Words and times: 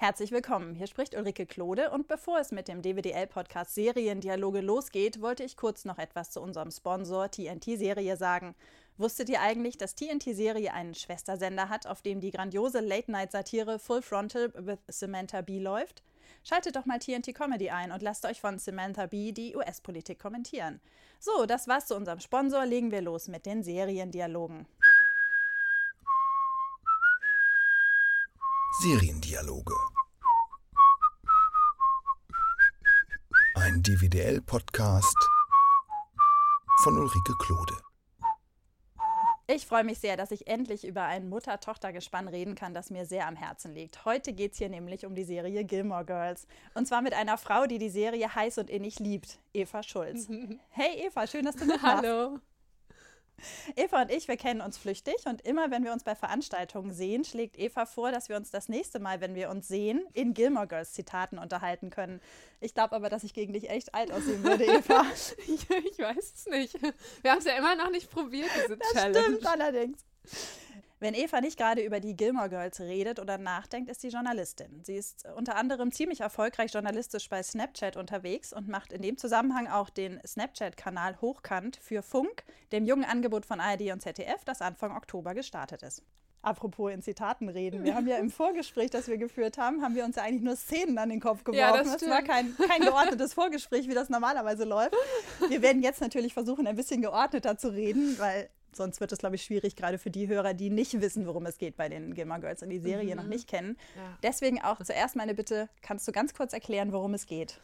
Herzlich 0.00 0.30
willkommen. 0.30 0.76
Hier 0.76 0.86
spricht 0.86 1.16
Ulrike 1.16 1.44
Klode 1.44 1.90
und 1.90 2.06
bevor 2.06 2.38
es 2.38 2.52
mit 2.52 2.68
dem 2.68 2.82
DWDL-Podcast 2.82 3.74
Seriendialoge 3.74 4.60
losgeht, 4.60 5.20
wollte 5.20 5.42
ich 5.42 5.56
kurz 5.56 5.84
noch 5.84 5.98
etwas 5.98 6.30
zu 6.30 6.40
unserem 6.40 6.70
Sponsor 6.70 7.28
TNT-Serie 7.28 8.16
sagen. 8.16 8.54
Wusstet 8.96 9.28
ihr 9.28 9.40
eigentlich, 9.40 9.76
dass 9.76 9.96
TNT-Serie 9.96 10.72
einen 10.72 10.94
Schwestersender 10.94 11.68
hat, 11.68 11.88
auf 11.88 12.00
dem 12.00 12.20
die 12.20 12.30
grandiose 12.30 12.78
Late-Night-Satire 12.78 13.80
Full 13.80 14.02
Frontal 14.02 14.52
with 14.54 14.78
Samantha 14.86 15.40
Bee 15.40 15.58
läuft? 15.58 16.04
Schaltet 16.44 16.76
doch 16.76 16.86
mal 16.86 17.00
TNT 17.00 17.34
Comedy 17.34 17.70
ein 17.70 17.90
und 17.90 18.00
lasst 18.00 18.24
euch 18.24 18.40
von 18.40 18.60
Samantha 18.60 19.06
Bee 19.06 19.32
die 19.32 19.56
US-Politik 19.56 20.20
kommentieren. 20.20 20.80
So, 21.18 21.44
das 21.44 21.66
war's 21.66 21.88
zu 21.88 21.96
unserem 21.96 22.20
Sponsor. 22.20 22.64
Legen 22.64 22.92
wir 22.92 23.02
los 23.02 23.26
mit 23.26 23.46
den 23.46 23.64
Seriendialogen. 23.64 24.66
Seriendialoge. 28.80 29.74
Ein 33.56 33.82
DVDL-Podcast 33.82 35.16
von 36.84 36.96
Ulrike 36.96 37.34
Klode. 37.40 37.74
Ich 39.48 39.66
freue 39.66 39.82
mich 39.82 39.98
sehr, 39.98 40.16
dass 40.16 40.30
ich 40.30 40.46
endlich 40.46 40.86
über 40.86 41.02
ein 41.02 41.28
Mutter-Tochter-Gespann 41.28 42.28
reden 42.28 42.54
kann, 42.54 42.72
das 42.72 42.90
mir 42.90 43.04
sehr 43.04 43.26
am 43.26 43.34
Herzen 43.34 43.74
liegt. 43.74 44.04
Heute 44.04 44.32
geht 44.32 44.52
es 44.52 44.58
hier 44.58 44.68
nämlich 44.68 45.04
um 45.04 45.16
die 45.16 45.24
Serie 45.24 45.64
Gilmore 45.64 46.04
Girls. 46.04 46.46
Und 46.74 46.86
zwar 46.86 47.02
mit 47.02 47.14
einer 47.14 47.36
Frau, 47.36 47.66
die 47.66 47.78
die 47.78 47.90
Serie 47.90 48.32
heiß 48.32 48.58
und 48.58 48.70
innig 48.70 49.00
liebt, 49.00 49.40
Eva 49.52 49.82
Schulz. 49.82 50.28
Hey 50.70 51.04
Eva, 51.04 51.26
schön, 51.26 51.44
dass 51.44 51.56
du 51.56 51.64
mitmachst. 51.66 52.06
Hallo. 52.06 52.38
Eva 53.76 54.02
und 54.02 54.10
ich, 54.10 54.28
wir 54.28 54.36
kennen 54.36 54.60
uns 54.60 54.78
flüchtig 54.78 55.14
und 55.26 55.42
immer, 55.42 55.70
wenn 55.70 55.84
wir 55.84 55.92
uns 55.92 56.04
bei 56.04 56.14
Veranstaltungen 56.14 56.92
sehen, 56.92 57.24
schlägt 57.24 57.58
Eva 57.58 57.86
vor, 57.86 58.12
dass 58.12 58.28
wir 58.28 58.36
uns 58.36 58.50
das 58.50 58.68
nächste 58.68 58.98
Mal, 58.98 59.20
wenn 59.20 59.34
wir 59.34 59.50
uns 59.50 59.68
sehen, 59.68 60.06
in 60.12 60.34
Gilmore 60.34 60.66
Girls 60.66 60.92
Zitaten 60.92 61.38
unterhalten 61.38 61.90
können. 61.90 62.20
Ich 62.60 62.74
glaube 62.74 62.94
aber, 62.94 63.08
dass 63.08 63.24
ich 63.24 63.34
gegen 63.34 63.52
dich 63.52 63.70
echt 63.70 63.94
alt 63.94 64.12
aussehen 64.12 64.42
würde, 64.42 64.64
Eva. 64.66 65.04
ich, 65.38 65.68
ich 65.70 65.98
weiß 65.98 66.32
es 66.34 66.46
nicht. 66.46 66.82
Wir 67.22 67.30
haben 67.30 67.38
es 67.38 67.44
ja 67.44 67.56
immer 67.56 67.74
noch 67.76 67.90
nicht 67.90 68.10
probiert, 68.10 68.50
diese 68.56 68.76
das 68.76 68.92
Challenge. 68.92 69.24
Stimmt 69.24 69.46
allerdings. 69.46 70.04
Wenn 71.00 71.14
Eva 71.14 71.40
nicht 71.40 71.56
gerade 71.56 71.82
über 71.82 72.00
die 72.00 72.16
Gilmore 72.16 72.48
Girls 72.48 72.80
redet 72.80 73.20
oder 73.20 73.38
nachdenkt, 73.38 73.88
ist 73.88 74.00
sie 74.00 74.08
Journalistin. 74.08 74.82
Sie 74.82 74.96
ist 74.96 75.24
unter 75.36 75.56
anderem 75.56 75.92
ziemlich 75.92 76.20
erfolgreich 76.20 76.72
journalistisch 76.72 77.28
bei 77.28 77.40
Snapchat 77.40 77.96
unterwegs 77.96 78.52
und 78.52 78.68
macht 78.68 78.92
in 78.92 79.02
dem 79.02 79.16
Zusammenhang 79.16 79.68
auch 79.68 79.90
den 79.90 80.20
Snapchat-Kanal 80.26 81.20
Hochkant 81.20 81.76
für 81.76 82.02
Funk, 82.02 82.42
dem 82.72 82.84
jungen 82.84 83.04
Angebot 83.04 83.46
von 83.46 83.60
ARD 83.60 83.92
und 83.92 84.02
ZDF, 84.02 84.44
das 84.44 84.60
Anfang 84.60 84.96
Oktober 84.96 85.34
gestartet 85.34 85.84
ist. 85.84 86.02
Apropos 86.42 86.92
in 86.92 87.02
Zitaten 87.02 87.48
reden. 87.48 87.84
Wir 87.84 87.94
haben 87.96 88.08
ja 88.08 88.16
im 88.16 88.30
Vorgespräch, 88.30 88.90
das 88.90 89.06
wir 89.06 89.18
geführt 89.18 89.56
haben, 89.56 89.82
haben 89.82 89.94
wir 89.94 90.04
uns 90.04 90.16
ja 90.16 90.24
eigentlich 90.24 90.42
nur 90.42 90.56
Szenen 90.56 90.98
an 90.98 91.10
den 91.10 91.20
Kopf 91.20 91.44
geworfen. 91.44 91.60
Ja, 91.60 91.76
das, 91.76 91.98
das 91.98 92.08
war 92.08 92.22
kein, 92.22 92.56
kein 92.56 92.80
geordnetes 92.80 93.34
Vorgespräch, 93.34 93.88
wie 93.88 93.94
das 93.94 94.08
normalerweise 94.08 94.64
läuft. 94.64 94.96
Wir 95.48 95.62
werden 95.62 95.82
jetzt 95.82 96.00
natürlich 96.00 96.34
versuchen, 96.34 96.66
ein 96.66 96.76
bisschen 96.76 97.02
geordneter 97.02 97.56
zu 97.56 97.68
reden, 97.68 98.18
weil 98.18 98.50
sonst 98.72 99.00
wird 99.00 99.12
es, 99.12 99.18
glaube 99.18 99.36
ich, 99.36 99.42
schwierig, 99.42 99.76
gerade 99.76 99.98
für 99.98 100.10
die 100.10 100.28
Hörer, 100.28 100.54
die 100.54 100.70
nicht 100.70 101.00
wissen, 101.00 101.26
worum 101.26 101.46
es 101.46 101.58
geht 101.58 101.76
bei 101.76 101.88
den 101.88 102.14
Gilmore 102.14 102.40
Girls 102.40 102.62
und 102.62 102.70
die 102.70 102.78
Serie 102.78 103.14
mhm. 103.14 103.22
noch 103.22 103.28
nicht 103.28 103.48
kennen. 103.48 103.76
Ja. 103.96 104.18
Deswegen 104.22 104.62
auch 104.62 104.82
zuerst 104.82 105.16
meine 105.16 105.34
Bitte, 105.34 105.68
kannst 105.82 106.06
du 106.06 106.12
ganz 106.12 106.34
kurz 106.34 106.52
erklären, 106.52 106.92
worum 106.92 107.14
es 107.14 107.26
geht? 107.26 107.60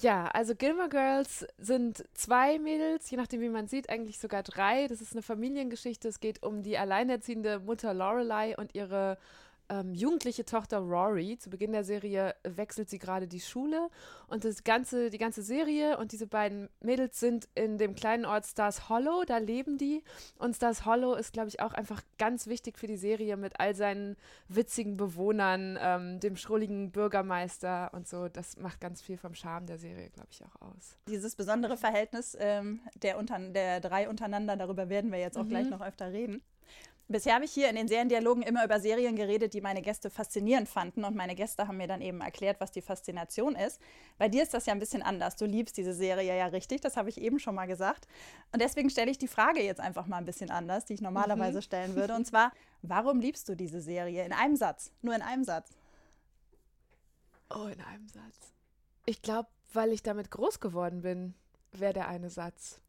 Ja, 0.00 0.28
also 0.28 0.54
Gilmore 0.54 0.88
Girls 0.88 1.46
sind 1.58 2.04
zwei 2.14 2.58
Mädels, 2.58 3.10
je 3.10 3.16
nachdem 3.16 3.40
wie 3.40 3.48
man 3.48 3.68
sieht, 3.68 3.90
eigentlich 3.90 4.18
sogar 4.18 4.42
drei. 4.42 4.88
Das 4.88 5.00
ist 5.00 5.12
eine 5.12 5.22
Familiengeschichte. 5.22 6.08
Es 6.08 6.18
geht 6.18 6.42
um 6.42 6.62
die 6.62 6.78
alleinerziehende 6.78 7.60
Mutter 7.60 7.94
Lorelei 7.94 8.56
und 8.56 8.74
ihre 8.74 9.18
ähm, 9.68 9.94
jugendliche 9.94 10.44
Tochter 10.44 10.78
Rory. 10.78 11.38
Zu 11.38 11.50
Beginn 11.50 11.72
der 11.72 11.84
Serie 11.84 12.34
wechselt 12.44 12.90
sie 12.90 12.98
gerade 12.98 13.26
die 13.26 13.40
Schule 13.40 13.88
und 14.28 14.44
das 14.44 14.64
ganze, 14.64 15.10
die 15.10 15.18
ganze 15.18 15.42
Serie 15.42 15.98
und 15.98 16.12
diese 16.12 16.26
beiden 16.26 16.68
Mädels 16.80 17.20
sind 17.20 17.48
in 17.54 17.78
dem 17.78 17.94
kleinen 17.94 18.24
Ort 18.24 18.46
Stars 18.46 18.88
Hollow, 18.88 19.24
da 19.26 19.38
leben 19.38 19.78
die. 19.78 20.02
Und 20.38 20.56
Stars 20.56 20.84
Hollow 20.84 21.14
ist, 21.14 21.32
glaube 21.32 21.48
ich, 21.48 21.60
auch 21.60 21.72
einfach 21.72 22.02
ganz 22.18 22.46
wichtig 22.46 22.78
für 22.78 22.86
die 22.86 22.96
Serie 22.96 23.36
mit 23.36 23.60
all 23.60 23.74
seinen 23.74 24.16
witzigen 24.48 24.96
Bewohnern, 24.96 25.78
ähm, 25.80 26.20
dem 26.20 26.36
schrulligen 26.36 26.90
Bürgermeister 26.90 27.90
und 27.92 28.08
so. 28.08 28.28
Das 28.28 28.56
macht 28.56 28.80
ganz 28.80 29.02
viel 29.02 29.16
vom 29.16 29.34
Charme 29.34 29.66
der 29.66 29.78
Serie, 29.78 30.10
glaube 30.10 30.28
ich, 30.30 30.42
auch 30.44 30.60
aus. 30.60 30.96
Dieses 31.08 31.36
besondere 31.36 31.76
Verhältnis 31.76 32.36
ähm, 32.38 32.80
der, 33.02 33.18
unter, 33.18 33.38
der 33.38 33.80
drei 33.80 34.08
untereinander, 34.08 34.56
darüber 34.56 34.88
werden 34.88 35.12
wir 35.12 35.18
jetzt 35.18 35.36
auch 35.36 35.44
mhm. 35.44 35.50
gleich 35.50 35.70
noch 35.70 35.80
öfter 35.80 36.12
reden. 36.12 36.42
Bisher 37.08 37.34
habe 37.34 37.44
ich 37.44 37.52
hier 37.52 37.68
in 37.68 37.76
den 37.76 37.88
Seriendialogen 37.88 38.42
immer 38.42 38.64
über 38.64 38.80
Serien 38.80 39.16
geredet, 39.16 39.54
die 39.54 39.60
meine 39.60 39.82
Gäste 39.82 40.08
faszinierend 40.08 40.68
fanden. 40.68 41.04
Und 41.04 41.14
meine 41.14 41.34
Gäste 41.34 41.68
haben 41.68 41.76
mir 41.76 41.86
dann 41.86 42.00
eben 42.00 42.20
erklärt, 42.20 42.60
was 42.60 42.70
die 42.70 42.80
Faszination 42.80 43.54
ist. 43.54 43.80
Bei 44.18 44.28
dir 44.28 44.42
ist 44.42 44.54
das 44.54 44.66
ja 44.66 44.72
ein 44.72 44.78
bisschen 44.78 45.02
anders. 45.02 45.36
Du 45.36 45.44
liebst 45.44 45.76
diese 45.76 45.92
Serie 45.92 46.36
ja 46.36 46.46
richtig, 46.46 46.80
das 46.80 46.96
habe 46.96 47.08
ich 47.08 47.20
eben 47.20 47.38
schon 47.38 47.54
mal 47.54 47.66
gesagt. 47.66 48.06
Und 48.52 48.62
deswegen 48.62 48.88
stelle 48.88 49.10
ich 49.10 49.18
die 49.18 49.28
Frage 49.28 49.62
jetzt 49.62 49.80
einfach 49.80 50.06
mal 50.06 50.18
ein 50.18 50.24
bisschen 50.24 50.50
anders, 50.50 50.84
die 50.84 50.94
ich 50.94 51.00
normalerweise 51.00 51.58
mhm. 51.58 51.62
stellen 51.62 51.96
würde. 51.96 52.14
Und 52.16 52.26
zwar, 52.26 52.52
warum 52.82 53.20
liebst 53.20 53.48
du 53.48 53.54
diese 53.54 53.80
Serie? 53.80 54.24
In 54.24 54.32
einem 54.32 54.56
Satz, 54.56 54.92
nur 55.02 55.14
in 55.14 55.22
einem 55.22 55.44
Satz. 55.44 55.70
Oh, 57.50 57.66
in 57.66 57.80
einem 57.82 58.08
Satz. 58.08 58.52
Ich 59.04 59.20
glaube, 59.20 59.48
weil 59.72 59.92
ich 59.92 60.02
damit 60.02 60.30
groß 60.30 60.60
geworden 60.60 61.02
bin, 61.02 61.34
wäre 61.72 61.92
der 61.92 62.08
eine 62.08 62.30
Satz. 62.30 62.80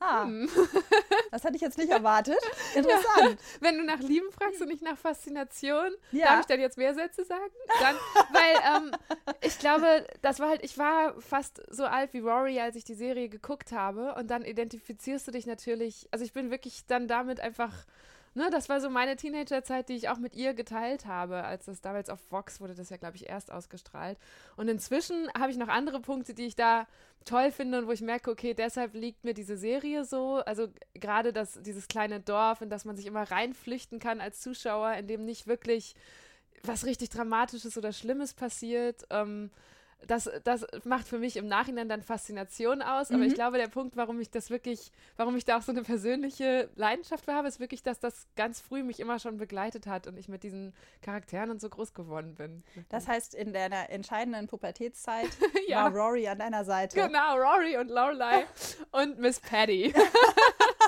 Ah, 0.00 0.24
hm. 0.24 0.48
das 1.30 1.44
hatte 1.44 1.56
ich 1.56 1.62
jetzt 1.62 1.76
nicht 1.76 1.90
erwartet. 1.90 2.38
Interessant. 2.74 3.38
Ja. 3.38 3.60
Wenn 3.60 3.76
du 3.76 3.84
nach 3.84 4.00
Lieben 4.00 4.32
fragst 4.32 4.60
und 4.62 4.68
nicht 4.68 4.82
nach 4.82 4.96
Faszination, 4.96 5.90
ja. 6.10 6.26
darf 6.26 6.40
ich 6.40 6.46
dann 6.46 6.60
jetzt 6.60 6.78
mehr 6.78 6.94
Sätze 6.94 7.24
sagen? 7.24 7.52
Dann, 7.80 7.96
weil 8.32 8.82
ähm, 8.82 8.92
ich 9.42 9.58
glaube, 9.58 10.06
das 10.22 10.40
war 10.40 10.48
halt, 10.48 10.64
ich 10.64 10.78
war 10.78 11.20
fast 11.20 11.62
so 11.68 11.84
alt 11.84 12.14
wie 12.14 12.20
Rory, 12.20 12.58
als 12.60 12.76
ich 12.76 12.84
die 12.84 12.94
Serie 12.94 13.28
geguckt 13.28 13.72
habe. 13.72 14.14
Und 14.14 14.30
dann 14.30 14.42
identifizierst 14.42 15.28
du 15.28 15.32
dich 15.32 15.46
natürlich, 15.46 16.08
also 16.10 16.24
ich 16.24 16.32
bin 16.32 16.50
wirklich 16.50 16.86
dann 16.86 17.06
damit 17.06 17.40
einfach 17.40 17.74
ne, 18.34 18.48
das 18.50 18.68
war 18.68 18.80
so 18.80 18.90
meine 18.90 19.16
Teenagerzeit, 19.16 19.88
die 19.88 19.94
ich 19.94 20.08
auch 20.08 20.18
mit 20.18 20.34
ihr 20.34 20.54
geteilt 20.54 21.06
habe, 21.06 21.44
als 21.44 21.66
das 21.66 21.80
damals 21.80 22.10
auf 22.10 22.20
Vox 22.30 22.60
wurde, 22.60 22.74
das 22.74 22.90
ja, 22.90 22.96
glaube 22.96 23.16
ich, 23.16 23.28
erst 23.28 23.50
ausgestrahlt. 23.50 24.18
Und 24.56 24.68
inzwischen 24.68 25.28
habe 25.38 25.50
ich 25.50 25.58
noch 25.58 25.68
andere 25.68 26.00
Punkte, 26.00 26.34
die 26.34 26.46
ich 26.46 26.56
da 26.56 26.86
toll 27.24 27.50
finde 27.50 27.78
und 27.78 27.86
wo 27.86 27.92
ich 27.92 28.00
merke, 28.00 28.30
okay, 28.30 28.54
deshalb 28.54 28.94
liegt 28.94 29.24
mir 29.24 29.34
diese 29.34 29.56
Serie 29.56 30.04
so. 30.04 30.36
Also 30.46 30.68
gerade 30.94 31.32
dieses 31.60 31.88
kleine 31.88 32.20
Dorf, 32.20 32.60
in 32.62 32.70
das 32.70 32.84
man 32.84 32.96
sich 32.96 33.06
immer 33.06 33.30
reinflüchten 33.30 33.98
kann 33.98 34.20
als 34.20 34.40
Zuschauer, 34.40 34.94
in 34.94 35.06
dem 35.06 35.24
nicht 35.24 35.46
wirklich 35.46 35.94
was 36.62 36.84
richtig 36.84 37.10
Dramatisches 37.10 37.76
oder 37.76 37.92
Schlimmes 37.92 38.34
passiert. 38.34 39.04
Ähm, 39.10 39.50
das, 40.06 40.30
das 40.44 40.66
macht 40.84 41.06
für 41.06 41.18
mich 41.18 41.36
im 41.36 41.46
Nachhinein 41.46 41.88
dann 41.88 42.02
Faszination 42.02 42.82
aus. 42.82 43.10
Aber 43.10 43.18
mhm. 43.18 43.24
ich 43.24 43.34
glaube, 43.34 43.58
der 43.58 43.68
Punkt, 43.68 43.96
warum 43.96 44.20
ich 44.20 44.30
das 44.30 44.50
wirklich, 44.50 44.92
warum 45.16 45.36
ich 45.36 45.44
da 45.44 45.58
auch 45.58 45.62
so 45.62 45.72
eine 45.72 45.82
persönliche 45.82 46.68
Leidenschaft 46.74 47.24
für 47.24 47.34
habe, 47.34 47.48
ist 47.48 47.60
wirklich, 47.60 47.82
dass 47.82 48.00
das 48.00 48.26
ganz 48.36 48.60
früh 48.60 48.82
mich 48.82 49.00
immer 49.00 49.18
schon 49.18 49.36
begleitet 49.36 49.86
hat 49.86 50.06
und 50.06 50.16
ich 50.16 50.28
mit 50.28 50.42
diesen 50.42 50.74
Charakteren 51.02 51.50
und 51.50 51.60
so 51.60 51.68
groß 51.68 51.94
geworden 51.94 52.34
bin. 52.34 52.62
Das 52.88 53.08
heißt, 53.08 53.34
in 53.34 53.52
deiner 53.52 53.90
entscheidenden 53.90 54.46
Pubertätszeit 54.46 55.30
ja. 55.68 55.84
war 55.84 55.92
Rory 55.92 56.28
an 56.28 56.38
deiner 56.38 56.64
Seite. 56.64 57.00
Genau, 57.00 57.36
Rory 57.36 57.76
und 57.76 57.88
Lorelei 57.90 58.46
und 58.92 59.18
Miss 59.18 59.40
Patty. 59.40 59.92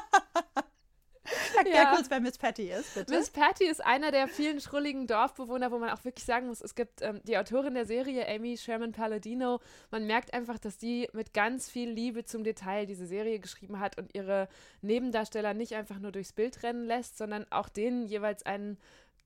Sag 1.55 1.69
ja. 1.69 1.95
kurz, 1.95 2.11
wer 2.11 2.21
Miss 2.21 2.39
Patty 2.39 2.71
ist, 2.71 2.95
bitte. 2.95 3.15
Miss 3.15 3.31
Patty 3.31 3.67
ist 3.67 3.85
einer 3.85 4.11
der 4.11 4.29
vielen 4.29 4.61
schrulligen 4.61 5.07
Dorfbewohner, 5.07 5.71
wo 5.71 5.79
man 5.79 5.91
auch 5.91 6.05
wirklich 6.05 6.25
sagen 6.25 6.47
muss, 6.47 6.61
es 6.61 6.75
gibt 6.75 7.03
ähm, 7.03 7.21
die 7.25 7.37
Autorin 7.39 7.75
der 7.75 7.87
Serie, 7.87 8.29
Amy 8.29 8.57
Sherman 8.57 8.93
Palladino. 8.93 9.61
Man 9.91 10.07
merkt 10.07 10.35
einfach, 10.35 10.59
dass 10.59 10.79
die 10.79 11.09
mit 11.13 11.35
ganz 11.35 11.69
viel 11.69 11.91
Liebe 11.91 12.25
zum 12.25 12.45
Detail 12.45 12.87
diese 12.87 13.07
Serie 13.07 13.39
geschrieben 13.39 13.81
hat 13.81 13.99
und 13.99 14.15
ihre 14.15 14.49
Nebendarsteller 14.81 15.55
nicht 15.55 15.75
einfach 15.75 15.99
nur 15.99 16.13
durchs 16.13 16.33
Bild 16.33 16.63
rennen 16.63 16.87
lässt, 16.87 17.19
sondern 17.19 17.47
auch 17.51 17.69
denen 17.69 18.07
jeweils 18.07 18.45
einen 18.45 18.79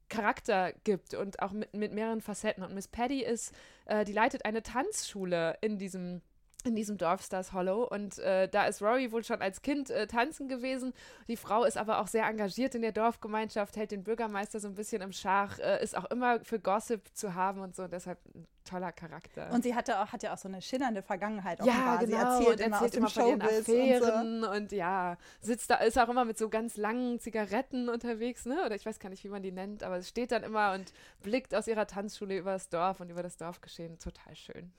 Charakter 0.09 0.72
gibt 0.84 1.15
und 1.15 1.42
auch 1.42 1.53
mit, 1.53 1.75
mit 1.75 1.92
mehreren 1.92 2.20
Facetten. 2.20 2.62
Und 2.62 2.75
Miss 2.75 2.88
Patty 2.88 3.25
ist, 3.25 3.53
äh, 3.86 4.04
die 4.04 4.12
leitet 4.12 4.45
eine 4.45 4.62
Tanzschule 4.62 5.59
in 5.60 5.78
diesem 5.78 6.22
in 6.66 6.77
diesem 6.77 6.98
Dorf 6.98 7.22
Stars 7.22 7.53
Hollow. 7.53 7.84
Und 7.84 8.18
äh, 8.18 8.48
da 8.48 8.66
ist 8.66 8.83
Rory 8.83 9.13
wohl 9.13 9.24
schon 9.24 9.41
als 9.41 9.63
Kind 9.63 9.91
äh, 9.91 10.07
tanzen 10.07 10.48
gewesen. 10.48 10.92
Die 11.28 11.36
Frau 11.36 11.65
ist 11.65 11.78
aber 11.78 12.01
auch 12.01 12.09
sehr 12.09 12.27
engagiert 12.27 12.74
in 12.74 12.83
der 12.83 12.92
Dorfgemeinschaft, 12.92 13.77
hält 13.77 13.91
den 13.91 14.04
Bürgermeister 14.04 14.60
so 14.60 14.68
ein 14.68 14.74
bisschen 14.74 15.03
im 15.03 15.13
Schach, 15.13 15.59
äh, 15.59 15.83
ist 15.83 15.97
auch 15.97 16.07
immer 16.07 16.41
für 16.41 16.59
Gossip 16.59 17.03
zu 17.15 17.34
haben 17.34 17.60
und 17.60 17.74
so. 17.74 17.84
Und 17.84 17.92
deshalb 17.92 18.18
toller 18.66 18.92
Charakter. 18.92 19.51
Und 19.53 19.63
sie 19.63 19.74
hatte 19.74 20.01
auch, 20.01 20.13
hat 20.13 20.22
ja 20.22 20.34
auch 20.34 20.39
so 20.39 20.48
eine 20.48 20.60
schillernde 20.60 21.03
Vergangenheit. 21.03 21.65
Ja, 21.65 21.97
genau. 21.97 22.07
Sie 22.07 22.13
erzählt, 22.13 22.60
immer 22.60 22.77
erzählt 22.77 22.95
immer 22.97 23.09
von 23.10 23.28
ihren 23.28 23.42
Affären 23.42 24.34
und, 24.34 24.42
so. 24.42 24.51
und, 24.51 24.72
ja, 24.72 25.16
sitzt 25.41 25.71
da, 25.71 25.77
ist 25.77 25.98
auch 25.98 26.09
immer 26.09 26.24
mit 26.24 26.36
so 26.36 26.48
ganz 26.48 26.77
langen 26.77 27.18
Zigaretten 27.21 27.89
unterwegs, 27.89 28.45
ne? 28.45 28.65
Oder 28.66 28.74
ich 28.74 28.84
weiß 28.84 28.98
gar 28.98 29.09
nicht, 29.09 29.24
wie 29.24 29.28
man 29.28 29.42
die 29.42 29.53
nennt, 29.53 29.83
aber 29.83 29.97
es 29.97 30.09
steht 30.09 30.33
dann 30.33 30.42
immer 30.42 30.74
und 30.74 30.92
blickt 31.22 31.54
aus 31.54 31.66
ihrer 31.66 31.86
Tanzschule 31.86 32.36
über 32.36 32.53
das 32.53 32.68
Dorf 32.68 33.01
und 33.01 33.10
über 33.10 33.22
das 33.22 33.36
Dorfgeschehen. 33.36 33.98
Total 33.98 34.34
schön. 34.36 34.72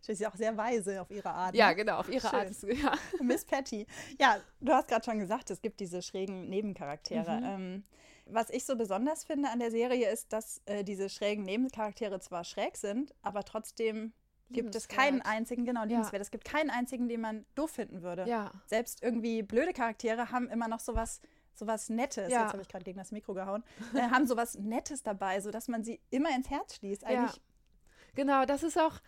Sie 0.00 0.12
ist 0.12 0.20
ja 0.20 0.30
auch 0.30 0.36
sehr 0.36 0.56
weise 0.56 1.00
auf 1.00 1.10
ihre 1.10 1.30
Art. 1.30 1.54
Ja, 1.54 1.68
ne? 1.68 1.76
genau, 1.76 1.98
auf 1.98 2.08
ihre 2.08 2.28
Schön. 2.28 2.38
Art. 2.38 2.50
Ja. 2.84 2.92
Miss 3.22 3.44
Patty. 3.44 3.86
Ja, 4.18 4.38
du 4.60 4.72
hast 4.72 4.88
gerade 4.88 5.04
schon 5.04 5.18
gesagt, 5.18 5.50
es 5.50 5.60
gibt 5.60 5.80
diese 5.80 6.02
schrägen 6.02 6.48
Nebencharaktere. 6.48 7.40
Mhm. 7.40 7.44
Ähm, 7.44 7.84
Was 8.26 8.50
ich 8.50 8.64
so 8.64 8.76
besonders 8.76 9.24
finde 9.24 9.50
an 9.50 9.58
der 9.58 9.70
Serie 9.70 10.10
ist, 10.10 10.32
dass 10.32 10.62
äh, 10.66 10.82
diese 10.82 11.08
schrägen 11.08 11.44
Nebencharaktere 11.44 12.20
zwar 12.20 12.44
schräg 12.44 12.76
sind, 12.76 13.14
aber 13.22 13.44
trotzdem 13.44 14.12
gibt 14.50 14.74
es 14.74 14.88
keinen 14.88 15.20
einzigen, 15.22 15.64
genau, 15.64 15.84
liebenswert. 15.84 16.14
Ja. 16.14 16.22
Es 16.22 16.30
gibt 16.30 16.44
keinen 16.44 16.70
einzigen, 16.70 17.08
den 17.08 17.20
man 17.20 17.44
doof 17.54 17.72
finden 17.72 18.02
würde. 18.02 18.24
Ja. 18.28 18.50
Selbst 18.66 19.02
irgendwie 19.02 19.42
blöde 19.42 19.72
Charaktere 19.72 20.30
haben 20.30 20.48
immer 20.48 20.68
noch 20.68 20.80
sowas 20.80 21.20
sowas 21.56 21.88
Nettes, 21.88 22.32
ja. 22.32 22.42
jetzt 22.42 22.52
habe 22.52 22.62
ich 22.62 22.68
gerade 22.68 22.84
gegen 22.84 22.98
das 22.98 23.12
Mikro 23.12 23.32
gehauen, 23.32 23.62
äh, 23.94 24.00
haben 24.00 24.26
sowas 24.26 24.58
Nettes 24.58 25.04
dabei, 25.04 25.40
sodass 25.40 25.68
man 25.68 25.84
sie 25.84 26.00
immer 26.10 26.34
ins 26.34 26.50
Herz 26.50 26.74
schließt. 26.76 27.04
Eigentlich 27.04 27.36
ja. 27.36 27.42
Genau, 28.14 28.44
das 28.44 28.62
ist 28.62 28.78
auch, 28.78 29.00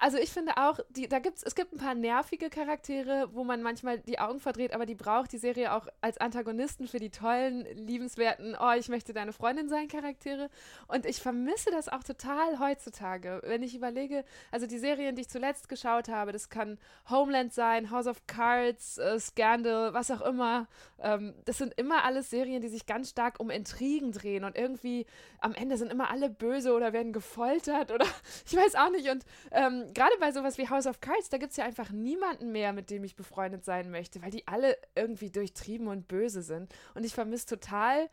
also 0.00 0.16
ich 0.16 0.30
finde 0.30 0.56
auch, 0.56 0.80
die, 0.88 1.08
da 1.08 1.18
gibt's, 1.18 1.42
es 1.42 1.54
gibt 1.54 1.74
ein 1.74 1.78
paar 1.78 1.94
nervige 1.94 2.48
Charaktere, 2.48 3.28
wo 3.32 3.44
man 3.44 3.60
manchmal 3.60 3.98
die 3.98 4.18
Augen 4.18 4.40
verdreht, 4.40 4.72
aber 4.72 4.86
die 4.86 4.94
braucht 4.94 5.30
die 5.30 5.38
Serie 5.38 5.74
auch 5.74 5.86
als 6.00 6.16
Antagonisten 6.16 6.88
für 6.88 6.98
die 6.98 7.10
tollen, 7.10 7.66
liebenswerten, 7.74 8.56
oh, 8.58 8.72
ich 8.78 8.88
möchte 8.88 9.12
deine 9.12 9.34
Freundin 9.34 9.68
sein 9.68 9.88
Charaktere. 9.88 10.48
Und 10.88 11.04
ich 11.04 11.20
vermisse 11.20 11.70
das 11.70 11.90
auch 11.90 12.02
total 12.02 12.58
heutzutage. 12.58 13.42
Wenn 13.44 13.62
ich 13.62 13.74
überlege, 13.74 14.24
also 14.50 14.66
die 14.66 14.78
Serien, 14.78 15.16
die 15.16 15.22
ich 15.22 15.28
zuletzt 15.28 15.68
geschaut 15.68 16.08
habe, 16.08 16.32
das 16.32 16.48
kann 16.48 16.78
Homeland 17.10 17.52
sein, 17.52 17.90
House 17.90 18.06
of 18.06 18.26
Cards, 18.26 18.96
äh, 18.96 19.20
Scandal, 19.20 19.92
was 19.92 20.10
auch 20.10 20.22
immer. 20.22 20.66
Ähm, 20.98 21.34
das 21.44 21.58
sind 21.58 21.74
immer 21.74 22.04
alles 22.04 22.30
Serien, 22.30 22.62
die 22.62 22.68
sich 22.68 22.86
ganz 22.86 23.10
stark 23.10 23.38
um 23.38 23.50
Intrigen 23.50 24.12
drehen 24.12 24.44
und 24.44 24.56
irgendwie 24.56 25.04
am 25.40 25.54
Ende 25.54 25.76
sind 25.76 25.92
immer 25.92 26.10
alle 26.10 26.30
böse 26.30 26.72
oder 26.72 26.94
werden 26.94 27.12
gefoltert 27.12 27.92
oder 27.92 28.06
ich 28.46 28.56
weiß 28.56 28.76
auch 28.76 28.90
nicht. 28.90 29.10
Und 29.10 29.26
ähm, 29.50 29.89
gerade 29.92 30.14
bei 30.20 30.32
sowas 30.32 30.58
wie 30.58 30.68
House 30.68 30.86
of 30.86 31.00
Cards, 31.00 31.28
da 31.28 31.38
gibt 31.38 31.50
es 31.50 31.56
ja 31.56 31.64
einfach 31.64 31.90
niemanden 31.90 32.52
mehr, 32.52 32.72
mit 32.72 32.90
dem 32.90 33.04
ich 33.04 33.16
befreundet 33.16 33.64
sein 33.64 33.90
möchte, 33.90 34.22
weil 34.22 34.30
die 34.30 34.46
alle 34.46 34.76
irgendwie 34.94 35.30
durchtrieben 35.30 35.88
und 35.88 36.08
böse 36.08 36.42
sind. 36.42 36.72
Und 36.94 37.04
ich 37.04 37.14
vermisse 37.14 37.46
total, 37.46 38.08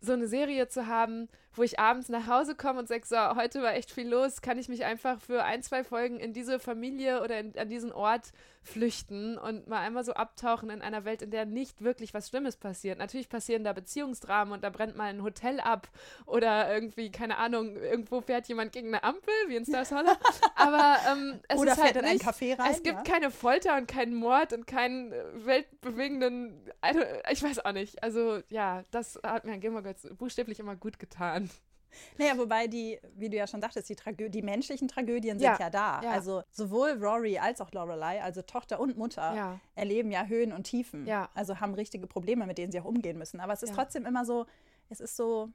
so 0.00 0.12
eine 0.12 0.28
Serie 0.28 0.68
zu 0.68 0.86
haben, 0.86 1.28
wo 1.54 1.62
ich 1.62 1.78
abends 1.78 2.08
nach 2.08 2.26
Hause 2.26 2.54
komme 2.54 2.78
und 2.78 2.88
sage, 2.88 3.06
so, 3.06 3.16
heute 3.36 3.62
war 3.62 3.74
echt 3.74 3.90
viel 3.90 4.08
los, 4.08 4.40
kann 4.40 4.58
ich 4.58 4.68
mich 4.68 4.84
einfach 4.84 5.20
für 5.20 5.44
ein, 5.44 5.62
zwei 5.62 5.84
Folgen 5.84 6.18
in 6.18 6.32
diese 6.32 6.58
Familie 6.58 7.22
oder 7.22 7.38
in, 7.38 7.58
an 7.58 7.68
diesen 7.68 7.92
Ort 7.92 8.32
flüchten 8.62 9.38
und 9.38 9.68
mal 9.68 9.80
einmal 9.80 10.04
so 10.04 10.12
abtauchen 10.12 10.70
in 10.70 10.82
einer 10.82 11.04
Welt, 11.04 11.22
in 11.22 11.30
der 11.30 11.46
nicht 11.46 11.82
wirklich 11.82 12.12
was 12.12 12.28
Schlimmes 12.28 12.56
passiert. 12.56 12.98
Natürlich 12.98 13.28
passieren 13.28 13.64
da 13.64 13.72
Beziehungsdramen 13.72 14.52
und 14.52 14.62
da 14.62 14.70
brennt 14.70 14.96
mal 14.96 15.04
ein 15.04 15.22
Hotel 15.22 15.60
ab 15.60 15.88
oder 16.26 16.72
irgendwie, 16.72 17.10
keine 17.10 17.38
Ahnung, 17.38 17.76
irgendwo 17.76 18.20
fährt 18.20 18.48
jemand 18.48 18.72
gegen 18.72 18.88
eine 18.88 19.02
Ampel, 19.02 19.34
wie 19.48 19.56
in 19.56 19.64
Stars 19.64 19.90
Hollow. 19.92 20.12
Aber 20.56 20.96
ähm, 21.10 21.40
es 21.48 21.58
oder 21.58 21.72
ist 21.72 21.82
halt 21.82 22.02
nicht, 22.02 22.26
rein. 22.26 22.70
Es 22.70 22.82
gibt 22.82 23.06
ja. 23.06 23.14
keine 23.14 23.30
Folter 23.30 23.76
und 23.76 23.88
keinen 23.88 24.14
Mord 24.14 24.52
und 24.52 24.66
keinen 24.66 25.12
äh, 25.12 25.24
weltbewegenden, 25.46 26.70
also, 26.80 27.00
ich 27.30 27.42
weiß 27.42 27.64
auch 27.64 27.72
nicht. 27.72 28.02
Also 28.02 28.42
ja, 28.48 28.84
das 28.90 29.18
hat 29.22 29.44
mir 29.44 29.52
an 29.52 29.60
Gilmore 29.60 29.82
Girls 29.82 30.06
buchstäblich 30.16 30.60
immer 30.60 30.76
gut 30.76 30.98
getan. 30.98 31.50
Naja, 32.18 32.36
wobei 32.36 32.66
die, 32.66 32.98
wie 33.16 33.28
du 33.28 33.36
ja 33.36 33.46
schon 33.46 33.60
sagtest, 33.60 33.88
die, 33.88 33.96
Tragö 33.96 34.28
die 34.28 34.42
menschlichen 34.42 34.88
Tragödien 34.88 35.38
sind 35.38 35.48
ja, 35.48 35.58
ja 35.58 35.70
da. 35.70 36.00
Ja. 36.02 36.10
Also 36.10 36.42
sowohl 36.50 36.92
Rory 37.02 37.38
als 37.38 37.60
auch 37.60 37.72
Lorelei, 37.72 38.22
also 38.22 38.42
Tochter 38.42 38.80
und 38.80 38.96
Mutter, 38.96 39.34
ja. 39.34 39.60
erleben 39.74 40.10
ja 40.10 40.26
Höhen 40.26 40.52
und 40.52 40.64
Tiefen. 40.64 41.06
Also 41.34 41.60
haben 41.60 41.74
richtige 41.74 42.06
Probleme, 42.06 42.46
mit 42.46 42.58
denen 42.58 42.72
sie 42.72 42.80
auch 42.80 42.84
umgehen 42.84 43.18
müssen. 43.18 43.40
Aber 43.40 43.52
es 43.52 43.62
ist 43.62 43.74
trotzdem 43.74 44.06
immer 44.06 44.24
so, 44.24 44.46
es 44.88 45.00
ist 45.00 45.16
so 45.16 45.50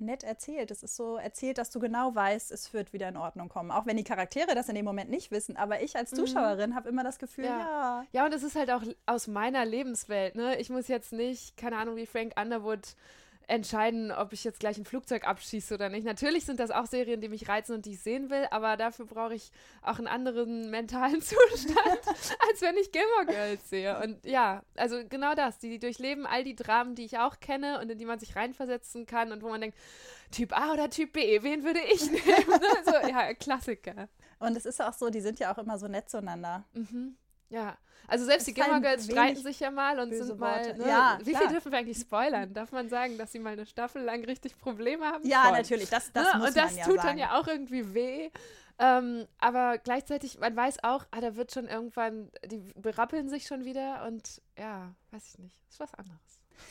nett 0.00 0.24
erzählt. 0.24 0.70
Es 0.70 0.82
ist 0.82 0.96
so 0.96 1.16
erzählt, 1.16 1.58
dass 1.58 1.70
du 1.70 1.80
genau 1.80 2.14
weißt, 2.14 2.50
es 2.52 2.72
wird 2.72 2.92
wieder 2.92 3.08
in 3.08 3.16
Ordnung 3.16 3.48
kommen. 3.48 3.70
Auch 3.70 3.86
wenn 3.86 3.96
die 3.96 4.04
Charaktere 4.04 4.54
das 4.54 4.68
in 4.68 4.74
dem 4.74 4.84
Moment 4.84 5.10
nicht 5.10 5.30
wissen. 5.30 5.56
Aber 5.56 5.82
ich 5.82 5.96
als 5.96 6.12
mhm. 6.12 6.16
Zuschauerin 6.16 6.70
mhm. 6.70 6.74
habe 6.74 6.88
immer 6.88 7.04
das 7.04 7.18
Gefühl, 7.18 7.44
ja. 7.44 7.58
ja. 7.58 8.06
Ja, 8.12 8.24
und 8.26 8.34
es 8.34 8.42
ist 8.42 8.56
halt 8.56 8.70
auch 8.70 8.82
aus 9.06 9.26
meiner 9.26 9.64
Lebenswelt. 9.64 10.34
Ne? 10.34 10.58
Ich 10.58 10.70
muss 10.70 10.88
jetzt 10.88 11.12
nicht, 11.12 11.56
keine 11.56 11.76
Ahnung, 11.76 11.96
wie 11.96 12.06
Frank 12.06 12.32
Underwood 12.40 12.94
entscheiden, 13.48 14.12
ob 14.12 14.34
ich 14.34 14.44
jetzt 14.44 14.60
gleich 14.60 14.76
ein 14.76 14.84
Flugzeug 14.84 15.26
abschieße 15.26 15.74
oder 15.74 15.88
nicht. 15.88 16.04
Natürlich 16.04 16.44
sind 16.44 16.60
das 16.60 16.70
auch 16.70 16.86
Serien, 16.86 17.20
die 17.20 17.28
mich 17.28 17.48
reizen 17.48 17.74
und 17.74 17.86
die 17.86 17.92
ich 17.92 18.00
sehen 18.00 18.28
will, 18.28 18.46
aber 18.50 18.76
dafür 18.76 19.06
brauche 19.06 19.34
ich 19.34 19.50
auch 19.82 19.98
einen 19.98 20.06
anderen 20.06 20.70
mentalen 20.70 21.20
Zustand, 21.22 21.76
als 22.06 22.60
wenn 22.60 22.76
ich 22.76 22.92
Gilmore 22.92 23.26
Girls 23.26 23.70
sehe. 23.70 23.98
Und 24.02 24.24
ja, 24.24 24.62
also 24.76 25.00
genau 25.08 25.34
das. 25.34 25.58
Die 25.58 25.78
durchleben 25.78 26.26
all 26.26 26.44
die 26.44 26.54
Dramen, 26.54 26.94
die 26.94 27.06
ich 27.06 27.18
auch 27.18 27.40
kenne 27.40 27.80
und 27.80 27.90
in 27.90 27.98
die 27.98 28.04
man 28.04 28.18
sich 28.18 28.36
reinversetzen 28.36 29.06
kann 29.06 29.32
und 29.32 29.42
wo 29.42 29.48
man 29.48 29.62
denkt, 29.62 29.78
Typ 30.30 30.56
A 30.56 30.74
oder 30.74 30.90
Typ 30.90 31.14
B, 31.14 31.42
wen 31.42 31.64
würde 31.64 31.80
ich 31.90 32.10
nehmen? 32.10 32.22
so, 32.84 33.08
ja, 33.08 33.32
Klassiker. 33.32 34.08
Und 34.38 34.56
es 34.56 34.66
ist 34.66 34.82
auch 34.82 34.92
so, 34.92 35.08
die 35.08 35.20
sind 35.20 35.38
ja 35.38 35.52
auch 35.52 35.58
immer 35.58 35.78
so 35.78 35.88
nett 35.88 36.10
zueinander. 36.10 36.64
Mhm. 36.74 37.16
Ja, 37.50 37.76
also 38.08 38.24
selbst 38.24 38.46
die 38.46 38.54
Gilmore 38.54 38.80
Girls 38.80 39.04
streiten 39.04 39.42
sich 39.42 39.60
ja 39.60 39.70
mal 39.70 40.00
und 40.00 40.12
sind 40.12 40.38
mal. 40.38 40.74
Ne, 40.76 40.88
ja, 40.88 41.18
wie 41.22 41.30
klar. 41.30 41.42
viel 41.42 41.50
dürfen 41.50 41.70
wir 41.70 41.78
eigentlich 41.78 41.98
spoilern? 41.98 42.54
Darf 42.54 42.72
man 42.72 42.88
sagen, 42.88 43.18
dass 43.18 43.32
sie 43.32 43.38
mal 43.38 43.52
eine 43.52 43.66
Staffel 43.66 44.02
lang 44.02 44.24
richtig 44.24 44.58
Probleme 44.58 45.04
haben? 45.04 45.26
Ja, 45.26 45.44
Voll. 45.44 45.58
natürlich. 45.58 45.90
Das, 45.90 46.10
das 46.12 46.32
ne? 46.32 46.38
muss 46.38 46.48
Und 46.48 46.56
das 46.56 46.76
ja 46.76 46.84
tut 46.84 46.96
sagen. 46.96 47.08
dann 47.08 47.18
ja 47.18 47.38
auch 47.38 47.46
irgendwie 47.46 47.94
weh. 47.94 48.30
Ähm, 48.78 49.26
aber 49.38 49.76
gleichzeitig, 49.78 50.38
man 50.38 50.56
weiß 50.56 50.84
auch, 50.84 51.04
ah, 51.10 51.20
da 51.20 51.36
wird 51.36 51.52
schon 51.52 51.66
irgendwann, 51.66 52.30
die 52.46 52.58
berappeln 52.76 53.28
sich 53.28 53.46
schon 53.46 53.64
wieder 53.64 54.06
und 54.06 54.40
ja, 54.56 54.94
weiß 55.10 55.26
ich 55.26 55.38
nicht. 55.38 55.56
Ist 55.68 55.80
was 55.80 55.92
anderes. 55.94 56.18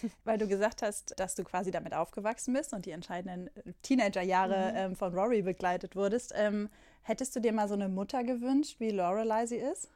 Weil 0.23 0.39
du 0.39 0.47
gesagt 0.47 0.81
hast, 0.81 1.19
dass 1.19 1.35
du 1.35 1.43
quasi 1.43 1.69
damit 1.69 1.93
aufgewachsen 1.93 2.53
bist 2.53 2.73
und 2.73 2.85
die 2.85 2.91
entscheidenden 2.91 3.47
äh, 3.55 3.73
Teenagerjahre 3.83 4.71
mhm. 4.71 4.77
ähm, 4.77 4.95
von 4.95 5.13
Rory 5.13 5.43
begleitet 5.43 5.95
wurdest. 5.95 6.33
Ähm, 6.35 6.69
hättest 7.03 7.35
du 7.35 7.41
dir 7.41 7.53
mal 7.53 7.67
so 7.67 7.75
eine 7.75 7.89
Mutter 7.89 8.23
gewünscht, 8.23 8.79
wie 8.79 8.89
Lorelei 8.89 9.45
sie 9.45 9.57
ist? 9.57 9.89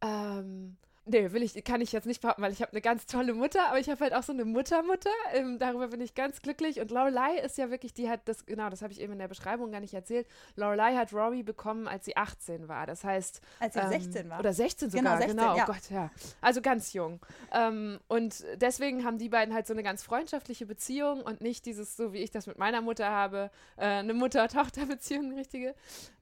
Ähm, 0.00 0.76
nee, 1.06 1.32
will 1.32 1.42
ich, 1.42 1.62
kann 1.64 1.80
ich 1.80 1.92
jetzt 1.92 2.06
nicht 2.06 2.20
behaupten, 2.20 2.42
weil 2.42 2.52
ich 2.52 2.60
habe 2.60 2.72
eine 2.72 2.80
ganz 2.80 3.06
tolle 3.06 3.32
Mutter, 3.32 3.68
aber 3.68 3.78
ich 3.78 3.88
habe 3.88 4.00
halt 4.00 4.14
auch 4.14 4.22
so 4.22 4.32
eine 4.32 4.44
Muttermutter. 4.44 5.10
Ähm, 5.32 5.58
darüber 5.58 5.88
bin 5.88 6.00
ich 6.00 6.14
ganz 6.14 6.42
glücklich. 6.42 6.80
Und 6.80 6.90
Lorelei 6.90 7.38
ist 7.38 7.56
ja 7.58 7.70
wirklich, 7.70 7.94
die 7.94 8.10
hat 8.10 8.20
das, 8.26 8.44
genau, 8.44 8.68
das 8.68 8.82
habe 8.82 8.92
ich 8.92 9.00
eben 9.00 9.12
in 9.14 9.18
der 9.18 9.28
Beschreibung 9.28 9.70
gar 9.70 9.80
nicht 9.80 9.94
erzählt. 9.94 10.26
Lorelei 10.56 10.96
hat 10.96 11.12
Rory 11.12 11.42
bekommen, 11.42 11.88
als 11.88 12.04
sie 12.04 12.16
18 12.16 12.68
war. 12.68 12.86
Das 12.86 13.04
heißt. 13.04 13.40
Als 13.60 13.74
sie 13.74 13.80
ähm, 13.80 13.88
16 13.88 14.30
war. 14.30 14.40
Oder 14.40 14.52
16 14.52 14.90
sogar, 14.90 15.02
genau. 15.02 15.16
16, 15.16 15.36
genau. 15.36 15.56
Ja. 15.56 15.62
Oh 15.62 15.72
Gott, 15.72 15.90
ja. 15.90 16.10
Also 16.40 16.60
ganz 16.60 16.92
jung. 16.92 17.20
Ähm, 17.52 17.98
und 18.08 18.44
deswegen 18.56 19.04
haben 19.04 19.18
die 19.18 19.28
beiden 19.28 19.54
halt 19.54 19.66
so 19.66 19.72
eine 19.72 19.82
ganz 19.82 20.02
freundschaftliche 20.02 20.66
Beziehung 20.66 21.22
und 21.22 21.40
nicht 21.40 21.66
dieses, 21.66 21.96
so 21.96 22.12
wie 22.12 22.18
ich 22.18 22.30
das 22.30 22.46
mit 22.46 22.58
meiner 22.58 22.80
Mutter 22.80 23.10
habe, 23.10 23.50
äh, 23.76 23.84
eine 23.84 24.14
Mutter-Tochter-Beziehung, 24.14 25.34
richtige. 25.34 25.74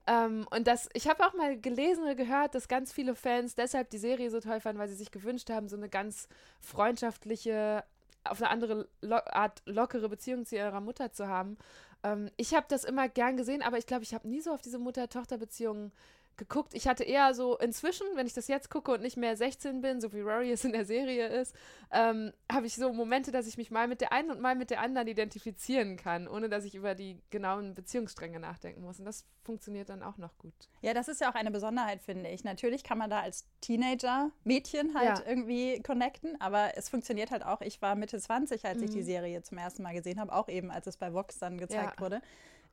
Ähm, 0.06 0.46
und 0.50 0.66
das, 0.66 0.88
ich 0.92 1.08
habe 1.08 1.24
auch 1.26 1.34
mal 1.34 1.58
gelesen 1.58 2.04
oder 2.04 2.14
gehört, 2.14 2.54
dass 2.54 2.68
ganz 2.68 2.92
viele 2.92 3.14
Fans 3.14 3.54
deshalb 3.54 3.90
die 3.90 3.98
Serie 3.98 4.30
so 4.30 4.40
toll 4.40 4.60
fanden, 4.60 4.78
weil 4.78 4.88
sie 4.88 4.94
sich 4.94 5.10
gewünscht 5.10 5.50
haben, 5.50 5.68
so 5.68 5.76
eine 5.76 5.88
ganz 5.88 6.28
freundschaftliche, 6.60 7.84
auf 8.24 8.40
eine 8.40 8.50
andere 8.50 8.88
Lo 9.00 9.16
Art 9.16 9.62
lockere 9.66 10.08
Beziehung 10.08 10.44
zu 10.44 10.56
ihrer 10.56 10.80
Mutter 10.80 11.12
zu 11.12 11.28
haben. 11.28 11.56
Ähm, 12.02 12.30
ich 12.36 12.54
habe 12.54 12.66
das 12.68 12.84
immer 12.84 13.08
gern 13.08 13.36
gesehen, 13.36 13.62
aber 13.62 13.78
ich 13.78 13.86
glaube, 13.86 14.02
ich 14.02 14.14
habe 14.14 14.28
nie 14.28 14.40
so 14.40 14.52
auf 14.52 14.60
diese 14.60 14.78
Mutter-Tochter-Beziehung 14.78 15.90
geguckt. 16.36 16.74
Ich 16.74 16.86
hatte 16.88 17.04
eher 17.04 17.34
so 17.34 17.56
inzwischen, 17.58 18.06
wenn 18.14 18.26
ich 18.26 18.34
das 18.34 18.48
jetzt 18.48 18.70
gucke 18.70 18.92
und 18.92 19.02
nicht 19.02 19.16
mehr 19.16 19.36
16 19.36 19.80
bin, 19.80 20.00
so 20.00 20.12
wie 20.12 20.20
Rory 20.20 20.50
es 20.50 20.64
in 20.64 20.72
der 20.72 20.84
Serie 20.84 21.28
ist, 21.28 21.54
ähm, 21.92 22.32
habe 22.50 22.66
ich 22.66 22.74
so 22.74 22.92
Momente, 22.92 23.32
dass 23.32 23.46
ich 23.46 23.56
mich 23.56 23.70
mal 23.70 23.88
mit 23.88 24.00
der 24.00 24.12
einen 24.12 24.30
und 24.30 24.40
mal 24.40 24.54
mit 24.54 24.70
der 24.70 24.80
anderen 24.80 25.08
identifizieren 25.08 25.96
kann, 25.96 26.28
ohne 26.28 26.48
dass 26.48 26.64
ich 26.64 26.74
über 26.74 26.94
die 26.94 27.18
genauen 27.30 27.74
Beziehungsstränge 27.74 28.40
nachdenken 28.40 28.82
muss. 28.82 28.98
Und 28.98 29.04
das 29.04 29.24
funktioniert 29.42 29.88
dann 29.88 30.02
auch 30.02 30.16
noch 30.16 30.36
gut. 30.38 30.54
Ja, 30.80 30.94
das 30.94 31.08
ist 31.08 31.20
ja 31.20 31.30
auch 31.30 31.34
eine 31.34 31.50
Besonderheit, 31.50 32.02
finde 32.02 32.30
ich. 32.30 32.44
Natürlich 32.44 32.82
kann 32.82 32.98
man 32.98 33.10
da 33.10 33.20
als 33.20 33.46
Teenager 33.60 34.30
Mädchen 34.44 34.94
halt 34.94 35.18
ja. 35.18 35.24
irgendwie 35.26 35.82
connecten, 35.82 36.40
aber 36.40 36.76
es 36.76 36.88
funktioniert 36.88 37.30
halt 37.30 37.44
auch. 37.44 37.60
Ich 37.60 37.80
war 37.82 37.94
Mitte 37.94 38.18
20, 38.18 38.64
als 38.64 38.78
mhm. 38.78 38.84
ich 38.84 38.90
die 38.90 39.00
mhm. 39.00 39.04
Serie 39.04 39.42
zum 39.42 39.58
ersten 39.58 39.82
Mal 39.82 39.94
gesehen 39.94 40.20
habe, 40.20 40.32
auch 40.32 40.48
eben, 40.48 40.70
als 40.70 40.86
es 40.86 40.96
bei 40.96 41.12
Vox 41.12 41.38
dann 41.38 41.58
gezeigt 41.58 41.94
ja. 41.96 42.00
wurde. 42.00 42.20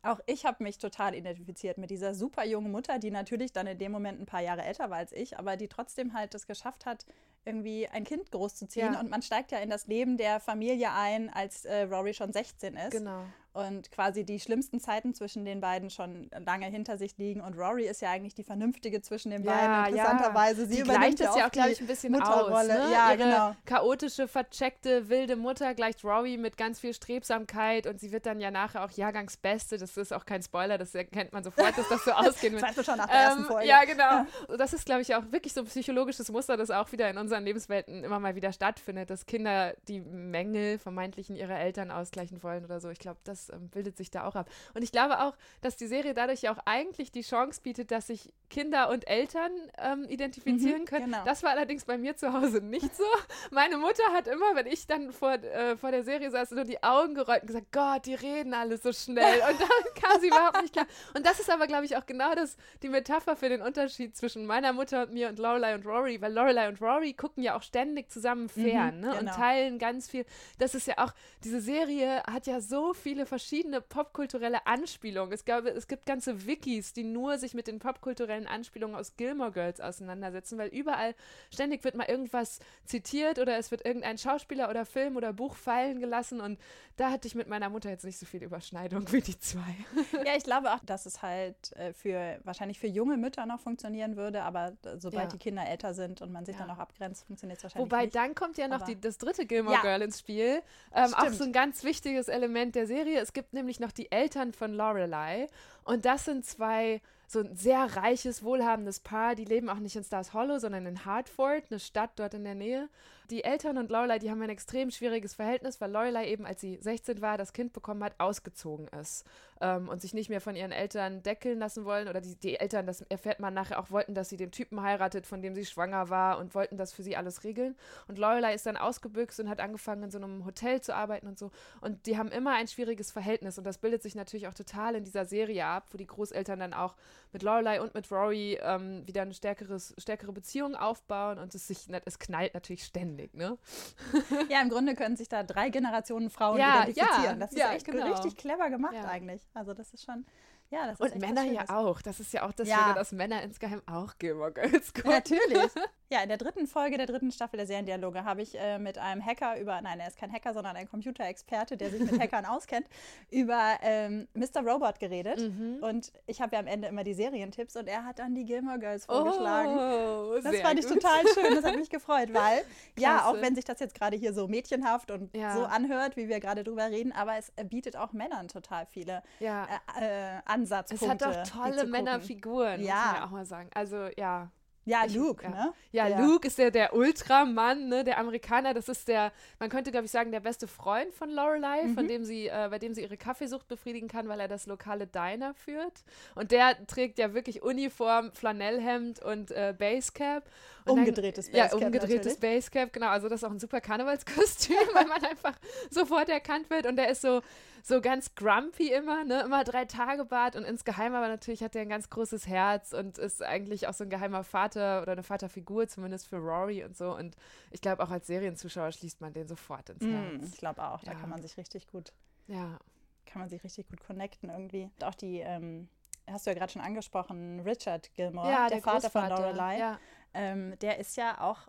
Auch 0.04 0.20
ich 0.26 0.46
habe 0.46 0.64
mich 0.64 0.78
total 0.78 1.14
identifiziert 1.16 1.78
mit 1.78 1.90
dieser 1.90 2.16
super 2.16 2.46
jungen 2.46 2.72
Mutter, 2.72 2.98
die 2.98 3.12
natürlich 3.12 3.54
dann 3.54 3.68
in 3.68 3.78
dem 3.78 3.92
Moment 3.92 4.20
ein 4.20 4.26
paar 4.26 4.42
Jahre 4.42 4.64
älter 4.64 4.90
war 4.90 4.98
als 4.98 5.12
ich, 5.12 5.38
aber 5.38 5.58
die 5.58 5.68
trotzdem 5.68 6.14
halt 6.14 6.34
es 6.34 6.48
geschafft 6.48 6.86
hat, 6.86 7.06
irgendwie 7.46 7.88
ein 7.88 8.04
Kind 8.04 8.32
großzuziehen. 8.32 8.94
Ja. 8.94 9.00
Und 9.00 9.10
man 9.10 9.22
steigt 9.22 9.52
ja 9.52 9.60
in 9.60 9.70
das 9.70 9.88
Leben 9.88 10.18
der 10.18 10.40
Familie 10.40 10.92
ein, 10.92 11.30
als 11.30 11.66
äh, 11.66 11.84
Rory 11.84 12.14
schon 12.14 12.34
16 12.34 12.76
ist. 12.76 12.92
Genau 12.92 13.26
und 13.54 13.92
quasi 13.92 14.24
die 14.24 14.40
schlimmsten 14.40 14.80
Zeiten 14.80 15.14
zwischen 15.14 15.44
den 15.44 15.60
beiden 15.60 15.90
schon 15.90 16.30
lange 16.46 16.68
hinter 16.68 16.98
sich 16.98 17.18
liegen. 17.18 17.42
Und 17.42 17.58
Rory 17.58 17.86
ist 17.86 18.02
ja 18.02 18.10
eigentlich 18.10 18.34
die 18.34 18.44
Vernünftige 18.44 19.02
zwischen 19.02 19.32
den 19.32 19.44
ja, 19.44 19.52
beiden. 19.52 19.98
Interessanterweise, 19.98 20.62
ja. 20.62 20.68
sie 20.68 20.84
die 20.84 21.24
es 21.24 21.36
ja 21.36 21.48
auch, 21.48 21.52
glaube 21.52 21.72
ich, 21.72 21.82
ein 21.82 21.88
bisschen 21.88 22.14
Mutterrolle. 22.14 22.56
aus. 22.56 22.68
Ne? 22.68 22.94
Ja, 22.94 23.10
Ihre 23.12 23.18
genau. 23.18 23.56
chaotische, 23.66 24.28
vercheckte, 24.28 25.10
wilde 25.10 25.36
Mutter 25.36 25.74
gleicht 25.74 26.04
Rory 26.04 26.38
mit 26.38 26.56
ganz 26.56 26.80
viel 26.80 26.94
Strebsamkeit 26.94 27.88
und 27.88 28.00
sie 28.00 28.12
wird 28.12 28.26
dann 28.26 28.40
ja 28.40 28.52
nachher 28.52 28.86
auch 28.86 28.92
Jahrgangsbeste. 28.92 29.78
Das 29.78 29.98
ist 29.98 30.14
auch 30.14 30.26
kein 30.26 30.42
Spoiler, 30.42 30.78
das 30.78 30.96
erkennt 30.96 31.34
man 31.34 31.44
sofort, 31.44 31.78
dass 31.78 31.90
das 31.90 32.06
so 32.06 32.12
ausgehen 32.12 32.54
wird. 32.54 32.64
Das 32.64 32.70
weißt 32.70 32.78
du 32.78 32.84
schon 32.84 32.98
nach 32.98 33.08
der 33.08 33.16
ähm, 33.16 33.22
ersten 33.22 33.44
Folge. 33.46 33.68
Ja, 33.68 33.84
genau. 33.84 34.04
Ja. 34.04 34.28
Das 34.58 34.74
ist, 34.74 34.86
glaube 34.86 35.02
ich, 35.02 35.14
auch 35.16 35.24
wirklich 35.32 35.54
so 35.54 35.62
ein 35.62 35.68
psychologisches 35.68 36.32
Muster, 36.32 36.56
das 36.56 36.72
auch 36.72 36.92
wieder 36.92 37.10
in 37.10 37.18
unseren 37.18 37.44
Lebenswelten 37.44 38.04
immer 38.04 38.20
mal 38.20 38.36
wieder 38.36 38.54
stattfindet, 38.54 39.10
dass 39.10 39.26
Kinder 39.26 39.74
die 39.88 40.00
Mängel 40.00 40.80
vermeintlichen 40.80 41.36
ihrer 41.36 41.60
Eltern 41.60 41.92
ausgleichen 41.92 42.42
wollen 42.44 42.64
oder 42.64 42.80
so. 42.80 42.90
Ich 42.90 43.00
glaube, 43.00 43.20
das 43.24 43.41
das 43.48 43.56
ähm, 43.56 43.70
bildet 43.70 43.98
sich 43.98 44.12
da 44.12 44.26
auch 44.26 44.36
ab. 44.36 44.50
Und 44.74 44.84
ich 44.84 44.92
glaube 44.92 45.22
auch, 45.22 45.36
dass 45.62 45.78
die 45.78 45.88
Serie 45.88 46.14
dadurch 46.14 46.42
ja 46.42 46.54
auch 46.54 46.60
eigentlich 46.66 47.12
die 47.12 47.22
Chance 47.22 47.62
bietet, 47.62 47.92
dass 47.92 48.08
sich 48.08 48.34
Kinder 48.50 48.90
und 48.90 49.08
Eltern 49.08 49.52
ähm, 49.78 50.06
identifizieren 50.06 50.82
mhm, 50.82 50.86
können. 50.86 51.06
Genau. 51.06 51.24
Das 51.26 51.44
war 51.44 51.52
allerdings 51.52 51.86
bei 51.86 51.98
mir 51.98 52.16
zu 52.18 52.34
Hause 52.34 52.62
nicht 52.62 52.96
so. 52.96 53.04
Meine 53.52 53.78
Mutter 53.78 54.04
hat 54.14 54.28
immer, 54.28 54.56
wenn 54.56 54.68
ich 54.68 54.88
dann 54.88 55.12
vor, 55.12 55.34
äh, 55.34 55.78
vor 55.78 55.92
der 55.92 56.04
Serie 56.04 56.30
saß, 56.32 56.52
nur 56.52 56.66
die 56.66 56.84
Augen 56.84 57.16
gerollt 57.16 57.42
und 57.42 57.48
gesagt, 57.48 57.72
Gott, 57.72 58.06
die 58.06 58.16
reden 58.16 58.54
alle 58.54 58.78
so 58.78 58.92
schnell. 58.92 59.42
Und 59.50 59.60
dann 59.60 60.04
kam 60.04 60.20
sie 60.20 60.28
überhaupt 60.28 60.62
nicht 60.62 60.74
klar. 60.74 60.88
Und 61.16 61.26
das 61.26 61.40
ist 61.40 61.50
aber, 61.50 61.68
glaube 61.68 61.86
ich, 61.86 61.98
auch 61.98 62.06
genau 62.06 62.36
das, 62.36 62.58
die 62.84 62.90
Metapher 62.90 63.36
für 63.36 63.50
den 63.50 63.62
Unterschied 63.62 64.16
zwischen 64.16 64.46
meiner 64.46 64.74
Mutter 64.74 65.04
und 65.04 65.14
mir 65.14 65.30
und 65.30 65.40
Lorelei 65.40 65.76
und 65.76 65.86
Rory, 65.86 66.22
weil 66.22 66.34
Lorelei 66.34 66.68
und 66.68 66.82
Rory 66.82 67.14
gucken 67.14 67.44
ja 67.44 67.56
auch 67.56 67.64
ständig 67.64 68.10
zusammen 68.10 68.44
mhm, 68.44 68.50
fern 68.50 68.96
mhm, 68.96 69.02
ne? 69.02 69.08
genau. 69.18 69.20
und 69.20 69.28
teilen 69.28 69.80
ganz 69.80 70.10
viel. 70.10 70.26
Das 70.58 70.76
ist 70.76 70.88
ja 70.88 70.96
auch, 70.98 71.14
diese 71.44 71.62
Serie 71.62 72.24
hat 72.24 72.48
ja 72.48 72.60
so 72.60 72.94
viele 72.94 73.26
verschiedene 73.32 73.80
popkulturelle 73.80 74.68
Anspielungen. 74.68 75.32
Es, 75.32 75.46
glaube, 75.46 75.70
es 75.70 75.88
gibt 75.88 76.06
ganze 76.06 76.46
Wikis, 76.48 76.92
die 76.92 77.06
nur 77.06 77.38
sich 77.38 77.54
mit 77.54 77.66
den 77.66 77.80
popkulturellen 77.80 78.46
Anspielungen 78.46 78.94
aus 78.94 79.16
Gilmore 79.16 79.54
Girls 79.54 79.80
auseinandersetzen, 79.80 80.58
weil 80.58 80.68
überall 80.68 81.16
ständig 81.50 81.86
wird 81.86 81.96
mal 81.96 82.10
irgendwas 82.10 82.60
zitiert 82.84 83.40
oder 83.40 83.58
es 83.58 83.72
wird 83.72 83.86
irgendein 83.86 84.18
Schauspieler 84.18 84.70
oder 84.70 84.86
Film 84.86 85.16
oder 85.16 85.32
Buch 85.32 85.56
fallen 85.56 86.02
gelassen 86.02 86.42
und 86.42 86.60
da 86.98 87.10
hatte 87.10 87.26
ich 87.26 87.34
mit 87.34 87.48
meiner 87.48 87.70
Mutter 87.70 87.90
jetzt 87.90 88.04
nicht 88.04 88.18
so 88.18 88.26
viel 88.26 88.44
Überschneidung 88.44 89.10
wie 89.14 89.22
die 89.22 89.40
zwei. 89.40 89.62
Ja, 90.26 90.36
ich 90.36 90.44
glaube 90.44 90.74
auch, 90.74 90.84
dass 90.86 91.06
es 91.06 91.22
halt 91.22 91.72
äh, 91.78 91.94
für 91.94 92.38
wahrscheinlich 92.44 92.80
für 92.80 92.88
junge 92.88 93.16
Mütter 93.16 93.46
noch 93.46 93.62
funktionieren 93.62 94.18
würde, 94.18 94.44
aber 94.44 94.74
sobald 94.98 95.24
ja. 95.24 95.28
die 95.30 95.38
Kinder 95.38 95.66
älter 95.66 95.94
sind 95.94 96.22
und 96.22 96.34
man 96.34 96.44
sich 96.44 96.56
ja. 96.56 96.66
dann 96.66 96.76
auch 96.76 96.80
abgrenzt, 96.80 97.26
funktioniert 97.26 97.60
es 97.60 97.64
wahrscheinlich 97.64 97.90
Wobei 97.90 98.04
nicht. 98.04 98.16
dann 98.16 98.36
kommt 98.36 98.58
ja 98.58 98.68
noch 98.68 98.82
die, 98.82 99.00
das 99.00 99.18
dritte 99.18 99.46
Gilmore 99.46 99.76
ja. 99.78 99.82
Girl 99.82 100.02
ins 100.02 100.20
Spiel. 100.20 100.62
Ähm, 100.94 101.14
auch 101.14 101.30
so 101.30 101.46
ein 101.46 101.54
ganz 101.54 101.86
wichtiges 101.86 102.28
Element 102.28 102.76
der 102.76 102.88
Serie. 102.88 103.21
Es 103.22 103.34
gibt 103.34 103.54
nämlich 103.54 103.80
noch 103.80 103.92
die 103.92 104.12
Eltern 104.12 104.52
von 104.52 104.74
Lorelei. 104.74 105.48
Und 105.84 106.06
das 106.06 106.26
sind 106.26 106.46
zwei 106.46 107.02
so 107.28 107.40
ein 107.40 107.56
sehr 107.56 107.96
reiches, 107.96 108.44
wohlhabendes 108.44 109.00
Paar. 109.00 109.36
Die 109.36 109.46
leben 109.46 109.70
auch 109.70 109.80
nicht 109.80 109.96
in 109.96 110.04
Stars 110.04 110.34
Hollow, 110.34 110.60
sondern 110.60 110.86
in 110.86 111.06
Hartford, 111.06 111.64
eine 111.70 111.80
Stadt 111.80 112.12
dort 112.18 112.34
in 112.34 112.44
der 112.44 112.56
Nähe. 112.56 112.90
Die 113.30 113.46
Eltern 113.46 113.78
und 113.78 113.90
Lorelei, 113.90 114.20
die 114.20 114.30
haben 114.30 114.42
ein 114.42 114.50
extrem 114.50 114.92
schwieriges 114.92 115.34
Verhältnis, 115.34 115.80
weil 115.80 115.92
Lorelei 115.92 116.30
eben, 116.30 116.46
als 116.46 116.60
sie 116.60 116.78
16 116.82 117.22
war, 117.22 117.38
das 117.38 117.54
Kind 117.54 117.72
bekommen 117.72 118.04
hat, 118.04 118.20
ausgezogen 118.20 118.90
ist 119.00 119.26
ähm, 119.62 119.88
und 119.88 120.02
sich 120.02 120.14
nicht 120.14 120.30
mehr 120.30 120.42
von 120.42 120.56
ihren 120.56 120.72
Eltern 120.72 121.24
deckeln 121.24 121.60
lassen 121.60 121.86
wollen. 121.86 122.08
Oder 122.08 122.22
die, 122.22 122.36
die 122.36 122.60
Eltern, 122.60 122.86
das 122.86 123.02
erfährt 123.02 123.40
man 123.40 123.54
nachher 123.54 123.80
auch, 123.80 123.92
wollten, 123.92 124.14
dass 124.14 124.30
sie 124.30 124.38
den 124.38 124.52
Typen 124.52 124.82
heiratet, 124.82 125.26
von 125.26 125.42
dem 125.42 125.56
sie 125.56 125.66
schwanger 125.66 126.10
war 126.10 126.40
und 126.40 126.54
wollten 126.56 126.78
das 126.78 126.94
für 126.94 127.04
sie 127.04 127.16
alles 127.16 127.44
regeln. 127.44 127.76
Und 128.08 128.18
Lorelei 128.18 128.54
ist 128.54 128.66
dann 128.66 128.78
ausgebüxt 128.78 129.40
und 129.40 129.50
hat 129.50 129.60
angefangen, 129.60 130.04
in 130.04 130.12
so 130.12 130.18
einem 130.18 130.46
Hotel 130.46 130.82
zu 130.82 130.96
arbeiten 130.96 131.28
und 131.28 131.40
so. 131.40 131.52
Und 131.80 132.06
die 132.06 132.18
haben 132.18 132.30
immer 132.30 132.54
ein 132.54 132.68
schwieriges 132.68 133.12
Verhältnis 133.12 133.58
und 133.58 133.64
das 133.64 133.78
bildet 133.78 134.04
sich 134.04 134.16
natürlich 134.16 134.48
auch 134.48 134.54
total 134.54 134.96
in 134.96 135.04
dieser 135.04 135.26
Serie 135.26 135.66
ab, 135.66 135.88
wo 135.92 135.98
die 135.98 136.08
Großeltern 136.08 136.60
dann 136.60 136.74
auch 136.74 136.96
mit 137.32 137.44
Lorelei 137.44 137.82
und 137.82 137.94
mit 137.94 138.12
Rory 138.12 138.60
ähm, 138.62 139.08
wieder 139.08 139.22
eine 139.22 139.34
stärkeres, 139.34 139.94
stärkere 139.98 140.34
Beziehung 140.34 140.76
aufbauen 140.76 141.38
und 141.38 141.56
es 141.56 141.68
sich, 141.68 141.88
es 142.06 142.20
knallt 142.20 142.54
natürlich 142.54 142.84
ständig 142.84 143.32
ne? 143.34 143.58
Ja, 144.50 144.62
im 144.62 144.70
Grunde 144.70 144.96
können 144.96 145.16
sich 145.16 145.30
da 145.30 145.44
drei 145.44 145.70
Generationen 145.70 146.30
Frauen 146.30 146.60
ja, 146.60 146.84
identifizieren. 146.84 147.24
Ja, 147.24 147.36
das 147.36 147.52
ist 147.52 147.58
ja, 147.58 147.74
echt 147.74 147.86
genau. 147.86 148.12
richtig 148.12 148.38
clever 148.38 148.70
gemacht 148.70 148.96
eigentlich. 148.96 149.42
Also 149.54 149.74
das 149.74 149.94
ist 149.94 150.04
schon, 150.04 150.26
ja, 150.72 150.88
das 150.88 151.00
ist 151.00 151.16
Und 151.16 151.22
Männer 151.22 151.44
ja 151.44 151.66
auch. 151.70 152.02
Das 152.02 152.20
ist 152.22 152.32
ja 152.32 152.48
auch 152.48 152.54
das 152.54 152.68
ja. 152.68 152.94
Dass 152.94 153.12
Männer 153.12 153.44
insgeheim 153.44 153.82
auch 153.86 154.18
Gilmore 154.18 154.54
Girls 154.54 154.94
gucken. 154.94 155.12
Natürlich. 155.12 155.72
Ja, 156.12 156.22
in 156.22 156.28
der 156.28 156.38
dritten 156.38 156.68
Folge 156.68 156.98
der 156.98 157.06
dritten 157.06 157.32
Staffel 157.32 157.56
der 157.56 157.66
Seriendialoge 157.66 158.26
habe 158.26 158.42
ich 158.42 158.60
äh, 158.60 158.78
mit 158.80 158.98
einem 158.98 159.26
Hacker 159.26 159.58
über, 159.58 159.80
nein, 159.82 159.98
er 159.98 160.10
ist 160.10 160.18
kein 160.18 160.30
Hacker, 160.30 160.54
sondern 160.54 160.76
ein 160.76 160.90
Computerexperte, 160.90 161.78
der 161.78 161.90
sich 161.90 162.02
mit 162.02 162.20
Hackern 162.20 162.46
auskennt, 162.46 162.86
über 163.30 163.78
ähm, 163.82 164.28
Mr. 164.34 164.60
Robot 164.62 165.00
geredet. 165.00 165.40
Mhm. 165.40 165.78
Und 165.82 166.12
ich 166.28 166.42
habe 166.42 166.58
ja 166.58 166.60
am 166.60 166.68
Ende 166.68 166.90
immer 166.90 167.06
die 167.06 167.14
Serientipps 167.14 167.78
und 167.78 167.88
er 167.88 168.04
hat 168.04 168.20
dann 168.20 168.36
die 168.36 168.44
Gilmore 168.44 168.78
Girls 168.78 169.06
vorgeschlagen. 169.06 169.72
Oh, 169.72 170.38
das 170.44 170.60
fand 170.60 170.80
ich 170.80 170.86
total 170.86 171.22
schön, 171.34 171.56
das 171.56 171.64
hat 171.64 171.76
mich 171.80 171.90
gefreut, 171.90 172.34
weil, 172.34 172.66
ja, 172.98 173.30
auch 173.30 173.40
wenn 173.40 173.56
sich 173.56 173.64
das 173.64 173.80
jetzt 173.80 173.96
gerade 173.96 174.18
hier 174.18 174.34
so 174.34 174.50
mädchenhaft 174.50 175.12
und 175.12 175.34
ja. 175.34 175.56
so 175.56 175.64
anhört, 175.64 176.18
wie 176.18 176.28
wir 176.28 176.42
gerade 176.42 176.66
drüber 176.66 176.90
reden, 176.90 177.14
aber 177.14 177.38
es 177.38 177.54
bietet 177.70 177.96
auch 177.96 178.12
Männern 178.12 178.50
total 178.50 178.86
viele 178.86 179.24
ja. 179.40 179.66
äh, 179.98 180.36
äh, 180.38 180.42
Ansatzpunkte. 180.62 181.26
Es 181.30 181.38
hat 181.38 181.48
doch 181.50 181.64
tolle 181.64 181.86
Männerfiguren, 181.86 182.82
ja. 182.82 182.96
muss 182.96 183.06
man 183.06 183.16
ja 183.16 183.26
auch 183.26 183.32
mal 183.32 183.46
sagen. 183.46 183.70
Also, 183.74 184.08
ja. 184.18 184.52
Ja, 184.84 185.06
Luke, 185.06 185.46
ich, 185.46 185.50
ne? 185.50 185.74
Ja, 185.92 186.08
ja, 186.08 186.20
Luke 186.20 186.48
ist 186.48 186.58
der, 186.58 186.72
der 186.72 186.96
Ultramann, 186.96 187.88
ne? 187.88 188.04
Der 188.04 188.18
Amerikaner, 188.18 188.74
das 188.74 188.90
ist 188.90 189.08
der, 189.08 189.32
man 189.60 189.70
könnte, 189.70 189.92
glaube 189.92 190.06
ich, 190.06 190.12
sagen, 190.12 190.32
der 190.32 190.40
beste 190.40 190.68
Freund 190.68 191.14
von 191.14 191.30
Lorelei, 191.30 191.84
mhm. 191.84 191.94
von 191.94 192.08
dem 192.08 192.26
sie, 192.26 192.48
äh, 192.48 192.68
bei 192.72 192.80
dem 192.80 192.96
sie 192.96 193.04
ihre 193.04 193.16
Kaffeesucht 193.16 193.68
befriedigen 193.68 194.08
kann, 194.08 194.28
weil 194.28 194.40
er 194.40 194.48
das 194.48 194.66
lokale 194.66 195.06
Diner 195.06 195.54
führt. 195.54 196.04
Und 196.34 196.52
der 196.52 196.88
trägt 196.88 197.20
ja 197.20 197.36
wirklich 197.36 197.62
Uniform, 197.62 198.32
Flanellhemd 198.32 199.22
und 199.22 199.52
äh, 199.52 199.76
Basecap. 199.78 200.46
Und 200.86 200.98
umgedrehtes 200.98 201.52
dann, 201.52 201.62
Basecap. 201.62 201.80
Ja, 201.80 201.86
umgedrehtes 201.86 202.34
natürlich. 202.34 202.40
Basecap, 202.40 202.92
genau. 202.94 203.10
Also 203.10 203.30
das 203.30 203.42
ist 203.42 203.44
auch 203.44 203.52
ein 203.52 203.60
super 203.60 203.82
Karnevalskostüm, 203.82 204.78
weil 204.94 205.06
man 205.06 205.24
einfach 205.24 205.54
sofort 205.92 206.28
erkannt 206.30 206.72
wird. 206.72 206.88
Und 206.88 206.96
der 206.96 207.10
ist 207.10 207.22
so, 207.22 207.42
so 207.84 208.02
ganz 208.02 208.36
grumpy 208.36 208.92
immer, 208.92 209.24
ne? 209.24 209.42
Immer 209.42 209.64
drei 209.64 209.86
Tage 209.86 210.26
Bart 210.26 210.56
und 210.56 210.64
insgeheim 210.64 211.14
aber 211.14 211.28
natürlich 211.28 211.64
hat 211.64 211.76
er 211.76 211.82
ein 211.82 211.90
ganz 211.90 212.10
großes 212.10 212.48
Herz 212.48 212.94
und 212.94 213.18
ist 213.18 213.44
eigentlich 213.44 213.88
auch 213.88 213.94
so 213.94 214.04
ein 214.04 214.10
geheimer 214.10 214.44
Vater 214.44 215.02
oder 215.02 215.14
eine 215.14 215.24
Vaterfigur, 215.24 215.88
zumindest 215.88 216.28
für 216.28 216.38
Rory 216.38 216.84
und 216.84 216.96
so. 216.96 217.16
Und 217.16 217.36
ich 217.72 217.82
glaube, 217.82 218.04
auch 218.04 218.12
als 218.12 218.28
Serienzuschauer 218.28 218.92
schließt 218.92 219.22
man 219.22 219.34
den 219.34 219.48
sofort 219.48 219.90
ins 219.90 220.04
mm, 220.04 220.12
Herz. 220.12 220.50
ich 220.50 220.58
glaube 220.58 220.84
auch, 220.84 221.04
da 221.04 221.14
ja. 221.14 221.20
kann 221.20 221.30
man 221.30 221.42
sich 221.42 221.58
richtig 221.58 221.88
gut. 221.88 222.14
Ja. 222.48 222.80
Kann 223.26 223.42
man 223.42 223.50
sich 223.50 223.64
richtig 223.64 223.88
gut 223.90 224.02
connecten 224.02 224.50
irgendwie. 224.50 224.90
Und 225.00 225.04
auch 225.04 225.16
die, 225.16 225.40
ähm, 225.40 225.88
hast 226.30 226.46
du 226.46 226.52
ja 226.52 226.58
gerade 226.58 226.72
schon 226.72 226.82
angesprochen, 226.82 227.62
Richard 227.62 228.14
Gilmore, 228.14 228.50
ja, 228.50 228.68
der, 228.68 228.82
der 228.82 228.82
Vater 228.82 229.10
von 229.10 229.30
Lorelei. 229.30 229.78
Ja. 229.78 230.00
Ähm, 230.34 230.78
der 230.80 231.00
ist 231.00 231.18
ja 231.18 231.40
auch 231.42 231.68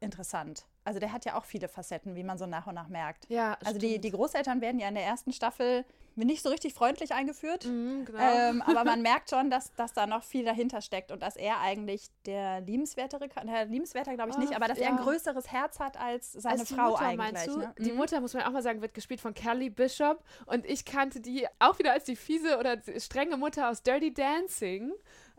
interessant. 0.00 0.66
Also 0.84 0.98
der 0.98 1.12
hat 1.12 1.24
ja 1.24 1.36
auch 1.36 1.44
viele 1.44 1.68
Facetten, 1.68 2.16
wie 2.16 2.24
man 2.24 2.38
so 2.38 2.46
nach 2.46 2.66
und 2.66 2.74
nach 2.74 2.88
merkt. 2.88 3.26
Ja, 3.28 3.56
also 3.64 3.78
die, 3.78 4.00
die 4.00 4.10
Großeltern 4.10 4.60
werden 4.60 4.80
ja 4.80 4.88
in 4.88 4.94
der 4.94 5.04
ersten 5.04 5.32
Staffel 5.32 5.84
nicht 6.14 6.42
so 6.42 6.50
richtig 6.50 6.74
freundlich 6.74 7.14
eingeführt. 7.14 7.64
Mhm, 7.64 8.04
genau. 8.04 8.18
ähm, 8.18 8.62
aber 8.66 8.84
man 8.84 9.02
merkt 9.02 9.30
schon, 9.30 9.50
dass, 9.50 9.72
dass 9.74 9.92
da 9.92 10.06
noch 10.06 10.22
viel 10.22 10.44
dahinter 10.44 10.80
steckt 10.80 11.10
und 11.10 11.22
dass 11.22 11.36
er 11.36 11.60
eigentlich 11.60 12.08
der 12.26 12.60
liebenswertere, 12.60 13.28
der 13.28 13.66
liebenswerter 13.66 14.14
glaube 14.14 14.30
ich 14.30 14.38
nicht, 14.38 14.54
aber 14.54 14.68
dass 14.68 14.78
ja. 14.78 14.86
er 14.86 14.90
ein 14.90 14.96
größeres 14.98 15.50
Herz 15.50 15.78
hat 15.78 15.96
als 15.96 16.32
seine 16.32 16.60
als 16.60 16.72
Frau 16.72 16.90
Mutter, 16.90 17.02
eigentlich. 17.02 17.56
Ne? 17.56 17.74
Die 17.78 17.92
mhm. 17.92 17.98
Mutter, 17.98 18.20
muss 18.20 18.34
man 18.34 18.42
auch 18.42 18.52
mal 18.52 18.62
sagen, 18.62 18.82
wird 18.82 18.94
gespielt 18.94 19.20
von 19.20 19.34
Kelly 19.34 19.70
Bishop 19.70 20.22
und 20.46 20.66
ich 20.66 20.84
kannte 20.84 21.20
die 21.20 21.46
auch 21.58 21.78
wieder 21.78 21.92
als 21.92 22.04
die 22.04 22.16
fiese 22.16 22.58
oder 22.58 22.76
strenge 22.98 23.36
Mutter 23.36 23.70
aus 23.70 23.82
Dirty 23.82 24.12
Dancing. 24.12 24.92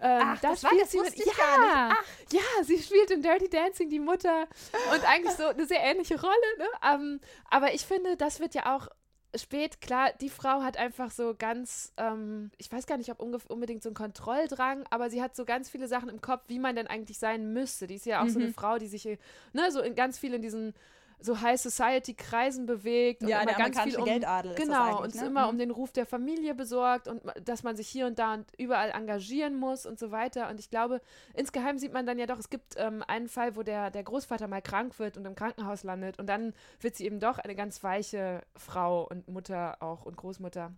Ähm, 0.05 0.21
Ach, 0.21 0.41
das, 0.41 0.59
das 0.59 0.63
war 0.69 0.77
das 0.77 0.91
sie 0.91 0.99
mit, 0.99 1.15
ja, 1.15 1.95
ja, 2.33 2.63
sie 2.63 2.77
spielt 2.77 3.09
in 3.09 3.21
Dirty 3.21 3.49
Dancing 3.49 3.89
die 3.89 3.99
Mutter 3.99 4.47
und 4.93 5.09
eigentlich 5.09 5.33
so 5.35 5.45
eine 5.45 5.65
sehr 5.65 5.81
ähnliche 5.81 6.19
Rolle. 6.19 6.57
Ne? 6.57 6.65
Um, 6.81 7.01
ähm, 7.01 7.19
aber 7.49 7.73
ich 7.73 7.85
finde, 7.85 8.17
das 8.17 8.41
wird 8.41 8.53
ja 8.53 8.75
auch 8.75 8.89
spät, 9.33 9.79
klar, 9.79 10.11
die 10.19 10.29
Frau 10.29 10.61
hat 10.61 10.75
einfach 10.75 11.09
so 11.09 11.33
ganz, 11.37 11.93
ähm, 11.95 12.51
ich 12.57 12.69
weiß 12.69 12.85
gar 12.85 12.97
nicht, 12.97 13.09
ob 13.11 13.21
unbedingt 13.21 13.81
so 13.81 13.89
ein 13.89 13.95
Kontrolldrang, 13.95 14.83
aber 14.89 15.09
sie 15.09 15.21
hat 15.21 15.37
so 15.37 15.45
ganz 15.45 15.69
viele 15.69 15.87
Sachen 15.87 16.09
im 16.09 16.19
Kopf, 16.21 16.43
wie 16.47 16.59
man 16.59 16.75
denn 16.75 16.87
eigentlich 16.87 17.17
sein 17.17 17.53
müsste. 17.53 17.87
Die 17.87 17.95
ist 17.95 18.05
ja 18.05 18.19
auch 18.19 18.25
mhm. 18.25 18.29
so 18.29 18.39
eine 18.39 18.49
mhm. 18.49 18.53
Frau, 18.53 18.77
die 18.77 18.87
sich, 18.87 19.05
ne, 19.53 19.71
so 19.71 19.81
in 19.81 19.95
ganz 19.95 20.19
viel 20.19 20.33
in 20.33 20.41
diesen 20.41 20.73
so 21.19 21.41
High 21.41 21.59
Society 21.59 22.13
Kreisen 22.13 22.65
bewegt 22.65 23.21
und 23.21 23.29
ja, 23.29 23.41
immer 23.41 23.53
ganz 23.53 23.79
viel 23.81 23.97
um 23.97 24.05
Geldadel 24.05 24.55
genau 24.55 25.01
und 25.01 25.15
ne? 25.15 25.25
immer 25.25 25.49
um 25.49 25.55
mhm. 25.55 25.59
den 25.59 25.71
Ruf 25.71 25.91
der 25.91 26.05
Familie 26.05 26.53
besorgt 26.55 27.07
und 27.07 27.21
dass 27.43 27.63
man 27.63 27.75
sich 27.75 27.87
hier 27.87 28.07
und 28.07 28.19
da 28.19 28.33
und 28.33 28.45
überall 28.57 28.91
engagieren 28.91 29.55
muss 29.55 29.85
und 29.85 29.99
so 29.99 30.11
weiter 30.11 30.49
und 30.49 30.59
ich 30.59 30.69
glaube 30.69 31.01
insgeheim 31.33 31.77
sieht 31.77 31.93
man 31.93 32.05
dann 32.05 32.19
ja 32.19 32.25
doch 32.25 32.39
es 32.39 32.49
gibt 32.49 32.75
ähm, 32.77 33.03
einen 33.07 33.27
Fall 33.27 33.55
wo 33.55 33.63
der 33.63 33.91
der 33.91 34.03
Großvater 34.03 34.47
mal 34.47 34.61
krank 34.61 34.99
wird 34.99 35.17
und 35.17 35.25
im 35.25 35.35
Krankenhaus 35.35 35.83
landet 35.83 36.19
und 36.19 36.27
dann 36.27 36.53
wird 36.79 36.95
sie 36.95 37.05
eben 37.05 37.19
doch 37.19 37.37
eine 37.37 37.55
ganz 37.55 37.83
weiche 37.83 38.41
Frau 38.55 39.07
und 39.07 39.27
Mutter 39.27 39.77
auch 39.81 40.05
und 40.05 40.17
Großmutter 40.17 40.71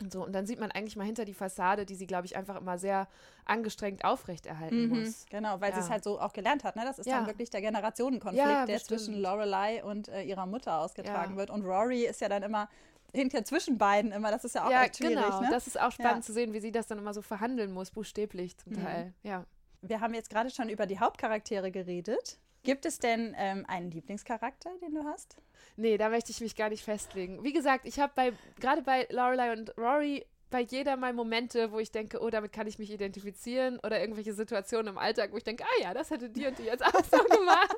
und 0.00 0.12
so, 0.12 0.24
und 0.24 0.32
dann 0.32 0.46
sieht 0.46 0.60
man 0.60 0.70
eigentlich 0.70 0.96
mal 0.96 1.04
hinter 1.04 1.24
die 1.24 1.34
Fassade, 1.34 1.86
die 1.86 1.94
sie, 1.94 2.06
glaube 2.06 2.26
ich, 2.26 2.36
einfach 2.36 2.56
immer 2.56 2.78
sehr 2.78 3.08
angestrengt 3.44 4.04
aufrechterhalten 4.04 4.88
mhm, 4.88 5.04
muss. 5.04 5.26
Genau, 5.30 5.60
weil 5.60 5.70
ja. 5.70 5.76
sie 5.76 5.82
es 5.82 5.90
halt 5.90 6.04
so 6.04 6.20
auch 6.20 6.32
gelernt 6.32 6.64
hat. 6.64 6.76
Ne? 6.76 6.82
Das 6.84 6.98
ist 6.98 7.06
ja. 7.06 7.18
dann 7.18 7.26
wirklich 7.26 7.50
der 7.50 7.60
Generationenkonflikt, 7.60 8.46
ja, 8.46 8.66
der 8.66 8.78
zwischen 8.78 9.14
Lorelei 9.14 9.82
und 9.84 10.08
äh, 10.08 10.22
ihrer 10.22 10.46
Mutter 10.46 10.78
ausgetragen 10.78 11.36
wird. 11.36 11.50
Und 11.50 11.64
Rory 11.64 12.06
ist 12.06 12.20
ja 12.20 12.28
dann 12.28 12.42
immer 12.42 12.68
hinter 13.12 13.44
zwischen 13.44 13.78
beiden 13.78 14.12
immer. 14.12 14.30
Das 14.30 14.44
ist 14.44 14.54
ja 14.54 14.66
auch 14.66 14.70
ja, 14.70 14.84
echt 14.84 14.98
schwierig. 14.98 15.16
Genau. 15.16 15.40
Ne? 15.40 15.48
Das 15.50 15.66
ist 15.66 15.80
auch 15.80 15.92
spannend 15.92 16.24
zu 16.24 16.32
sehen, 16.32 16.52
wie 16.52 16.60
sie 16.60 16.72
das 16.72 16.86
dann 16.86 16.98
immer 16.98 17.14
so 17.14 17.22
verhandeln 17.22 17.72
muss, 17.72 17.90
buchstäblich 17.90 18.56
zum 18.56 18.74
mhm. 18.74 18.84
Teil. 18.84 19.14
Ja. 19.22 19.44
Wir 19.82 20.00
haben 20.00 20.14
jetzt 20.14 20.30
gerade 20.30 20.50
schon 20.50 20.68
über 20.68 20.86
die 20.86 20.98
Hauptcharaktere 20.98 21.70
geredet. 21.70 22.38
Gibt 22.62 22.84
es 22.84 22.98
denn 22.98 23.34
ähm, 23.38 23.64
einen 23.66 23.90
Lieblingscharakter, 23.90 24.70
den 24.82 24.94
du 24.94 25.04
hast? 25.04 25.36
Nee, 25.76 25.96
da 25.96 26.08
möchte 26.10 26.30
ich 26.30 26.40
mich 26.40 26.56
gar 26.56 26.68
nicht 26.68 26.84
festlegen. 26.84 27.42
Wie 27.42 27.52
gesagt, 27.52 27.86
ich 27.86 27.98
habe 27.98 28.12
bei, 28.14 28.32
gerade 28.60 28.82
bei 28.82 29.06
Lorelei 29.10 29.52
und 29.52 29.76
Rory 29.78 30.26
bei 30.50 30.60
jeder 30.62 30.96
mal 30.96 31.12
Momente, 31.12 31.70
wo 31.70 31.78
ich 31.78 31.92
denke, 31.92 32.20
oh, 32.20 32.28
damit 32.28 32.52
kann 32.52 32.66
ich 32.66 32.78
mich 32.78 32.90
identifizieren 32.90 33.78
oder 33.78 34.00
irgendwelche 34.00 34.34
Situationen 34.34 34.88
im 34.88 34.98
Alltag, 34.98 35.32
wo 35.32 35.36
ich 35.36 35.44
denke, 35.44 35.64
ah 35.64 35.82
ja, 35.82 35.94
das 35.94 36.10
hätte 36.10 36.28
die 36.28 36.46
und 36.46 36.58
die 36.58 36.64
jetzt 36.64 36.84
auch 36.84 37.04
so 37.04 37.22
gemacht. 37.36 37.76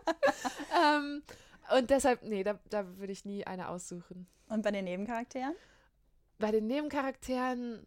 ähm, 0.82 1.22
und 1.76 1.90
deshalb, 1.90 2.22
nee, 2.22 2.42
da, 2.42 2.58
da 2.70 2.96
würde 2.96 3.12
ich 3.12 3.24
nie 3.24 3.46
eine 3.46 3.68
aussuchen. 3.68 4.26
Und 4.48 4.62
bei 4.62 4.70
den 4.70 4.86
Nebencharakteren? 4.86 5.54
bei 6.42 6.50
den 6.50 6.66
Nebencharakteren, 6.66 7.86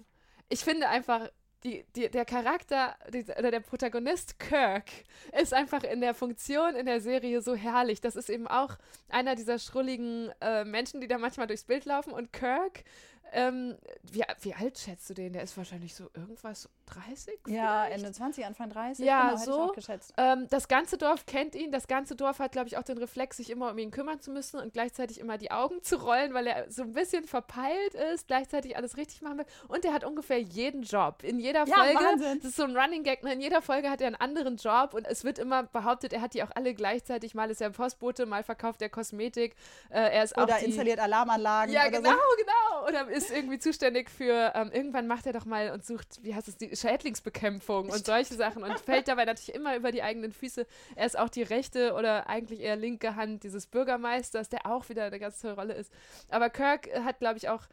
ich 0.49 0.63
finde 0.63 0.89
einfach, 0.89 1.29
die, 1.65 1.83
die, 1.95 2.09
der 2.09 2.25
Charakter 2.25 2.95
die, 3.11 3.23
oder 3.37 3.49
der 3.49 3.59
Protagonist 3.59 4.39
Kirk 4.39 4.85
ist 5.39 5.53
einfach 5.53 5.83
in 5.83 5.99
der 5.99 6.13
Funktion 6.13 6.75
in 6.75 6.85
der 6.85 7.01
Serie 7.01 7.41
so 7.41 7.55
herrlich. 7.55 8.01
Das 8.01 8.15
ist 8.15 8.29
eben 8.29 8.47
auch 8.47 8.77
einer 9.09 9.35
dieser 9.35 9.57
schrulligen 9.57 10.31
äh, 10.41 10.63
Menschen, 10.63 11.01
die 11.01 11.07
da 11.07 11.17
manchmal 11.17 11.47
durchs 11.47 11.63
Bild 11.63 11.85
laufen. 11.85 12.13
Und 12.13 12.31
Kirk 12.31 12.83
ähm, 13.35 13.77
wie, 14.03 14.23
wie 14.41 14.53
alt 14.53 14.77
schätzt 14.77 15.09
du 15.09 15.13
den? 15.13 15.33
Der 15.33 15.43
ist 15.43 15.57
wahrscheinlich 15.57 15.93
so 15.93 16.09
irgendwas 16.13 16.69
30? 16.85 17.39
Ja, 17.47 17.83
vielleicht? 17.83 17.97
Ende 17.97 18.11
20, 18.13 18.45
Anfang 18.45 18.69
30. 18.69 19.05
Ja, 19.05 19.31
genau, 19.31 19.71
so. 19.71 19.73
Ähm, 20.17 20.47
das 20.49 20.69
ganze 20.69 20.97
Dorf 20.97 21.25
kennt 21.25 21.53
ihn. 21.53 21.71
Das 21.71 21.87
ganze 21.87 22.15
Dorf 22.15 22.39
hat, 22.39 22.53
glaube 22.53 22.67
ich, 22.67 22.77
auch 22.77 22.83
den 22.83 22.97
Reflex, 22.97 23.37
sich 23.37 23.49
immer 23.49 23.71
um 23.71 23.77
ihn 23.77 23.91
kümmern 23.91 24.21
zu 24.21 24.31
müssen 24.31 24.59
und 24.59 24.71
gleichzeitig 24.71 25.19
immer 25.19 25.37
die 25.37 25.51
Augen 25.51 25.83
zu 25.83 25.97
rollen, 25.97 26.33
weil 26.33 26.47
er 26.47 26.71
so 26.71 26.83
ein 26.83 26.93
bisschen 26.93 27.25
verpeilt 27.25 27.93
ist, 28.13 28.27
gleichzeitig 28.27 28.77
alles 28.77 28.95
richtig 28.95 29.21
machen 29.21 29.39
will. 29.39 29.45
Und 29.67 29.83
er 29.83 29.91
hat 29.91 30.05
ungefähr 30.05 30.39
jeden 30.39 30.83
Job. 30.83 31.21
In 31.21 31.39
jeder 31.39 31.65
ja, 31.67 31.75
Folge, 31.75 31.99
Wahnsinn. 31.99 32.39
das 32.39 32.51
ist 32.51 32.55
so 32.55 32.63
ein 32.63 32.77
Running 32.77 33.03
Gag, 33.03 33.23
ne? 33.23 33.33
in 33.33 33.41
jeder 33.41 33.61
Folge 33.61 33.89
hat 33.89 33.99
er 33.99 34.07
einen 34.07 34.15
anderen 34.15 34.55
Job 34.55 34.93
und 34.93 35.05
es 35.05 35.25
wird 35.25 35.39
immer 35.39 35.63
behauptet, 35.63 36.13
er 36.13 36.21
hat 36.21 36.33
die 36.33 36.41
auch 36.43 36.51
alle 36.55 36.73
gleichzeitig. 36.73 37.35
Mal 37.35 37.51
ist 37.51 37.61
er 37.61 37.71
Postbote, 37.71 38.25
mal 38.25 38.43
verkauft 38.43 38.81
er 38.81 38.89
Kosmetik. 38.89 39.55
Äh, 39.89 40.15
er 40.15 40.23
ist 40.23 40.37
oder 40.37 40.55
auch 40.55 40.59
die, 40.59 40.65
installiert 40.65 40.99
Alarmanlagen. 40.99 41.73
Ja, 41.73 41.89
genau, 41.89 42.11
so. 42.11 42.15
genau. 42.37 42.87
Oder 42.87 43.09
ist 43.09 43.24
ist 43.25 43.35
irgendwie 43.35 43.59
zuständig 43.59 44.09
für, 44.09 44.53
ähm, 44.55 44.71
irgendwann 44.71 45.07
macht 45.07 45.25
er 45.25 45.33
doch 45.33 45.45
mal 45.45 45.71
und 45.71 45.85
sucht, 45.85 46.19
wie 46.23 46.33
heißt 46.35 46.47
es, 46.47 46.57
die 46.57 46.75
Schädlingsbekämpfung 46.75 47.89
und 47.89 48.05
solche 48.05 48.35
Sachen 48.35 48.63
und 48.63 48.79
fällt 48.79 49.07
dabei 49.07 49.25
natürlich 49.25 49.55
immer 49.55 49.75
über 49.75 49.91
die 49.91 50.03
eigenen 50.03 50.31
Füße. 50.31 50.65
Er 50.95 51.05
ist 51.05 51.17
auch 51.17 51.29
die 51.29 51.43
rechte 51.43 51.93
oder 51.93 52.27
eigentlich 52.27 52.61
eher 52.61 52.75
linke 52.75 53.15
Hand 53.15 53.43
dieses 53.43 53.67
Bürgermeisters, 53.67 54.49
der 54.49 54.65
auch 54.65 54.89
wieder 54.89 55.05
eine 55.05 55.19
ganz 55.19 55.39
tolle 55.39 55.55
Rolle 55.55 55.73
ist. 55.73 55.91
Aber 56.29 56.49
Kirk 56.49 56.89
hat, 57.03 57.19
glaube 57.19 57.37
ich, 57.37 57.49
auch 57.49 57.63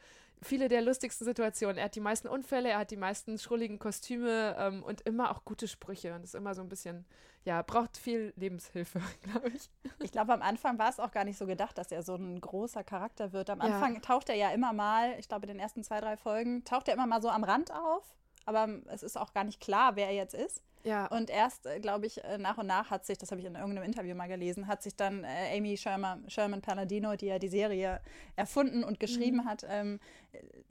viele 0.43 0.69
der 0.69 0.83
lustigsten 0.83 1.25
Situationen. 1.25 1.79
Er 1.79 1.85
hat 1.85 1.95
die 1.95 2.01
meisten 2.01 2.29
Unfälle, 2.29 2.71
er 2.71 2.79
hat 2.79 2.91
die 2.91 2.97
meisten 2.97 3.39
schrulligen 3.39 3.79
Kostüme 3.79 4.57
ähm, 4.59 4.83
und 4.83 5.01
immer 5.03 5.31
auch 5.31 5.45
gute 5.45 5.69
Sprüche 5.69 6.15
und 6.15 6.25
ist 6.25 6.35
immer 6.35 6.55
so 6.55 6.63
ein 6.63 6.69
bisschen, 6.69 7.05
ja, 7.45 7.63
braucht 7.63 7.97
viel 7.97 8.33
Lebenshilfe, 8.37 9.01
glaube 9.23 9.51
ich. 9.51 9.71
Ich 10.01 10.13
glaube, 10.13 10.33
am 10.33 10.43
Anfang 10.43 10.79
war 10.79 10.91
es 10.91 11.01
auch 11.01 11.13
gar 11.13 11.25
nicht 11.25 11.39
so 11.39 11.47
gedacht, 11.47 11.79
dass 11.79 11.93
er 11.93 12.03
so 12.03 12.15
ein 12.15 12.41
großer 12.41 12.85
Charakter 12.85 13.33
wird. 13.33 13.51
Am 13.51 13.61
Anfang 13.61 13.95
ja. 13.95 14.01
taucht 14.01 14.29
er 14.29 14.37
ja 14.37 14.51
immer 14.51 14.73
mal, 14.73 15.15
ich 15.19 15.29
glaube, 15.29 15.47
in 15.47 15.55
den 15.55 15.61
ersten 15.61 15.85
zwei, 15.85 16.01
drei 16.01 16.17
Folgen, 16.17 16.65
taucht 16.65 16.89
er 16.89 16.95
immer 16.95 17.07
mal 17.07 17.23
so 17.23 17.29
am 17.29 17.45
Rand 17.45 17.73
auf, 17.73 18.15
aber 18.47 18.69
es 18.89 19.03
ist 19.03 19.17
auch 19.17 19.33
gar 19.33 19.45
nicht 19.45 19.61
klar, 19.61 19.97
wer 19.97 20.09
er 20.09 20.15
jetzt 20.15 20.35
ist. 20.35 20.63
Ja. 20.85 21.07
Und 21.07 21.31
erst, 21.31 21.67
äh, 21.67 21.79
glaube 21.81 22.07
ich, 22.07 22.23
äh, 22.25 22.39
nach 22.39 22.59
und 22.59 22.67
nach 22.67 22.91
hat 22.91 23.07
sich, 23.07 23.19
das 23.19 23.31
habe 23.31 23.41
ich 23.41 23.47
in 23.47 23.55
irgendeinem 23.55 23.85
Interview 23.85 24.15
mal 24.15 24.27
gelesen, 24.27 24.67
hat 24.67 24.83
sich 24.83 24.97
dann 24.97 25.25
äh, 25.25 25.57
Amy 25.57 25.77
Sherman, 25.77 26.29
Sherman 26.29 26.61
Palladino, 26.61 27.15
die 27.15 27.27
ja 27.27 27.39
die 27.39 27.49
Serie 27.49 28.01
erfunden 28.37 28.83
und 28.83 28.99
geschrieben 28.99 29.39
mhm. 29.39 29.45
hat, 29.45 29.65
ähm, 29.69 30.01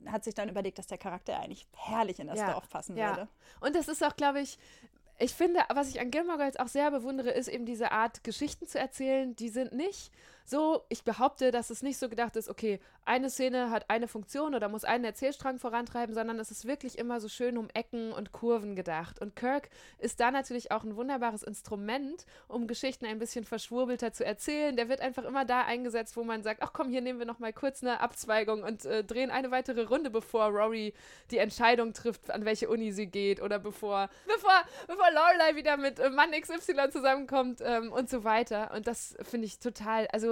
hat 0.06 0.24
sich 0.24 0.34
dann 0.34 0.48
überlegt, 0.48 0.78
dass 0.78 0.86
der 0.86 0.98
Charakter 0.98 1.38
eigentlich 1.38 1.66
herrlich 1.76 2.20
in 2.20 2.26
das 2.26 2.38
ja. 2.38 2.52
Dorf 2.52 2.68
passen 2.68 2.96
ja. 2.96 3.10
würde. 3.10 3.28
Und 3.60 3.74
das 3.74 3.88
ist 3.88 4.04
auch, 4.04 4.16
glaube 4.16 4.40
ich, 4.40 4.58
ich 5.18 5.32
finde, 5.32 5.60
was 5.72 5.88
ich 5.88 6.00
an 6.00 6.10
Gilmore 6.10 6.38
Girls 6.38 6.56
auch 6.56 6.68
sehr 6.68 6.90
bewundere, 6.90 7.30
ist 7.30 7.48
eben 7.48 7.64
diese 7.64 7.92
Art, 7.92 8.24
Geschichten 8.24 8.66
zu 8.66 8.78
erzählen. 8.78 9.36
Die 9.36 9.48
sind 9.48 9.72
nicht 9.72 10.12
so, 10.44 10.82
ich 10.88 11.04
behaupte, 11.04 11.50
dass 11.50 11.70
es 11.70 11.82
nicht 11.82 11.98
so 11.98 12.08
gedacht 12.08 12.36
ist, 12.36 12.48
okay, 12.48 12.80
eine 13.04 13.30
Szene 13.30 13.70
hat 13.70 13.90
eine 13.90 14.06
Funktion 14.06 14.54
oder 14.54 14.68
muss 14.68 14.84
einen 14.84 15.04
Erzählstrang 15.04 15.58
vorantreiben, 15.58 16.14
sondern 16.14 16.38
es 16.38 16.50
ist 16.50 16.66
wirklich 16.66 16.98
immer 16.98 17.20
so 17.20 17.28
schön 17.28 17.58
um 17.58 17.68
Ecken 17.74 18.12
und 18.12 18.32
Kurven 18.32 18.76
gedacht. 18.76 19.20
Und 19.20 19.34
Kirk 19.34 19.70
ist 19.98 20.20
da 20.20 20.30
natürlich 20.30 20.70
auch 20.70 20.84
ein 20.84 20.94
wunderbares 20.94 21.42
Instrument, 21.42 22.24
um 22.46 22.66
Geschichten 22.68 23.06
ein 23.06 23.18
bisschen 23.18 23.44
verschwurbelter 23.44 24.12
zu 24.12 24.24
erzählen. 24.24 24.76
Der 24.76 24.88
wird 24.88 25.00
einfach 25.00 25.24
immer 25.24 25.44
da 25.44 25.62
eingesetzt, 25.62 26.16
wo 26.16 26.22
man 26.22 26.42
sagt, 26.42 26.62
ach 26.62 26.72
komm, 26.72 26.90
hier 26.90 27.00
nehmen 27.00 27.18
wir 27.18 27.26
noch 27.26 27.40
mal 27.40 27.52
kurz 27.52 27.82
eine 27.82 28.00
Abzweigung 28.00 28.62
und 28.62 28.84
äh, 28.84 29.02
drehen 29.02 29.30
eine 29.30 29.50
weitere 29.50 29.82
Runde, 29.82 30.10
bevor 30.10 30.46
Rory 30.46 30.94
die 31.30 31.38
Entscheidung 31.38 31.92
trifft, 31.92 32.30
an 32.30 32.44
welche 32.44 32.68
Uni 32.68 32.92
sie 32.92 33.06
geht 33.06 33.42
oder 33.42 33.58
bevor, 33.58 34.10
bevor, 34.26 34.62
bevor 34.86 35.10
Lorelei 35.10 35.56
wieder 35.56 35.76
mit 35.76 35.98
äh, 35.98 36.10
Mann 36.10 36.30
XY 36.30 36.90
zusammenkommt 36.90 37.60
ähm, 37.62 37.90
und 37.90 38.08
so 38.08 38.22
weiter. 38.22 38.70
Und 38.74 38.86
das 38.86 39.16
finde 39.22 39.46
ich 39.46 39.58
total, 39.58 40.06
also 40.08 40.31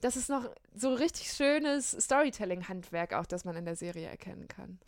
das 0.00 0.16
ist 0.16 0.28
noch 0.28 0.48
so 0.74 0.94
richtig 0.94 1.32
schönes 1.32 1.90
Storytelling-Handwerk 1.90 3.14
auch, 3.14 3.26
das 3.26 3.44
man 3.44 3.56
in 3.56 3.64
der 3.64 3.76
Serie 3.76 4.08
erkennen 4.08 4.46
kann. 4.48 4.78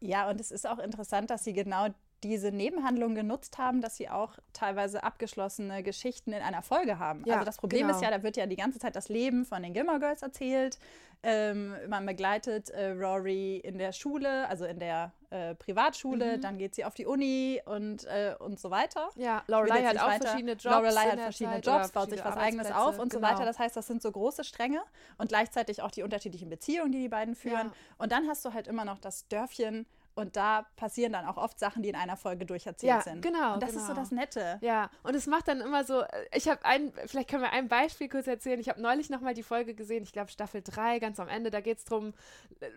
Ja, 0.00 0.28
und 0.28 0.40
es 0.40 0.50
ist 0.50 0.66
auch 0.66 0.78
interessant, 0.78 1.30
dass 1.30 1.44
sie 1.44 1.52
genau 1.52 1.88
diese 2.22 2.50
Nebenhandlung 2.50 3.14
genutzt 3.14 3.58
haben, 3.58 3.80
dass 3.80 3.96
sie 3.96 4.08
auch 4.08 4.32
teilweise 4.52 5.04
abgeschlossene 5.04 5.82
Geschichten 5.82 6.32
in 6.32 6.42
einer 6.42 6.62
Folge 6.62 6.98
haben. 6.98 7.22
Ja, 7.26 7.34
also 7.34 7.44
das 7.44 7.58
Problem 7.58 7.82
genau. 7.82 7.94
ist 7.94 8.02
ja, 8.02 8.10
da 8.10 8.22
wird 8.22 8.36
ja 8.36 8.46
die 8.46 8.56
ganze 8.56 8.78
Zeit 8.78 8.96
das 8.96 9.08
Leben 9.08 9.44
von 9.44 9.62
den 9.62 9.72
Gilmore 9.72 10.00
Girls 10.00 10.22
erzählt. 10.22 10.78
Ähm, 11.22 11.74
man 11.88 12.06
begleitet 12.06 12.70
äh, 12.70 12.90
Rory 12.90 13.56
in 13.56 13.78
der 13.78 13.92
Schule, 13.92 14.48
also 14.48 14.64
in 14.64 14.78
der 14.78 15.12
äh, 15.30 15.54
Privatschule, 15.54 16.36
mhm. 16.36 16.40
dann 16.40 16.58
geht 16.58 16.74
sie 16.74 16.84
auf 16.84 16.94
die 16.94 17.06
Uni 17.06 17.60
und, 17.64 18.04
äh, 18.04 18.34
und 18.38 18.60
so 18.60 18.70
weiter. 18.70 19.08
Ja, 19.16 19.42
Lorelei 19.46 19.82
hat 19.82 19.98
auch 19.98 20.08
weiter. 20.08 20.26
verschiedene 20.26 20.52
Jobs. 20.52 20.64
Lorelei 20.64 21.10
hat 21.10 21.20
verschiedene 21.20 21.62
Zeit 21.62 21.66
Jobs, 21.66 21.92
baut 21.92 22.10
sich 22.10 22.24
was 22.24 22.36
eigenes 22.36 22.70
auf 22.70 22.98
und 22.98 23.10
genau. 23.10 23.26
so 23.26 23.34
weiter. 23.34 23.44
Das 23.44 23.58
heißt, 23.58 23.76
das 23.76 23.86
sind 23.86 24.02
so 24.02 24.12
große 24.12 24.44
Stränge 24.44 24.82
und 25.18 25.28
gleichzeitig 25.28 25.82
auch 25.82 25.90
die 25.90 26.02
unterschiedlichen 26.02 26.48
Beziehungen, 26.48 26.92
die 26.92 27.00
die 27.00 27.08
beiden 27.08 27.34
führen. 27.34 27.68
Ja. 27.68 27.72
Und 27.98 28.12
dann 28.12 28.28
hast 28.28 28.44
du 28.44 28.52
halt 28.52 28.68
immer 28.68 28.84
noch 28.84 28.98
das 28.98 29.26
Dörfchen 29.28 29.86
und 30.16 30.34
da 30.34 30.66
passieren 30.76 31.12
dann 31.12 31.26
auch 31.26 31.36
oft 31.36 31.58
Sachen, 31.60 31.82
die 31.82 31.90
in 31.90 31.94
einer 31.94 32.16
Folge 32.16 32.46
durcherzählt 32.46 32.88
ja, 32.88 33.00
sind. 33.02 33.20
Genau. 33.20 33.54
Und 33.54 33.62
das 33.62 33.70
genau. 33.70 33.82
ist 33.82 33.88
so 33.88 33.94
das 33.94 34.10
Nette. 34.10 34.58
Ja, 34.62 34.90
und 35.02 35.14
es 35.14 35.26
macht 35.26 35.46
dann 35.46 35.60
immer 35.60 35.84
so, 35.84 36.04
ich 36.34 36.48
habe 36.48 36.64
ein, 36.64 36.90
vielleicht 37.04 37.28
können 37.28 37.42
wir 37.42 37.52
ein 37.52 37.68
Beispiel 37.68 38.08
kurz 38.08 38.26
erzählen. 38.26 38.58
Ich 38.58 38.70
habe 38.70 38.80
neulich 38.80 39.10
nochmal 39.10 39.34
die 39.34 39.42
Folge 39.42 39.74
gesehen, 39.74 40.02
ich 40.02 40.12
glaube 40.12 40.30
Staffel 40.30 40.62
3, 40.64 41.00
ganz 41.00 41.20
am 41.20 41.28
Ende, 41.28 41.50
da 41.50 41.60
geht 41.60 41.78
es 41.78 41.84
darum, 41.84 42.14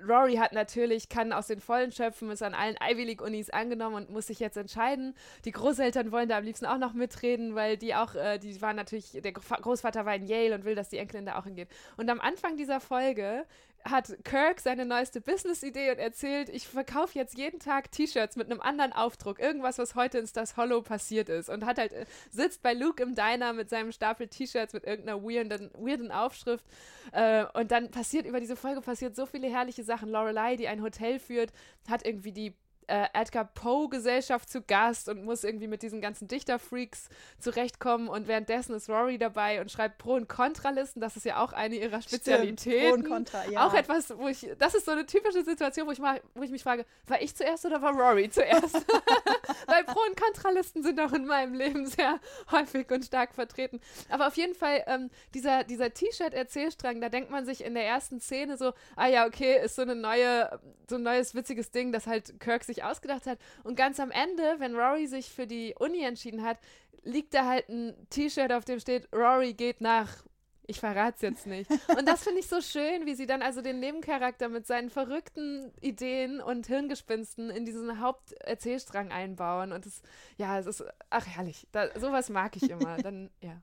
Rory 0.06 0.36
hat 0.36 0.52
natürlich, 0.52 1.08
kann 1.08 1.32
aus 1.32 1.48
den 1.48 1.62
Vollen 1.62 1.94
schöpfen, 1.94 2.30
ist 2.30 2.44
an 2.44 2.54
allen 2.54 2.76
Ivy 2.76 3.06
League-Unis 3.06 3.50
angenommen 3.52 3.96
und 3.96 4.10
muss 4.10 4.28
sich 4.28 4.40
jetzt 4.40 4.58
entscheiden. 4.58 5.16
Die 5.46 5.52
Großeltern 5.52 6.12
wollen 6.12 6.28
da 6.28 6.38
am 6.38 6.44
liebsten 6.44 6.66
auch 6.66 6.78
noch 6.78 6.94
mitreden, 6.94 7.56
weil 7.56 7.78
die 7.78 7.96
auch, 7.96 8.16
äh, 8.16 8.38
die 8.38 8.62
waren 8.62 8.76
natürlich, 8.76 9.12
der 9.14 9.32
Großvater 9.32 10.06
war 10.06 10.16
in 10.16 10.28
Yale 10.28 10.56
und 10.56 10.66
will, 10.66 10.76
dass 10.76 10.90
die 10.90 10.98
Enkelin 10.98 11.26
da 11.26 11.40
auch 11.40 11.46
hingeht. 11.46 11.70
Und 11.96 12.10
am 12.10 12.20
Anfang 12.20 12.58
dieser 12.58 12.82
Folge 12.82 13.46
hat 13.84 14.18
Kirk 14.24 14.60
seine 14.60 14.86
neueste 14.86 15.22
Business-Idee 15.22 15.92
und 15.92 16.00
erzählt, 16.00 16.50
ich 16.50 16.68
verkaufe 16.68 17.18
jetzt 17.18 17.38
jeden 17.38 17.60
Tag 17.60 17.92
T-Shirts 17.92 18.36
mit 18.36 18.52
einem 18.52 18.62
anderen 18.62 18.94
Aufdruck, 18.94 19.40
irgendwas, 19.40 19.78
was 19.78 19.96
heute 19.96 20.20
in 20.20 20.28
Stas 20.28 20.58
Hollow 20.58 20.82
passiert 20.82 21.30
ist. 21.30 21.50
Und 21.50 21.66
hat 21.66 21.78
halt, 21.78 21.94
äh, 21.94 22.06
sitzt 22.30 22.62
bei 22.62 22.74
Luke 22.74 23.02
im 23.02 23.16
Diner 23.16 23.54
mit 23.54 23.70
seinem 23.70 23.92
Stapel 23.92 24.28
T-Shirts 24.28 24.74
mit 24.74 24.86
irgendeiner 24.86 25.22
weirden, 25.24 25.72
weirden 25.76 26.12
Aufschrift. 26.12 26.66
Äh, 27.12 27.46
und 27.54 27.72
dann 27.72 27.92
passiert 27.92 28.26
über 28.26 28.40
diese 28.40 28.56
Folge 28.56 28.82
passiert 28.82 29.16
so 29.16 29.26
viele 29.26 29.50
herrliche 29.50 29.84
Sachen. 29.84 30.10
Lorelei, 30.10 30.56
die 30.56 30.68
ein 30.68 30.82
Hotel 30.82 31.20
führt, 31.20 31.52
hat 31.88 32.06
irgendwie 32.06 32.32
die 32.32 32.54
äh, 32.90 33.08
Edgar 33.14 33.46
Poe-Gesellschaft 33.46 34.50
zu 34.50 34.62
Gast 34.62 35.10
und 35.10 35.24
muss 35.24 35.44
irgendwie 35.44 35.68
mit 35.68 35.84
diesen 35.84 36.02
ganzen 36.02 36.28
Dichterfreaks 36.28 37.10
zurechtkommen. 37.40 38.10
Und 38.10 38.28
währenddessen 38.28 38.74
ist 38.74 38.90
Rory 38.90 39.18
dabei 39.18 39.62
und 39.62 39.72
schreibt 39.72 40.00
Pro- 40.00 40.16
und 40.16 40.28
Kontralisten. 40.28 41.00
Das 41.00 41.16
ist 41.16 41.26
ja 41.26 41.42
auch 41.42 41.54
eine 41.54 41.76
ihrer 41.76 42.02
Spezialitäten. 42.02 42.90
Pro 42.90 42.94
und 42.96 43.08
Contra, 43.08 43.48
ja. 43.48 43.66
Auch 43.66 43.74
etwas, 43.74 44.18
wo 44.18 44.28
ich, 44.28 44.48
das 44.58 44.74
ist 44.74 44.86
so 44.86 44.92
eine 44.92 45.06
typische 45.06 45.44
Situation, 45.44 45.88
wo 45.88 45.92
ich, 45.92 46.00
mal, 46.00 46.20
wo 46.34 46.44
ich 46.44 46.52
mich 46.52 46.64
frage, 46.64 46.86
war 47.08 47.22
ich 47.22 47.36
zuerst 47.36 47.66
oder 47.66 47.82
war 47.82 47.94
Rory 47.94 48.30
zuerst? 48.30 48.74
Weil 49.68 49.84
Pro- 49.84 50.02
und 50.08 50.20
Kontralisten 50.20 50.84
sind 50.84 51.00
auch 51.00 51.14
in 51.14 51.26
meinem 51.26 51.54
Leben 51.54 51.86
sehr 51.86 52.20
häufig 52.52 52.90
und 52.92 53.06
stark 53.06 53.34
vertreten. 53.34 53.80
Aber 54.10 54.28
auf 54.28 54.36
jeden 54.36 54.56
Fall, 54.56 54.84
ähm, 54.88 55.12
dieser, 55.34 55.64
dieser 55.64 55.94
T-Shirt-Erzählstrang, 55.94 57.02
da 57.02 57.10
denkt 57.10 57.30
man 57.30 57.46
sich 57.46 57.64
in 57.64 57.76
der 57.76 57.86
ersten 57.86 58.20
Szene 58.20 58.58
so, 58.58 58.74
ah 58.96 59.08
ja, 59.08 59.28
okay, 59.28 59.64
ist 59.64 59.76
so 59.76 59.84
eine 59.84 59.96
neue, 59.96 60.60
so 60.90 60.96
ein 60.96 61.04
neues 61.04 61.36
witziges 61.36 61.72
Ding, 61.72 61.92
dass 61.92 62.08
halt 62.08 62.40
Kirk 62.40 62.64
sich 62.64 62.79
ausgedacht 62.84 63.26
hat. 63.26 63.40
Und 63.64 63.76
ganz 63.76 64.00
am 64.00 64.12
Ende, 64.12 64.56
wenn 64.60 64.76
Rory 64.76 65.08
sich 65.08 65.30
für 65.30 65.48
die 65.48 65.76
Uni 65.80 66.04
entschieden 66.04 66.44
hat, 66.44 66.58
liegt 67.04 67.34
da 67.34 67.46
halt 67.46 67.70
ein 67.70 67.96
T-Shirt, 68.10 68.52
auf 68.52 68.66
dem 68.66 68.80
steht, 68.80 69.08
Rory 69.14 69.54
geht 69.54 69.82
nach 69.82 70.24
ich 70.70 70.80
verrate 70.80 71.16
es 71.16 71.22
jetzt 71.22 71.48
nicht. 71.48 71.70
Und 71.98 72.08
das 72.08 72.24
finde 72.24 72.40
ich 72.40 72.48
so 72.48 72.62
schön, 72.62 73.08
wie 73.08 73.16
sie 73.16 73.26
dann 73.26 73.42
also 73.42 73.62
den 73.62 73.80
Nebencharakter 73.80 74.50
mit 74.50 74.68
seinen 74.68 74.92
verrückten 74.92 75.74
Ideen 75.82 76.42
und 76.42 76.68
Hirngespinsten 76.68 77.50
in 77.50 77.66
diesen 77.66 78.00
Haupterzählstrang 78.00 79.12
einbauen. 79.12 79.72
Und 79.72 79.88
es, 79.88 80.04
ja, 80.38 80.60
es 80.60 80.68
ist, 80.68 80.84
ach 81.10 81.26
herrlich, 81.26 81.68
da, 81.72 82.00
sowas 82.00 82.30
mag 82.30 82.56
ich 82.56 82.70
immer. 82.70 82.98
Dann, 82.98 83.32
ja. 83.42 83.60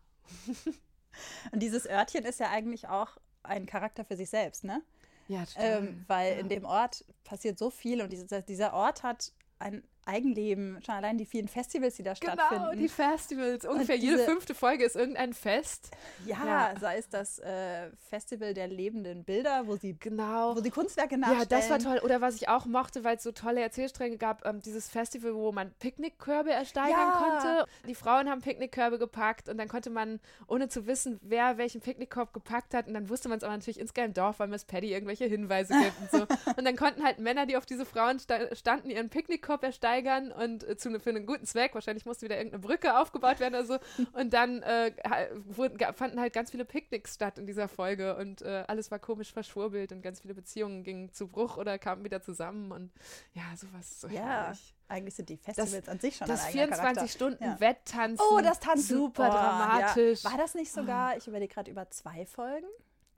Und 1.53 1.63
dieses 1.63 1.89
Örtchen 1.89 2.25
ist 2.25 2.41
ja 2.41 2.51
eigentlich 2.51 2.89
auch 2.89 3.17
ein 3.45 3.67
Charakter 3.67 4.05
für 4.05 4.17
sich 4.17 4.29
selbst, 4.29 4.65
ne? 4.65 4.83
Ja. 5.29 5.45
Ähm, 5.57 6.05
weil 6.07 6.35
ja. 6.35 6.39
in 6.41 6.49
dem 6.49 6.65
Ort 6.65 7.05
passiert 7.25 7.59
so 7.59 7.71
viel 7.71 8.03
und 8.03 8.13
dieser, 8.13 8.43
dieser 8.43 8.73
Ort 8.73 9.03
hat 9.03 9.33
ein 9.59 9.83
Eigenleben, 10.07 10.81
schon 10.85 10.95
allein 10.95 11.19
die 11.19 11.27
vielen 11.27 11.49
Festivals, 11.49 11.97
die 11.97 12.05
da 12.05 12.15
genau, 12.15 12.35
stattfinden. 12.35 12.71
Genau, 12.71 12.81
die 12.81 12.89
Festivals. 12.89 13.65
Ungefähr 13.65 13.97
jede 13.97 14.19
fünfte 14.21 14.55
Folge 14.55 14.85
ist 14.85 14.95
irgendein 14.95 15.35
Fest. 15.35 15.91
Ja, 16.25 16.47
ja. 16.47 16.75
sei 16.81 16.99
es 16.99 17.09
das 17.09 17.41
äh, 17.41 17.91
Festival 18.09 18.55
der 18.55 18.69
lebenden 18.69 19.25
Bilder, 19.25 19.67
wo 19.67 19.77
sie, 19.77 19.97
genau. 19.99 20.55
wo 20.55 20.61
sie 20.61 20.71
Kunstwerke 20.71 21.19
nachstellen. 21.19 21.49
Ja, 21.51 21.57
das 21.59 21.71
war 21.71 21.79
toll. 21.81 22.01
Oder 22.05 22.21
was 22.21 22.37
ich 22.37 22.49
auch 22.49 22.67
mochte, 22.67 23.03
weil 23.03 23.17
es 23.17 23.25
so 23.25 23.33
tolle 23.33 23.61
Erzählstränge 23.61 24.17
gab, 24.17 24.47
ähm, 24.47 24.61
dieses 24.61 24.89
Festival, 24.89 25.35
wo 25.35 25.51
man 25.51 25.73
Picknickkörbe 25.81 26.53
ersteigern 26.53 26.93
ja. 26.93 27.41
konnte. 27.41 27.71
Die 27.89 27.97
Frauen 27.97 28.31
haben 28.31 28.43
Picknickkörbe 28.43 28.99
gepackt 29.01 29.49
und 29.49 29.59
dann 29.59 29.67
konnte 29.67 29.91
man, 29.91 30.21
ohne 30.47 30.69
zu 30.69 30.87
wissen, 30.87 31.19
wer 31.23 31.59
welchen 31.59 31.81
Picknickkorb 31.81 32.33
gepackt 32.33 32.75
hat, 32.75 32.87
und 32.87 32.95
dann 32.95 33.09
wusste 33.09 33.29
man 33.29 33.39
es 33.39 33.45
aber 33.45 33.55
natürlich 33.55 33.81
insgeheim 33.81 34.15
Dorf, 34.15 34.39
weil 34.39 34.47
Miss 34.47 34.65
Paddy 34.65 34.93
irgendwelche 34.93 35.25
Hinweise 35.25 35.75
gibt 35.75 36.01
und 36.01 36.11
so. 36.11 36.27
Und 36.57 36.65
dann 36.65 36.77
konnten 36.77 37.03
halt 37.03 37.19
Männer, 37.19 37.45
die 37.45 37.57
auf 37.57 37.67
diese 37.67 37.85
Frauen 37.85 38.19
sta 38.19 38.55
standen, 38.55 38.89
ihren 38.89 39.09
Picknickkorb 39.09 39.63
ersteigern 39.63 39.96
und 40.33 40.69
äh, 40.69 40.77
zu, 40.77 40.99
für 41.01 41.11
einen 41.11 41.27
guten 41.27 41.47
Zweck. 41.47 41.75
Wahrscheinlich 41.75 42.07
musste 42.07 42.25
wieder 42.25 42.37
irgendeine 42.37 42.63
Brücke 42.63 42.99
aufgebaut 42.99 43.41
werden 43.41 43.55
oder 43.55 43.65
so. 43.65 43.79
Und 44.13 44.33
dann 44.33 44.63
äh, 44.63 44.93
wurden, 45.35 45.79
fanden 45.95 46.21
halt 46.21 46.33
ganz 46.33 46.51
viele 46.51 46.65
Picknicks 46.65 47.15
statt 47.15 47.39
in 47.39 47.47
dieser 47.47 47.69
Folge 47.69 48.17
und 48.17 48.43
äh, 48.43 48.65
alles 48.67 48.91
war 48.91 48.99
komisch 48.99 49.33
verschwurbelt 49.33 49.93
und 49.93 50.03
ganz 50.03 50.21
viele 50.21 50.35
Beziehungen 50.35 50.85
gingen 50.85 51.13
zu 51.13 51.29
Bruch 51.29 51.57
oder 51.57 51.79
kamen 51.79 52.05
wieder 52.05 52.23
zusammen 52.23 52.73
und 52.73 52.93
ja, 53.35 53.45
sowas 53.57 54.01
so 54.01 54.09
ja. 54.09 54.21
herrlich. 54.21 54.75
Eigentlich 54.89 55.15
sind 55.17 55.29
die 55.29 55.37
Festivals 55.37 55.73
das, 55.73 55.89
an 55.89 55.99
sich 55.99 56.17
schon 56.17 56.29
Das 56.29 56.47
ein 56.47 56.53
24 56.53 57.11
Stunden 57.11 57.43
ja. 57.43 57.61
Wetttanzen. 57.61 58.25
Oh, 58.31 58.41
das 58.41 58.61
Tanzen. 58.61 58.97
Super 58.97 59.29
oh, 59.29 59.33
dramatisch. 59.33 60.23
Ja. 60.23 60.31
War 60.31 60.39
das 60.39 60.55
nicht 60.55 60.71
sogar, 60.71 61.17
ich 61.17 61.27
überlege 61.27 61.53
gerade 61.53 61.71
über 61.71 61.91
zwei 61.91 62.25
Folgen? 62.27 62.67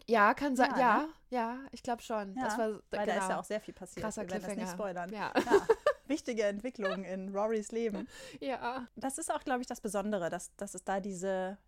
Ja, 0.09 0.33
kann 0.33 0.57
sein. 0.57 0.71
Ja, 0.71 0.79
ja, 0.79 0.97
ne? 0.99 1.09
ja, 1.29 1.59
ich 1.71 1.83
glaube 1.83 2.01
schon. 2.01 2.35
Ja, 2.35 2.45
das 2.45 2.57
war, 2.57 2.69
weil 2.69 2.81
genau. 2.91 3.05
da 3.05 3.13
ist 3.13 3.29
ja 3.29 3.41
auch 3.41 3.45
sehr 3.45 3.61
viel 3.61 3.75
passiert. 3.75 4.03
Krasser 4.03 4.23
Wir 4.23 4.31
werden 4.31 4.45
das 4.47 4.57
nicht 4.57 4.71
spoilern. 4.71 5.13
Ja. 5.13 5.33
ja. 5.37 5.67
Wichtige 6.09 6.45
Entwicklungen 6.45 7.05
in 7.05 7.35
Rorys 7.35 7.73
Leben. 7.73 8.09
Ja. 8.41 8.87
Das 8.97 9.19
ist 9.19 9.33
auch, 9.33 9.43
glaube 9.43 9.61
ich, 9.61 9.67
das 9.67 9.81
Besondere, 9.81 10.31
dass, 10.31 10.55
dass 10.57 10.75
es 10.75 10.85
da 10.85 11.01
diese 11.01 11.59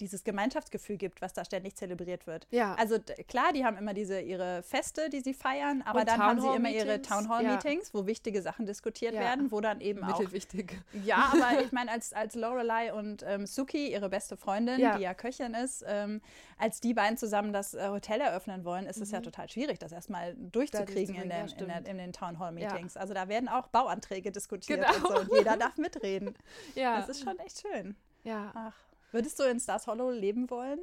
dieses 0.00 0.24
Gemeinschaftsgefühl 0.24 0.96
gibt, 0.96 1.22
was 1.22 1.32
da 1.32 1.44
ständig 1.44 1.76
zelebriert 1.76 2.26
wird. 2.26 2.46
Ja. 2.50 2.74
Also 2.74 2.98
klar, 3.28 3.52
die 3.52 3.64
haben 3.64 3.76
immer 3.76 3.94
diese 3.94 4.20
ihre 4.20 4.62
Feste, 4.62 5.08
die 5.10 5.20
sie 5.20 5.34
feiern, 5.34 5.82
aber 5.82 6.00
Und 6.00 6.08
dann 6.08 6.18
haben 6.18 6.40
sie 6.40 6.48
immer 6.48 6.70
ihre 6.70 7.00
Townhall-Meetings, 7.02 7.92
ja. 7.92 7.94
wo 7.94 8.06
wichtige 8.06 8.42
Sachen 8.42 8.66
diskutiert 8.66 9.14
ja. 9.14 9.20
werden, 9.20 9.50
wo 9.52 9.60
dann 9.60 9.80
eben 9.80 10.02
auch 10.02 10.18
Mittelwichtig. 10.18 10.80
Ja, 11.04 11.32
aber 11.32 11.62
ich 11.62 11.72
meine, 11.72 11.90
als, 11.90 12.12
als 12.12 12.34
Lorelei 12.34 12.92
und 12.92 13.22
ähm, 13.26 13.46
Suki, 13.46 13.92
ihre 13.92 14.08
beste 14.08 14.36
Freundin, 14.36 14.80
ja. 14.80 14.96
die 14.96 15.02
ja 15.02 15.14
Köchin 15.14 15.54
ist, 15.54 15.84
ähm, 15.86 16.20
als 16.58 16.80
die 16.80 16.94
beiden 16.94 17.16
zusammen 17.16 17.52
das 17.52 17.74
äh, 17.74 17.88
Hotel 17.88 18.20
eröffnen 18.20 18.64
wollen, 18.64 18.86
ist 18.86 19.00
es 19.00 19.08
Mhm. 19.10 19.14
ja 19.14 19.20
total 19.20 19.48
schwierig, 19.48 19.78
das 19.78 19.92
erstmal 19.92 20.34
durchzukriegen 20.36 21.14
in, 21.14 21.28
den, 21.28 21.48
in, 21.48 21.66
der, 21.68 21.86
in 21.86 21.98
den 21.98 22.12
Townhall-Meetings. 22.12 22.96
Also 22.96 23.14
da 23.14 23.28
werden 23.28 23.48
auch 23.48 23.68
Bauanträge 23.68 24.32
diskutiert 24.32 24.80
Genau. 24.80 24.94
und 24.94 25.06
so 25.06 25.20
und 25.20 25.38
jeder 25.38 25.56
darf 25.56 25.76
mitreden. 25.76 26.34
Ja. 26.74 26.98
Das 26.98 27.08
ist 27.08 27.22
schon 27.22 27.38
echt 27.38 27.60
schön. 27.60 27.96
Ja. 28.24 28.50
Ach. 28.54 28.74
Würdest 29.14 29.38
du 29.38 29.44
in 29.44 29.60
Stars 29.60 29.86
Hollow 29.86 30.10
leben 30.10 30.50
wollen? 30.50 30.80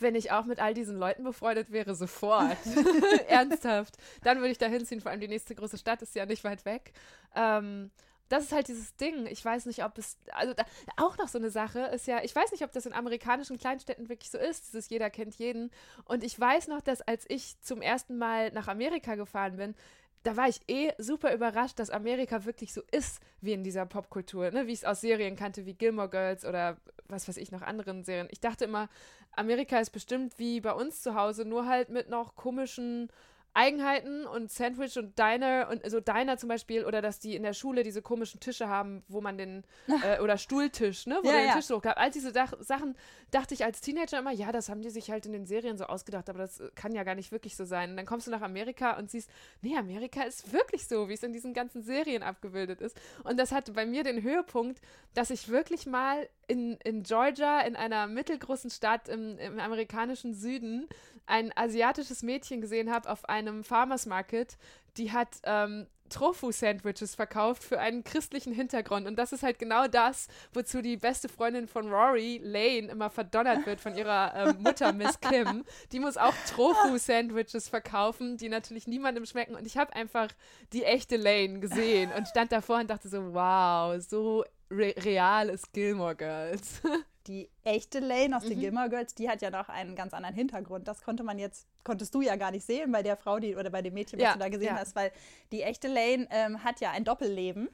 Wenn 0.00 0.16
ich 0.16 0.32
auch 0.32 0.44
mit 0.44 0.58
all 0.58 0.74
diesen 0.74 0.98
Leuten 0.98 1.22
befreundet 1.22 1.70
wäre, 1.70 1.94
sofort. 1.94 2.58
Ernsthaft. 3.28 3.96
Dann 4.24 4.38
würde 4.38 4.50
ich 4.50 4.58
da 4.58 4.66
hinziehen, 4.66 5.00
vor 5.00 5.12
allem 5.12 5.20
die 5.20 5.28
nächste 5.28 5.54
große 5.54 5.78
Stadt 5.78 6.02
ist 6.02 6.16
ja 6.16 6.26
nicht 6.26 6.42
weit 6.42 6.64
weg. 6.64 6.92
Ähm, 7.36 7.92
das 8.28 8.42
ist 8.42 8.52
halt 8.52 8.66
dieses 8.66 8.96
Ding. 8.96 9.26
Ich 9.26 9.44
weiß 9.44 9.66
nicht, 9.66 9.84
ob 9.84 9.96
es, 9.98 10.18
also 10.32 10.52
da, 10.52 10.64
auch 10.96 11.16
noch 11.16 11.28
so 11.28 11.38
eine 11.38 11.48
Sache 11.50 11.78
ist 11.94 12.08
ja, 12.08 12.24
ich 12.24 12.34
weiß 12.34 12.50
nicht, 12.50 12.64
ob 12.64 12.72
das 12.72 12.86
in 12.86 12.92
amerikanischen 12.92 13.56
Kleinstädten 13.56 14.08
wirklich 14.08 14.32
so 14.32 14.38
ist, 14.38 14.66
dieses 14.66 14.88
jeder 14.88 15.08
kennt 15.08 15.36
jeden. 15.36 15.70
Und 16.06 16.24
ich 16.24 16.38
weiß 16.40 16.66
noch, 16.66 16.80
dass 16.80 17.02
als 17.02 17.24
ich 17.28 17.60
zum 17.60 17.82
ersten 17.82 18.18
Mal 18.18 18.50
nach 18.50 18.66
Amerika 18.66 19.14
gefahren 19.14 19.58
bin, 19.58 19.76
da 20.24 20.36
war 20.38 20.48
ich 20.48 20.60
eh 20.68 20.90
super 20.98 21.34
überrascht, 21.34 21.78
dass 21.78 21.90
Amerika 21.90 22.44
wirklich 22.44 22.72
so 22.72 22.82
ist 22.90 23.20
wie 23.42 23.52
in 23.52 23.62
dieser 23.62 23.84
Popkultur, 23.84 24.50
ne? 24.50 24.66
wie 24.66 24.72
ich 24.72 24.80
es 24.80 24.84
aus 24.84 25.02
Serien 25.02 25.36
kannte, 25.36 25.66
wie 25.66 25.74
Gilmore 25.74 26.08
Girls 26.08 26.44
oder 26.46 26.78
was 27.08 27.28
weiß 27.28 27.36
ich, 27.36 27.52
noch 27.52 27.60
anderen 27.60 28.04
Serien. 28.04 28.28
Ich 28.30 28.40
dachte 28.40 28.64
immer, 28.64 28.88
Amerika 29.32 29.78
ist 29.78 29.90
bestimmt 29.90 30.38
wie 30.38 30.60
bei 30.60 30.72
uns 30.72 31.02
zu 31.02 31.14
Hause, 31.14 31.44
nur 31.44 31.66
halt 31.66 31.90
mit 31.90 32.08
noch 32.08 32.36
komischen 32.36 33.10
Eigenheiten 33.54 34.26
und 34.26 34.50
Sandwich 34.50 34.98
und 34.98 35.18
Diner 35.18 35.68
und 35.70 35.88
so 35.88 36.00
Diner 36.00 36.36
zum 36.36 36.48
Beispiel 36.48 36.84
oder 36.84 37.00
dass 37.00 37.20
die 37.20 37.36
in 37.36 37.44
der 37.44 37.54
Schule 37.54 37.84
diese 37.84 38.02
komischen 38.02 38.40
Tische 38.40 38.68
haben, 38.68 39.04
wo 39.08 39.20
man 39.20 39.38
den 39.38 39.64
äh, 40.02 40.20
oder 40.20 40.36
Stuhltisch, 40.38 41.06
ne, 41.06 41.18
wo 41.22 41.28
Ja, 41.28 41.36
den 41.36 41.46
ja. 41.46 41.54
Tisch 41.54 41.66
so 41.66 41.80
gab. 41.80 41.98
All 41.98 42.10
diese 42.10 42.32
Dach 42.32 42.52
Sachen 42.60 42.96
dachte 43.30 43.54
ich 43.54 43.64
als 43.64 43.80
Teenager 43.80 44.18
immer, 44.18 44.32
ja, 44.32 44.52
das 44.52 44.68
haben 44.68 44.82
die 44.82 44.90
sich 44.90 45.10
halt 45.10 45.24
in 45.26 45.32
den 45.32 45.46
Serien 45.46 45.78
so 45.78 45.84
ausgedacht, 45.84 46.28
aber 46.28 46.40
das 46.40 46.60
äh, 46.60 46.70
kann 46.74 46.94
ja 46.94 47.04
gar 47.04 47.14
nicht 47.14 47.32
wirklich 47.32 47.56
so 47.56 47.64
sein. 47.64 47.90
Und 47.90 47.96
dann 47.96 48.06
kommst 48.06 48.26
du 48.26 48.30
nach 48.32 48.42
Amerika 48.42 48.98
und 48.98 49.10
siehst, 49.10 49.30
nee, 49.62 49.76
Amerika 49.76 50.22
ist 50.22 50.52
wirklich 50.52 50.86
so, 50.88 51.08
wie 51.08 51.14
es 51.14 51.22
in 51.22 51.32
diesen 51.32 51.54
ganzen 51.54 51.82
Serien 51.82 52.22
abgebildet 52.22 52.80
ist. 52.80 52.96
Und 53.22 53.38
das 53.38 53.52
hatte 53.52 53.72
bei 53.72 53.86
mir 53.86 54.02
den 54.02 54.22
Höhepunkt, 54.22 54.80
dass 55.14 55.30
ich 55.30 55.48
wirklich 55.48 55.86
mal 55.86 56.28
in, 56.46 56.76
in 56.84 57.02
Georgia, 57.04 57.60
in 57.60 57.76
einer 57.76 58.06
mittelgroßen 58.06 58.70
Stadt 58.70 59.08
im, 59.08 59.38
im 59.38 59.58
amerikanischen 59.60 60.34
Süden, 60.34 60.88
ein 61.26 61.52
asiatisches 61.56 62.22
Mädchen 62.22 62.60
gesehen 62.60 62.92
habe 62.92 63.08
auf 63.10 63.24
einem 63.28 63.64
Farmers 63.64 64.06
Market, 64.06 64.56
die 64.96 65.12
hat 65.12 65.28
ähm, 65.44 65.86
Tofu-Sandwiches 66.10 67.14
verkauft 67.14 67.64
für 67.64 67.80
einen 67.80 68.04
christlichen 68.04 68.52
Hintergrund. 68.52 69.06
Und 69.06 69.16
das 69.16 69.32
ist 69.32 69.42
halt 69.42 69.58
genau 69.58 69.88
das, 69.88 70.28
wozu 70.52 70.82
die 70.82 70.96
beste 70.96 71.28
Freundin 71.28 71.66
von 71.66 71.90
Rory, 71.90 72.40
Lane, 72.42 72.88
immer 72.88 73.10
verdonnert 73.10 73.66
wird 73.66 73.80
von 73.80 73.96
ihrer 73.96 74.32
ähm, 74.34 74.62
Mutter, 74.62 74.92
Miss 74.92 75.18
Kim. 75.20 75.64
Die 75.92 76.00
muss 76.00 76.16
auch 76.16 76.34
Tofu-Sandwiches 76.54 77.68
verkaufen, 77.68 78.36
die 78.36 78.48
natürlich 78.48 78.86
niemandem 78.86 79.26
schmecken. 79.26 79.54
Und 79.54 79.66
ich 79.66 79.76
habe 79.76 79.94
einfach 79.96 80.28
die 80.72 80.84
echte 80.84 81.16
Lane 81.16 81.60
gesehen 81.60 82.12
und 82.16 82.28
stand 82.28 82.52
davor 82.52 82.78
und 82.78 82.90
dachte 82.90 83.08
so, 83.08 83.34
wow, 83.34 84.00
so 84.00 84.44
re 84.70 84.94
real 84.98 85.48
ist 85.48 85.72
Gilmore 85.72 86.16
Girls. 86.16 86.82
Die 87.26 87.48
echte 87.64 87.98
Lane 88.00 88.36
aus 88.36 88.44
den 88.44 88.58
Mhm. 88.58 88.60
Gilmore 88.62 88.88
Girls, 88.90 89.14
die 89.14 89.28
hat 89.28 89.40
ja 89.42 89.50
noch 89.50 89.68
einen 89.68 89.96
ganz 89.96 90.12
anderen 90.14 90.34
Hintergrund. 90.36 90.86
Das 90.86 91.02
konnte 91.02 91.22
man 91.24 91.38
jetzt, 91.38 91.66
konntest 91.82 92.14
du 92.14 92.20
ja 92.20 92.36
gar 92.36 92.50
nicht 92.50 92.64
sehen 92.66 92.92
bei 92.92 93.02
der 93.02 93.16
Frau, 93.16 93.38
die 93.38 93.56
oder 93.56 93.70
bei 93.70 93.80
dem 93.82 93.94
Mädchen, 93.94 94.18
was 94.18 94.24
Ja, 94.24 94.32
du 94.34 94.38
da 94.38 94.48
gesehen 94.48 94.74
ja. 94.74 94.76
hast, 94.80 94.94
weil 94.94 95.10
die 95.50 95.62
echte 95.62 95.88
Lane 95.88 96.26
ähm, 96.30 96.62
hat 96.62 96.80
ja 96.80 96.90
ein 96.90 97.04
Doppelleben, 97.04 97.68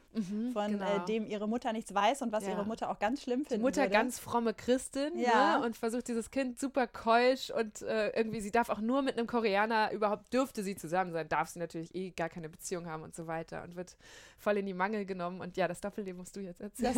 von 0.52 0.72
genau. 0.72 0.96
äh, 0.96 1.04
dem 1.06 1.26
ihre 1.26 1.48
Mutter 1.48 1.72
nichts 1.72 1.92
weiß 1.94 2.22
und 2.22 2.30
was 2.32 2.44
Ja. 2.44 2.50
ihre 2.50 2.64
Mutter 2.64 2.90
auch 2.90 2.98
ganz 2.98 3.22
schlimm 3.22 3.40
Die 3.40 3.46
findet. 3.48 3.62
Mutter 3.62 3.82
würde. 3.82 3.92
ganz 3.92 4.18
fromme 4.20 4.54
Christin 4.54 5.18
Ja. 5.18 5.58
ne? 5.58 5.66
und 5.66 5.76
versucht 5.76 6.06
dieses 6.08 6.30
Kind 6.30 6.58
super 6.60 6.86
keusch 6.86 7.50
und 7.50 7.82
äh, 7.82 8.10
irgendwie, 8.10 8.40
sie 8.40 8.52
darf 8.52 8.68
auch 8.70 8.80
nur 8.80 9.02
mit 9.02 9.18
einem 9.18 9.26
Koreaner, 9.26 9.90
überhaupt 9.92 10.32
dürfte 10.32 10.62
sie 10.62 10.76
zusammen 10.76 11.12
sein, 11.12 11.28
darf 11.28 11.48
sie 11.48 11.58
natürlich 11.58 11.94
eh 11.94 12.10
gar 12.10 12.28
keine 12.28 12.48
Beziehung 12.48 12.86
haben 12.86 13.02
und 13.02 13.14
so 13.14 13.26
weiter 13.26 13.62
und 13.64 13.74
wird 13.76 13.96
voll 14.38 14.56
in 14.58 14.66
die 14.66 14.74
Mangel 14.74 15.04
genommen. 15.04 15.40
Und 15.40 15.56
ja, 15.56 15.66
das 15.68 15.80
Doppelleben 15.80 16.18
musst 16.18 16.34
du 16.36 16.40
jetzt 16.40 16.60
erzählen. 16.60 16.94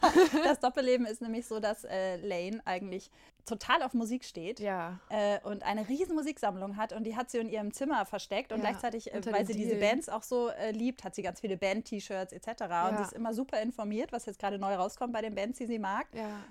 Das, 0.00 0.30
das 0.44 0.60
Doppelleben 0.60 1.06
ist 1.06 1.20
nämlich 1.20 1.46
so, 1.46 1.58
dass 1.60 1.84
äh, 1.84 2.16
Lane 2.16 2.35
eigentlich 2.64 3.10
total 3.44 3.82
auf 3.82 3.94
Musik 3.94 4.24
steht. 4.24 4.58
ja. 4.60 4.98
äh, 5.08 5.38
und 5.44 5.62
eine 5.62 5.88
riesen 5.88 6.14
Musiksammlung 6.16 6.76
hat 6.76 6.92
und 6.92 7.04
die 7.04 7.14
hat 7.16 7.30
sie 7.30 7.38
in 7.38 7.48
ihrem 7.48 7.72
Zimmer 7.72 8.04
versteckt 8.04 8.52
und 8.52 8.58
Ja, 8.58 8.70
gleichzeitig, 8.70 9.12
äh, 9.14 9.20
weil 9.32 9.46
sie 9.46 9.54
diese 9.54 9.76
Dielen. 9.76 9.80
Bands 9.80 10.08
auch 10.08 10.22
so 10.24 10.48
äh, 10.48 10.72
liebt, 10.72 11.04
hat 11.04 11.14
sie 11.14 11.22
ganz 11.22 11.40
viele 11.40 11.56
Band-T-Shirts 11.56 12.32
etc. 12.32 12.48
Und 12.48 12.58
Ja. 12.70 12.96
sie 12.98 13.02
ist 13.04 13.12
immer 13.12 13.32
super 13.34 13.60
informiert, 13.62 14.10
was 14.12 14.26
jetzt 14.26 14.38
gerade 14.40 14.58
neu 14.58 14.74
rauskommt 14.74 15.12
bei 15.12 15.22
den 15.22 15.34
Bands, 15.34 15.58
die 15.58 15.66
sie 15.66 15.78
mag. 15.78 16.06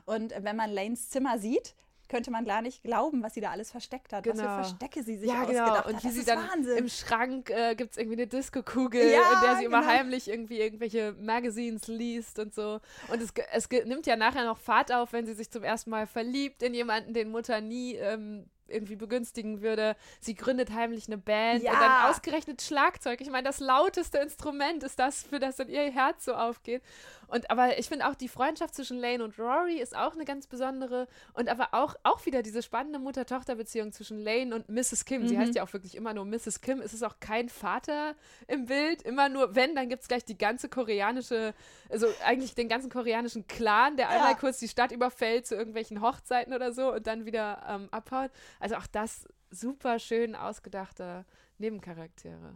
Und 0.05 0.31
äh, 0.31 0.43
wenn 0.43 0.55
man 0.55 0.71
Lanes 0.71 1.09
Zimmer 1.09 1.37
sieht, 1.37 1.75
könnte 2.09 2.31
man 2.31 2.45
gar 2.45 2.61
nicht 2.61 2.83
glauben, 2.83 3.23
was 3.23 3.33
sie 3.33 3.41
da 3.41 3.51
alles 3.51 3.71
versteckt 3.71 4.13
hat, 4.13 4.25
was 4.25 4.37
Genau. 4.37 4.49
für 4.57 4.63
Verstecke 4.63 5.03
sie 5.03 5.17
sich 5.17 5.29
Ja, 5.29 5.41
ausgedacht 5.41 5.65
genau. 5.65 5.77
hat. 5.77 5.85
Und 5.87 5.99
wie 6.03 6.07
das 6.07 6.13
sie 6.13 6.19
ist 6.19 6.29
dann 6.29 6.47
Wahnsinn. 6.49 6.77
im 6.77 6.89
Schrank 6.89 7.49
äh, 7.49 7.75
gibt 7.75 7.91
es 7.91 7.97
irgendwie 7.97 8.17
eine 8.17 8.27
Disco-Kugel, 8.27 9.01
Ja, 9.11 9.33
in 9.33 9.41
der 9.41 9.55
sie 9.57 9.65
immer 9.65 9.81
genau. 9.81 9.91
heimlich 9.93 10.27
irgendwie 10.29 10.59
irgendwelche 10.59 11.13
Magazines 11.19 11.87
liest 11.87 12.39
und 12.39 12.53
so. 12.53 12.79
Und 13.11 13.21
es, 13.21 13.33
es 13.51 13.69
nimmt 13.85 14.05
ja 14.05 14.15
nachher 14.15 14.45
noch 14.45 14.57
Fahrt 14.57 14.91
auf, 14.91 15.13
wenn 15.13 15.25
sie 15.25 15.33
sich 15.33 15.49
zum 15.49 15.63
ersten 15.63 15.89
Mal 15.89 16.07
verliebt 16.07 16.63
in 16.63 16.73
jemanden, 16.73 17.13
den 17.13 17.29
Mutter 17.31 17.61
nie 17.61 17.95
ähm, 17.95 18.45
irgendwie 18.67 18.95
begünstigen 18.95 19.61
würde. 19.61 19.95
Sie 20.19 20.33
gründet 20.33 20.71
heimlich 20.73 21.05
eine 21.07 21.19
Band 21.19 21.61
Ja. 21.61 21.73
und 21.73 21.79
dann 21.79 22.09
ausgerechnet 22.09 22.63
Schlagzeug. 22.63 23.21
Ich 23.21 23.29
meine, 23.29 23.43
das 23.47 23.59
lauteste 23.59 24.17
Instrument 24.17 24.81
ist 24.81 24.97
das, 24.97 25.21
für 25.21 25.37
das 25.39 25.57
dann 25.57 25.69
ihr 25.69 25.91
Herz 25.91 26.25
so 26.25 26.33
aufgeht. 26.33 26.81
Und 27.27 27.49
aber 27.49 27.77
ich 27.77 27.87
finde 27.87 28.07
auch 28.07 28.15
die 28.15 28.27
Freundschaft 28.27 28.75
zwischen 28.75 28.97
Lane 28.97 29.23
und 29.23 29.37
Rory 29.39 29.79
ist 29.79 29.95
auch 29.95 30.13
eine 30.13 30.25
ganz 30.25 30.47
besondere 30.47 31.07
und 31.33 31.49
aber 31.49 31.69
auch, 31.73 31.95
auch 32.03 32.25
wieder 32.25 32.41
diese 32.43 32.61
spannende 32.61 32.99
Mutter-Tochter-Beziehung 32.99 33.91
zwischen 33.91 34.19
Lane 34.19 34.53
und 34.55 34.69
Mrs. 34.69 35.05
Kim. 35.05 35.27
Sie 35.27 35.35
Mhm. 35.35 35.39
heißt 35.39 35.55
ja 35.55 35.63
auch 35.63 35.73
wirklich 35.73 35.95
immer 35.95 36.13
nur 36.13 36.25
Mrs. 36.25 36.61
Kim. 36.61 36.81
Es 36.81 36.93
ist 36.93 37.03
auch 37.03 37.19
kein 37.19 37.49
Vater 37.49 38.15
im 38.47 38.65
Bild. 38.65 39.01
Immer 39.01 39.29
nur, 39.29 39.55
wenn, 39.55 39.75
dann 39.75 39.89
gibt 39.89 40.01
es 40.03 40.07
gleich 40.07 40.25
die 40.25 40.37
ganze 40.37 40.69
koreanische, 40.69 41.53
also 41.89 42.07
eigentlich 42.25 42.55
den 42.55 42.69
ganzen 42.69 42.89
koreanischen 42.89 43.47
Clan, 43.47 43.97
der 43.97 44.09
einmal 44.09 44.31
Ja. 44.31 44.37
kurz 44.37 44.59
die 44.59 44.67
Stadt 44.67 44.91
überfällt 44.91 45.47
zu 45.47 45.55
irgendwelchen 45.55 46.01
Hochzeiten 46.01 46.53
oder 46.53 46.71
so 46.73 46.93
und 46.93 47.07
dann 47.07 47.25
wieder 47.25 47.63
ähm, 47.67 47.87
abhaut. 47.91 48.31
Also 48.59 48.75
auch 48.75 48.87
das 48.87 49.27
super 49.51 49.99
schön 49.99 50.35
ausgedachte 50.35 51.25
Nebencharaktere. 51.57 52.53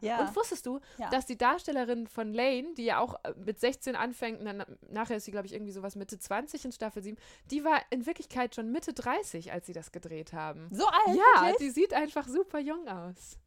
Ja. 0.00 0.20
Und 0.20 0.36
wusstest 0.36 0.66
du, 0.66 0.80
Ja. 0.98 1.10
dass 1.10 1.26
die 1.26 1.36
Darstellerin 1.36 2.06
von 2.06 2.32
Lane, 2.32 2.74
die 2.76 2.84
ja 2.84 2.98
auch 2.98 3.14
äh, 3.24 3.34
mit 3.36 3.60
16 3.60 3.96
anfängt, 3.96 4.40
und 4.40 4.46
dann, 4.46 4.64
nachher 4.90 5.16
ist 5.16 5.24
sie, 5.24 5.30
glaube 5.30 5.46
ich, 5.46 5.52
irgendwie 5.54 5.72
sowas 5.72 5.96
Mitte 5.96 6.18
20 6.18 6.64
in 6.64 6.72
Staffel 6.72 7.02
7, 7.02 7.16
die 7.50 7.64
war 7.64 7.80
in 7.90 8.06
Wirklichkeit 8.06 8.54
schon 8.54 8.70
Mitte 8.72 8.92
30, 8.92 9.52
als 9.52 9.66
sie 9.66 9.72
das 9.72 9.92
gedreht 9.92 10.32
haben. 10.32 10.68
so 10.70 10.86
alt, 10.86 11.16
ja, 11.16 11.42
wirklich? 11.42 11.58
die 11.58 11.70
sieht 11.70 11.92
einfach 11.94 12.26
super 12.26 12.58
jung 12.58 12.88
aus. 12.88 13.38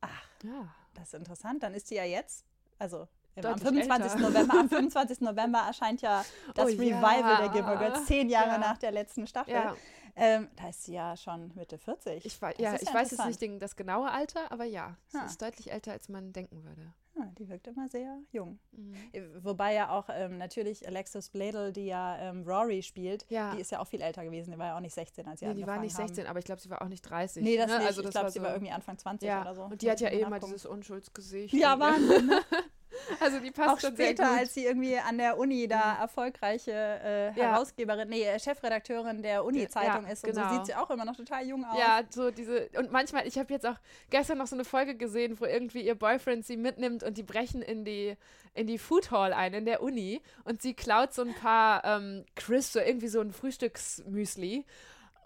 Ach. 0.00 0.24
Ja. 0.42 0.74
Das 0.94 1.08
ist 1.08 1.14
interessant. 1.14 1.62
Dann 1.62 1.74
ist 1.74 1.88
sie 1.88 1.96
ja 1.96 2.04
jetzt, 2.04 2.44
also 2.78 3.08
am 3.42 3.58
25. 3.58 4.20
November, 4.20 4.60
am 4.60 4.68
25. 4.68 5.20
November 5.20 5.58
erscheint 5.66 6.00
ja 6.02 6.24
das 6.54 6.66
oh, 6.66 6.68
Revival 6.68 7.20
ja. 7.20 7.40
der 7.40 7.48
Gilmore 7.48 7.78
Girls, 7.78 8.06
zehn 8.06 8.28
Jahre 8.28 8.50
ja. 8.50 8.58
nach 8.58 8.78
der 8.78 8.92
letzten 8.92 9.26
Staffel. 9.26 9.54
Ja. 9.54 9.76
Ähm, 10.16 10.48
da 10.56 10.68
ist 10.68 10.84
sie 10.84 10.94
ja 10.94 11.16
schon 11.16 11.52
Mitte 11.54 11.78
40. 11.78 12.24
Ich, 12.24 12.40
ja, 12.58 12.74
ich 12.74 12.92
weiß 12.92 13.10
jetzt 13.10 13.40
nicht 13.40 13.62
das 13.62 13.76
genaue 13.76 14.10
Alter, 14.10 14.50
aber 14.52 14.64
ja, 14.64 14.96
sie 15.08 15.18
ist 15.18 15.42
deutlich 15.42 15.72
älter, 15.72 15.92
als 15.92 16.08
man 16.08 16.32
denken 16.32 16.62
würde. 16.64 16.92
Ja, 17.16 17.26
die 17.38 17.48
wirkt 17.48 17.68
immer 17.68 17.88
sehr 17.88 18.18
jung. 18.32 18.58
Mhm. 18.72 18.94
Äh, 19.12 19.22
wobei 19.44 19.74
ja 19.74 19.90
auch 19.90 20.08
ähm, 20.10 20.36
natürlich 20.36 20.86
Alexis 20.86 21.30
Bladel, 21.30 21.72
die 21.72 21.86
ja 21.86 22.18
ähm, 22.18 22.42
Rory 22.42 22.82
spielt, 22.82 23.24
ja. 23.28 23.54
die 23.54 23.60
ist 23.60 23.70
ja 23.70 23.78
auch 23.78 23.86
viel 23.86 24.00
älter 24.00 24.24
gewesen. 24.24 24.50
Die 24.50 24.58
war 24.58 24.66
ja 24.66 24.76
auch 24.76 24.80
nicht 24.80 24.94
16, 24.94 25.26
als 25.28 25.38
sie 25.38 25.46
nee, 25.46 25.52
angefangen 25.52 25.72
die 25.72 25.76
war 25.76 25.82
nicht 25.84 25.96
16, 25.96 26.24
haben. 26.24 26.30
aber 26.30 26.38
ich 26.40 26.44
glaube, 26.44 26.60
sie 26.60 26.70
war 26.70 26.82
auch 26.82 26.88
nicht 26.88 27.02
30. 27.02 27.44
Nee, 27.44 27.56
das 27.56 27.68
ne? 27.68 27.78
nicht. 27.78 27.86
Also 27.86 28.02
das 28.02 28.08
ich 28.08 28.14
glaube, 28.14 28.30
sie 28.30 28.42
war 28.42 28.52
irgendwie 28.52 28.72
Anfang 28.72 28.98
20 28.98 29.28
ja. 29.28 29.42
oder 29.42 29.54
so. 29.54 29.62
Und 29.62 29.80
die 29.80 29.90
hat 29.90 30.00
ja 30.00 30.08
eh 30.08 30.22
immer 30.22 30.40
dieses 30.40 30.66
Unschuldsgesicht. 30.66 31.54
Ja, 31.54 31.78
Wahnsinn. 31.78 32.26
Ne? 32.26 32.40
Also 33.20 33.38
die 33.38 33.50
passt 33.50 33.70
auch 33.70 33.80
schon 33.80 33.94
später, 33.94 34.30
als 34.30 34.54
sie 34.54 34.64
irgendwie 34.64 34.96
an 34.98 35.18
der 35.18 35.38
Uni 35.38 35.68
da 35.68 35.94
mhm. 35.94 36.00
erfolgreiche 36.02 36.72
äh, 36.72 37.32
Herausgeberin, 37.32 38.08
nee, 38.08 38.26
Chefredakteurin 38.38 39.22
der 39.22 39.44
Uni-Zeitung 39.44 40.06
ja, 40.06 40.12
ist. 40.12 40.24
Und 40.24 40.34
genau. 40.34 40.48
so 40.48 40.54
sieht 40.54 40.66
sie 40.66 40.74
auch 40.74 40.90
immer 40.90 41.04
noch 41.04 41.16
total 41.16 41.46
jung 41.46 41.64
aus. 41.64 41.78
Ja, 41.78 42.02
so 42.10 42.30
diese, 42.30 42.68
und 42.76 42.92
manchmal, 42.92 43.26
ich 43.26 43.38
habe 43.38 43.52
jetzt 43.52 43.66
auch 43.66 43.76
gestern 44.10 44.38
noch 44.38 44.46
so 44.46 44.56
eine 44.56 44.64
Folge 44.64 44.94
gesehen, 44.96 45.38
wo 45.40 45.44
irgendwie 45.44 45.82
ihr 45.82 45.94
Boyfriend 45.94 46.44
sie 46.44 46.56
mitnimmt 46.56 47.02
und 47.02 47.16
die 47.16 47.22
brechen 47.22 47.62
in 47.62 47.84
die, 47.84 48.16
in 48.54 48.66
die 48.66 48.78
Food 48.78 49.10
Hall 49.10 49.32
ein, 49.32 49.54
in 49.54 49.64
der 49.64 49.82
Uni 49.82 50.22
und 50.44 50.62
sie 50.62 50.74
klaut 50.74 51.12
so 51.12 51.22
ein 51.22 51.34
paar 51.34 51.84
ähm, 51.84 52.24
Crisps, 52.36 52.74
so 52.74 52.80
irgendwie 52.80 53.08
so 53.08 53.20
ein 53.20 53.32
Frühstücksmüsli 53.32 54.64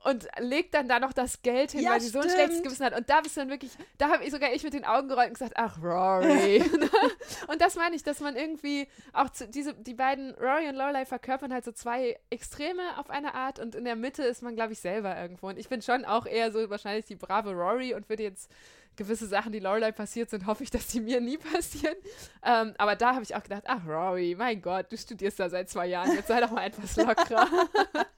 und 0.05 0.29
legt 0.39 0.75
dann 0.75 0.89
da 0.89 1.01
noch 1.01 1.13
das 1.13 1.43
Geld 1.43 1.73
hin, 1.73 1.83
ja, 1.83 1.91
weil 1.91 2.01
sie 2.01 2.09
so 2.09 2.21
ein 2.21 2.31
schlechtes 2.31 2.63
Gewissen 2.63 2.85
hat. 2.85 2.97
Und 2.97 3.09
da 3.11 3.21
bist 3.21 3.37
du 3.37 3.41
dann 3.41 3.51
wirklich, 3.51 3.73
da 3.99 4.11
habe 4.11 4.25
ich 4.25 4.31
sogar 4.31 4.53
ich 4.53 4.63
mit 4.63 4.75
den 4.75 4.85
Augen 4.85 5.09
gerollt 5.09 5.29
und 5.29 5.35
gesagt, 5.35 5.55
ach, 5.57 5.83
Rory. 5.83 6.63
und 7.49 7.61
das 7.61 7.77
meine 7.77 7.97
ich, 7.97 8.03
dass 8.03 8.21
man 8.21 8.37
irgendwie 8.37 8.89
auch 9.13 9.31
zu, 9.31 9.49
diese, 9.49 9.75
die 9.75 9.95
beiden, 9.95 10.35
Rory 10.35 10.69
und 10.69 10.77
Lorelei 10.77 11.05
verkörpern 11.05 11.53
halt 11.53 11.65
so 11.65 11.73
zwei 11.73 12.19
Extreme 12.31 12.99
auf 12.99 13.11
eine 13.11 13.35
Art 13.35 13.59
und 13.59 13.75
in 13.75 13.85
der 13.85 13.97
Mitte 13.97 14.23
ist 14.23 14.43
man, 14.43 14.55
glaube 14.55 14.73
ich, 14.73 14.81
selber 14.81 15.21
irgendwo. 15.21 15.49
Und 15.49 15.59
ich 15.59 15.69
bin 15.69 15.83
schon 15.83 16.05
auch 16.05 16.27
eher 16.27 16.53
so 16.53 16.71
wahrscheinlich 16.71 17.05
die 17.07 17.17
brave 17.17 17.53
Rory 17.53 17.95
und 17.95 18.09
würde 18.09 18.23
jetzt 18.23 18.51
gewisse 18.99 19.27
Sachen, 19.27 19.53
die 19.53 19.61
Lorelei 19.61 19.93
passiert 19.93 20.29
sind, 20.29 20.47
hoffe 20.47 20.65
ich, 20.65 20.71
dass 20.71 20.89
die 20.89 21.01
mir 21.01 21.21
nie 21.21 21.39
passieren. 21.39 21.97
Ähm, 22.45 22.75
aber 22.77 22.97
da 22.97 23.15
habe 23.15 23.23
ich 23.23 23.35
auch 23.35 23.43
gedacht, 23.43 23.65
ach, 23.67 23.87
Rory, 23.87 24.35
mein 24.37 24.61
Gott, 24.61 24.93
du 24.93 24.99
studierst 24.99 25.41
da 25.41 25.49
seit 25.49 25.71
zwei 25.71 25.87
Jahren, 25.87 26.13
jetzt 26.15 26.29
sei 26.29 26.41
doch 26.41 26.51
mal 26.51 26.67
etwas 26.67 26.97
lockerer. 26.97 27.49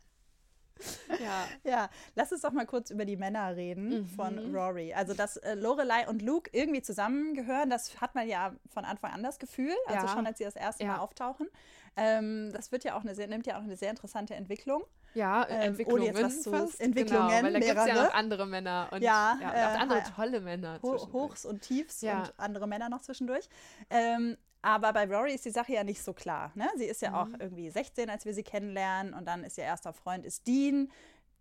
Ja. 1.22 1.46
ja, 1.64 1.90
lass 2.14 2.32
uns 2.32 2.42
doch 2.42 2.52
mal 2.52 2.66
kurz 2.66 2.90
über 2.90 3.04
die 3.04 3.16
Männer 3.16 3.56
reden 3.56 4.00
mhm. 4.00 4.06
von 4.06 4.54
Rory. 4.54 4.92
Also, 4.94 5.14
dass 5.14 5.36
äh, 5.38 5.54
Lorelei 5.54 6.08
und 6.08 6.22
Luke 6.22 6.50
irgendwie 6.52 6.82
zusammengehören, 6.82 7.70
das 7.70 8.00
hat 8.00 8.14
man 8.14 8.28
ja 8.28 8.54
von 8.68 8.84
Anfang 8.84 9.12
an 9.12 9.22
das 9.22 9.38
Gefühl, 9.38 9.74
also 9.86 10.06
ja. 10.06 10.12
schon 10.12 10.26
als 10.26 10.38
sie 10.38 10.44
das 10.44 10.56
erste 10.56 10.84
ja. 10.84 10.92
Mal 10.92 10.98
auftauchen. 10.98 11.48
Ähm, 11.96 12.50
das 12.52 12.72
wird 12.72 12.84
ja 12.84 12.96
auch 12.96 13.02
eine 13.02 13.14
sehr, 13.14 13.26
nimmt 13.26 13.46
ja 13.46 13.58
auch 13.58 13.62
eine 13.62 13.76
sehr 13.76 13.90
interessante 13.90 14.34
Entwicklung. 14.34 14.84
Ja, 15.14 15.46
ähm, 15.48 15.60
Entwicklungen 15.62 16.02
ohne 16.02 16.20
jetzt 16.20 16.46
was 16.46 16.60
fast. 16.60 16.80
Entwicklungen, 16.80 17.28
genau, 17.28 17.42
weil 17.42 17.52
da 17.52 17.58
gibt 17.58 17.78
es 17.78 17.86
ja 17.86 18.04
noch 18.04 18.14
andere 18.14 18.46
Männer 18.46 18.88
und, 18.92 19.02
ja, 19.02 19.36
ja, 19.40 19.48
und 19.48 19.54
äh, 19.54 19.78
andere 19.78 20.02
tolle 20.14 20.40
Männer. 20.40 20.78
Hochs 20.82 21.44
und 21.44 21.62
Tiefs 21.62 22.00
ja. 22.00 22.20
und 22.20 22.32
andere 22.36 22.68
Männer 22.68 22.88
noch 22.88 23.00
zwischendurch. 23.00 23.48
Ähm, 23.90 24.36
aber 24.62 24.92
bei 24.92 25.06
Rory 25.06 25.34
ist 25.34 25.44
die 25.44 25.50
Sache 25.50 25.72
ja 25.72 25.84
nicht 25.84 26.02
so 26.02 26.12
klar. 26.12 26.52
Ne? 26.54 26.68
Sie 26.76 26.84
ist 26.84 27.02
ja 27.02 27.10
mhm. 27.10 27.16
auch 27.16 27.40
irgendwie 27.40 27.70
16, 27.70 28.10
als 28.10 28.24
wir 28.24 28.34
sie 28.34 28.42
kennenlernen. 28.42 29.14
Und 29.14 29.26
dann 29.26 29.44
ist 29.44 29.58
ihr 29.58 29.64
erster 29.64 29.92
Freund 29.92 30.24
ist 30.24 30.46
Dean. 30.46 30.90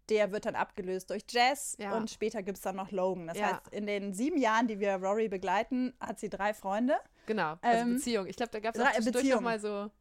Der 0.09 0.31
wird 0.31 0.45
dann 0.45 0.55
abgelöst 0.55 1.09
durch 1.09 1.23
Jess. 1.29 1.75
Ja. 1.79 1.95
Und 1.95 2.09
später 2.09 2.41
gibt 2.41 2.57
es 2.57 2.63
dann 2.63 2.75
noch 2.75 2.91
Logan. 2.91 3.27
Das 3.27 3.37
ja. 3.37 3.47
heißt, 3.47 3.67
in 3.71 3.85
den 3.85 4.13
sieben 4.13 4.37
Jahren, 4.37 4.67
die 4.67 4.79
wir 4.79 4.95
Rory 4.95 5.27
begleiten, 5.27 5.93
hat 5.99 6.19
sie 6.19 6.29
drei 6.29 6.53
Freunde. 6.53 6.95
Genau, 7.25 7.57
also 7.61 7.81
ähm, 7.81 7.95
Beziehung. 7.95 8.25
Ich 8.25 8.35
glaube, 8.35 8.51
da 8.51 8.59
gab 8.59 8.75
es 8.75 8.81
auch 8.81 9.23
noch 9.23 9.41
mal 9.41 9.59
so 9.59 9.91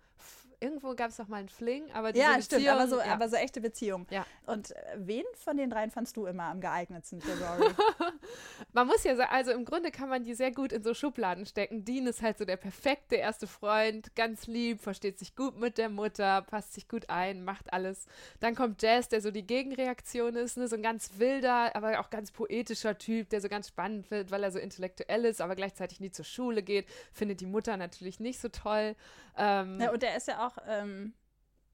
irgendwo 0.60 0.94
gab 0.94 1.10
es 1.10 1.18
noch 1.18 1.28
mal 1.28 1.38
einen 1.38 1.48
Fling, 1.48 1.90
aber 1.92 2.12
diese 2.12 2.24
Ja, 2.24 2.36
Beziehung, 2.36 2.62
stimmt, 2.62 2.68
aber 2.68 2.88
so, 2.88 2.98
ja. 2.98 3.12
aber 3.12 3.28
so 3.28 3.36
echte 3.36 3.60
Beziehung. 3.60 4.06
Ja. 4.10 4.26
Und 4.46 4.72
äh, 4.72 4.76
wen 4.96 5.24
von 5.34 5.56
den 5.56 5.70
dreien 5.70 5.90
fandst 5.90 6.16
du 6.16 6.26
immer 6.26 6.44
am 6.44 6.60
geeignetsten 6.60 7.20
für 7.20 7.32
Rory? 7.32 7.72
man 8.72 8.86
muss 8.86 9.04
ja 9.04 9.16
sagen, 9.16 9.30
also 9.32 9.52
im 9.52 9.64
Grunde 9.64 9.90
kann 9.90 10.08
man 10.08 10.24
die 10.24 10.34
sehr 10.34 10.50
gut 10.50 10.72
in 10.72 10.82
so 10.82 10.94
Schubladen 10.94 11.46
stecken. 11.46 11.84
Dean 11.84 12.06
ist 12.06 12.22
halt 12.22 12.38
so 12.38 12.44
der 12.44 12.56
perfekte 12.56 13.16
erste 13.16 13.46
Freund, 13.46 14.14
ganz 14.16 14.46
lieb, 14.46 14.80
versteht 14.80 15.18
sich 15.18 15.36
gut 15.36 15.58
mit 15.58 15.78
der 15.78 15.88
Mutter, 15.88 16.42
passt 16.42 16.74
sich 16.74 16.88
gut 16.88 17.08
ein, 17.08 17.44
macht 17.44 17.72
alles. 17.72 18.06
Dann 18.40 18.54
kommt 18.54 18.82
Jazz, 18.82 19.08
der 19.08 19.20
so 19.20 19.30
die 19.30 19.46
Gegenreaktion 19.46 20.36
ist, 20.36 20.56
ne? 20.56 20.68
so 20.68 20.76
ein 20.76 20.82
ganz 20.82 21.12
wilder, 21.18 21.74
aber 21.74 22.00
auch 22.00 22.10
ganz 22.10 22.32
poetischer 22.32 22.98
Typ, 22.98 23.30
der 23.30 23.40
so 23.40 23.48
ganz 23.48 23.68
spannend 23.68 24.10
wird, 24.10 24.30
weil 24.30 24.42
er 24.42 24.50
so 24.50 24.58
intellektuell 24.58 25.24
ist, 25.24 25.40
aber 25.40 25.56
gleichzeitig 25.56 26.00
nie 26.00 26.10
zur 26.10 26.24
Schule 26.24 26.62
geht, 26.62 26.86
findet 27.12 27.40
die 27.40 27.46
Mutter 27.46 27.76
natürlich 27.76 28.20
nicht 28.20 28.40
so 28.40 28.48
toll. 28.48 28.96
Ähm, 29.36 29.80
ja, 29.80 29.92
und 29.92 30.02
der 30.02 30.16
ist 30.16 30.26
ja 30.26 30.46
auch, 30.46 30.47
ähm, 30.66 31.12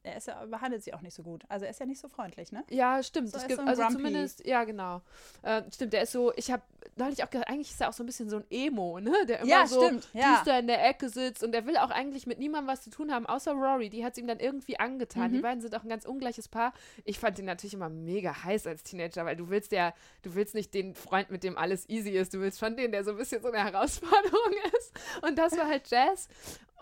er 0.04 0.18
ist 0.18 0.26
ja, 0.26 0.44
behandelt 0.44 0.84
sie 0.84 0.92
auch 0.92 1.00
nicht 1.00 1.14
so 1.14 1.22
gut. 1.22 1.44
Also 1.48 1.64
er 1.64 1.70
ist 1.70 1.80
ja 1.80 1.86
nicht 1.86 1.98
so 1.98 2.08
freundlich, 2.08 2.52
ne? 2.52 2.62
Ja, 2.68 3.02
stimmt. 3.02 3.30
So, 3.30 3.38
gibt, 3.38 3.54
so 3.54 3.62
also 3.62 3.82
grumpy. 3.82 3.96
zumindest, 3.96 4.46
ja, 4.46 4.64
genau. 4.64 5.00
Äh, 5.42 5.62
stimmt, 5.72 5.94
der 5.94 6.02
ist 6.02 6.12
so, 6.12 6.30
ich 6.36 6.50
habe 6.50 6.62
neulich 6.96 7.24
auch 7.24 7.30
gedacht, 7.30 7.48
eigentlich 7.48 7.70
ist 7.70 7.80
er 7.80 7.88
auch 7.88 7.94
so 7.94 8.02
ein 8.02 8.06
bisschen 8.06 8.28
so 8.28 8.36
ein 8.36 8.44
Emo, 8.50 9.00
ne? 9.00 9.12
Der 9.26 9.40
immer 9.40 9.48
ja, 9.48 9.66
so 9.66 9.82
stimmt, 9.82 10.08
ja. 10.12 10.42
da 10.44 10.58
in 10.58 10.66
der 10.66 10.86
Ecke 10.86 11.08
sitzt 11.08 11.42
und 11.42 11.52
der 11.52 11.66
will 11.66 11.78
auch 11.78 11.90
eigentlich 11.90 12.26
mit 12.26 12.38
niemandem 12.38 12.70
was 12.70 12.82
zu 12.82 12.90
tun 12.90 13.10
haben, 13.10 13.24
außer 13.24 13.52
Rory. 13.52 13.88
Die 13.88 14.04
hat 14.04 14.12
es 14.12 14.18
ihm 14.18 14.26
dann 14.26 14.40
irgendwie 14.40 14.78
angetan. 14.78 15.30
Mhm. 15.30 15.36
Die 15.36 15.40
beiden 15.40 15.60
sind 15.62 15.74
auch 15.74 15.82
ein 15.82 15.88
ganz 15.88 16.04
ungleiches 16.04 16.48
Paar. 16.48 16.74
Ich 17.04 17.18
fand 17.18 17.38
ihn 17.38 17.46
natürlich 17.46 17.74
immer 17.74 17.88
mega 17.88 18.44
heiß 18.44 18.66
als 18.66 18.82
Teenager, 18.82 19.24
weil 19.24 19.36
du 19.36 19.48
willst 19.48 19.72
ja, 19.72 19.94
du 20.22 20.34
willst 20.34 20.54
nicht 20.54 20.74
den 20.74 20.94
Freund, 20.94 21.30
mit 21.30 21.42
dem 21.42 21.56
alles 21.56 21.88
easy 21.88 22.10
ist. 22.10 22.34
Du 22.34 22.40
willst 22.40 22.60
schon 22.60 22.76
den, 22.76 22.92
der 22.92 23.04
so 23.04 23.12
ein 23.12 23.16
bisschen 23.16 23.40
so 23.40 23.50
eine 23.50 23.64
Herausforderung 23.64 24.52
ist. 24.78 24.92
Und 25.22 25.38
das 25.38 25.56
war 25.56 25.66
halt 25.66 25.88
Jazz. 25.88 26.28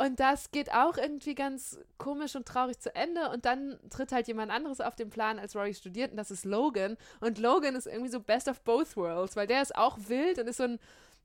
Und 0.02 0.18
das 0.18 0.50
geht 0.50 0.72
auch 0.74 0.96
irgendwie 0.96 1.36
ganz 1.36 1.78
komisch 1.96 2.34
und 2.34 2.44
traurig 2.44 2.80
zu 2.80 2.92
Ende. 2.92 3.30
Und 3.30 3.44
dann 3.44 3.78
tritt 3.88 4.10
halt 4.10 4.26
jemand 4.26 4.50
anderes 4.50 4.80
auf 4.80 4.96
den 4.96 5.10
Plan, 5.10 5.38
als 5.38 5.54
Rory 5.54 5.74
studiert. 5.74 6.10
Und 6.10 6.16
das 6.16 6.32
ist 6.32 6.44
Logan. 6.44 6.96
Und 7.20 7.38
Logan 7.38 7.76
ist 7.76 7.86
irgendwie 7.86 8.10
so 8.10 8.18
best 8.18 8.48
of 8.48 8.60
both 8.62 8.96
worlds, 8.96 9.36
weil 9.36 9.46
der 9.46 9.62
ist 9.62 9.76
auch 9.76 9.96
wild 10.08 10.40
und 10.40 10.48
ist 10.48 10.56
so 10.56 10.64
ein, 10.64 10.80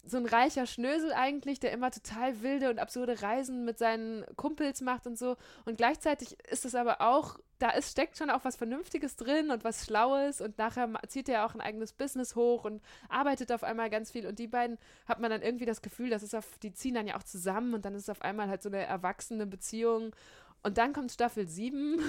so 0.06 0.18
ein 0.18 0.26
reicher 0.26 0.66
Schnösel 0.66 1.12
eigentlich, 1.14 1.60
der 1.60 1.72
immer 1.72 1.92
total 1.92 2.42
wilde 2.42 2.70
und 2.70 2.80
absurde 2.80 3.22
Reisen 3.22 3.66
mit 3.66 3.78
seinen 3.78 4.26
Kumpels 4.36 4.82
macht 4.82 5.06
und 5.06 5.18
so. 5.18 5.36
Und 5.66 5.78
gleichzeitig 5.78 6.38
ist 6.50 6.66
es 6.66 6.76
aber 6.76 7.02
auch 7.02 7.40
da 7.60 7.72
ist, 7.72 7.92
steckt 7.92 8.18
schon 8.18 8.30
auch 8.30 8.46
was 8.46 8.56
Vernünftiges 8.56 9.16
drin 9.16 9.50
und 9.50 9.64
was 9.64 9.86
Schlaues. 9.86 10.42
Und 10.42 10.58
nachher 10.58 10.90
zieht 11.08 11.30
er 11.30 11.46
auch 11.46 11.56
ein 11.56 11.62
eigenes 11.62 11.94
Business 11.94 12.36
hoch 12.36 12.66
und 12.66 12.82
arbeitet 13.10 13.52
auf 13.52 13.64
einmal 13.64 13.90
ganz 13.90 14.12
viel. 14.12 14.28
Und 14.28 14.40
die 14.40 14.48
beiden 14.48 14.78
hat 15.08 15.20
man 15.20 15.32
dann 15.32 15.42
irgendwie 15.42 15.66
das 15.66 15.82
Gefühl, 15.82 16.10
dass 16.10 16.22
es 16.22 16.34
auf, 16.34 16.46
die 16.60 16.74
ziehen 16.74 16.96
dann 16.96 17.08
ja 17.08 17.18
auch 17.18 17.24
zusammen 17.24 17.74
und 17.74 17.86
dann 17.86 17.96
ist 17.96 18.04
es 18.04 18.10
auf 18.10 18.22
einmal 18.22 18.48
halt 18.48 18.62
so 18.62 18.70
eine 18.70 18.86
erwachsene 18.86 19.48
Beziehung. 19.48 20.16
Und 20.64 20.78
dann 20.78 20.94
kommt 20.94 21.12
Staffel 21.12 21.48
7 21.48 22.00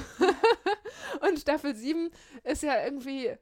und 1.28 1.38
Staffel 1.38 1.74
7 1.74 2.10
ist 2.44 2.62
ja 2.62 2.82
irgendwie 2.82 3.36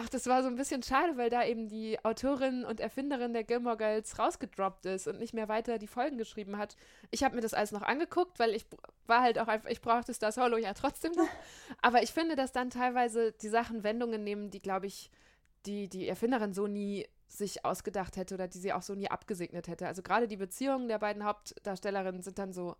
Ach, 0.00 0.08
das 0.08 0.28
war 0.28 0.44
so 0.44 0.48
ein 0.48 0.54
bisschen 0.54 0.84
schade, 0.84 1.16
weil 1.16 1.28
da 1.28 1.44
eben 1.44 1.66
die 1.66 1.98
Autorin 2.04 2.64
und 2.64 2.78
Erfinderin 2.78 3.32
der 3.32 3.42
Gilmore 3.42 3.76
Girls 3.76 4.16
rausgedroppt 4.16 4.86
ist 4.86 5.08
und 5.08 5.18
nicht 5.18 5.34
mehr 5.34 5.48
weiter 5.48 5.76
die 5.78 5.88
Folgen 5.88 6.18
geschrieben 6.18 6.56
hat. 6.56 6.76
Ich 7.10 7.24
habe 7.24 7.34
mir 7.34 7.40
das 7.40 7.52
alles 7.52 7.72
noch 7.72 7.82
angeguckt, 7.82 8.38
weil 8.38 8.54
ich 8.54 8.64
war 9.08 9.22
halt 9.22 9.40
auch 9.40 9.48
einfach, 9.48 9.68
ich 9.68 9.80
brauchte 9.80 10.14
Star 10.14 10.30
Solo 10.30 10.56
ja 10.56 10.72
trotzdem 10.72 11.10
noch. 11.16 11.26
Aber 11.82 12.00
ich 12.00 12.12
finde, 12.12 12.36
dass 12.36 12.52
dann 12.52 12.70
teilweise 12.70 13.32
die 13.32 13.48
Sachen 13.48 13.82
Wendungen 13.82 14.22
nehmen, 14.22 14.50
die, 14.50 14.62
glaube 14.62 14.86
ich, 14.86 15.10
die, 15.66 15.88
die 15.88 16.06
Erfinderin 16.06 16.54
so 16.54 16.68
nie 16.68 17.08
sich 17.26 17.64
ausgedacht 17.64 18.16
hätte 18.16 18.34
oder 18.34 18.46
die 18.46 18.58
sie 18.58 18.72
auch 18.72 18.82
so 18.82 18.94
nie 18.94 19.10
abgesegnet 19.10 19.66
hätte. 19.66 19.88
Also 19.88 20.02
gerade 20.02 20.28
die 20.28 20.36
Beziehungen 20.36 20.86
der 20.86 21.00
beiden 21.00 21.24
Hauptdarstellerinnen 21.24 22.22
sind 22.22 22.38
dann 22.38 22.52
so 22.52 22.76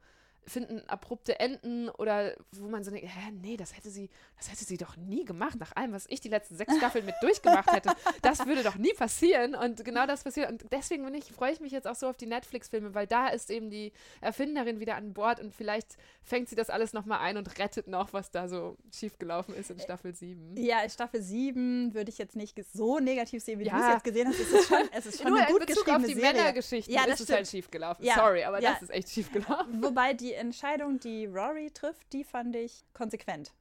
finden 0.49 0.83
abrupte 0.89 1.39
Enden 1.41 1.89
oder 1.91 2.35
wo 2.53 2.69
man 2.69 2.85
so 2.85 2.91
denkt, 2.91 3.07
hä, 3.07 3.33
nee, 3.33 3.57
das 3.57 3.77
hätte 3.77 3.91
sie, 3.91 4.11
das 4.37 4.51
hätte 4.51 4.65
sie 4.65 4.77
doch 4.77 4.97
nie 4.97 5.25
gemacht, 5.25 5.59
nach 5.59 5.75
allem, 5.77 5.93
was 5.93 6.07
ich 6.09 6.21
die 6.21 6.29
letzten 6.29 6.57
sechs 6.57 6.77
Staffeln 6.77 7.05
mit 7.07 7.15
durchgemacht 7.21 7.73
hätte. 7.73 7.91
Das 8.23 8.47
würde 8.47 8.63
doch 8.63 8.77
nie 8.77 8.93
passieren. 8.95 9.55
Und 9.55 9.85
genau 9.85 10.07
das 10.07 10.25
passiert. 10.25 10.51
Und 10.51 10.65
deswegen 10.73 11.05
bin 11.05 11.15
ich, 11.15 11.33
freue 11.33 11.53
ich 11.53 11.61
mich 11.61 11.73
jetzt 11.73 11.87
auch 11.87 11.95
so 11.95 12.09
auf 12.09 12.17
die 12.17 12.27
Netflix-Filme, 12.27 12.95
weil 12.95 13.07
da 13.07 13.29
ist 13.29 13.51
eben 13.51 13.71
die 13.71 13.93
Erfinderin 14.21 14.81
wieder 14.81 14.97
an 14.97 15.13
Bord 15.13 15.41
und 15.41 15.55
vielleicht 15.55 15.97
fängt 16.23 16.49
sie 16.49 16.57
das 16.57 16.69
alles 16.69 16.93
nochmal 16.93 17.21
ein 17.21 17.37
und 17.37 17.59
rettet 17.59 17.87
noch, 17.87 18.13
was 18.13 18.31
da 18.31 18.49
so 18.49 18.77
schiefgelaufen 18.93 19.55
ist 19.55 19.71
in 19.71 19.79
Staffel 19.79 20.15
7. 20.15 20.57
Ja, 20.57 20.83
in 20.83 20.91
Staffel 20.91 21.23
7 21.23 21.95
würde 21.95 22.11
ich 22.11 22.19
jetzt 22.19 22.37
nicht 22.37 22.59
so 22.73 22.99
negativ 22.99 23.43
sehen, 23.43 23.61
wie 23.61 23.67
ja. 23.67 23.73
du 23.73 23.81
es 23.81 23.95
jetzt 23.95 24.05
gesehen 24.05 24.29
hast. 24.29 24.41
Es 24.41 24.53
ist 24.53 24.69
schon, 24.69 24.89
es 24.93 25.07
ist 25.07 25.19
schon 25.23 25.31
Nur 25.31 25.41
eine 25.41 25.53
gut 25.53 25.67
geschriebene 25.67 25.97
auf 25.97 26.05
die 26.05 26.15
Serie. 26.15 26.33
Männergeschichten 26.33 26.95
ja, 26.95 27.07
das 27.07 27.21
ist 27.21 27.31
es 27.31 27.37
halt 27.37 27.49
schiefgelaufen. 27.49 28.05
Ja. 28.05 28.15
Sorry, 28.15 28.45
aber 28.45 28.61
ja. 28.61 28.73
das 28.73 28.83
ist 28.83 28.91
echt 28.91 29.11
schiefgelaufen. 29.11 29.83
Wobei 29.83 30.15
die 30.15 30.33
Entscheidung, 30.39 30.99
die 31.01 31.27
Rory 31.27 31.71
trifft, 31.71 32.13
die 32.13 32.25
fand 32.25 32.57
ich 32.57 32.85
konsequent. 32.95 33.53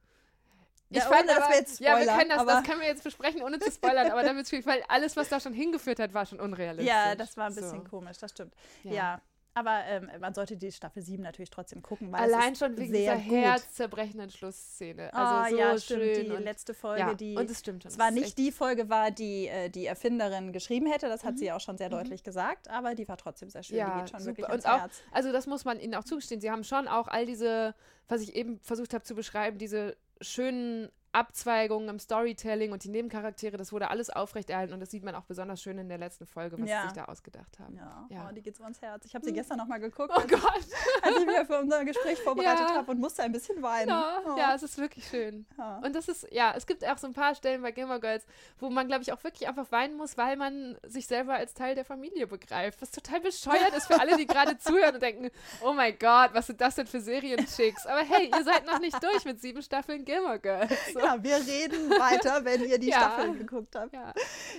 Ich 0.90 0.98
ja, 0.98 1.04
fand 1.04 1.28
aber, 1.28 1.54
jetzt 1.54 1.80
ja, 1.80 1.98
wir 1.98 2.06
können 2.06 2.30
das, 2.30 2.46
das 2.46 2.64
können 2.64 2.80
wir 2.80 2.86
jetzt 2.86 3.04
besprechen, 3.04 3.42
ohne 3.42 3.58
zu 3.58 3.70
spoilern, 3.70 4.10
aber 4.10 4.22
damit 4.22 4.50
weil 4.66 4.82
alles, 4.88 5.16
was 5.16 5.28
da 5.28 5.38
schon 5.38 5.52
hingeführt 5.52 5.98
hat, 5.98 6.14
war 6.14 6.24
schon 6.24 6.40
unrealistisch. 6.40 6.88
Ja, 6.88 7.14
das 7.14 7.36
war 7.36 7.48
ein 7.48 7.54
bisschen 7.54 7.84
so. 7.84 7.90
komisch, 7.90 8.16
das 8.16 8.30
stimmt. 8.30 8.54
Ja. 8.84 8.92
ja. 8.92 9.20
Aber 9.58 9.84
ähm, 9.86 10.10
man 10.20 10.34
sollte 10.34 10.56
die 10.56 10.70
Staffel 10.72 11.02
7 11.02 11.22
natürlich 11.22 11.50
trotzdem 11.50 11.82
gucken. 11.82 12.12
Weil 12.12 12.20
Allein 12.20 12.54
schon 12.54 12.76
wegen 12.76 12.92
dieser 12.92 13.16
gut. 13.16 13.30
herzzerbrechenden 13.30 14.30
Schlussszene. 14.30 15.12
Also 15.12 15.34
oh, 15.34 15.50
so 15.50 15.58
ja, 15.58 15.78
stimmt. 15.78 16.02
Schön 16.02 16.36
die 16.36 16.42
letzte 16.42 16.74
Folge, 16.74 17.00
ja, 17.00 17.14
die 17.14 17.36
und 17.36 17.50
es 17.50 17.58
stimmt 17.60 17.82
schon. 17.82 17.92
zwar 17.92 18.10
nicht 18.10 18.38
die 18.38 18.52
Folge 18.52 18.88
war, 18.88 19.10
die 19.10 19.48
äh, 19.48 19.68
die 19.68 19.86
Erfinderin 19.86 20.52
geschrieben 20.52 20.86
hätte, 20.86 21.08
das 21.08 21.24
hat 21.24 21.34
mhm. 21.34 21.38
sie 21.38 21.52
auch 21.52 21.60
schon 21.60 21.76
sehr 21.76 21.88
mhm. 21.88 21.92
deutlich 21.92 22.22
gesagt, 22.22 22.68
aber 22.68 22.94
die 22.94 23.08
war 23.08 23.16
trotzdem 23.16 23.50
sehr 23.50 23.62
schön. 23.62 23.78
Ja, 23.78 23.94
die 23.94 24.00
geht 24.00 24.10
schon 24.10 24.20
super. 24.20 24.36
wirklich 24.36 24.48
ins 24.48 24.64
und 24.64 24.70
auch, 24.70 24.80
Herz. 24.80 25.02
Also 25.12 25.32
das 25.32 25.46
muss 25.46 25.64
man 25.64 25.80
ihnen 25.80 25.94
auch 25.94 26.04
zugestehen. 26.04 26.40
Sie 26.40 26.50
haben 26.50 26.64
schon 26.64 26.88
auch 26.88 27.08
all 27.08 27.26
diese, 27.26 27.74
was 28.08 28.20
ich 28.22 28.34
eben 28.34 28.58
versucht 28.60 28.94
habe 28.94 29.04
zu 29.04 29.14
beschreiben, 29.14 29.58
diese 29.58 29.96
schönen 30.20 30.88
Abzweigungen 31.18 31.88
im 31.88 31.98
Storytelling 31.98 32.70
und 32.70 32.84
die 32.84 32.88
Nebencharaktere, 32.90 33.56
das 33.56 33.72
wurde 33.72 33.90
alles 33.90 34.08
aufrechterhalten 34.08 34.72
und 34.72 34.78
das 34.78 34.92
sieht 34.92 35.02
man 35.02 35.16
auch 35.16 35.24
besonders 35.24 35.60
schön 35.60 35.76
in 35.76 35.88
der 35.88 35.98
letzten 35.98 36.26
Folge, 36.26 36.56
was 36.60 36.68
ja. 36.68 36.82
sie 36.82 36.88
sich 36.88 36.96
da 36.96 37.06
ausgedacht 37.06 37.58
haben. 37.58 37.74
Ja, 37.74 38.06
ja. 38.08 38.28
Oh, 38.28 38.32
die 38.32 38.40
geht 38.40 38.56
so 38.56 38.62
ans 38.62 38.80
Herz. 38.80 39.04
Ich 39.04 39.14
habe 39.16 39.24
sie 39.24 39.32
hm. 39.32 39.36
gestern 39.36 39.58
nochmal 39.58 39.80
geguckt, 39.80 40.12
oh 40.16 40.26
Gott. 40.28 40.66
Als 41.08 41.20
ich 41.20 41.26
mir 41.26 41.44
für 41.44 41.58
unser 41.58 41.84
Gespräch 41.84 42.18
vorbereitet 42.18 42.68
ja. 42.68 42.74
habe 42.76 42.90
und 42.90 43.00
musste 43.00 43.22
ein 43.22 43.32
bisschen 43.32 43.62
weinen. 43.62 43.88
Ja, 43.88 44.22
oh. 44.26 44.38
ja 44.38 44.54
es 44.54 44.62
ist 44.62 44.78
wirklich 44.78 45.06
schön. 45.08 45.46
Und 45.82 45.94
das 45.94 46.08
ist, 46.08 46.26
ja, 46.30 46.54
es 46.56 46.66
gibt 46.66 46.86
auch 46.86 46.98
so 46.98 47.06
ein 47.06 47.12
paar 47.12 47.34
Stellen 47.34 47.62
bei 47.62 47.72
Gamer 47.72 47.98
Girls, 47.98 48.24
wo 48.58 48.70
man, 48.70 48.86
glaube 48.86 49.02
ich, 49.02 49.12
auch 49.12 49.22
wirklich 49.24 49.48
einfach 49.48 49.70
weinen 49.72 49.96
muss, 49.96 50.16
weil 50.16 50.36
man 50.36 50.76
sich 50.84 51.06
selber 51.06 51.34
als 51.34 51.54
Teil 51.54 51.74
der 51.74 51.84
Familie 51.84 52.26
begreift, 52.26 52.80
was 52.82 52.90
total 52.90 53.20
bescheuert 53.20 53.74
ist 53.76 53.86
für 53.86 54.00
alle, 54.00 54.16
die 54.16 54.26
gerade 54.26 54.58
zuhören 54.58 54.94
und 54.94 55.02
denken, 55.02 55.30
oh 55.62 55.72
mein 55.72 55.98
Gott, 55.98 56.30
was 56.32 56.46
sind 56.46 56.60
das 56.60 56.76
denn 56.76 56.86
für 56.86 57.00
Serienchicks? 57.00 57.86
Aber 57.86 58.00
hey, 58.00 58.30
ihr 58.34 58.44
seid 58.44 58.66
noch 58.66 58.80
nicht 58.80 59.02
durch 59.02 59.24
mit 59.24 59.40
sieben 59.40 59.62
Staffeln 59.62 60.04
Gamer 60.04 60.38
Girls. 60.38 60.72
So. 60.92 61.00
Ja, 61.00 61.22
wir 61.22 61.36
reden 61.36 61.90
weiter, 61.90 62.44
wenn 62.44 62.64
ihr 62.64 62.78
die 62.78 62.88
ja. 62.88 62.98
Staffeln 62.98 63.38
geguckt 63.38 63.74
habt. 63.74 63.92
Ja, 63.92 64.12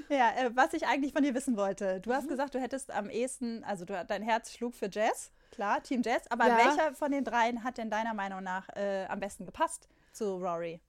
ja 0.10 0.32
äh, 0.38 0.52
was 0.54 0.74
ich 0.74 0.86
eigentlich 0.88 1.14
von 1.14 1.24
dir 1.24 1.34
wissen 1.34 1.58
wollte. 1.58 2.00
Du 2.02 2.14
hast 2.14 2.26
mhm. 2.26 2.30
gesagt, 2.30 2.56
du 2.56 2.60
hättest 2.60 2.92
am 2.92 3.10
ehesten, 3.10 3.64
also 3.64 3.86
du, 3.86 4.06
dein 4.08 4.22
Herz 4.22 4.54
schlug 4.54 4.76
für 4.76 4.90
Jazz, 4.92 5.32
klar, 5.60 5.84
Team 5.84 6.02
Jazz. 6.02 6.24
Aber 6.30 6.48
ja. 6.48 6.58
welcher 6.58 6.94
von 6.94 7.12
den 7.12 7.26
dreien 7.26 7.66
hat 7.66 7.78
denn 7.78 7.90
deiner 7.90 8.14
Meinung 8.14 8.42
nach 8.42 8.70
äh, 8.78 9.06
am 9.08 9.20
besten 9.20 9.46
gepasst 9.46 9.90
zu 10.14 10.38
Rory? 10.38 10.80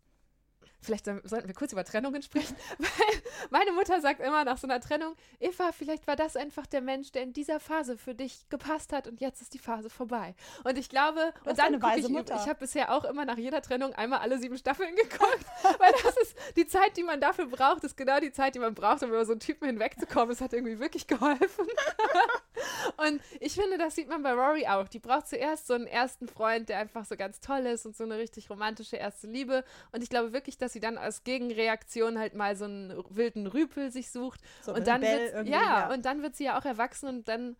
vielleicht 0.83 1.05
sollten 1.05 1.47
wir 1.47 1.55
kurz 1.55 1.73
über 1.73 1.85
Trennungen 1.85 2.23
sprechen, 2.23 2.57
weil 2.79 3.23
meine 3.51 3.73
Mutter 3.73 4.01
sagt 4.01 4.21
immer 4.21 4.45
nach 4.45 4.59
so 4.59 4.67
einer 4.67 4.81
Trennung, 4.81 5.15
Eva, 5.39 5.73
vielleicht 5.73 6.07
war 6.07 6.17
das 6.17 6.37
einfach 6.37 6.67
der 6.67 6.81
Mensch, 6.81 7.13
der 7.13 7.23
in 7.23 7.33
dieser 7.33 7.61
Phase 7.61 7.97
für 7.97 8.15
dich 8.15 8.49
gepasst 8.49 8.93
hat 8.93 9.07
und 9.07 9.21
jetzt 9.21 9.43
ist 9.43 9.55
die 9.55 9.59
Phase 9.59 9.91
vorbei. 9.91 10.35
Und 10.65 10.79
ich 10.79 10.89
glaube, 10.89 11.33
und 11.45 11.59
dann 11.59 11.79
gucke 11.81 11.99
ich, 11.99 12.09
Mutter. 12.09 12.35
ich 12.37 12.49
habe 12.49 12.61
bisher 12.61 12.93
auch 12.95 13.05
immer 13.05 13.25
nach 13.25 13.39
jeder 13.39 13.63
Trennung 13.63 13.93
einmal 13.93 14.21
alle 14.21 14.39
sieben 14.39 14.57
Staffeln 14.57 14.95
geguckt, 14.97 15.45
weil 15.79 15.93
das 16.03 16.17
ist 16.17 16.37
die 16.57 16.67
Zeit, 16.67 16.97
die 16.97 17.03
man 17.03 17.21
dafür 17.21 17.47
braucht, 17.47 17.85
ist 17.85 17.97
genau 17.97 18.19
die 18.21 18.33
Zeit, 18.33 18.55
die 18.55 18.59
man 18.59 18.75
braucht, 18.75 19.03
um 19.03 19.11
über 19.11 19.25
so 19.25 19.33
einen 19.33 19.41
Typen 19.41 19.67
hinwegzukommen. 19.67 20.31
Es 20.31 20.41
hat 20.41 20.53
irgendwie 20.53 20.79
wirklich 20.79 21.07
geholfen. 21.07 21.67
und 22.97 23.21
ich 23.41 23.55
finde, 23.55 23.79
das 23.79 23.95
sieht 23.95 24.09
man 24.09 24.23
bei 24.23 24.33
Rory 24.33 24.67
auch. 24.67 24.89
Die 24.89 24.99
braucht 24.99 25.29
zuerst 25.29 25.67
so 25.67 25.75
einen 25.75 25.87
ersten 25.87 26.29
Freund, 26.29 26.69
der 26.69 26.79
einfach 26.79 27.05
so 27.05 27.17
ganz 27.17 27.41
toll 27.41 27.61
ist 27.61 27.87
und 27.87 27.97
so 27.97 28.05
eine 28.05 28.19
richtig 28.19 28.51
romantische 28.51 28.97
erste 28.97 29.27
Liebe. 29.27 29.65
Und 29.93 30.03
ich 30.03 30.11
glaube 30.11 30.33
wirklich, 30.33 30.59
dass 30.59 30.73
sie 30.73 30.81
dann 30.81 30.99
als 30.99 31.25
Gegenreaktion 31.25 32.19
halt 32.19 32.35
mal 32.35 32.57
so 32.57 32.65
einen 32.65 33.03
wilden 33.11 33.47
Rüpel 33.47 33.91
sich 33.91 34.11
sucht. 34.11 34.41
So 34.63 34.75
und 34.75 34.87
dann 34.87 35.03
wird, 35.03 35.47
ja, 35.47 35.63
ja, 35.63 35.93
und 35.93 36.05
dann 36.05 36.23
wird 36.23 36.37
sie 36.37 36.45
ja 36.45 36.59
auch 36.59 36.65
erwachsen 36.65 37.09
und 37.09 37.29
dann 37.29 37.57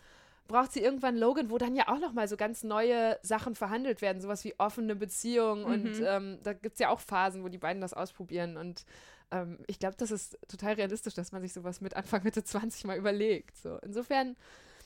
braucht 0.49 0.73
sie 0.73 0.81
irgendwann 0.81 1.17
Logan, 1.17 1.51
wo 1.51 1.59
dann 1.59 1.77
ja 1.77 1.89
auch 1.89 2.01
noch 2.01 2.13
mal 2.13 2.27
so 2.27 2.37
ganz 2.37 2.65
neue 2.65 3.19
Sachen 3.23 3.55
verhandelt 3.55 4.03
werden, 4.03 4.21
sowas 4.21 4.45
wie 4.45 4.59
offene 4.59 4.97
Beziehungen 4.97 5.63
mhm. 5.63 5.69
und 5.69 6.03
ähm, 6.05 6.39
da 6.43 6.53
gibt 6.53 6.75
es 6.75 6.81
ja 6.81 6.89
auch 6.89 6.99
Phasen, 6.99 7.45
wo 7.45 7.49
die 7.49 7.59
beiden 7.59 7.81
das 7.81 7.95
ausprobieren 7.95 8.57
und 8.57 8.85
ähm, 9.31 9.59
ich 9.67 9.79
glaube, 9.79 9.97
das 9.97 10.11
ist 10.11 10.39
total 10.49 10.75
realistisch, 10.75 11.15
dass 11.15 11.33
man 11.33 11.43
sich 11.43 11.53
sowas 11.53 11.81
mit 11.81 11.95
Anfang 11.95 12.23
Mitte 12.25 12.43
20 12.43 12.85
mal 12.85 12.99
überlegt. 12.99 13.57
So. 13.57 13.79
Insofern 13.83 14.37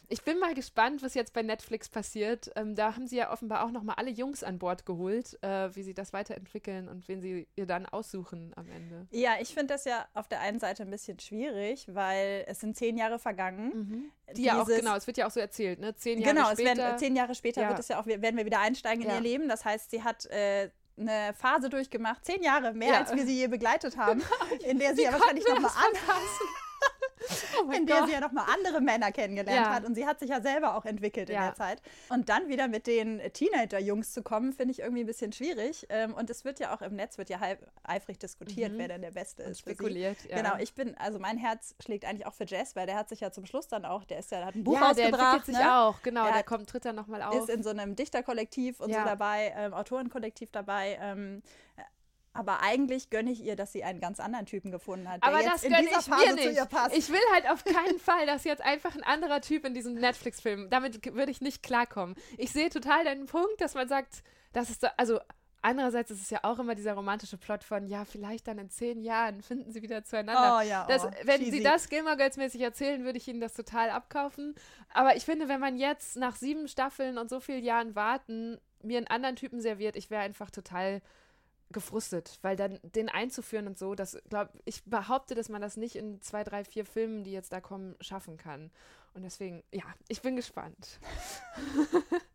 ich 0.08 0.22
bin 0.22 0.38
mal 0.38 0.54
gespannt, 0.54 1.02
was 1.02 1.14
jetzt 1.14 1.32
bei 1.32 1.42
Netflix 1.42 1.88
passiert. 1.88 2.50
Ähm, 2.56 2.74
da 2.74 2.94
haben 2.94 3.06
sie 3.06 3.16
ja 3.16 3.32
offenbar 3.32 3.64
auch 3.64 3.70
noch 3.70 3.82
mal 3.82 3.94
alle 3.94 4.10
Jungs 4.10 4.42
an 4.42 4.58
Bord 4.58 4.86
geholt, 4.86 5.38
äh, 5.42 5.74
wie 5.74 5.82
sie 5.82 5.94
das 5.94 6.12
weiterentwickeln 6.12 6.88
und 6.88 7.08
wen 7.08 7.20
sie 7.20 7.46
ihr 7.56 7.66
dann 7.66 7.86
aussuchen 7.86 8.52
am 8.56 8.68
Ende. 8.70 9.06
Ja, 9.10 9.32
ich 9.40 9.54
finde 9.54 9.74
das 9.74 9.84
ja 9.84 10.06
auf 10.14 10.28
der 10.28 10.40
einen 10.40 10.58
Seite 10.58 10.82
ein 10.82 10.90
bisschen 10.90 11.18
schwierig, 11.18 11.86
weil 11.88 12.44
es 12.46 12.60
sind 12.60 12.76
zehn 12.76 12.96
Jahre 12.96 13.18
vergangen. 13.18 13.72
Mhm. 13.74 14.34
Die 14.34 14.44
ja 14.44 14.60
auch, 14.60 14.66
genau, 14.66 14.96
es 14.96 15.06
wird 15.06 15.16
ja 15.16 15.26
auch 15.26 15.30
so 15.30 15.40
erzählt, 15.40 15.80
ne? 15.80 15.94
Zehn 15.96 16.20
Jahre 16.20 16.34
genau, 16.34 16.52
später. 16.52 16.74
Genau, 16.74 16.96
zehn 16.96 17.16
Jahre 17.16 17.34
später 17.34 17.62
ja. 17.62 17.68
wird 17.68 17.78
es 17.78 17.88
ja 17.88 18.00
auch, 18.00 18.06
werden 18.06 18.36
wir 18.36 18.44
wieder 18.44 18.60
einsteigen 18.60 19.02
in 19.02 19.08
ja. 19.08 19.16
ihr 19.16 19.22
Leben. 19.22 19.48
Das 19.48 19.64
heißt, 19.64 19.90
sie 19.90 20.02
hat 20.02 20.26
äh, 20.26 20.70
eine 20.96 21.34
Phase 21.34 21.68
durchgemacht, 21.68 22.24
zehn 22.24 22.42
Jahre, 22.42 22.72
mehr 22.72 22.88
ja. 22.88 22.98
als 23.00 23.14
wir 23.14 23.24
sie 23.24 23.36
je 23.38 23.48
begleitet 23.48 23.96
haben, 23.96 24.22
in 24.68 24.78
der 24.78 24.94
sie 24.94 25.02
ja 25.02 25.12
wahrscheinlich 25.12 25.46
nochmal 25.46 25.72
anpassen. 25.76 26.46
Oh 27.62 27.70
in 27.70 27.86
der 27.86 28.06
sie 28.06 28.12
ja 28.12 28.20
nochmal 28.20 28.46
andere 28.52 28.80
Männer 28.80 29.12
kennengelernt 29.12 29.66
ja. 29.66 29.74
hat. 29.74 29.84
Und 29.84 29.94
sie 29.94 30.06
hat 30.06 30.18
sich 30.18 30.30
ja 30.30 30.40
selber 30.40 30.76
auch 30.76 30.84
entwickelt 30.84 31.30
in 31.30 31.40
der 31.40 31.54
Zeit. 31.54 31.82
Und 32.08 32.28
dann 32.28 32.48
wieder 32.48 32.68
mit 32.68 32.86
den 32.86 33.20
Teenager-Jungs 33.32 34.12
zu 34.12 34.22
kommen, 34.22 34.52
finde 34.52 34.72
ich 34.72 34.80
irgendwie 34.80 35.02
ein 35.02 35.06
bisschen 35.06 35.32
schwierig. 35.32 35.86
Ähm, 35.88 36.14
und 36.14 36.30
es 36.30 36.44
wird 36.44 36.60
ja 36.60 36.74
auch 36.74 36.82
im 36.82 36.94
Netz 36.94 37.18
wird 37.18 37.30
ja 37.30 37.40
eifrig 37.82 38.18
diskutiert, 38.18 38.72
mhm. 38.72 38.78
wer 38.78 38.88
denn 38.88 39.02
der 39.02 39.12
Beste 39.12 39.42
ist. 39.42 39.60
Spekuliert, 39.60 40.16
ja. 40.28 40.36
Genau, 40.36 40.56
ich 40.58 40.74
bin, 40.74 40.96
also 40.98 41.18
mein 41.18 41.38
Herz 41.38 41.74
schlägt 41.82 42.04
eigentlich 42.04 42.26
auch 42.26 42.34
für 42.34 42.46
Jazz, 42.46 42.76
weil 42.76 42.86
der 42.86 42.96
hat 42.96 43.08
sich 43.08 43.20
ja 43.20 43.30
zum 43.30 43.46
Schluss 43.46 43.68
dann 43.68 43.84
auch, 43.84 44.04
der 44.04 44.18
ist 44.18 44.30
ja, 44.30 44.44
hat 44.44 44.54
ein 44.54 44.64
Buch 44.64 44.74
ja. 44.80 44.94
Der 44.94 45.06
entwickelt 45.06 45.46
sich 45.46 45.56
ne? 45.56 45.78
auch, 45.78 46.02
genau, 46.02 46.24
der, 46.24 46.34
der 46.34 46.42
kommt, 46.44 46.68
tritt 46.68 46.84
dann 46.84 46.96
nochmal 46.96 47.22
auf. 47.22 47.34
Ist 47.34 47.50
in 47.50 47.62
so 47.62 47.70
einem 47.70 47.96
Dichterkollektiv 47.96 48.80
und 48.80 48.90
ja. 48.90 49.02
so 49.02 49.08
dabei, 49.08 49.52
ähm, 49.56 49.74
Autorenkollektiv 49.74 50.50
dabei. 50.52 50.98
Ähm, 51.00 51.42
aber 52.34 52.60
eigentlich 52.60 53.10
gönne 53.10 53.30
ich 53.30 53.42
ihr, 53.42 53.56
dass 53.56 53.72
sie 53.72 53.84
einen 53.84 54.00
ganz 54.00 54.20
anderen 54.20 54.44
Typen 54.44 54.70
gefunden 54.70 55.08
hat. 55.08 55.22
Aber 55.22 55.42
das 55.42 55.62
gönne 55.62 55.84
ich 55.84 55.90
Phase 55.90 56.26
mir 56.26 56.34
nicht. 56.34 56.68
Ich 56.96 57.10
will 57.10 57.20
halt 57.32 57.48
auf 57.48 57.64
keinen 57.64 57.98
Fall, 57.98 58.26
dass 58.26 58.44
jetzt 58.44 58.62
einfach 58.62 58.94
ein 58.94 59.04
anderer 59.04 59.40
Typ 59.40 59.64
in 59.64 59.72
diesem 59.72 59.94
Netflix-Film. 59.94 60.68
Damit 60.68 61.14
würde 61.14 61.30
ich 61.30 61.40
nicht 61.40 61.62
klarkommen. 61.62 62.16
Ich 62.36 62.52
sehe 62.52 62.70
total 62.70 63.04
deinen 63.04 63.26
Punkt, 63.26 63.60
dass 63.60 63.74
man 63.74 63.88
sagt, 63.88 64.24
das 64.52 64.68
ist 64.68 64.80
so, 64.80 64.88
also 64.96 65.20
andererseits 65.62 66.10
ist 66.10 66.20
es 66.22 66.30
ja 66.30 66.40
auch 66.42 66.58
immer 66.58 66.74
dieser 66.74 66.94
romantische 66.94 67.38
Plot 67.38 67.62
von, 67.64 67.86
ja, 67.86 68.04
vielleicht 68.04 68.48
dann 68.48 68.58
in 68.58 68.68
zehn 68.68 69.00
Jahren 69.00 69.40
finden 69.40 69.72
sie 69.72 69.82
wieder 69.82 70.04
zueinander. 70.04 70.58
Oh 70.58 70.68
ja, 70.68 70.86
das, 70.86 71.04
oh, 71.04 71.10
wenn 71.22 71.38
cheesy. 71.38 71.58
sie 71.58 71.62
das 71.62 71.88
Gilmore 71.88 72.16
Girls 72.16 72.36
mäßig 72.36 72.60
erzählen, 72.60 73.04
würde 73.04 73.18
ich 73.18 73.28
ihnen 73.28 73.40
das 73.40 73.54
total 73.54 73.90
abkaufen. 73.90 74.54
Aber 74.92 75.16
ich 75.16 75.24
finde, 75.24 75.48
wenn 75.48 75.60
man 75.60 75.76
jetzt 75.76 76.16
nach 76.16 76.36
sieben 76.36 76.68
Staffeln 76.68 77.16
und 77.16 77.30
so 77.30 77.40
vielen 77.40 77.64
Jahren 77.64 77.94
warten 77.94 78.58
mir 78.82 78.98
einen 78.98 79.06
anderen 79.06 79.36
Typen 79.36 79.60
serviert, 79.60 79.96
ich 79.96 80.10
wäre 80.10 80.22
einfach 80.22 80.50
total 80.50 81.00
gefrustet, 81.70 82.38
weil 82.42 82.56
dann 82.56 82.78
den 82.82 83.08
einzuführen 83.08 83.66
und 83.66 83.78
so, 83.78 83.94
das 83.94 84.18
glaube 84.28 84.50
ich 84.64 84.84
behaupte, 84.84 85.34
dass 85.34 85.48
man 85.48 85.62
das 85.62 85.76
nicht 85.76 85.96
in 85.96 86.20
zwei, 86.20 86.44
drei, 86.44 86.64
vier 86.64 86.84
Filmen, 86.84 87.24
die 87.24 87.32
jetzt 87.32 87.52
da 87.52 87.60
kommen, 87.60 87.96
schaffen 88.00 88.36
kann. 88.36 88.70
Und 89.14 89.22
deswegen, 89.22 89.62
ja, 89.72 89.84
ich 90.08 90.22
bin 90.22 90.36
gespannt. 90.36 90.98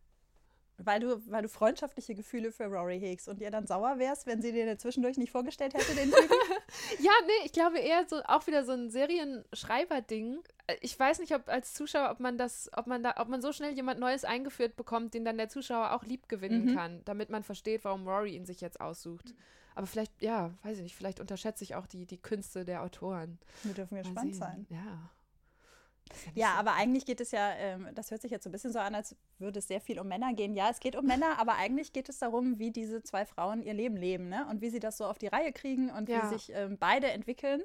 Weil 0.82 1.00
du, 1.00 1.20
weil 1.30 1.42
du 1.42 1.48
freundschaftliche 1.48 2.14
Gefühle 2.14 2.52
für 2.52 2.64
Rory 2.64 2.98
hegst 2.98 3.28
und 3.28 3.40
ihr 3.40 3.50
dann 3.50 3.66
sauer 3.66 3.98
wärst, 3.98 4.26
wenn 4.26 4.40
sie 4.40 4.52
dir 4.52 4.78
zwischendurch 4.78 5.18
nicht 5.18 5.30
vorgestellt 5.30 5.74
hätte, 5.74 5.94
den 5.94 6.10
Typen? 6.10 6.36
ja, 7.00 7.10
nee, 7.26 7.46
ich 7.46 7.52
glaube 7.52 7.78
eher 7.78 8.06
so 8.08 8.22
auch 8.24 8.46
wieder 8.46 8.64
so 8.64 8.72
ein 8.72 8.90
Serienschreiber-Ding. 8.90 10.40
Ich 10.80 10.98
weiß 10.98 11.18
nicht, 11.18 11.34
ob 11.34 11.48
als 11.48 11.74
Zuschauer, 11.74 12.10
ob 12.10 12.20
man 12.20 12.38
das, 12.38 12.70
ob 12.74 12.86
man 12.86 13.02
da, 13.02 13.14
ob 13.18 13.28
man 13.28 13.42
so 13.42 13.52
schnell 13.52 13.74
jemand 13.74 14.00
Neues 14.00 14.24
eingeführt 14.24 14.76
bekommt, 14.76 15.14
den 15.14 15.24
dann 15.24 15.36
der 15.36 15.48
Zuschauer 15.48 15.92
auch 15.92 16.04
lieb 16.04 16.28
gewinnen 16.28 16.66
mhm. 16.66 16.74
kann, 16.76 17.02
damit 17.04 17.30
man 17.30 17.42
versteht, 17.42 17.84
warum 17.84 18.08
Rory 18.08 18.34
ihn 18.34 18.46
sich 18.46 18.60
jetzt 18.60 18.80
aussucht. 18.80 19.34
Aber 19.74 19.86
vielleicht, 19.86 20.20
ja, 20.20 20.52
weiß 20.62 20.78
ich 20.78 20.82
nicht, 20.82 20.96
vielleicht 20.96 21.20
unterschätze 21.20 21.64
ich 21.64 21.74
auch 21.74 21.86
die, 21.86 22.06
die 22.06 22.18
Künste 22.18 22.64
der 22.64 22.82
Autoren. 22.82 23.38
Wir 23.62 23.74
dürfen 23.74 23.96
gespannt 23.96 24.34
sein. 24.34 24.66
Ja. 24.68 25.10
Ja, 26.34 26.54
aber 26.54 26.74
eigentlich 26.74 27.06
geht 27.06 27.20
es 27.20 27.30
ja, 27.30 27.52
ähm, 27.54 27.88
das 27.94 28.10
hört 28.10 28.22
sich 28.22 28.30
jetzt 28.30 28.44
so 28.44 28.50
ein 28.50 28.52
bisschen 28.52 28.72
so 28.72 28.78
an, 28.78 28.94
als 28.94 29.16
würde 29.38 29.58
es 29.58 29.68
sehr 29.68 29.80
viel 29.80 29.98
um 30.00 30.08
Männer 30.08 30.32
gehen. 30.34 30.54
Ja, 30.54 30.70
es 30.70 30.80
geht 30.80 30.96
um 30.96 31.06
Männer, 31.06 31.38
aber 31.38 31.54
eigentlich 31.54 31.92
geht 31.92 32.08
es 32.08 32.18
darum, 32.18 32.58
wie 32.58 32.70
diese 32.70 33.02
zwei 33.02 33.24
Frauen 33.24 33.62
ihr 33.62 33.74
Leben 33.74 33.96
leben 33.96 34.28
ne? 34.28 34.46
und 34.50 34.60
wie 34.60 34.70
sie 34.70 34.80
das 34.80 34.96
so 34.96 35.04
auf 35.04 35.18
die 35.18 35.28
Reihe 35.28 35.52
kriegen 35.52 35.90
und 35.90 36.08
ja. 36.08 36.22
wie 36.22 36.34
sich 36.34 36.52
ähm, 36.54 36.76
beide 36.78 37.10
entwickeln. 37.10 37.62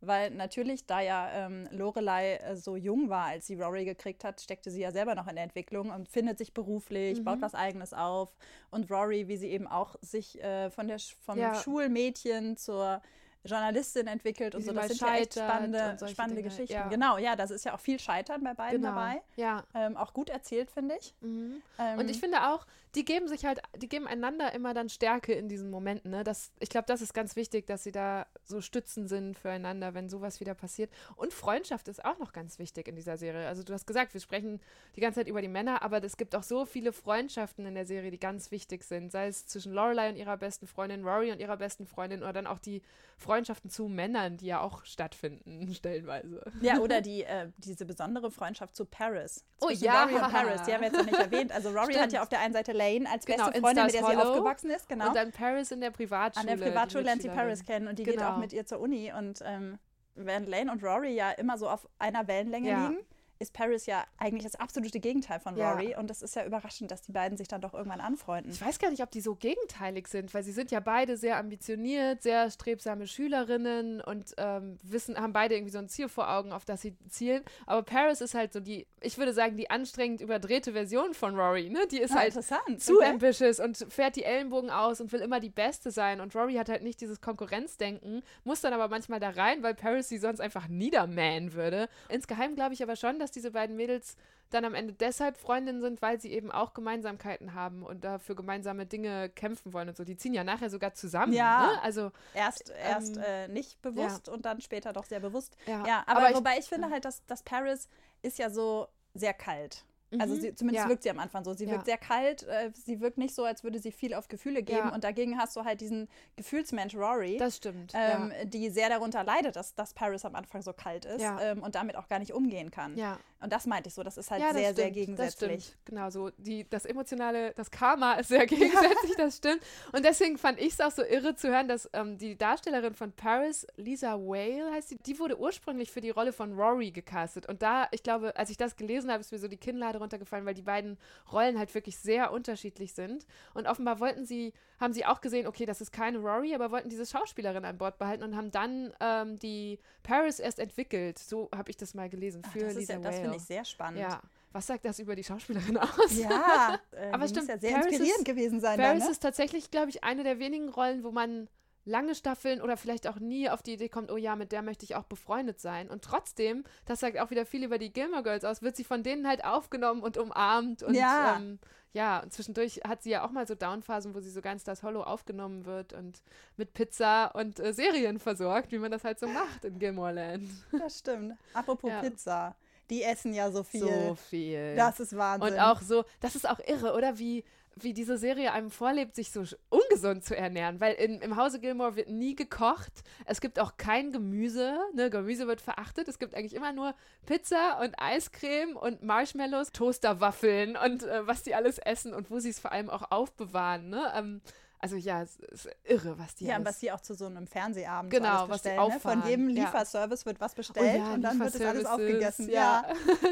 Weil 0.00 0.30
natürlich, 0.30 0.86
da 0.86 1.00
ja 1.00 1.28
ähm, 1.32 1.68
Lorelei 1.72 2.36
äh, 2.36 2.56
so 2.56 2.76
jung 2.76 3.08
war, 3.08 3.26
als 3.26 3.48
sie 3.48 3.56
Rory 3.56 3.84
gekriegt 3.84 4.22
hat, 4.22 4.40
steckte 4.40 4.70
sie 4.70 4.80
ja 4.80 4.92
selber 4.92 5.16
noch 5.16 5.26
in 5.26 5.34
der 5.34 5.42
Entwicklung 5.42 5.90
und 5.90 6.08
findet 6.08 6.38
sich 6.38 6.54
beruflich, 6.54 7.18
mhm. 7.18 7.24
baut 7.24 7.40
was 7.40 7.56
Eigenes 7.56 7.92
auf. 7.92 8.36
Und 8.70 8.88
Rory, 8.92 9.26
wie 9.26 9.36
sie 9.36 9.48
eben 9.48 9.66
auch 9.66 9.96
sich 10.00 10.40
äh, 10.40 10.70
von 10.70 10.86
der, 10.86 10.98
vom 11.20 11.38
ja. 11.38 11.54
Schulmädchen 11.54 12.56
zur 12.56 13.02
Journalistin 13.48 14.06
entwickelt 14.06 14.54
und 14.54 14.62
so. 14.62 14.72
Das 14.72 14.88
sind 14.88 15.00
ja 15.00 15.16
echt 15.16 15.34
spannende, 15.34 15.96
spannende 16.08 16.42
Geschichten. 16.42 16.74
Ja. 16.74 16.88
Genau, 16.88 17.18
ja, 17.18 17.36
das 17.36 17.50
ist 17.50 17.64
ja 17.64 17.74
auch 17.74 17.80
viel 17.80 17.98
Scheitern 17.98 18.42
bei 18.42 18.54
beiden 18.54 18.80
genau. 18.80 18.94
dabei. 18.94 19.22
Ja. 19.36 19.64
Ähm, 19.74 19.96
auch 19.96 20.12
gut 20.12 20.30
erzählt, 20.30 20.70
finde 20.70 20.96
ich. 21.00 21.14
Mhm. 21.20 21.62
Ähm, 21.78 21.98
und 21.98 22.10
ich 22.10 22.20
finde 22.20 22.48
auch, 22.48 22.66
die 22.94 23.04
geben 23.04 23.28
sich 23.28 23.44
halt, 23.44 23.60
die 23.76 23.88
geben 23.88 24.06
einander 24.06 24.52
immer 24.54 24.72
dann 24.74 24.88
Stärke 24.88 25.32
in 25.32 25.48
diesen 25.48 25.70
Momenten. 25.70 26.10
Ne? 26.10 26.24
Das, 26.24 26.52
ich 26.58 26.68
glaube, 26.68 26.86
das 26.86 27.02
ist 27.02 27.12
ganz 27.12 27.36
wichtig, 27.36 27.66
dass 27.66 27.84
sie 27.84 27.92
da 27.92 28.26
so 28.44 28.60
stützen 28.60 29.08
sind 29.08 29.38
füreinander, 29.38 29.94
wenn 29.94 30.08
sowas 30.08 30.40
wieder 30.40 30.54
passiert. 30.54 30.90
Und 31.16 31.32
Freundschaft 31.32 31.88
ist 31.88 32.04
auch 32.04 32.18
noch 32.18 32.32
ganz 32.32 32.58
wichtig 32.58 32.88
in 32.88 32.96
dieser 32.96 33.16
Serie. 33.16 33.46
Also 33.46 33.62
du 33.62 33.72
hast 33.72 33.86
gesagt, 33.86 34.14
wir 34.14 34.20
sprechen 34.20 34.60
die 34.96 35.00
ganze 35.00 35.20
Zeit 35.20 35.28
über 35.28 35.42
die 35.42 35.48
Männer, 35.48 35.82
aber 35.82 36.02
es 36.02 36.16
gibt 36.16 36.34
auch 36.34 36.42
so 36.42 36.64
viele 36.64 36.92
Freundschaften 36.92 37.66
in 37.66 37.74
der 37.74 37.86
Serie, 37.86 38.10
die 38.10 38.18
ganz 38.18 38.50
wichtig 38.50 38.84
sind. 38.84 39.12
Sei 39.12 39.28
es 39.28 39.46
zwischen 39.46 39.72
Lorelei 39.72 40.08
und 40.08 40.16
ihrer 40.16 40.36
besten 40.36 40.66
Freundin, 40.66 41.04
Rory 41.04 41.30
und 41.30 41.40
ihrer 41.40 41.56
besten 41.56 41.86
Freundin 41.86 42.22
oder 42.22 42.32
dann 42.32 42.46
auch 42.46 42.58
die 42.58 42.82
Freundschaft 43.16 43.37
Freundschaften 43.38 43.70
zu 43.70 43.86
Männern, 43.88 44.36
die 44.36 44.46
ja 44.46 44.60
auch 44.60 44.84
stattfinden, 44.84 45.72
stellenweise. 45.74 46.42
Ja, 46.60 46.78
oder 46.78 47.00
die, 47.00 47.22
äh, 47.22 47.50
diese 47.58 47.86
besondere 47.86 48.32
Freundschaft 48.32 48.74
zu 48.74 48.84
Paris. 48.84 49.44
Oh 49.60 49.70
ja. 49.70 50.02
Rory 50.02 50.14
und 50.14 50.32
Paris, 50.32 50.62
die 50.62 50.72
haben 50.72 50.80
wir 50.80 50.88
jetzt 50.88 50.98
noch 50.98 51.06
nicht 51.06 51.18
erwähnt. 51.18 51.52
Also 51.52 51.70
Rory 51.70 51.92
Stimmt. 51.92 52.00
hat 52.00 52.12
ja 52.12 52.22
auf 52.22 52.28
der 52.28 52.40
einen 52.40 52.52
Seite 52.52 52.72
Lane 52.72 53.08
als 53.10 53.26
beste 53.26 53.50
genau, 53.52 53.60
Freundin, 53.60 53.84
mit 53.84 53.94
der 53.94 54.00
sie 54.00 54.06
Hollow. 54.06 54.30
aufgewachsen 54.30 54.70
ist, 54.70 54.88
genau. 54.88 55.08
Und 55.08 55.16
dann 55.16 55.30
Paris 55.30 55.70
in 55.70 55.80
der 55.80 55.90
Privatschule. 55.92 56.50
An 56.50 56.58
der 56.58 56.64
Privatschule 56.66 57.04
lernt 57.04 57.22
sie 57.22 57.28
Paris 57.28 57.64
kennen 57.64 57.86
und 57.86 57.98
die 57.98 58.02
genau. 58.02 58.16
geht 58.16 58.26
auch 58.26 58.38
mit 58.38 58.52
ihr 58.52 58.66
zur 58.66 58.80
Uni. 58.80 59.12
Und 59.16 59.40
ähm, 59.44 59.78
während 60.16 60.48
Lane 60.48 60.72
und 60.72 60.82
Rory 60.82 61.14
ja 61.14 61.30
immer 61.30 61.58
so 61.58 61.68
auf 61.68 61.88
einer 61.98 62.26
Wellenlänge 62.26 62.68
ja. 62.68 62.88
liegen, 62.88 63.00
ist 63.38 63.52
Paris 63.52 63.86
ja 63.86 64.04
eigentlich 64.18 64.44
das 64.44 64.56
absolute 64.56 65.00
Gegenteil 65.00 65.40
von 65.40 65.54
Rory. 65.60 65.90
Ja. 65.90 65.98
Und 65.98 66.10
das 66.10 66.22
ist 66.22 66.34
ja 66.34 66.44
überraschend, 66.44 66.90
dass 66.90 67.02
die 67.02 67.12
beiden 67.12 67.38
sich 67.38 67.48
dann 67.48 67.60
doch 67.60 67.74
irgendwann 67.74 68.00
anfreunden. 68.00 68.52
Ich 68.52 68.60
weiß 68.60 68.78
gar 68.78 68.90
nicht, 68.90 69.02
ob 69.02 69.10
die 69.10 69.20
so 69.20 69.34
gegenteilig 69.34 70.08
sind, 70.08 70.34
weil 70.34 70.42
sie 70.42 70.52
sind 70.52 70.70
ja 70.70 70.80
beide 70.80 71.16
sehr 71.16 71.36
ambitioniert, 71.36 72.22
sehr 72.22 72.50
strebsame 72.50 73.06
Schülerinnen 73.06 74.00
und 74.00 74.34
ähm, 74.36 74.78
wissen, 74.82 75.16
haben 75.16 75.32
beide 75.32 75.54
irgendwie 75.54 75.72
so 75.72 75.78
ein 75.78 75.88
Ziel 75.88 76.08
vor 76.08 76.30
Augen, 76.30 76.52
auf 76.52 76.64
das 76.64 76.82
sie 76.82 76.96
zielen. 77.08 77.42
Aber 77.66 77.82
Paris 77.82 78.20
ist 78.20 78.34
halt 78.34 78.52
so 78.52 78.60
die, 78.60 78.86
ich 79.00 79.18
würde 79.18 79.32
sagen, 79.32 79.56
die 79.56 79.70
anstrengend 79.70 80.20
überdrehte 80.20 80.72
Version 80.72 81.14
von 81.14 81.36
Rory. 81.36 81.70
Ne? 81.70 81.86
Die 81.90 82.00
ist 82.00 82.12
ah, 82.12 82.20
halt 82.20 82.34
zu 82.80 82.96
okay. 82.96 83.06
ambitious 83.06 83.60
und 83.60 83.76
fährt 83.88 84.16
die 84.16 84.24
Ellenbogen 84.24 84.70
aus 84.70 85.00
und 85.00 85.12
will 85.12 85.20
immer 85.20 85.40
die 85.40 85.50
Beste 85.50 85.90
sein. 85.90 86.20
Und 86.20 86.34
Rory 86.34 86.54
hat 86.54 86.68
halt 86.68 86.82
nicht 86.82 87.00
dieses 87.00 87.20
Konkurrenzdenken, 87.20 88.22
muss 88.44 88.60
dann 88.60 88.72
aber 88.72 88.88
manchmal 88.88 89.20
da 89.20 89.30
rein, 89.30 89.62
weil 89.62 89.74
Paris 89.74 90.08
sie 90.08 90.18
sonst 90.18 90.40
einfach 90.40 90.68
niedermähen 90.68 91.52
würde. 91.52 91.88
Insgeheim 92.08 92.54
glaube 92.54 92.74
ich 92.74 92.82
aber 92.82 92.96
schon, 92.96 93.18
dass 93.18 93.27
dass 93.28 93.32
diese 93.32 93.50
beiden 93.50 93.76
Mädels 93.76 94.16
dann 94.50 94.64
am 94.64 94.74
Ende 94.74 94.94
deshalb 94.94 95.36
Freundinnen 95.36 95.82
sind, 95.82 96.00
weil 96.00 96.18
sie 96.20 96.32
eben 96.32 96.50
auch 96.50 96.72
Gemeinsamkeiten 96.72 97.52
haben 97.52 97.82
und 97.82 98.02
dafür 98.02 98.34
gemeinsame 98.34 98.86
Dinge 98.86 99.28
kämpfen 99.28 99.74
wollen 99.74 99.90
und 99.90 99.96
so. 99.96 100.04
Die 100.04 100.16
ziehen 100.16 100.32
ja 100.32 100.42
nachher 100.42 100.70
sogar 100.70 100.94
zusammen. 100.94 101.34
Ja. 101.34 101.72
Ne? 101.72 101.82
Also 101.82 102.12
erst, 102.32 102.70
ähm, 102.70 102.76
erst 102.82 103.16
äh, 103.18 103.48
nicht 103.48 103.82
bewusst 103.82 104.26
ja. 104.26 104.32
und 104.32 104.46
dann 104.46 104.60
später 104.62 104.94
doch 104.94 105.04
sehr 105.04 105.20
bewusst. 105.20 105.54
Ja, 105.66 105.86
ja 105.86 106.02
aber, 106.06 106.20
aber 106.20 106.30
ich, 106.30 106.36
wobei 106.36 106.58
ich 106.58 106.64
finde 106.64 106.88
halt, 106.88 107.04
dass, 107.04 107.24
dass 107.26 107.42
Paris 107.42 107.88
ist 108.22 108.38
ja 108.38 108.48
so 108.48 108.88
sehr 109.12 109.34
kalt. 109.34 109.84
Also 110.18 110.34
mhm. 110.34 110.40
sie, 110.40 110.54
zumindest 110.54 110.84
ja. 110.84 110.88
wirkt 110.88 111.02
sie 111.02 111.10
am 111.10 111.18
Anfang 111.18 111.44
so. 111.44 111.52
Sie 111.52 111.64
ja. 111.64 111.72
wirkt 111.72 111.84
sehr 111.84 111.98
kalt, 111.98 112.44
äh, 112.44 112.70
sie 112.72 113.00
wirkt 113.00 113.18
nicht 113.18 113.34
so, 113.34 113.44
als 113.44 113.62
würde 113.62 113.78
sie 113.78 113.92
viel 113.92 114.14
auf 114.14 114.28
Gefühle 114.28 114.62
geben. 114.62 114.88
Ja. 114.88 114.94
Und 114.94 115.04
dagegen 115.04 115.38
hast 115.38 115.54
du 115.56 115.64
halt 115.64 115.80
diesen 115.80 116.08
Gefühlsmensch 116.36 116.94
Rory. 116.94 117.36
Das 117.36 117.56
stimmt. 117.56 117.92
Ähm, 117.94 118.32
die 118.44 118.70
sehr 118.70 118.88
darunter 118.88 119.22
leidet, 119.24 119.56
dass, 119.56 119.74
dass 119.74 119.92
Paris 119.92 120.24
am 120.24 120.34
Anfang 120.34 120.62
so 120.62 120.72
kalt 120.72 121.04
ist 121.04 121.24
ähm, 121.40 121.62
und 121.62 121.74
damit 121.74 121.96
auch 121.96 122.08
gar 122.08 122.18
nicht 122.18 122.32
umgehen 122.32 122.70
kann. 122.70 122.96
Ja. 122.96 123.18
Und 123.40 123.52
das 123.52 123.66
meinte 123.66 123.88
ich 123.88 123.94
so, 123.94 124.02
das 124.02 124.16
ist 124.16 124.30
halt 124.30 124.42
sehr, 124.52 124.74
sehr 124.74 124.90
gegensätzlich. 124.90 125.50
Das 125.50 125.64
stimmt. 125.66 125.84
Genau, 125.84 126.10
so 126.10 126.30
die, 126.38 126.68
das 126.68 126.84
emotionale, 126.84 127.52
das 127.54 127.70
Karma 127.70 128.14
ist 128.14 128.28
sehr 128.28 128.46
gegensätzlich, 128.46 129.14
das 129.16 129.36
stimmt. 129.36 129.60
Und 129.92 130.04
deswegen 130.04 130.38
fand 130.38 130.58
ich 130.58 130.72
es 130.72 130.80
auch 130.80 130.90
so 130.90 131.04
irre 131.04 131.36
zu 131.36 131.48
hören, 131.48 131.68
dass 131.68 131.88
ähm, 131.92 132.18
die 132.18 132.36
Darstellerin 132.36 132.94
von 132.94 133.12
Paris, 133.12 133.66
Lisa 133.76 134.14
Whale 134.18 134.72
heißt 134.72 134.88
sie, 134.88 134.96
die 134.96 135.18
wurde 135.18 135.38
ursprünglich 135.38 135.90
für 135.92 136.00
die 136.00 136.10
Rolle 136.10 136.32
von 136.32 136.58
Rory 136.58 136.90
gecastet. 136.90 137.48
Und 137.48 137.62
da, 137.62 137.86
ich 137.92 138.02
glaube, 138.02 138.36
als 138.36 138.50
ich 138.50 138.56
das 138.56 138.76
gelesen 138.76 139.10
habe, 139.10 139.20
ist 139.20 139.30
mir 139.30 139.38
so 139.38 139.48
die 139.48 139.56
Kinnlade 139.56 139.97
runtergefallen, 139.98 140.46
weil 140.46 140.54
die 140.54 140.62
beiden 140.62 140.98
Rollen 141.32 141.58
halt 141.58 141.74
wirklich 141.74 141.98
sehr 141.98 142.32
unterschiedlich 142.32 142.94
sind. 142.94 143.26
Und 143.54 143.66
offenbar 143.66 144.00
wollten 144.00 144.24
sie, 144.24 144.52
haben 144.80 144.92
sie 144.92 145.04
auch 145.04 145.20
gesehen, 145.20 145.46
okay, 145.46 145.66
das 145.66 145.80
ist 145.80 145.92
keine 145.92 146.18
Rory, 146.18 146.54
aber 146.54 146.70
wollten 146.70 146.88
diese 146.88 147.06
Schauspielerin 147.06 147.64
an 147.64 147.78
Bord 147.78 147.98
behalten 147.98 148.22
und 148.22 148.36
haben 148.36 148.50
dann 148.50 148.92
ähm, 149.00 149.38
die 149.38 149.78
Paris 150.02 150.38
erst 150.38 150.58
entwickelt. 150.58 151.18
So 151.18 151.48
habe 151.54 151.70
ich 151.70 151.76
das 151.76 151.94
mal 151.94 152.08
gelesen 152.08 152.42
für 152.44 152.68
Ach, 152.70 152.74
Lisa 152.74 152.94
ja, 152.94 152.98
Das 153.00 153.18
finde 153.18 153.36
ich 153.36 153.42
sehr 153.42 153.64
spannend. 153.64 154.00
Ja. 154.00 154.22
Was 154.52 154.66
sagt 154.66 154.84
das 154.86 154.98
über 154.98 155.14
die 155.14 155.24
Schauspielerin 155.24 155.76
aus? 155.76 156.16
Ja, 156.16 156.80
äh, 156.92 157.10
aber 157.12 157.28
stimmt. 157.28 157.46
Muss 157.46 157.54
ja 157.54 157.58
sehr 157.58 157.72
Paris 157.72 157.86
inspirierend 157.86 158.18
ist, 158.20 158.24
gewesen 158.24 158.60
sein. 158.60 158.78
Paris 158.78 159.00
dann, 159.00 159.08
ne? 159.08 159.12
ist 159.12 159.20
tatsächlich, 159.20 159.70
glaube 159.70 159.90
ich, 159.90 160.04
eine 160.04 160.24
der 160.24 160.38
wenigen 160.38 160.70
Rollen, 160.70 161.04
wo 161.04 161.10
man 161.10 161.48
lange 161.88 162.14
Staffeln 162.14 162.60
oder 162.60 162.76
vielleicht 162.76 163.08
auch 163.08 163.18
nie 163.18 163.48
auf 163.48 163.62
die 163.62 163.72
Idee 163.72 163.88
kommt, 163.88 164.12
oh 164.12 164.16
ja, 164.16 164.36
mit 164.36 164.52
der 164.52 164.62
möchte 164.62 164.84
ich 164.84 164.94
auch 164.94 165.04
befreundet 165.04 165.60
sein. 165.60 165.90
Und 165.90 166.04
trotzdem, 166.04 166.64
das 166.84 167.00
sagt 167.00 167.18
auch 167.18 167.30
wieder 167.30 167.46
viel 167.46 167.64
über 167.64 167.78
die 167.78 167.92
Gilmore 167.92 168.22
Girls 168.22 168.44
aus, 168.44 168.62
wird 168.62 168.76
sie 168.76 168.84
von 168.84 169.02
denen 169.02 169.26
halt 169.26 169.44
aufgenommen 169.44 170.02
und 170.02 170.18
umarmt. 170.18 170.82
Und 170.82 170.94
ja, 170.94 171.36
ähm, 171.36 171.58
ja 171.92 172.22
und 172.22 172.32
zwischendurch 172.32 172.80
hat 172.86 173.02
sie 173.02 173.10
ja 173.10 173.24
auch 173.24 173.30
mal 173.30 173.46
so 173.46 173.54
Downphasen, 173.54 174.14
wo 174.14 174.20
sie 174.20 174.30
so 174.30 174.42
ganz 174.42 174.64
das 174.64 174.82
Hollow 174.82 175.02
aufgenommen 175.02 175.64
wird 175.64 175.94
und 175.94 176.22
mit 176.56 176.74
Pizza 176.74 177.34
und 177.34 177.58
äh, 177.58 177.72
Serien 177.72 178.18
versorgt, 178.18 178.70
wie 178.70 178.78
man 178.78 178.90
das 178.90 179.04
halt 179.04 179.18
so 179.18 179.26
macht 179.26 179.64
in 179.64 179.78
Gilmore 179.78 180.12
Land. 180.12 180.48
Das 180.78 180.98
stimmt. 180.98 181.36
Apropos 181.54 181.90
ja. 181.90 182.00
Pizza. 182.00 182.54
Die 182.90 183.02
essen 183.02 183.34
ja 183.34 183.50
so 183.50 183.62
viel. 183.62 183.80
So 183.80 184.14
viel. 184.14 184.74
Das 184.76 185.00
ist 185.00 185.16
Wahnsinn. 185.16 185.54
Und 185.54 185.58
auch 185.58 185.82
so, 185.82 186.04
das 186.20 186.36
ist 186.36 186.48
auch 186.48 186.58
irre, 186.60 186.94
oder? 186.94 187.18
Wie, 187.18 187.44
wie 187.84 187.92
diese 187.92 188.18
Serie 188.18 188.52
einem 188.52 188.70
vorlebt, 188.70 189.14
sich 189.14 189.30
so 189.30 189.44
ungesund 189.68 190.24
zu 190.24 190.36
ernähren. 190.36 190.80
Weil 190.80 190.94
in, 190.94 191.20
im 191.20 191.36
Hause 191.36 191.60
Gilmore 191.60 191.96
wird 191.96 192.08
nie 192.08 192.34
gekocht. 192.34 192.92
Es 193.24 193.40
gibt 193.40 193.58
auch 193.58 193.76
kein 193.76 194.12
Gemüse. 194.12 194.78
Ne? 194.94 195.10
Gemüse 195.10 195.46
wird 195.46 195.60
verachtet. 195.60 196.08
Es 196.08 196.18
gibt 196.18 196.34
eigentlich 196.34 196.54
immer 196.54 196.72
nur 196.72 196.94
Pizza 197.26 197.80
und 197.82 197.94
Eiscreme 197.98 198.76
und 198.76 199.02
Marshmallows, 199.02 199.72
Toasterwaffeln 199.72 200.76
und 200.76 201.02
äh, 201.02 201.26
was 201.26 201.42
die 201.42 201.54
alles 201.54 201.78
essen 201.78 202.14
und 202.14 202.30
wo 202.30 202.38
sie 202.38 202.50
es 202.50 202.58
vor 202.58 202.72
allem 202.72 202.90
auch 202.90 203.10
aufbewahren. 203.10 203.90
Ne? 203.90 204.12
Ähm, 204.14 204.40
also 204.80 204.96
ja, 204.96 205.22
es 205.22 205.36
ist 205.36 205.68
irre, 205.84 206.18
was 206.18 206.36
die 206.36 206.46
Ja, 206.46 206.56
und 206.56 206.64
was 206.64 206.78
die 206.78 206.92
auch 206.92 207.00
zu 207.00 207.14
so 207.14 207.26
einem 207.26 207.46
Fernsehabend 207.46 208.12
genau, 208.12 208.42
so 208.42 208.52
bestellen. 208.52 208.78
Was 208.78 208.94
ne? 208.94 209.00
Von 209.00 209.26
jedem 209.26 209.48
Lieferservice 209.48 210.20
ja. 210.22 210.26
wird 210.26 210.40
was 210.40 210.54
bestellt 210.54 210.94
oh 210.94 210.98
ja, 210.98 211.14
und 211.14 211.22
dann 211.22 211.40
wird 211.40 211.54
es 211.54 211.60
alles 211.60 211.84
aufgegessen. 211.84 212.48
Ja, 212.48 212.84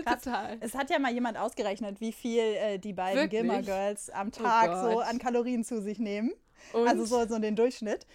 ja. 0.05 0.15
total. 0.17 0.57
Es 0.61 0.75
hat 0.75 0.91
ja 0.91 0.99
mal 0.99 1.13
jemand 1.13 1.39
ausgerechnet, 1.39 2.01
wie 2.01 2.13
viel 2.13 2.43
äh, 2.43 2.79
die 2.79 2.93
beiden 2.93 3.23
Wirklich? 3.23 3.43
Gilmore 3.43 3.63
Girls 3.63 4.11
am 4.11 4.29
oh 4.29 4.43
Tag 4.43 4.71
oh 4.71 4.91
so 4.91 5.01
an 5.01 5.19
Kalorien 5.19 5.65
zu 5.65 5.81
sich 5.81 5.99
nehmen. 5.99 6.33
Und? 6.73 6.89
Also 6.89 7.05
so, 7.05 7.27
so 7.27 7.39
den 7.39 7.55
Durchschnitt. 7.55 8.07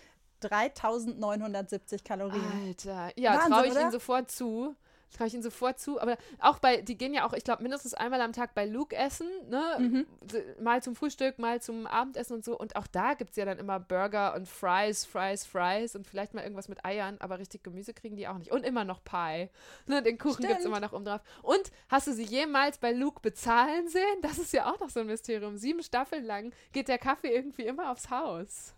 3970 0.42 2.04
Kalorien. 2.04 2.44
Alter, 2.68 3.12
ja, 3.16 3.38
traue 3.48 3.68
ich 3.68 3.72
oder? 3.72 3.82
Ihnen 3.82 3.92
sofort 3.92 4.32
zu 4.32 4.76
traue 5.12 5.28
ich 5.28 5.34
ihnen 5.34 5.44
sofort 5.44 5.80
zu. 5.80 6.00
Aber 6.00 6.18
auch 6.40 6.60
bei, 6.60 6.82
die 6.82 6.98
gehen 6.98 7.14
ja 7.14 7.26
auch, 7.26 7.34
ich 7.34 7.44
glaube, 7.44 7.62
mindestens 7.62 7.94
einmal 7.94 8.22
am 8.22 8.34
Tag 8.34 8.54
bei 8.54 8.66
Luke 8.66 8.96
essen, 8.96 9.28
ne? 9.50 9.78
Mhm. 9.80 10.06
Mal 10.62 10.82
zum 10.82 10.96
Frühstück, 10.96 11.40
mal 11.40 11.62
zum 11.62 11.88
Abendessen 11.88 12.34
und 12.34 12.46
so. 12.46 12.58
Und 12.58 12.76
auch 12.76 12.88
da 12.88 13.14
gibt 13.14 13.32
es 13.32 13.36
ja 13.36 13.46
dann 13.46 13.60
immer 13.60 13.80
Burger 13.80 14.36
und 14.36 14.48
Fries, 14.48 15.06
Fries, 15.06 15.46
Fries 15.46 15.96
und 15.96 16.08
vielleicht 16.08 16.34
mal 16.34 16.42
irgendwas 16.42 16.68
mit 16.68 16.86
Eiern, 16.86 17.18
aber 17.20 17.40
richtig 17.40 17.64
Gemüse 17.64 17.94
kriegen 17.94 18.16
die 18.16 18.28
auch 18.28 18.38
nicht. 18.38 18.52
Und 18.52 18.66
immer 18.66 18.84
noch 18.84 19.04
Pie. 19.04 19.50
Ne? 19.86 20.02
Den 20.02 20.18
Kuchen 20.18 20.48
gibt 20.48 20.60
es 20.60 20.66
immer 20.66 20.80
noch 20.80 20.94
oben 20.94 21.06
drauf. 21.06 21.22
Und 21.42 21.72
hast 21.90 22.08
du 22.08 22.14
sie 22.14 22.24
jemals 22.24 22.78
bei 22.78 22.92
Luke 22.92 23.20
bezahlen 23.22 23.88
sehen? 23.88 24.22
Das 24.22 24.38
ist 24.38 24.54
ja 24.54 24.72
auch 24.72 24.80
noch 24.80 24.90
so 24.90 25.02
ein 25.02 25.08
Mysterium. 25.08 25.58
Sieben 25.58 25.84
Staffeln 25.84 26.24
lang 26.26 26.54
geht 26.72 26.88
der 26.88 26.98
Kaffee 26.98 27.34
irgendwie 27.34 27.64
immer 27.64 27.92
aufs 27.92 28.10
Haus. 28.10 28.76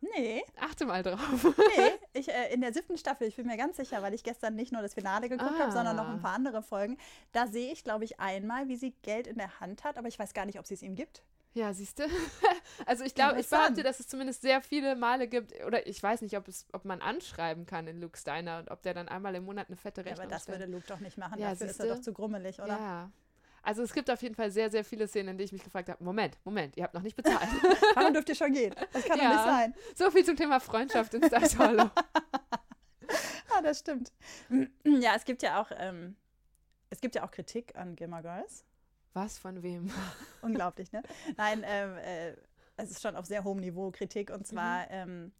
Nee. 0.00 0.44
Achte 0.60 0.84
mal 0.84 1.02
drauf. 1.02 1.20
Nee, 1.42 1.90
ich, 2.12 2.28
äh, 2.28 2.52
in 2.52 2.60
der 2.60 2.72
siebten 2.72 2.98
Staffel, 2.98 3.26
ich 3.26 3.36
bin 3.36 3.46
mir 3.46 3.56
ganz 3.56 3.76
sicher, 3.76 4.02
weil 4.02 4.14
ich 4.14 4.22
gestern 4.22 4.54
nicht 4.54 4.72
nur 4.72 4.82
das 4.82 4.94
Finale 4.94 5.28
geguckt 5.28 5.54
ah. 5.56 5.60
habe, 5.60 5.72
sondern 5.72 5.96
noch 5.96 6.08
ein 6.08 6.20
paar 6.20 6.34
andere 6.34 6.62
Folgen. 6.62 6.98
Da 7.32 7.46
sehe 7.46 7.72
ich, 7.72 7.82
glaube 7.82 8.04
ich, 8.04 8.20
einmal, 8.20 8.68
wie 8.68 8.76
sie 8.76 8.92
Geld 9.02 9.26
in 9.26 9.36
der 9.36 9.60
Hand 9.60 9.84
hat, 9.84 9.96
aber 9.96 10.08
ich 10.08 10.18
weiß 10.18 10.34
gar 10.34 10.44
nicht, 10.44 10.58
ob 10.58 10.66
sie 10.66 10.74
es 10.74 10.82
ihm 10.82 10.94
gibt. 10.94 11.22
Ja, 11.54 11.72
siehst 11.72 11.98
du? 11.98 12.04
also 12.86 13.02
ich 13.02 13.14
glaube, 13.14 13.40
ich 13.40 13.48
behaupte, 13.48 13.82
dass 13.82 13.98
es 13.98 14.08
zumindest 14.08 14.42
sehr 14.42 14.60
viele 14.60 14.94
Male 14.94 15.26
gibt, 15.26 15.54
oder 15.64 15.86
ich 15.86 16.02
weiß 16.02 16.20
nicht, 16.20 16.36
ob, 16.36 16.46
es, 16.48 16.66
ob 16.74 16.84
man 16.84 17.00
anschreiben 17.00 17.64
kann 17.64 17.86
in 17.86 17.98
Luke 17.98 18.18
Steiner 18.18 18.58
und 18.58 18.70
ob 18.70 18.82
der 18.82 18.92
dann 18.92 19.08
einmal 19.08 19.34
im 19.34 19.46
Monat 19.46 19.68
eine 19.68 19.76
fette 19.76 20.04
Rechnung 20.04 20.18
ja, 20.18 20.22
aber 20.24 20.30
das 20.30 20.42
stellt. 20.42 20.58
würde 20.58 20.70
Luke 20.70 20.84
doch 20.86 21.00
nicht 21.00 21.16
machen, 21.16 21.38
ja, 21.38 21.50
dafür 21.50 21.68
ist 21.68 21.80
er 21.80 21.94
doch 21.94 22.02
zu 22.02 22.12
grummelig, 22.12 22.60
oder? 22.60 22.76
Ja, 22.78 23.10
also 23.66 23.82
es 23.82 23.92
gibt 23.92 24.08
auf 24.10 24.22
jeden 24.22 24.36
Fall 24.36 24.50
sehr, 24.52 24.70
sehr 24.70 24.84
viele 24.84 25.08
Szenen, 25.08 25.30
in 25.30 25.38
denen 25.38 25.46
ich 25.46 25.52
mich 25.52 25.64
gefragt 25.64 25.88
habe, 25.88 26.02
Moment, 26.02 26.38
Moment, 26.44 26.76
ihr 26.76 26.84
habt 26.84 26.94
noch 26.94 27.02
nicht 27.02 27.16
bezahlt. 27.16 27.40
Warum 27.94 28.12
dürft 28.12 28.28
ihr 28.28 28.36
schon 28.36 28.52
gehen? 28.52 28.72
Das 28.92 29.04
kann 29.04 29.18
ja, 29.18 29.24
doch 29.24 29.34
nicht 29.34 29.44
sein. 29.44 29.74
So 29.96 30.10
viel 30.12 30.24
zum 30.24 30.36
Thema 30.36 30.60
Freundschaft 30.60 31.12
in 31.14 31.24
Stars 31.24 31.58
Hollow. 31.58 31.90
ah, 33.50 33.62
das 33.64 33.80
stimmt. 33.80 34.12
Ja, 34.84 35.16
es 35.16 35.24
gibt 35.24 35.42
ja 35.42 35.60
auch, 35.60 35.72
ähm, 35.76 36.14
es 36.90 37.00
gibt 37.00 37.16
ja 37.16 37.24
auch 37.24 37.32
Kritik 37.32 37.74
an 37.74 37.96
Gilmore 37.96 38.22
Girls. 38.22 38.64
Was, 39.14 39.36
von 39.36 39.60
wem? 39.64 39.90
Unglaublich, 40.42 40.92
ne? 40.92 41.02
Nein, 41.36 41.64
ähm, 41.66 41.96
äh, 41.96 42.36
es 42.76 42.92
ist 42.92 43.02
schon 43.02 43.16
auf 43.16 43.26
sehr 43.26 43.42
hohem 43.42 43.58
Niveau 43.58 43.90
Kritik 43.90 44.30
und 44.30 44.46
zwar 44.46 44.82
mhm. 44.82 44.90
ähm, 44.90 45.32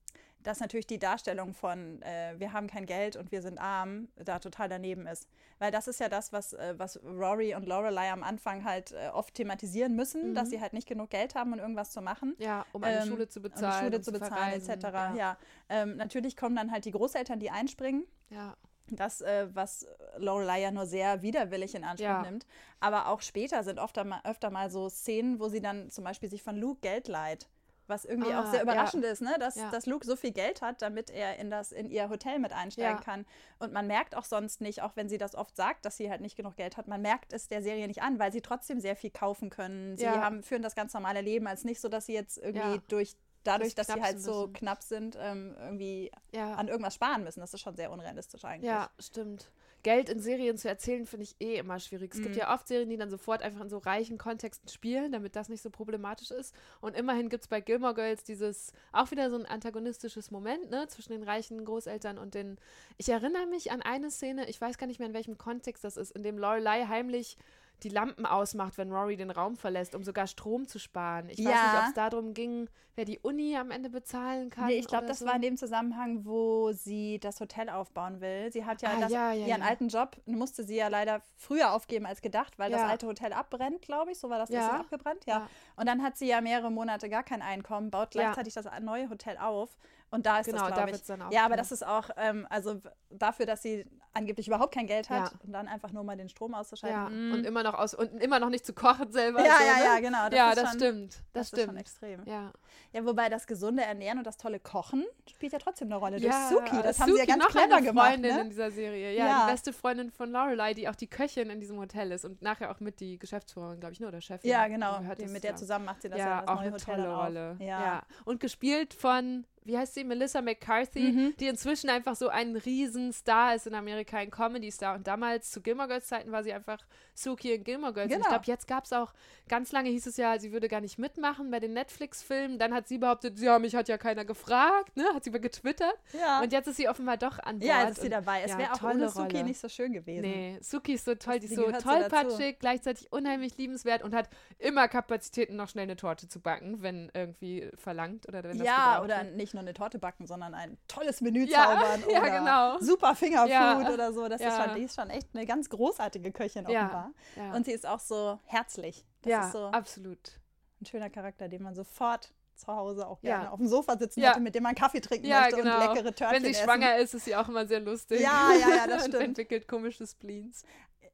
dass 0.47 0.61
natürlich 0.61 0.86
die 0.86 1.01
Darstellung 1.01 1.55
von 1.55 2.01
äh, 2.03 2.34
wir 2.38 2.53
haben 2.53 2.68
kein 2.68 2.86
Geld 2.86 3.16
und 3.16 3.32
wir 3.32 3.42
sind 3.42 3.59
arm 3.59 4.09
da 4.14 4.38
total 4.38 4.68
daneben 4.68 5.07
ist. 5.09 5.28
Weil 5.59 5.72
das 5.72 5.88
ist 5.88 5.99
ja 5.99 6.09
das, 6.09 6.32
was, 6.32 6.53
äh, 6.53 6.74
was 6.76 7.01
Rory 7.03 7.57
und 7.57 7.66
Lorelei 7.66 8.12
am 8.12 8.22
Anfang 8.22 8.64
halt 8.64 8.92
äh, 8.92 9.09
oft 9.09 9.34
thematisieren 9.34 9.97
müssen, 9.97 10.30
mhm. 10.30 10.34
dass 10.34 10.51
sie 10.51 10.61
halt 10.61 10.72
nicht 10.72 10.86
genug 10.86 11.11
Geld 11.11 11.34
haben, 11.34 11.53
um 11.53 11.59
irgendwas 11.59 11.90
zu 11.90 12.01
machen. 12.01 12.36
Ja, 12.38 12.64
um 12.72 12.84
eine 12.84 13.01
ähm, 13.01 13.09
Schule 13.09 13.28
zu 13.28 13.42
bezahlen. 13.42 13.86
Um 13.86 13.90
Schule 13.90 14.01
zu 14.01 14.12
bezahlen, 14.12 14.53
etc. 14.53 14.84
Ja. 14.84 15.14
ja. 15.14 15.38
Ähm, 15.68 15.97
natürlich 15.97 16.36
kommen 16.36 16.55
dann 16.55 16.70
halt 16.70 16.84
die 16.84 16.92
Großeltern, 16.92 17.40
die 17.40 17.51
einspringen. 17.51 18.05
Ja. 18.30 18.57
Das, 18.88 19.22
äh, 19.22 19.49
was 19.53 19.84
Lorelei 20.16 20.61
ja 20.61 20.70
nur 20.70 20.86
sehr 20.86 21.22
widerwillig 21.22 21.74
in 21.74 21.82
Anspruch 21.82 22.07
ja. 22.07 22.22
nimmt. 22.22 22.47
Aber 22.78 23.09
auch 23.09 23.20
später 23.20 23.64
sind 23.64 23.80
oft 23.80 23.99
öfter 24.22 24.51
mal 24.51 24.70
so 24.70 24.88
Szenen, 24.88 25.40
wo 25.40 25.49
sie 25.49 25.61
dann 25.61 25.90
zum 25.90 26.05
Beispiel 26.05 26.30
sich 26.30 26.44
von 26.44 26.57
Luke 26.57 26.82
Geld 26.82 27.09
leiht. 27.09 27.49
Was 27.87 28.05
irgendwie 28.05 28.32
ah, 28.32 28.43
auch 28.43 28.51
sehr 28.51 28.62
überraschend 28.62 29.05
ja. 29.05 29.11
ist, 29.11 29.22
ne? 29.22 29.37
dass, 29.39 29.57
ja. 29.57 29.70
dass 29.70 29.87
Luke 29.87 30.07
so 30.07 30.16
viel 30.16 30.32
Geld 30.32 30.62
hat, 30.62 30.82
damit 30.82 31.11
er 31.11 31.39
in, 31.39 31.51
das, 31.51 31.72
in 31.72 31.91
ihr 31.91 32.09
Hotel 32.09 32.39
mit 32.39 32.53
einsteigen 32.53 32.99
ja. 32.99 33.03
kann. 33.03 33.26
Und 33.59 33.72
man 33.72 33.87
merkt 33.87 34.16
auch 34.16 34.24
sonst 34.24 34.61
nicht, 34.61 34.82
auch 34.82 34.97
wenn 34.97 35.09
sie 35.09 35.18
das 35.18 35.34
oft 35.34 35.57
sagt, 35.57 35.84
dass 35.84 35.97
sie 35.97 36.11
halt 36.11 36.20
nicht 36.20 36.37
genug 36.37 36.57
Geld 36.57 36.76
hat, 36.76 36.89
man 36.89 37.03
merkt 37.03 37.32
es 37.32 37.49
der 37.49 37.62
Serie 37.62 37.87
nicht 37.87 38.03
an, 38.03 38.18
weil 38.18 38.32
sie 38.32 38.41
trotzdem 38.41 38.80
sehr 38.80 38.97
viel 38.97 39.11
kaufen 39.11 39.51
können. 39.51 39.97
Sie 39.97 40.09
haben, 40.09 40.43
führen 40.43 40.62
das 40.62 40.74
ganz 40.74 40.93
normale 40.95 41.20
Leben, 41.20 41.47
als 41.47 41.64
nicht 41.64 41.80
so, 41.80 41.89
dass 41.89 42.07
sie 42.07 42.14
jetzt 42.14 42.39
irgendwie 42.39 42.80
durch 42.89 43.16
dadurch, 43.47 43.74
dass 43.74 43.87
sie 43.87 44.03
halt 44.03 44.20
so 44.20 44.49
knapp 44.53 44.82
sind, 44.82 45.16
ähm, 45.20 45.55
irgendwie 45.61 46.11
ja. 46.32 46.55
an 46.55 46.68
irgendwas 46.68 46.95
sparen 46.95 47.24
müssen. 47.24 47.41
Das 47.41 47.55
ist 47.55 47.61
schon 47.61 47.76
sehr 47.76 47.91
unrealistisch 47.91 48.45
eigentlich. 48.45 48.68
Ja, 48.68 48.91
stimmt. 48.99 49.51
Geld 49.87 50.09
in 50.09 50.18
Serien 50.18 50.59
zu 50.59 50.68
erzählen, 50.68 51.07
finde 51.07 51.22
ich 51.22 51.37
eh 51.39 51.59
immer 51.59 51.78
schwierig. 51.78 52.12
Es 52.12 52.18
mhm. 52.18 52.24
gibt 52.24 52.34
ja 52.34 52.53
oft 52.53 52.66
Serien, 52.66 52.91
die 52.91 52.97
dann 52.97 53.09
sofort 53.09 53.41
einfach 53.41 53.61
in 53.61 53.68
so 53.68 53.78
reichen 53.78 54.18
Kontexten 54.18 54.68
spielen, 54.68 55.12
damit 55.12 55.37
das 55.37 55.49
nicht 55.49 55.62
so 55.62 55.70
problematisch 55.70 56.32
ist. 56.32 56.57
Und 56.80 56.97
immerhin 56.97 57.28
gibt 57.28 57.45
es 57.45 57.49
bei 57.49 57.61
Gilmore 57.61 57.95
Girls 57.95 58.24
dieses, 58.24 58.72
auch 58.91 59.12
wieder 59.12 59.30
so 59.30 59.37
ein 59.37 59.47
antagonistisches 59.47 60.32
Moment, 60.32 60.70
ne, 60.70 60.89
zwischen 60.89 61.12
den 61.12 61.22
reichen 61.22 61.64
Großeltern 61.64 62.18
und 62.18 62.34
den. 62.34 62.59
Ich 62.99 63.09
erinnere 63.09 63.47
mich 63.47 63.70
an 63.70 63.80
eine 63.80 64.11
Szene, 64.11 64.51
ich 64.51 64.61
weiß 64.61 64.76
gar 64.76 64.89
nicht 64.89 64.99
mehr, 64.99 65.07
in 65.07 65.14
welchem 65.14 65.39
Kontext 65.39 65.84
das 65.84 65.97
ist, 65.97 66.11
in 66.16 66.24
dem 66.24 66.37
Lorelei 66.37 66.87
heimlich 66.87 67.39
die 67.83 67.89
Lampen 67.89 68.27
ausmacht, 68.27 68.79
wenn 68.79 68.91
Rory 68.91 69.16
den 69.16 69.31
Raum 69.31 69.57
verlässt, 69.57 69.95
um 69.95 70.03
sogar 70.03 70.27
Strom 70.27 70.66
zu 70.66 70.79
sparen. 70.79 71.29
Ich 71.29 71.39
ja. 71.39 71.51
weiß 71.51 71.62
nicht, 71.62 71.81
ob 71.81 71.89
es 71.89 71.95
darum 71.95 72.35
ging, 72.35 72.68
wer 72.95 73.05
die 73.05 73.18
Uni 73.18 73.57
am 73.57 73.70
Ende 73.70 73.91
bezahlen 73.91 74.49
kann. 74.49 74.66
Nee, 74.66 74.79
ich 74.79 74.87
glaube, 74.87 75.07
das 75.07 75.18
so. 75.18 75.27
war 75.27 75.35
in 75.37 75.43
dem 75.43 75.57
Zusammenhang, 75.57 76.24
wo 76.24 76.72
sie 76.72 77.18
das 77.20 77.41
Hotel 77.41 77.68
aufbauen 77.68 78.20
will. 78.20 78.51
Sie 78.51 78.64
hat 78.64 78.81
ja, 78.81 78.91
ah, 78.97 79.01
das, 79.01 79.12
ja, 79.12 79.33
ja 79.33 79.47
ihren 79.47 79.62
alten 79.62 79.89
Job, 79.89 80.16
musste 80.24 80.64
sie 80.64 80.77
ja 80.77 80.89
leider 80.89 81.20
früher 81.37 81.72
aufgeben 81.72 82.07
als 82.07 82.22
gedacht, 82.22 82.59
weil 82.59 82.70
das 82.70 82.83
alte 82.83 83.07
Hotel 83.07 83.33
abbrennt, 83.33 83.83
glaube 83.83 84.12
ich. 84.12 84.18
So 84.18 84.31
war 84.31 84.39
das, 84.39 84.49
das 84.49 84.70
abgebrannt, 84.70 85.27
ja. 85.27 85.49
Und 85.77 85.87
dann 85.87 86.03
hat 86.03 86.16
sie 86.16 86.27
ja 86.27 86.41
mehrere 86.41 86.70
Monate 86.70 87.09
gar 87.09 87.22
kein 87.22 87.43
Einkommen, 87.43 87.91
baut 87.91 88.12
gleichzeitig 88.12 88.55
das 88.55 88.66
neue 88.81 89.11
Hotel 89.11 89.37
auf. 89.37 89.77
Und 90.17 90.25
da 90.25 90.39
ist 90.39 90.47
genau, 90.47 90.67
das, 90.67 90.75
glaube 90.75 90.91
ich. 90.93 91.03
Dann 91.03 91.21
auch 91.21 91.31
ja, 91.31 91.45
aber 91.45 91.57
das 91.57 91.73
ist 91.73 91.87
auch, 91.87 92.09
ähm, 92.17 92.47
also 92.49 92.81
dafür, 93.11 93.45
dass 93.45 93.62
sie 93.62 93.85
angeblich 94.14 94.49
überhaupt 94.49 94.73
kein 94.73 94.87
Geld 94.87 95.11
hat 95.11 95.31
ja. 95.31 95.39
und 95.45 95.53
dann 95.53 95.69
einfach 95.69 95.93
nur 95.93 96.03
mal 96.05 96.17
den 96.17 96.31
Strom 96.31 96.55
auszuschalten. 96.55 96.99
Ja. 96.99 97.11
Mm. 97.11 97.33
Und 97.35 97.45
immer 97.45 97.62
noch 97.62 97.75
aus 97.75 97.93
und 97.93 98.23
immer 98.23 98.39
noch 98.39 98.49
nicht 98.49 98.64
zu 98.64 98.73
kochen 98.73 99.12
selber. 99.12 99.45
Ja, 99.45 99.57
so, 99.59 99.64
ja, 99.64 99.77
ne? 99.77 99.85
ja, 99.85 100.01
genau. 100.01 100.29
Das 100.31 100.39
ja, 100.39 100.55
das 100.55 100.71
schon, 100.71 100.79
stimmt. 100.79 101.12
Das, 101.12 101.23
das 101.33 101.49
stimmt. 101.49 101.67
schon 101.67 101.77
extrem. 101.77 102.25
Ja. 102.25 102.51
ja, 102.95 103.05
wobei 103.05 103.29
das 103.29 103.47
gesunde 103.47 103.83
Ernähren 103.83 104.17
und 104.17 104.27
das 104.27 104.39
tolle 104.39 104.59
Kochen 104.59 105.05
spielt 105.29 105.53
ja 105.53 105.59
trotzdem 105.59 105.89
eine 105.89 105.97
Rolle. 105.97 106.17
Ja, 106.17 106.49
Durch 106.49 106.64
Suki, 106.64 106.83
das 106.83 106.97
Suki 106.97 107.11
haben 107.11 107.12
sie 107.12 107.19
ja 107.19 107.27
ganz 107.27 107.45
noch 107.45 107.51
clever 107.51 107.77
eine 107.77 107.93
Freundin 107.93 108.23
gemacht. 108.23 108.37
Ne? 108.37 108.41
in 108.41 108.49
dieser 108.49 108.71
Serie. 108.71 109.14
Ja, 109.14 109.27
ja, 109.27 109.45
die 109.45 109.53
beste 109.53 109.75
Freundin 109.75 110.11
von 110.11 110.33
Lorelei, 110.33 110.73
die 110.73 110.89
auch 110.89 110.97
die 110.97 111.09
Köchin 111.09 111.51
in 111.51 111.61
diesem 111.61 111.79
Hotel 111.79 112.11
ist 112.11 112.25
und 112.25 112.41
nachher 112.41 112.71
auch 112.71 112.81
mit 112.81 113.01
die 113.01 113.19
Geschäftsführerin, 113.19 113.81
glaube 113.81 113.93
ich, 113.93 114.01
nur 114.01 114.11
ne, 114.11 114.17
oder 114.17 114.23
Chefin. 114.23 114.49
Ja, 114.49 114.67
genau. 114.67 115.01
Die, 115.19 115.27
mit 115.27 115.45
der 115.45 115.57
zusammen 115.57 115.85
macht 115.85 116.01
sie 116.01 116.09
das 116.09 116.19
ja, 116.19 116.27
ja 116.27 116.41
das 116.41 116.49
auch 116.49 116.55
neue 116.55 116.62
eine 116.64 116.73
Hotel 116.73 116.97
tolle 116.97 117.14
Rolle. 117.14 117.57
Ja. 117.61 118.03
Und 118.25 118.41
gespielt 118.41 118.95
von 118.95 119.45
wie 119.67 119.77
heißt 119.77 119.95
sie, 119.95 120.05
Melissa 120.05 120.41
McCarthy, 120.41 121.12
mhm. 121.12 121.35
die 121.39 121.49
inzwischen 121.49 121.91
einfach 121.91 122.17
so 122.17 122.29
ein 122.29 122.57
Riesenstar 122.57 123.55
ist 123.55 123.67
in 123.67 123.75
Amerika, 123.75 124.17
ein 124.19 124.31
Comedy-Star. 124.31 124.95
Und 124.95 125.07
damals 125.07 125.51
zu 125.51 125.61
Gilmore 125.61 125.89
Girls 125.89 126.07
Zeiten 126.07 126.31
war 126.31 126.45
sie 126.45 126.53
einfach 126.53 126.79
Suki 127.14 127.55
in 127.55 127.64
Gilmore 127.64 127.93
Girls. 127.93 128.09
Genau. 128.09 128.17
Und 128.17 128.21
ich 128.21 128.27
genau. 128.27 128.37
glaube, 128.37 128.45
jetzt 128.47 128.69
gab 128.69 128.85
es 128.85 128.93
auch, 128.93 129.12
ganz 129.49 129.73
lange 129.73 129.91
hieß 129.91 130.07
es 130.07 130.17
ja, 130.17 130.39
sie 130.39 130.53
würde 130.53 130.69
gar 130.69 130.81
nicht 130.81 130.99
mitmachen 130.99 131.51
bei 131.51 131.59
den 131.59 131.73
Netflix-Filmen. 131.73 132.59
Dann 132.59 132.73
hat 132.73 132.87
sie 132.87 132.99
behauptet, 132.99 133.39
ja, 133.41 133.59
mich 133.59 133.75
hat 133.75 133.89
ja 133.89 133.99
keiner 133.99 134.25
gefragt, 134.25 134.97
ne? 134.97 135.05
Hat 135.14 135.25
sie 135.25 135.31
mal 135.31 135.41
getwittert. 135.41 135.97
Ja. 136.12 136.41
Und 136.43 136.53
jetzt 136.53 136.69
ist 136.69 136.77
sie 136.77 136.89
offenbar 136.89 137.17
doch 137.17 137.39
an 137.41 137.59
Bord. 137.59 137.69
Ja, 137.69 137.83
jetzt 137.83 137.99
ist 137.99 138.03
sie 138.03 138.09
dabei. 138.09 138.43
Es 138.43 138.53
ja, 138.53 138.59
wäre 138.59 138.73
auch 138.73 138.83
ohne 138.83 139.09
Suki 139.09 139.37
Rolle. 139.37 139.45
nicht 139.45 139.61
so 139.61 139.69
schön 139.69 139.93
gewesen. 139.93 140.23
Nee, 140.23 140.59
Suki 140.61 140.95
ist 140.95 141.05
so 141.05 141.14
toll, 141.14 141.41
die 141.41 141.47
ist 141.47 141.57
so 141.57 141.71
tollpatschig, 141.71 142.59
gleichzeitig 142.61 143.11
unheimlich 143.11 143.57
liebenswert 143.59 144.03
und 144.03 144.14
hat 144.14 144.29
immer 144.59 144.87
Kapazitäten, 144.89 145.57
noch 145.57 145.69
schnell 145.69 145.85
eine 145.85 145.97
Torte 145.97 146.29
zu 146.29 146.41
backen, 146.41 146.83
wenn 146.83 147.11
irgendwie 147.14 147.69
verlangt 147.75 148.29
oder 148.29 148.45
wenn 148.45 148.59
das 148.59 148.67
Ja, 148.67 149.03
oder 149.03 149.25
nicht 149.25 149.56
nur 149.57 149.63
eine 149.63 149.75
Torte 149.75 149.99
backen, 149.99 150.27
sondern 150.27 150.55
ein 150.55 150.79
tolles 150.89 151.21
Menü 151.21 151.45
ja, 151.45 151.65
zaubern 151.65 152.05
ja, 152.11 152.21
oder 152.21 152.31
genau. 152.39 152.79
super 152.81 153.15
Fingerfood 153.15 153.51
ja. 153.51 153.91
oder 153.93 154.13
so. 154.13 154.29
Das 154.29 154.41
ist 154.41 154.57
schon, 154.57 154.75
die 154.77 154.83
ist 154.83 154.95
schon 154.95 155.11
echt 155.11 155.29
eine 155.35 155.47
ganz 155.47 155.69
großartige 155.69 156.33
Köchin 156.33 156.67
offenbar. 156.67 157.13
Und 157.55 157.67
sie 157.67 157.73
ist 157.73 157.87
auch 157.87 158.01
so 158.01 158.39
herzlich. 158.47 159.05
Das 159.23 159.31
ja, 159.31 159.51
so 159.51 159.67
absolut. 159.67 160.41
Ein 160.81 160.87
schöner 160.87 161.11
Charakter, 161.11 161.49
den 161.49 161.63
man 161.63 161.75
sofort 161.75 162.33
zu 162.57 162.69
Hause 162.69 163.07
auch 163.07 163.21
gerne 163.21 163.51
auf 163.51 163.59
dem 163.59 163.69
Sofa 163.69 163.97
sitzen 163.99 164.21
ja. 164.21 164.31
hätte, 164.31 164.41
mit 164.41 164.55
dem 164.55 164.63
man 164.63 164.75
Kaffee 164.75 165.01
trinken 165.01 165.27
ja, 165.27 165.43
möchte 165.43 165.57
genau. 165.57 165.75
und 165.75 165.95
leckere 165.95 166.15
Törtchen 166.15 166.37
Wenn 166.37 166.45
sie 166.45 166.51
essen. 166.51 166.65
schwanger 166.65 166.97
ist, 166.97 167.15
ist 167.15 167.25
sie 167.25 167.37
auch 167.37 167.49
immer 167.49 167.67
sehr 167.67 167.81
lustig. 167.81 168.21
Ja, 168.21 168.51
ja, 168.59 168.77
ja, 168.77 168.87
das 168.87 169.03
stimmt. 169.03 169.17
und 169.17 169.21
entwickelt 169.23 169.69
komische 169.69 170.07
Spleens. 170.07 170.65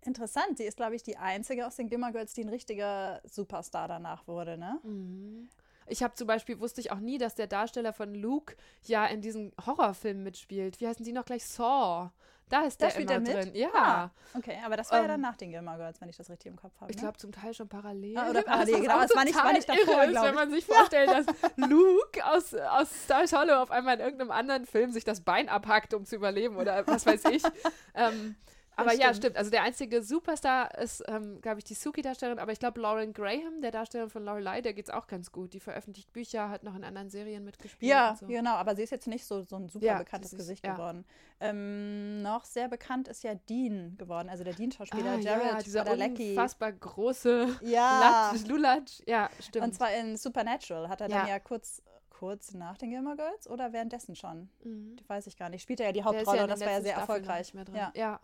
Interessant, 0.05 0.59
sie 0.59 0.65
ist, 0.65 0.77
glaube 0.77 0.97
ich, 0.97 1.03
die 1.03 1.17
einzige 1.17 1.67
aus 1.67 1.77
den 1.77 1.89
Gimmer 1.89 2.11
Girls, 2.13 2.35
die 2.35 2.43
ein 2.43 2.49
richtiger 2.49 3.21
Superstar 3.25 3.87
danach 3.89 4.27
wurde, 4.27 4.59
ne? 4.59 4.81
Mhm. 4.83 5.49
Ich 5.87 6.03
habe 6.03 6.15
zum 6.15 6.27
Beispiel, 6.27 6.61
wusste 6.61 6.81
ich 6.81 6.93
auch 6.93 7.01
nie, 7.01 7.19
dass 7.19 7.35
der 7.35 7.47
Darsteller 7.47 7.93
von 7.93 8.15
Luke 8.15 8.57
ja 8.85 9.07
in 9.07 9.21
diesen 9.21 9.53
Horrorfilmen 9.65 10.23
mitspielt. 10.23 10.81
Wie 10.81 10.89
heißen 10.89 11.05
die 11.05 11.13
noch 11.13 11.25
gleich? 11.25 11.45
Saw. 11.45 12.11
Da 12.53 12.67
ist 12.67 12.83
da 12.83 12.89
der 12.89 12.97
immer 12.99 13.21
drin. 13.21 13.55
Ja. 13.55 13.71
Ah, 13.73 14.11
okay, 14.35 14.59
aber 14.63 14.77
das 14.77 14.91
war 14.91 14.99
um, 14.99 15.05
ja 15.05 15.09
dann 15.09 15.21
ähm, 15.21 15.23
nach 15.23 15.37
den 15.37 15.53
Gilmore 15.53 15.79
Girls, 15.79 15.99
wenn 16.03 16.11
ich 16.11 16.19
das 16.19 16.29
richtig 16.29 16.51
im 16.51 16.57
Kopf 16.57 16.79
habe. 16.83 16.91
Ich 16.93 16.99
glaube 16.99 17.17
zum 17.17 17.33
Teil 17.33 17.55
schon 17.55 17.67
parallel. 17.67 18.19
Ah, 18.19 18.29
oder 18.29 18.43
parallel, 18.43 18.83
genau. 18.83 19.01
Das 19.01 19.17
war 19.17 19.25
nicht, 19.25 19.35
war 19.35 19.53
nicht 19.55 19.67
davor, 19.67 20.05
ist, 20.05 20.23
wenn 20.23 20.35
man 20.35 20.51
sich 20.51 20.67
vorstellt, 20.67 21.09
dass 21.09 21.25
Luke 21.57 22.27
aus, 22.27 22.53
aus 22.53 22.91
Star 23.05 23.25
Hollow 23.33 23.55
auf 23.55 23.71
einmal 23.71 23.95
in 23.95 24.01
irgendeinem 24.01 24.33
anderen 24.33 24.67
Film 24.67 24.93
sich 24.93 25.05
das 25.05 25.23
Bein 25.23 25.49
abhackt, 25.49 25.95
um 25.95 26.05
zu 26.05 26.17
überleben 26.17 26.57
oder 26.57 26.87
was 26.87 27.07
weiß 27.07 27.25
ich. 27.31 27.43
ähm, 27.95 28.37
aber 28.77 28.91
stimmt. 28.91 29.03
ja, 29.03 29.15
stimmt. 29.15 29.37
Also 29.37 29.51
der 29.51 29.63
einzige 29.63 30.03
Superstar 30.03 30.77
ist, 30.79 31.03
ähm, 31.07 31.41
glaube 31.41 31.59
ich, 31.59 31.65
die 31.65 31.75
Suki-Darstellerin, 31.75 32.39
aber 32.39 32.53
ich 32.53 32.59
glaube, 32.59 32.81
Lauren 32.81 33.13
Graham, 33.13 33.61
der 33.61 33.71
Darsteller 33.71 34.09
von 34.09 34.25
Lorelei, 34.25 34.61
der 34.61 34.73
geht 34.73 34.87
es 34.87 34.91
auch 34.91 35.07
ganz 35.07 35.31
gut. 35.33 35.53
Die 35.53 35.61
veröffentlicht 35.61 36.13
Bücher, 36.13 36.49
hat 36.49 36.63
noch 36.63 36.75
in 36.75 36.85
anderen 36.85 37.11
Serien 37.11 37.45
mitgespielt. 37.45 37.91
Ja, 37.91 38.17
so. 38.19 38.27
genau, 38.27 38.55
aber 38.55 38.75
sie 38.75 38.83
ist 38.83 38.91
jetzt 38.91 39.07
nicht 39.07 39.25
so, 39.25 39.43
so 39.43 39.57
ein 39.57 39.69
super 39.69 39.85
ja, 39.85 39.99
bekanntes 39.99 40.33
ist, 40.33 40.39
Gesicht 40.39 40.67
ja. 40.67 40.75
geworden. 40.75 41.05
Ähm, 41.41 42.23
noch 42.23 42.45
sehr 42.45 42.69
bekannt 42.69 43.09
ist 43.09 43.23
ja 43.25 43.35
Dean 43.35 43.97
geworden, 43.99 44.29
also 44.29 44.45
der 44.45 44.55
Dean-Schauspieler 44.55 45.13
ah, 45.13 45.19
Jared 45.19 45.45
ja, 45.45 45.59
dieser 45.59 45.91
unfassbar 45.91 46.73
große 46.73 47.59
ja. 47.63 48.31
Latsch, 48.33 48.47
Lulatsch. 48.47 49.03
Ja, 49.07 49.29
stimmt. 49.41 49.67
Und 49.67 49.75
zwar 49.75 49.93
in 49.95 50.17
Supernatural 50.17 50.89
hat 50.89 51.01
er 51.01 51.11
ja. 51.11 51.19
dann 51.19 51.29
ja 51.29 51.39
kurz 51.39 51.83
kurz 52.23 52.55
nach 52.55 52.79
den 52.79 52.91
Gilmore 52.91 53.17
Girls 53.17 53.51
oder 53.51 53.73
währenddessen 53.73 54.15
schon? 54.15 54.49
Mhm. 54.63 54.95
Weiß 55.09 55.27
ich 55.27 55.37
gar 55.37 55.49
nicht. 55.49 55.63
Spielt 55.63 55.81
er 55.81 55.87
ja 55.87 55.93
die 55.93 56.05
Hauptrolle 56.05 56.37
ja 56.37 56.45
und 56.45 56.51
das 56.51 56.61
war 56.61 56.71
ja 56.71 56.81
sehr 56.81 56.95
erfolgreich. 56.95 57.53
Ja. 57.75 57.91
ja. 57.97 58.21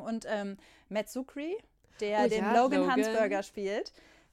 Und 0.00 0.26
ähm, 0.28 0.56
Matt 0.88 1.08
Sukri, 1.08 1.56
der 2.00 2.24
oh, 2.24 2.28
den 2.28 2.44
ja, 2.44 2.54
Logan, 2.54 2.80
Logan 2.80 2.92
Hansberger 2.92 3.42
spielt, 3.42 3.92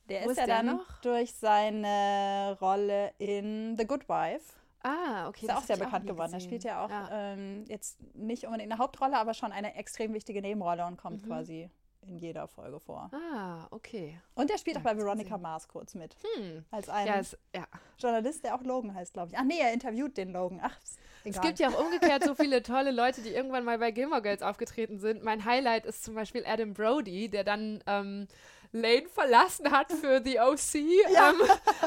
der 0.10 0.26
Wo 0.26 0.30
ist, 0.30 0.38
ja 0.38 0.48
dann 0.48 0.68
noch? 0.68 1.02
durch 1.02 1.34
seine 1.34 2.58
Rolle 2.62 3.12
in 3.18 3.76
The 3.78 3.86
Good 3.86 4.08
Wife. 4.08 4.54
Ah, 4.84 5.28
okay. 5.28 5.46
Ist 5.46 5.50
ja 5.50 5.58
auch 5.58 5.64
sehr 5.64 5.78
bekannt 5.78 6.06
auch 6.06 6.14
geworden. 6.14 6.34
Er 6.34 6.40
spielt 6.40 6.64
ja 6.64 6.86
auch 6.86 6.90
ja. 6.90 7.10
Ähm, 7.12 7.66
jetzt 7.68 7.98
nicht 8.16 8.46
unbedingt 8.46 8.72
eine 8.72 8.80
Hauptrolle, 8.80 9.18
aber 9.18 9.34
schon 9.34 9.52
eine 9.52 9.76
extrem 9.76 10.14
wichtige 10.14 10.42
Nebenrolle 10.42 10.86
und 10.86 10.98
kommt 10.98 11.24
mhm. 11.24 11.28
quasi 11.28 11.70
in 12.08 12.18
jeder 12.18 12.48
Folge 12.48 12.80
vor. 12.80 13.10
Ah, 13.14 13.68
okay. 13.72 14.20
Und 14.36 14.50
er 14.50 14.58
spielt 14.58 14.76
ja, 14.76 14.82
auch 14.82 14.84
bei 14.84 14.98
Veronica 14.98 15.38
Mars 15.38 15.68
kurz 15.68 15.96
mit. 15.96 16.16
Hm. 16.36 16.66
Als 16.72 16.90
ein 16.90 17.08
ja, 17.08 17.16
es, 17.20 17.38
ja. 17.56 17.68
Journalist, 17.98 18.44
der 18.44 18.56
auch 18.56 18.64
Logan 18.64 18.94
heißt, 18.94 19.14
glaube 19.14 19.32
ich. 19.32 19.38
Ach 19.38 19.44
nee, 19.44 19.60
er 19.60 19.74
interviewt 19.74 20.18
den 20.18 20.32
Logan. 20.32 20.60
Ach, 20.62 20.78
Egal. 21.24 21.42
Es 21.42 21.42
gibt 21.42 21.60
ja 21.60 21.70
auch 21.70 21.80
umgekehrt 21.86 22.24
so 22.24 22.36
viele 22.36 22.64
tolle 22.64 22.92
Leute, 22.92 23.22
die 23.22 23.30
irgendwann 23.30 23.66
mal 23.66 23.78
bei 23.80 23.92
Gilmore 23.92 24.22
Girls 24.22 24.42
aufgetreten 24.42 25.00
sind. 25.00 25.24
Mein 25.24 25.46
Highlight 25.46 25.86
ist 25.86 26.04
zum 26.04 26.16
Beispiel 26.16 26.44
Adam 26.46 26.74
Brody, 26.74 27.30
der 27.30 27.44
dann 27.44 27.84
ähm, 27.86 28.28
Lane 28.82 29.08
verlassen 29.10 29.72
hat 29.72 29.92
für 29.92 30.22
The 30.24 30.40
OC. 30.40 30.58
Ja. 31.08 31.30
Ähm, 31.30 31.36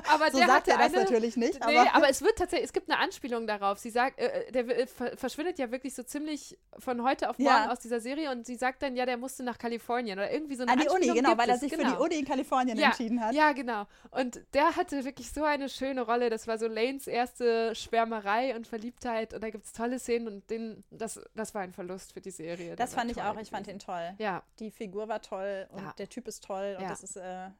aber 0.08 0.30
so 0.30 0.38
der 0.38 0.46
sagt 0.46 0.68
er 0.68 0.78
das 0.78 0.92
natürlich 0.92 1.36
nicht. 1.36 1.64
Nee, 1.66 1.76
aber, 1.76 1.94
aber 1.94 2.08
es 2.08 2.22
wird 2.22 2.38
tatsächlich, 2.38 2.66
es 2.66 2.72
gibt 2.72 2.90
eine 2.90 2.98
Anspielung 2.98 3.46
darauf. 3.46 3.78
Sie 3.78 3.90
sagt, 3.90 4.18
äh, 4.18 4.46
äh 4.48 4.52
der 4.52 4.68
äh, 4.68 4.86
verschwindet 4.86 5.58
ja 5.58 5.70
wirklich 5.70 5.94
so 5.94 6.02
ziemlich 6.02 6.58
von 6.78 7.02
heute 7.02 7.28
auf 7.28 7.38
morgen 7.38 7.50
ja. 7.50 7.70
aus 7.70 7.80
dieser 7.80 8.00
Serie 8.00 8.30
und 8.30 8.46
sie 8.46 8.56
sagt 8.56 8.82
dann, 8.82 8.96
ja, 8.96 9.06
der 9.06 9.16
musste 9.16 9.42
nach 9.42 9.58
Kalifornien 9.58 10.18
oder 10.18 10.32
irgendwie 10.32 10.56
so 10.56 10.62
eine 10.62 10.72
An 10.72 10.78
die 10.78 10.88
Anspielung 10.88 11.16
Uni, 11.16 11.20
genau, 11.20 11.38
weil 11.38 11.48
er 11.48 11.58
sich 11.58 11.70
genau. 11.70 11.82
für 11.82 11.88
die 11.88 11.92
genau. 11.92 12.04
Uni 12.04 12.14
in 12.16 12.24
Kalifornien 12.24 12.78
ja, 12.78 12.86
entschieden 12.88 13.20
hat. 13.20 13.34
Ja, 13.34 13.52
genau. 13.52 13.86
Und 14.10 14.40
der 14.54 14.76
hatte 14.76 15.04
wirklich 15.04 15.32
so 15.32 15.44
eine 15.44 15.68
schöne 15.68 16.02
Rolle. 16.02 16.30
Das 16.30 16.46
war 16.46 16.58
so 16.58 16.66
Lanes 16.66 17.06
erste 17.06 17.74
Schwärmerei 17.74 18.54
und 18.56 18.66
Verliebtheit 18.66 19.34
und 19.34 19.42
da 19.42 19.50
gibt 19.50 19.66
es 19.66 19.72
tolle 19.72 19.98
Szenen 19.98 20.28
und 20.28 20.50
den, 20.50 20.84
das, 20.90 21.20
das 21.34 21.54
war 21.54 21.62
ein 21.62 21.72
Verlust 21.72 22.12
für 22.12 22.20
die 22.20 22.30
Serie. 22.30 22.76
Das 22.76 22.94
fand 22.94 23.10
ich 23.10 23.20
auch, 23.22 23.38
ich 23.38 23.50
fand 23.50 23.68
ihn 23.68 23.78
toll. 23.78 24.14
Ja. 24.18 24.42
Die 24.58 24.70
Figur 24.70 25.08
war 25.08 25.20
toll 25.20 25.68
und 25.70 25.98
der 25.98 26.08
Typ 26.08 26.28
ist 26.28 26.44
toll 26.44 26.78
und 26.82 26.90
das 26.90 27.02
ist 27.02 27.16
äh, 27.16 27.50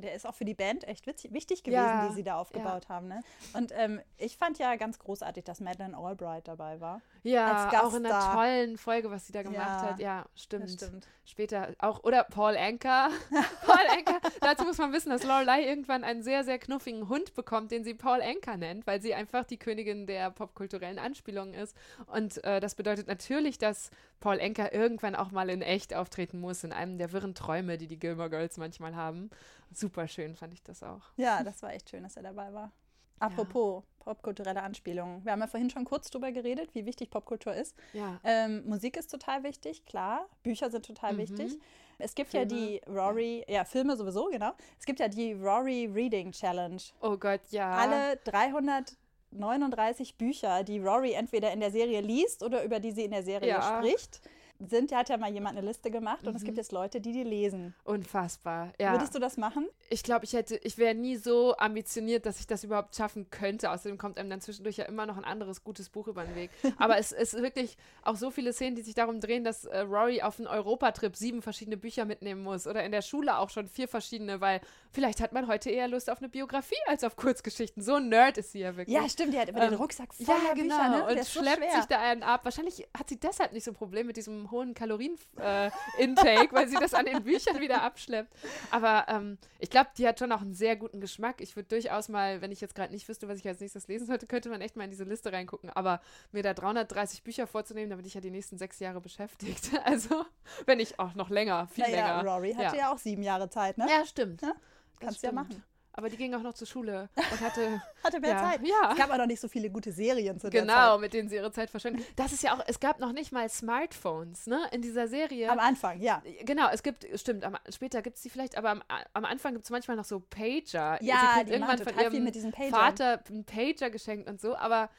der 0.00 0.14
ist 0.14 0.26
auch 0.26 0.34
für 0.34 0.44
die 0.44 0.54
Band 0.54 0.86
echt 0.86 1.06
wichtig 1.06 1.62
gewesen, 1.62 1.82
ja, 1.82 2.08
die 2.08 2.14
sie 2.14 2.22
da 2.22 2.36
aufgebaut 2.36 2.86
ja. 2.88 2.94
haben. 2.94 3.08
Ne? 3.08 3.22
Und 3.54 3.72
ähm, 3.74 4.00
ich 4.18 4.36
fand 4.36 4.58
ja 4.58 4.76
ganz 4.76 4.98
großartig, 4.98 5.44
dass 5.44 5.60
Madeleine 5.60 5.96
Albright 5.96 6.48
dabei 6.48 6.80
war. 6.80 7.00
Ja, 7.22 7.70
auch 7.82 7.94
in 7.94 8.06
einer 8.06 8.34
tollen 8.34 8.78
Folge, 8.78 9.10
was 9.10 9.26
sie 9.26 9.32
da 9.32 9.42
gemacht 9.42 9.58
ja, 9.58 9.82
hat. 9.82 10.00
Ja, 10.00 10.24
stimmt. 10.34 10.70
stimmt. 10.70 11.06
Später 11.24 11.74
auch, 11.78 12.02
oder 12.02 12.24
Paul 12.24 12.56
Anker. 12.56 13.10
Paul 13.66 13.86
Anker. 13.96 14.20
Dazu 14.40 14.64
muss 14.64 14.78
man 14.78 14.92
wissen, 14.92 15.10
dass 15.10 15.22
Lorelei 15.22 15.64
irgendwann 15.64 16.02
einen 16.02 16.22
sehr, 16.22 16.44
sehr 16.44 16.58
knuffigen 16.58 17.08
Hund 17.08 17.34
bekommt, 17.34 17.70
den 17.70 17.84
sie 17.84 17.94
Paul 17.94 18.20
Anker 18.22 18.56
nennt, 18.56 18.86
weil 18.86 19.00
sie 19.00 19.14
einfach 19.14 19.44
die 19.44 19.58
Königin 19.58 20.06
der 20.06 20.30
popkulturellen 20.30 20.98
Anspielungen 20.98 21.54
ist. 21.54 21.76
Und 22.06 22.42
äh, 22.42 22.58
das 22.58 22.74
bedeutet 22.74 23.06
natürlich, 23.06 23.58
dass 23.58 23.90
Paul 24.20 24.40
Anker 24.40 24.72
irgendwann 24.72 25.14
auch 25.14 25.30
mal 25.30 25.50
in 25.50 25.62
echt 25.62 25.94
auftreten 25.94 26.40
muss, 26.40 26.64
in 26.64 26.72
einem 26.72 26.98
der 26.98 27.12
wirren 27.12 27.34
Träume, 27.34 27.78
die 27.78 27.86
die 27.86 27.98
Gilmore 27.98 28.30
Girls 28.30 28.56
manchmal 28.56 28.96
haben. 28.96 29.30
Super 29.72 30.08
schön 30.08 30.34
fand 30.34 30.52
ich 30.52 30.62
das 30.62 30.82
auch. 30.82 31.02
Ja, 31.16 31.42
das 31.42 31.62
war 31.62 31.72
echt 31.72 31.90
schön, 31.90 32.02
dass 32.02 32.16
er 32.16 32.22
dabei 32.22 32.52
war. 32.52 32.72
Apropos 33.20 33.84
ja. 33.84 34.04
popkulturelle 34.04 34.62
Anspielungen. 34.62 35.24
Wir 35.24 35.32
haben 35.32 35.40
ja 35.40 35.46
vorhin 35.46 35.68
schon 35.70 35.84
kurz 35.84 36.10
drüber 36.10 36.32
geredet, 36.32 36.74
wie 36.74 36.86
wichtig 36.86 37.10
Popkultur 37.10 37.52
ist. 37.52 37.76
Ja. 37.92 38.18
Ähm, 38.24 38.66
Musik 38.66 38.96
ist 38.96 39.10
total 39.10 39.42
wichtig, 39.42 39.84
klar. 39.84 40.26
Bücher 40.42 40.70
sind 40.70 40.86
total 40.86 41.12
mhm. 41.12 41.18
wichtig. 41.18 41.58
Es 41.98 42.14
gibt 42.14 42.30
Filme. 42.30 42.50
ja 42.50 42.56
die 42.56 42.80
Rory, 42.88 43.44
ja. 43.46 43.56
ja. 43.56 43.64
Filme 43.64 43.94
sowieso, 43.96 44.26
genau. 44.26 44.52
Es 44.78 44.86
gibt 44.86 45.00
ja 45.00 45.08
die 45.08 45.34
Rory 45.34 45.86
Reading 45.92 46.32
Challenge. 46.32 46.80
Oh 47.02 47.18
Gott, 47.18 47.42
ja. 47.50 47.70
Alle 47.70 48.16
300 48.24 48.96
39 49.32 50.16
Bücher, 50.16 50.64
die 50.64 50.80
Rory 50.80 51.12
entweder 51.12 51.52
in 51.52 51.60
der 51.60 51.70
Serie 51.70 52.00
liest 52.00 52.42
oder 52.42 52.64
über 52.64 52.80
die 52.80 52.90
sie 52.90 53.04
in 53.04 53.12
der 53.12 53.22
Serie 53.22 53.50
ja. 53.50 53.78
spricht 53.78 54.20
sind, 54.68 54.92
hat 54.92 55.08
ja 55.08 55.16
mal 55.16 55.32
jemand 55.32 55.56
eine 55.56 55.66
Liste 55.66 55.90
gemacht 55.90 56.26
und 56.26 56.30
mhm. 56.30 56.36
es 56.36 56.42
gibt 56.42 56.56
mhm. 56.56 56.60
jetzt 56.60 56.72
Leute, 56.72 57.00
die 57.00 57.12
die 57.12 57.22
lesen. 57.22 57.74
Unfassbar, 57.84 58.72
ja. 58.78 58.92
Würdest 58.92 59.14
du 59.14 59.18
das 59.18 59.36
machen? 59.36 59.68
Ich 59.88 60.02
glaube, 60.02 60.24
ich 60.24 60.32
hätte, 60.32 60.56
ich 60.62 60.78
wäre 60.78 60.94
nie 60.94 61.16
so 61.16 61.56
ambitioniert, 61.56 62.26
dass 62.26 62.40
ich 62.40 62.46
das 62.46 62.64
überhaupt 62.64 62.94
schaffen 62.94 63.30
könnte. 63.30 63.70
Außerdem 63.70 63.98
kommt 63.98 64.18
einem 64.18 64.30
dann 64.30 64.40
zwischendurch 64.40 64.76
ja 64.76 64.84
immer 64.84 65.06
noch 65.06 65.16
ein 65.16 65.24
anderes 65.24 65.64
gutes 65.64 65.88
Buch 65.88 66.08
über 66.08 66.24
den 66.24 66.34
Weg. 66.34 66.50
Aber 66.78 66.98
es 66.98 67.12
ist 67.12 67.34
wirklich 67.34 67.76
auch 68.02 68.16
so 68.16 68.30
viele 68.30 68.52
Szenen, 68.52 68.76
die 68.76 68.82
sich 68.82 68.94
darum 68.94 69.20
drehen, 69.20 69.44
dass 69.44 69.64
äh, 69.64 69.80
Rory 69.80 70.22
auf 70.22 70.38
einen 70.38 70.48
Europatrip 70.48 71.16
sieben 71.16 71.42
verschiedene 71.42 71.76
Bücher 71.76 72.04
mitnehmen 72.04 72.42
muss 72.42 72.66
oder 72.66 72.84
in 72.84 72.92
der 72.92 73.02
Schule 73.02 73.38
auch 73.38 73.50
schon 73.50 73.68
vier 73.68 73.88
verschiedene, 73.88 74.40
weil 74.40 74.60
vielleicht 74.92 75.20
hat 75.20 75.32
man 75.32 75.46
heute 75.46 75.70
eher 75.70 75.88
Lust 75.88 76.10
auf 76.10 76.18
eine 76.18 76.28
Biografie 76.28 76.74
als 76.86 77.04
auf 77.04 77.16
Kurzgeschichten. 77.16 77.82
So 77.82 77.94
ein 77.94 78.08
Nerd 78.08 78.38
ist 78.38 78.52
sie 78.52 78.60
ja 78.60 78.76
wirklich. 78.76 78.96
Ja, 78.96 79.08
stimmt, 79.08 79.34
die 79.34 79.38
hat 79.38 79.48
immer 79.48 79.62
ähm, 79.62 79.70
den 79.70 79.78
Rucksack 79.78 80.14
voller 80.14 80.38
ja, 80.46 80.54
genau. 80.54 80.76
Bücher, 80.76 80.88
ne? 80.88 81.18
Und 81.18 81.26
schleppt 81.26 81.70
so 81.70 81.76
sich 81.78 81.86
da 81.86 82.00
einen 82.00 82.22
ab. 82.22 82.44
Wahrscheinlich 82.44 82.86
hat 82.96 83.08
sie 83.08 83.18
deshalb 83.18 83.52
nicht 83.52 83.64
so 83.64 83.70
ein 83.70 83.74
Problem 83.74 84.06
mit 84.06 84.16
diesem 84.16 84.49
hohen 84.50 84.74
Kalorien-Intake, 84.74 86.50
äh, 86.50 86.52
weil 86.52 86.68
sie 86.68 86.76
das 86.76 86.94
an 86.94 87.06
den 87.06 87.22
Büchern 87.22 87.60
wieder 87.60 87.82
abschleppt. 87.82 88.32
Aber 88.70 89.06
ähm, 89.08 89.38
ich 89.58 89.70
glaube, 89.70 89.90
die 89.96 90.06
hat 90.06 90.18
schon 90.18 90.32
auch 90.32 90.40
einen 90.40 90.54
sehr 90.54 90.76
guten 90.76 91.00
Geschmack. 91.00 91.40
Ich 91.40 91.56
würde 91.56 91.68
durchaus 91.68 92.08
mal, 92.08 92.40
wenn 92.40 92.52
ich 92.52 92.60
jetzt 92.60 92.74
gerade 92.74 92.92
nicht 92.92 93.08
wüsste, 93.08 93.28
was 93.28 93.38
ich 93.38 93.48
als 93.48 93.60
nächstes 93.60 93.88
lesen 93.88 94.06
sollte, 94.06 94.26
könnte 94.26 94.48
man 94.48 94.60
echt 94.60 94.76
mal 94.76 94.84
in 94.84 94.90
diese 94.90 95.04
Liste 95.04 95.32
reingucken. 95.32 95.70
Aber 95.70 96.00
mir 96.32 96.42
da 96.42 96.54
330 96.54 97.22
Bücher 97.22 97.46
vorzunehmen, 97.46 97.90
damit 97.90 98.06
ich 98.06 98.14
ja 98.14 98.20
die 98.20 98.30
nächsten 98.30 98.58
sechs 98.58 98.78
Jahre 98.78 99.00
beschäftigt. 99.00 99.70
Also, 99.84 100.24
wenn 100.66 100.78
ich 100.78 101.00
auch 101.00 101.14
noch 101.14 101.30
länger, 101.30 101.66
viel 101.66 101.84
naja, 101.84 102.18
länger. 102.18 102.30
Rory 102.30 102.52
hatte 102.52 102.76
ja. 102.76 102.82
ja. 102.82 102.92
auch 102.92 102.98
sieben 102.98 103.22
Jahre 103.22 103.48
Zeit, 103.48 103.78
ne? 103.78 103.86
Ja, 103.88 104.04
stimmt. 104.04 104.42
Ja? 104.42 104.52
Kannst 105.00 105.22
du 105.22 105.26
ja 105.26 105.32
machen. 105.32 105.64
Aber 105.92 106.08
die 106.08 106.16
ging 106.16 106.34
auch 106.34 106.42
noch 106.42 106.54
zur 106.54 106.66
Schule 106.66 107.08
und 107.16 107.40
hatte, 107.40 107.82
hatte 108.04 108.20
mehr 108.20 108.30
ja, 108.30 108.50
Zeit. 108.50 108.60
Ja. 108.66 108.90
Es 108.92 108.98
gab 108.98 109.10
auch 109.10 109.18
noch 109.18 109.26
nicht 109.26 109.40
so 109.40 109.48
viele 109.48 109.70
gute 109.70 109.90
Serien 109.92 110.38
zu 110.38 110.48
der 110.48 110.62
genau, 110.62 110.72
Zeit. 110.72 110.82
Genau, 110.84 110.98
mit 110.98 111.12
denen 111.12 111.28
sie 111.28 111.36
ihre 111.36 111.50
Zeit 111.52 111.70
verschwenden. 111.70 112.04
Das 112.16 112.32
ist 112.32 112.42
ja 112.42 112.54
auch, 112.54 112.62
es 112.66 112.78
gab 112.78 113.00
noch 113.00 113.12
nicht 113.12 113.32
mal 113.32 113.48
Smartphones, 113.48 114.46
ne, 114.46 114.60
in 114.72 114.82
dieser 114.82 115.08
Serie. 115.08 115.50
Am 115.50 115.58
Anfang, 115.58 116.00
ja. 116.00 116.22
Genau, 116.44 116.68
es 116.72 116.82
gibt, 116.82 117.06
stimmt, 117.18 117.44
am, 117.44 117.56
später 117.68 118.02
gibt 118.02 118.16
es 118.16 118.22
die 118.22 118.30
vielleicht, 118.30 118.56
aber 118.56 118.70
am, 118.70 118.82
am 119.12 119.24
Anfang 119.24 119.54
gibt 119.54 119.64
es 119.64 119.70
manchmal 119.70 119.96
noch 119.96 120.04
so 120.04 120.20
Pager. 120.20 121.02
Ja, 121.02 121.16
sie 121.20 121.40
kriegt 121.40 121.50
irgendwann 121.50 121.78
von 121.78 121.98
ihrem 121.98 122.52
Vater 122.70 123.20
einen 123.28 123.44
Pager 123.44 123.90
geschenkt 123.90 124.28
und 124.28 124.40
so, 124.40 124.56
aber 124.56 124.90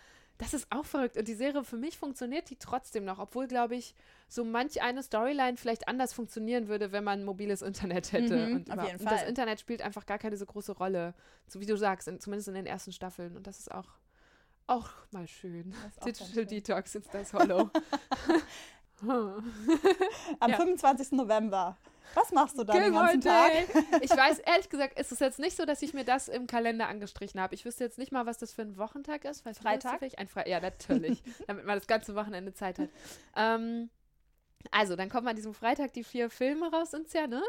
das 0.42 0.56
ist 0.56 0.66
auch 0.72 0.86
verrückt. 0.86 1.18
Und 1.18 1.28
die 1.28 1.36
Serie 1.36 1.64
für 1.64 1.78
mich 1.78 2.00
funktioniert 2.00 2.50
die 2.50 2.56
trotzdem 2.56 3.06
noch, 3.06 3.20
obwohl, 3.20 3.48
glaube 3.48 3.76
ich, 3.76 3.94
so 4.28 4.44
manch 4.44 4.82
eine 4.82 5.04
Storyline 5.04 5.56
vielleicht 5.56 5.88
anders 5.88 6.14
funktionieren 6.14 6.68
würde, 6.68 6.92
wenn 6.92 7.04
man 7.04 7.24
mobiles 7.24 7.62
Internet 7.62 8.12
hätte. 8.12 8.48
Mhm, 8.48 8.56
und, 8.56 8.72
auf 8.72 8.88
jeden 8.88 9.00
und 9.00 9.08
Fall. 9.08 9.18
das 9.20 9.30
Internet 9.30 9.60
spielt 9.60 9.84
einfach 9.84 10.08
gar 10.08 10.18
keine 10.18 10.38
so 10.38 10.48
große 10.48 10.72
Rolle, 10.72 11.14
so 11.46 11.60
wie 11.60 11.68
du 11.68 11.78
sagst, 11.78 12.08
in, 12.08 12.20
zumindest 12.20 12.48
in 12.48 12.56
den 12.56 12.66
ersten 12.66 12.92
Staffeln. 12.92 13.38
Und 13.38 13.46
das 13.46 13.60
ist 13.60 13.72
auch, 13.72 13.88
auch 14.66 14.90
mal 15.12 15.28
schön. 15.28 15.76
Digital 16.04 16.28
schön. 16.34 16.48
Detox 16.48 16.96
ist 16.96 17.14
das 17.14 17.34
Hollow. 17.34 17.70
Am 20.40 20.50
ja. 20.50 20.58
25. 20.58 21.12
November. 21.12 21.78
Was 22.14 22.32
machst 22.32 22.58
du 22.58 22.64
da 22.64 22.74
den 22.74 22.94
ganzen 22.94 23.22
Tag? 23.22 23.52
ich 24.02 24.10
weiß, 24.10 24.40
ehrlich 24.40 24.70
gesagt, 24.70 25.00
ist 25.00 25.12
es 25.12 25.20
jetzt 25.20 25.40
nicht 25.40 25.56
so, 25.56 25.66
dass 25.66 25.82
ich 25.82 25.94
mir 25.94 26.04
das 26.04 26.28
im 26.28 26.48
Kalender 26.48 26.88
angestrichen 26.88 27.40
habe. 27.40 27.56
Ich 27.56 27.66
wüsste 27.66 27.84
jetzt 27.84 27.98
nicht 27.98 28.12
mal, 28.12 28.26
was 28.26 28.38
das 28.38 28.52
für 28.52 28.64
ein 28.64 28.78
Wochentag 28.78 29.26
ist. 29.26 29.42
Freitag? 29.42 30.02
Ein 30.18 30.28
Fre 30.28 30.48
ja, 30.50 30.60
natürlich. 30.60 31.24
damit 31.48 31.66
man 31.66 31.78
das 31.78 31.88
ganze 31.88 32.16
Wochenende 32.16 32.54
Zeit 32.54 32.80
hat. 32.80 32.90
Ähm, 33.36 33.90
also, 34.70 34.96
dann 34.96 35.10
kommen 35.10 35.28
an 35.28 35.36
diesem 35.36 35.54
Freitag 35.54 35.94
die 35.94 36.04
vier 36.04 36.30
Filme 36.30 36.72
raus 36.72 36.94
uns 36.94 37.14
ja, 37.14 37.28
ne? 37.28 37.42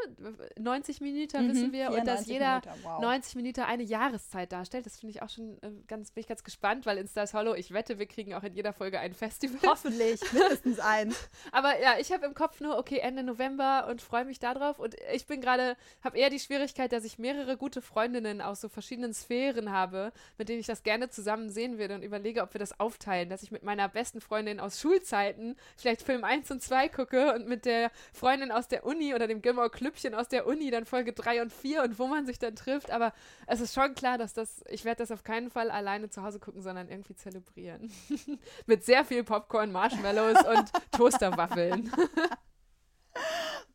90 0.57 1.01
Minuten 1.01 1.45
mhm, 1.45 1.51
wissen 1.51 1.71
wir 1.71 1.91
und 1.91 2.07
dass 2.07 2.25
jeder 2.25 2.61
wow. 2.83 3.01
90 3.01 3.35
Minuten 3.35 3.61
eine 3.61 3.83
Jahreszeit 3.83 4.51
darstellt. 4.51 4.85
Das 4.85 4.99
finde 4.99 5.11
ich 5.11 5.21
auch 5.21 5.29
schon 5.29 5.57
äh, 5.61 5.71
ganz, 5.87 6.11
bin 6.11 6.21
ich 6.21 6.27
ganz 6.27 6.43
gespannt, 6.43 6.85
weil 6.85 6.97
in 6.97 7.07
Stars 7.07 7.33
Hollow, 7.33 7.53
ich 7.53 7.71
wette, 7.71 7.99
wir 7.99 8.07
kriegen 8.07 8.33
auch 8.33 8.43
in 8.43 8.53
jeder 8.53 8.73
Folge 8.73 8.99
ein 8.99 9.13
Festival. 9.13 9.59
Hoffentlich, 9.69 10.21
mindestens 10.33 10.79
eins. 10.79 11.29
Aber 11.51 11.79
ja, 11.81 11.95
ich 11.99 12.11
habe 12.11 12.25
im 12.25 12.33
Kopf 12.33 12.59
nur, 12.59 12.77
okay, 12.77 12.97
Ende 12.97 13.23
November 13.23 13.87
und 13.89 14.01
freue 14.01 14.25
mich 14.25 14.39
darauf. 14.39 14.79
Und 14.79 14.95
ich 15.13 15.25
bin 15.25 15.41
gerade, 15.41 15.75
habe 16.03 16.17
eher 16.17 16.29
die 16.29 16.39
Schwierigkeit, 16.39 16.91
dass 16.91 17.03
ich 17.03 17.19
mehrere 17.19 17.57
gute 17.57 17.81
Freundinnen 17.81 18.41
aus 18.41 18.61
so 18.61 18.69
verschiedenen 18.69 19.13
Sphären 19.13 19.71
habe, 19.71 20.11
mit 20.37 20.49
denen 20.49 20.59
ich 20.59 20.67
das 20.67 20.83
gerne 20.83 21.09
zusammen 21.09 21.49
sehen 21.49 21.77
würde 21.77 21.95
und 21.95 22.03
überlege, 22.03 22.41
ob 22.41 22.53
wir 22.53 22.59
das 22.59 22.79
aufteilen, 22.79 23.29
dass 23.29 23.43
ich 23.43 23.51
mit 23.51 23.63
meiner 23.63 23.87
besten 23.89 24.21
Freundin 24.21 24.59
aus 24.59 24.79
Schulzeiten 24.79 25.55
vielleicht 25.77 26.01
Film 26.01 26.23
1 26.23 26.49
und 26.51 26.61
2 26.61 26.89
gucke 26.89 27.02
gucke 27.03 27.33
und 27.33 27.47
mit 27.47 27.65
der 27.65 27.91
Freundin 28.13 28.51
aus 28.51 28.67
der 28.67 28.85
Uni 28.85 29.13
oder 29.13 29.27
dem 29.27 29.41
Gilmore 29.41 29.69
Klüppchen 29.69 30.15
aus 30.15 30.27
der 30.27 30.47
Uni 30.47 30.71
dann 30.71 30.85
Folge 30.85 31.13
3 31.13 31.41
und 31.41 31.53
4 31.53 31.83
und 31.83 31.99
wo 31.99 32.07
man 32.07 32.25
sich 32.25 32.39
dann 32.39 32.55
trifft. 32.55 32.91
Aber 32.91 33.13
es 33.47 33.61
ist 33.61 33.73
schon 33.73 33.93
klar, 33.95 34.17
dass 34.17 34.33
das, 34.33 34.63
ich 34.69 34.85
werde 34.85 35.03
das 35.03 35.11
auf 35.11 35.23
keinen 35.23 35.49
Fall 35.49 35.69
alleine 35.69 36.09
zu 36.09 36.23
Hause 36.23 36.39
gucken, 36.39 36.61
sondern 36.61 36.89
irgendwie 36.89 37.15
zelebrieren. 37.15 37.91
mit 38.65 38.83
sehr 38.83 39.05
viel 39.05 39.23
Popcorn, 39.23 39.71
Marshmallows 39.71 40.43
und 40.57 40.71
Toasterwaffeln. 40.91 41.91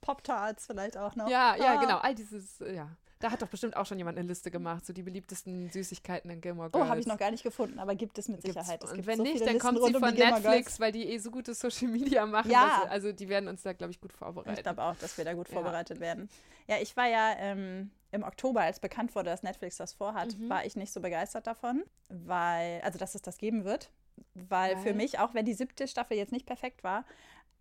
Pop-Tarts 0.01 0.67
vielleicht 0.67 0.97
auch 0.97 1.15
noch. 1.17 1.29
Ja, 1.29 1.55
ja, 1.57 1.75
ah. 1.75 1.81
genau. 1.81 1.99
All 1.99 2.15
dieses, 2.15 2.59
ja. 2.61 2.97
Da 3.21 3.33
hat 3.33 3.43
doch 3.43 3.49
bestimmt 3.49 3.77
auch 3.77 3.85
schon 3.85 3.99
jemand 3.99 4.17
eine 4.17 4.29
Liste 4.29 4.51
gemacht, 4.51 4.87
so 4.87 4.93
die 4.93 5.03
beliebtesten 5.03 5.71
Süßigkeiten 5.71 6.31
in 6.31 6.41
Gilmore 6.41 6.71
Girls. 6.71 6.87
Oh, 6.87 6.89
habe 6.89 7.01
ich 7.01 7.07
noch 7.07 7.19
gar 7.19 7.33
nicht 7.33 7.43
gefunden, 7.43 7.81
aber 7.81 7.97
gibt 7.97 8.17
es 8.19 8.29
mit 8.29 8.43
Sicherheit. 8.43 8.83
Es 8.85 8.93
und 8.93 9.07
wenn 9.07 9.17
so 9.17 9.23
nicht, 9.25 9.45
dann 9.45 9.59
kommt 9.59 9.83
sie 9.85 9.93
von 9.93 10.15
Netflix, 10.15 10.43
Girls. 10.43 10.81
weil 10.81 10.93
die 10.93 11.05
eh 11.05 11.19
so 11.19 11.31
gute 11.31 11.53
Social 11.55 11.89
Media 11.89 12.25
machen. 12.27 12.51
Ja. 12.51 12.83
Dass, 12.83 12.91
also 12.91 13.13
die 13.13 13.29
werden 13.29 13.49
uns 13.49 13.63
da, 13.63 13.73
glaube 13.73 13.91
ich, 13.91 14.01
gut 14.01 14.13
vorbereiten. 14.13 14.57
Ich 14.57 14.63
glaube 14.63 14.83
auch, 14.83 14.95
dass 14.97 15.19
wir 15.19 15.25
da 15.25 15.35
gut 15.35 15.49
vorbereitet 15.49 15.99
ja. 15.99 16.03
werden. 16.03 16.29
Ja, 16.69 16.77
ich 16.81 16.97
war 16.97 17.09
ja 17.09 17.35
ähm, 17.39 17.91
im 18.13 18.23
Oktober, 18.23 18.61
als 18.61 18.79
bekannt 18.79 19.15
wurde, 19.15 19.31
dass 19.31 19.43
Netflix 19.43 19.79
das 19.79 19.93
vorhat, 19.93 20.39
mhm. 20.39 20.49
war 20.49 20.65
ich 20.65 20.77
nicht 20.77 20.93
so 20.93 21.01
begeistert 21.01 21.47
davon, 21.47 21.83
weil, 22.09 22.81
also 22.83 22.99
dass 22.99 23.15
es 23.15 23.23
das 23.23 23.39
geben 23.39 23.65
wird. 23.65 23.91
Weil, 24.35 24.77
weil 24.77 24.83
für 24.83 24.95
mich, 24.95 25.19
auch 25.19 25.35
wenn 25.35 25.45
die 25.45 25.55
siebte 25.55 25.89
Staffel 25.89 26.17
jetzt 26.17 26.33
nicht 26.33 26.47
perfekt 26.47 26.85
war, 26.85 27.05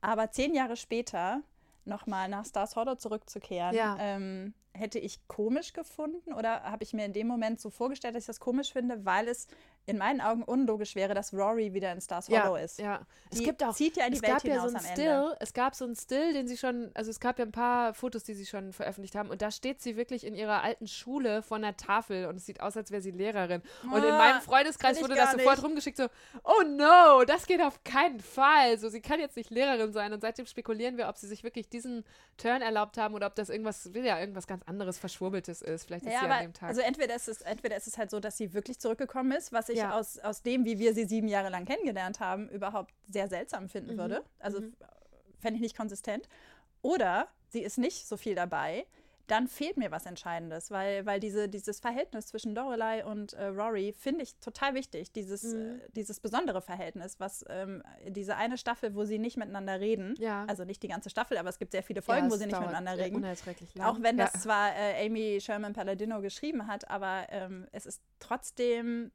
aber 0.01 0.31
zehn 0.31 0.53
Jahre 0.53 0.75
später 0.75 1.41
nochmal 1.85 2.29
nach 2.29 2.45
Stars 2.45 2.75
Hollow 2.75 2.95
zurückzukehren, 2.95 3.75
ja. 3.75 3.97
ähm, 3.99 4.53
hätte 4.73 4.99
ich 4.99 5.27
komisch 5.27 5.73
gefunden 5.73 6.33
oder 6.33 6.63
habe 6.63 6.83
ich 6.83 6.93
mir 6.93 7.05
in 7.05 7.13
dem 7.13 7.27
Moment 7.27 7.59
so 7.59 7.69
vorgestellt, 7.69 8.15
dass 8.15 8.23
ich 8.23 8.27
das 8.27 8.39
komisch 8.39 8.73
finde, 8.73 9.05
weil 9.05 9.27
es 9.27 9.47
in 9.87 9.97
meinen 9.97 10.19
Augen 10.19 10.43
unlogisch 10.43 10.95
wäre, 10.95 11.13
dass 11.13 11.33
Rory 11.33 11.73
wieder 11.73 11.93
in 11.93 12.01
Stars 12.01 12.27
Hollow 12.27 12.57
ja, 12.57 12.63
ist. 12.63 12.77
Ja, 12.77 13.05
die 13.31 13.37
es 13.37 13.43
gibt 13.43 13.63
auch, 13.63 13.73
zieht 13.73 13.95
ja 13.95 14.05
in 14.05 14.11
die 14.11 14.17
es 14.17 14.21
Welt 14.21 14.33
gab 14.33 14.41
hinaus 14.41 14.57
ja 14.57 14.69
so 14.69 14.75
ein 14.75 14.75
am 14.75 14.91
Still, 14.91 15.05
Ende. 15.05 15.37
Es 15.39 15.53
gab 15.53 15.75
so 15.75 15.85
einen 15.85 15.95
Still, 15.95 16.33
den 16.33 16.47
sie 16.47 16.57
schon, 16.57 16.91
also 16.93 17.09
es 17.09 17.21
gab 17.21 17.39
ja 17.39 17.45
ein 17.45 17.53
paar 17.53 17.93
Fotos, 17.93 18.25
die 18.25 18.33
sie 18.33 18.45
schon 18.45 18.73
veröffentlicht 18.73 19.15
haben 19.15 19.29
und 19.29 19.41
da 19.41 19.49
steht 19.49 19.81
sie 19.81 19.95
wirklich 19.95 20.25
in 20.25 20.35
ihrer 20.35 20.61
alten 20.61 20.87
Schule 20.87 21.41
vor 21.41 21.55
einer 21.55 21.77
Tafel 21.77 22.25
und 22.25 22.35
es 22.35 22.45
sieht 22.45 22.59
aus, 22.59 22.75
als 22.75 22.91
wäre 22.91 23.01
sie 23.01 23.11
Lehrerin. 23.11 23.61
Ah, 23.83 23.95
und 23.95 24.03
in 24.03 24.11
ah, 24.11 24.17
meinem 24.17 24.41
Freundeskreis 24.41 25.01
wurde 25.01 25.15
das 25.15 25.31
sofort 25.31 25.55
nicht. 25.55 25.63
rumgeschickt, 25.63 25.95
so, 25.95 26.07
oh 26.43 26.63
no, 26.67 27.23
das 27.25 27.45
geht 27.45 27.61
auf 27.61 27.81
keinen 27.85 28.19
Fall. 28.19 28.77
So, 28.79 28.89
sie 28.89 28.99
kann 28.99 29.21
jetzt 29.21 29.37
nicht 29.37 29.51
Lehrerin 29.51 29.93
sein 29.93 30.11
und 30.11 30.19
seitdem 30.19 30.47
spekulieren 30.47 30.97
wir, 30.97 31.07
ob 31.07 31.15
sie 31.15 31.27
sich 31.27 31.45
wirklich 31.45 31.69
diesen 31.69 32.03
Turn 32.35 32.61
erlaubt 32.61 32.97
haben 32.97 33.15
oder 33.15 33.27
ob 33.27 33.35
das 33.35 33.47
irgendwas, 33.47 33.89
ja, 33.93 34.19
irgendwas 34.19 34.47
ganz 34.47 34.63
anderes 34.65 34.99
Verschwurbeltes 34.99 35.61
ist. 35.61 35.85
Vielleicht 35.85 36.05
ist 36.05 36.11
ja, 36.11 36.19
sie 36.19 36.25
aber, 36.25 36.35
an 36.35 36.43
dem 36.43 36.53
Tag. 36.53 36.67
Also 36.67 36.81
entweder 36.81 37.15
ist, 37.15 37.29
es, 37.29 37.41
entweder 37.41 37.77
ist 37.77 37.87
es 37.87 37.97
halt 37.97 38.11
so, 38.11 38.19
dass 38.19 38.35
sie 38.35 38.53
wirklich 38.53 38.79
zurückgekommen 38.79 39.31
ist, 39.31 39.53
was 39.53 39.69
ich 39.69 39.76
ja. 39.77 39.97
aus, 39.97 40.19
aus 40.19 40.43
dem, 40.43 40.65
wie 40.65 40.79
wir 40.79 40.93
sie 40.93 41.05
sieben 41.05 41.27
Jahre 41.27 41.49
lang 41.49 41.65
kennengelernt 41.65 42.19
haben, 42.19 42.49
überhaupt 42.49 42.93
sehr 43.07 43.27
seltsam 43.27 43.69
finden 43.69 43.93
mhm. 43.93 43.97
würde. 43.97 44.23
Also 44.39 44.61
mhm. 44.61 44.73
fände 45.39 45.55
ich 45.55 45.61
nicht 45.61 45.77
konsistent. 45.77 46.27
Oder 46.81 47.27
sie 47.49 47.63
ist 47.63 47.77
nicht 47.77 48.07
so 48.07 48.17
viel 48.17 48.35
dabei 48.35 48.85
dann 49.27 49.47
fehlt 49.47 49.77
mir 49.77 49.91
was 49.91 50.05
Entscheidendes, 50.05 50.71
weil, 50.71 51.05
weil 51.05 51.19
diese, 51.19 51.49
dieses 51.49 51.79
Verhältnis 51.81 52.27
zwischen 52.27 52.55
Lorelei 52.55 53.05
und 53.05 53.33
äh, 53.33 53.47
Rory 53.47 53.93
finde 53.97 54.23
ich 54.23 54.35
total 54.37 54.73
wichtig. 54.73 55.11
Dieses, 55.11 55.43
mhm. 55.43 55.59
äh, 55.59 55.79
dieses 55.95 56.19
besondere 56.21 56.61
Verhältnis, 56.61 57.19
was 57.19 57.43
ähm, 57.49 57.83
diese 58.07 58.37
eine 58.37 58.57
Staffel, 58.57 58.95
wo 58.95 59.03
sie 59.03 59.19
nicht 59.19 59.37
miteinander 59.37 59.79
reden, 59.79 60.15
ja. 60.17 60.45
also 60.47 60.63
nicht 60.63 60.81
die 60.81 60.87
ganze 60.87 61.09
Staffel, 61.09 61.37
aber 61.37 61.49
es 61.49 61.59
gibt 61.59 61.73
sehr 61.73 61.83
viele 61.83 62.01
Folgen, 62.01 62.27
ja, 62.27 62.31
wo 62.31 62.37
sie 62.37 62.45
nicht 62.45 62.59
miteinander 62.59 62.97
reden. 62.97 63.23
Auch 63.81 64.01
wenn 64.01 64.17
das 64.17 64.31
zwar 64.33 64.73
äh, 64.73 65.05
Amy 65.05 65.39
Sherman 65.41 65.73
Palladino 65.73 66.21
geschrieben 66.21 66.67
hat, 66.67 66.89
aber 66.89 67.27
ähm, 67.29 67.67
es 67.73 67.85
ist 67.85 68.01
trotzdem 68.19 69.11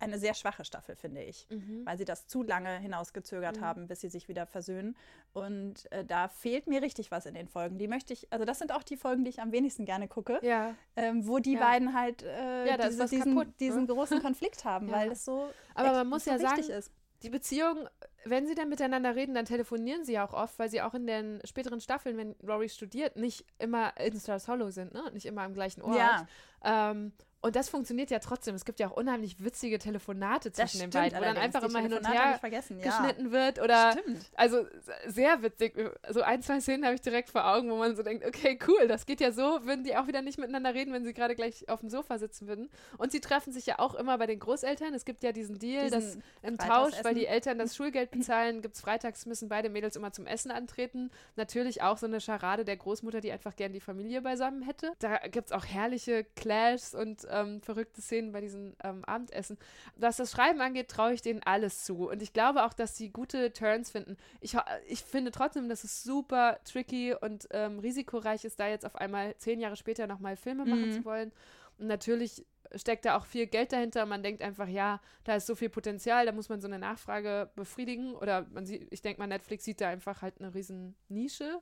eine 0.00 0.18
sehr 0.18 0.34
schwache 0.34 0.64
Staffel, 0.64 0.96
finde 0.96 1.22
ich, 1.22 1.46
mhm. 1.50 1.84
weil 1.84 1.98
sie 1.98 2.04
das 2.04 2.26
zu 2.26 2.42
lange 2.42 2.78
hinausgezögert 2.78 3.58
mhm. 3.58 3.60
haben, 3.60 3.88
bis 3.88 4.00
sie 4.00 4.08
sich 4.08 4.28
wieder 4.28 4.46
versöhnen. 4.46 4.96
Und 5.32 5.90
äh, 5.92 6.04
da 6.04 6.28
fehlt 6.28 6.66
mir 6.66 6.82
richtig 6.82 7.10
was 7.10 7.26
in 7.26 7.34
den 7.34 7.48
Folgen. 7.48 7.78
Die 7.78 7.88
möchte 7.88 8.12
ich, 8.12 8.32
also 8.32 8.44
das 8.44 8.58
sind 8.58 8.72
auch 8.72 8.82
die 8.82 8.96
Folgen, 8.96 9.24
die 9.24 9.30
ich 9.30 9.40
am 9.40 9.52
wenigsten 9.52 9.84
gerne 9.84 10.08
gucke, 10.08 10.38
ja. 10.42 10.74
ähm, 10.96 11.26
wo 11.26 11.38
die 11.38 11.54
ja. 11.54 11.60
beiden 11.60 11.94
halt 11.94 12.22
äh, 12.22 12.68
ja, 12.68 12.76
diese, 12.76 13.06
diesen, 13.06 13.34
kaputt, 13.34 13.54
diesen 13.60 13.82
ne? 13.82 13.86
großen 13.86 14.20
Konflikt 14.22 14.64
haben, 14.64 14.90
weil 14.90 15.12
es 15.12 15.24
so. 15.24 15.48
Aber 15.74 15.92
man 15.92 16.08
muss 16.08 16.24
ja 16.24 16.38
sagen, 16.38 16.62
ist. 16.62 16.92
die 17.22 17.30
Beziehung, 17.30 17.88
wenn 18.24 18.46
sie 18.46 18.54
dann 18.54 18.68
miteinander 18.68 19.16
reden, 19.16 19.34
dann 19.34 19.44
telefonieren 19.44 20.04
sie 20.04 20.14
ja 20.14 20.26
auch 20.26 20.32
oft, 20.32 20.58
weil 20.58 20.68
sie 20.70 20.82
auch 20.82 20.94
in 20.94 21.06
den 21.06 21.40
späteren 21.44 21.80
Staffeln, 21.80 22.16
wenn 22.16 22.34
Rory 22.46 22.68
studiert, 22.68 23.16
nicht 23.16 23.44
immer 23.58 23.96
in 23.98 24.18
Stars 24.18 24.48
Hollow 24.48 24.70
sind, 24.70 24.92
ne? 24.92 25.10
Nicht 25.12 25.26
immer 25.26 25.42
am 25.42 25.54
gleichen 25.54 25.82
Ort. 25.82 25.96
Ja. 25.96 26.26
Ähm, 26.64 27.12
Und 27.40 27.54
das 27.54 27.68
funktioniert 27.68 28.10
ja 28.10 28.18
trotzdem. 28.18 28.56
Es 28.56 28.64
gibt 28.64 28.80
ja 28.80 28.88
auch 28.88 28.96
unheimlich 28.96 29.44
witzige 29.44 29.78
Telefonate 29.78 30.50
zwischen 30.50 30.78
stimmt, 30.78 30.94
den 30.94 31.00
beiden, 31.02 31.18
wo 31.20 31.22
dann 31.22 31.36
einfach 31.36 31.62
immer 31.62 31.78
hin 31.78 31.92
und 31.92 32.10
her 32.10 32.40
geschnitten 32.42 33.26
ja. 33.26 33.30
wird. 33.30 33.60
Oder 33.60 33.92
stimmt. 33.92 34.26
also 34.34 34.66
sehr 35.06 35.40
witzig. 35.40 35.74
So 36.08 36.22
ein, 36.22 36.42
zwei 36.42 36.60
Szenen 36.60 36.84
habe 36.84 36.96
ich 36.96 37.00
direkt 37.00 37.30
vor 37.30 37.46
Augen, 37.46 37.70
wo 37.70 37.76
man 37.76 37.94
so 37.94 38.02
denkt, 38.02 38.26
okay, 38.26 38.58
cool, 38.66 38.88
das 38.88 39.06
geht 39.06 39.20
ja 39.20 39.30
so, 39.30 39.64
würden 39.64 39.84
die 39.84 39.96
auch 39.96 40.08
wieder 40.08 40.20
nicht 40.20 40.38
miteinander 40.38 40.74
reden, 40.74 40.92
wenn 40.92 41.04
sie 41.04 41.14
gerade 41.14 41.36
gleich 41.36 41.68
auf 41.68 41.78
dem 41.78 41.90
Sofa 41.90 42.18
sitzen 42.18 42.48
würden. 42.48 42.70
Und 42.96 43.12
sie 43.12 43.20
treffen 43.20 43.52
sich 43.52 43.66
ja 43.66 43.78
auch 43.78 43.94
immer 43.94 44.18
bei 44.18 44.26
den 44.26 44.40
Großeltern. 44.40 44.92
Es 44.92 45.04
gibt 45.04 45.22
ja 45.22 45.30
diesen 45.30 45.60
Deal, 45.60 45.84
diesen 45.84 46.00
dass 46.00 46.18
im 46.42 46.58
Tausch, 46.58 46.94
weil 47.04 47.14
die 47.14 47.26
Eltern 47.26 47.56
das 47.58 47.76
Schulgeld 47.76 48.10
bezahlen, 48.10 48.62
gibt 48.62 48.74
es 48.74 48.80
freitags, 48.80 49.26
müssen 49.26 49.48
beide 49.48 49.68
Mädels 49.68 49.94
immer 49.94 50.12
zum 50.12 50.26
Essen 50.26 50.50
antreten. 50.50 51.12
Natürlich 51.36 51.82
auch 51.82 51.98
so 51.98 52.06
eine 52.06 52.20
Scharade 52.20 52.64
der 52.64 52.76
Großmutter, 52.76 53.20
die 53.20 53.30
einfach 53.30 53.54
gern 53.54 53.72
die 53.72 53.80
Familie 53.80 54.22
beisammen 54.22 54.62
hätte. 54.62 54.90
Da 54.98 55.18
gibt 55.28 55.46
es 55.46 55.52
auch 55.52 55.64
herrliche 55.64 56.24
Clashs 56.34 56.96
und 56.96 57.27
ähm, 57.30 57.60
verrückte 57.62 58.00
Szenen 58.00 58.32
bei 58.32 58.40
diesen 58.40 58.76
ähm, 58.82 59.04
Abendessen. 59.04 59.58
Was 59.96 60.16
das 60.16 60.30
Schreiben 60.30 60.60
angeht, 60.60 60.88
traue 60.88 61.12
ich 61.12 61.22
denen 61.22 61.42
alles 61.44 61.84
zu. 61.84 62.08
Und 62.08 62.22
ich 62.22 62.32
glaube 62.32 62.64
auch, 62.64 62.72
dass 62.72 62.96
sie 62.96 63.10
gute 63.10 63.52
Turns 63.52 63.90
finden. 63.90 64.16
Ich, 64.40 64.56
ich 64.86 65.02
finde 65.02 65.30
trotzdem, 65.30 65.68
dass 65.68 65.84
es 65.84 66.02
super 66.02 66.58
tricky 66.64 67.14
und 67.14 67.48
ähm, 67.50 67.78
risikoreich 67.78 68.44
ist, 68.44 68.60
da 68.60 68.68
jetzt 68.68 68.86
auf 68.86 68.96
einmal 68.96 69.36
zehn 69.38 69.60
Jahre 69.60 69.76
später 69.76 70.06
nochmal 70.06 70.36
Filme 70.36 70.64
mhm. 70.64 70.70
machen 70.70 70.92
zu 70.92 71.04
wollen. 71.04 71.32
Und 71.78 71.86
natürlich 71.86 72.44
steckt 72.74 73.04
da 73.04 73.16
auch 73.16 73.24
viel 73.24 73.46
Geld 73.46 73.72
dahinter. 73.72 74.04
Man 74.06 74.22
denkt 74.22 74.42
einfach, 74.42 74.68
ja, 74.68 75.00
da 75.24 75.36
ist 75.36 75.46
so 75.46 75.54
viel 75.54 75.68
Potenzial, 75.68 76.26
da 76.26 76.32
muss 76.32 76.48
man 76.48 76.60
so 76.60 76.66
eine 76.66 76.78
Nachfrage 76.78 77.50
befriedigen. 77.54 78.14
Oder 78.14 78.46
man 78.50 78.66
sieht, 78.66 78.86
ich 78.90 79.02
denke 79.02 79.20
mal, 79.20 79.26
Netflix 79.26 79.64
sieht 79.64 79.80
da 79.80 79.88
einfach 79.88 80.22
halt 80.22 80.40
eine 80.40 80.54
riesen 80.54 80.94
Nische. 81.08 81.60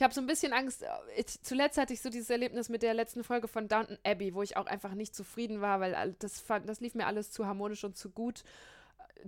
Ich 0.00 0.02
habe 0.02 0.14
so 0.14 0.22
ein 0.22 0.26
bisschen 0.26 0.54
Angst. 0.54 0.82
Ich, 1.14 1.42
zuletzt 1.42 1.76
hatte 1.76 1.92
ich 1.92 2.00
so 2.00 2.08
dieses 2.08 2.30
Erlebnis 2.30 2.70
mit 2.70 2.80
der 2.80 2.94
letzten 2.94 3.22
Folge 3.22 3.48
von 3.48 3.68
Downton 3.68 3.98
Abbey, 4.02 4.32
wo 4.32 4.42
ich 4.42 4.56
auch 4.56 4.64
einfach 4.64 4.94
nicht 4.94 5.14
zufrieden 5.14 5.60
war, 5.60 5.78
weil 5.78 6.16
das, 6.20 6.42
das 6.64 6.80
lief 6.80 6.94
mir 6.94 7.06
alles 7.06 7.32
zu 7.32 7.46
harmonisch 7.46 7.84
und 7.84 7.98
zu 7.98 8.08
gut. 8.08 8.42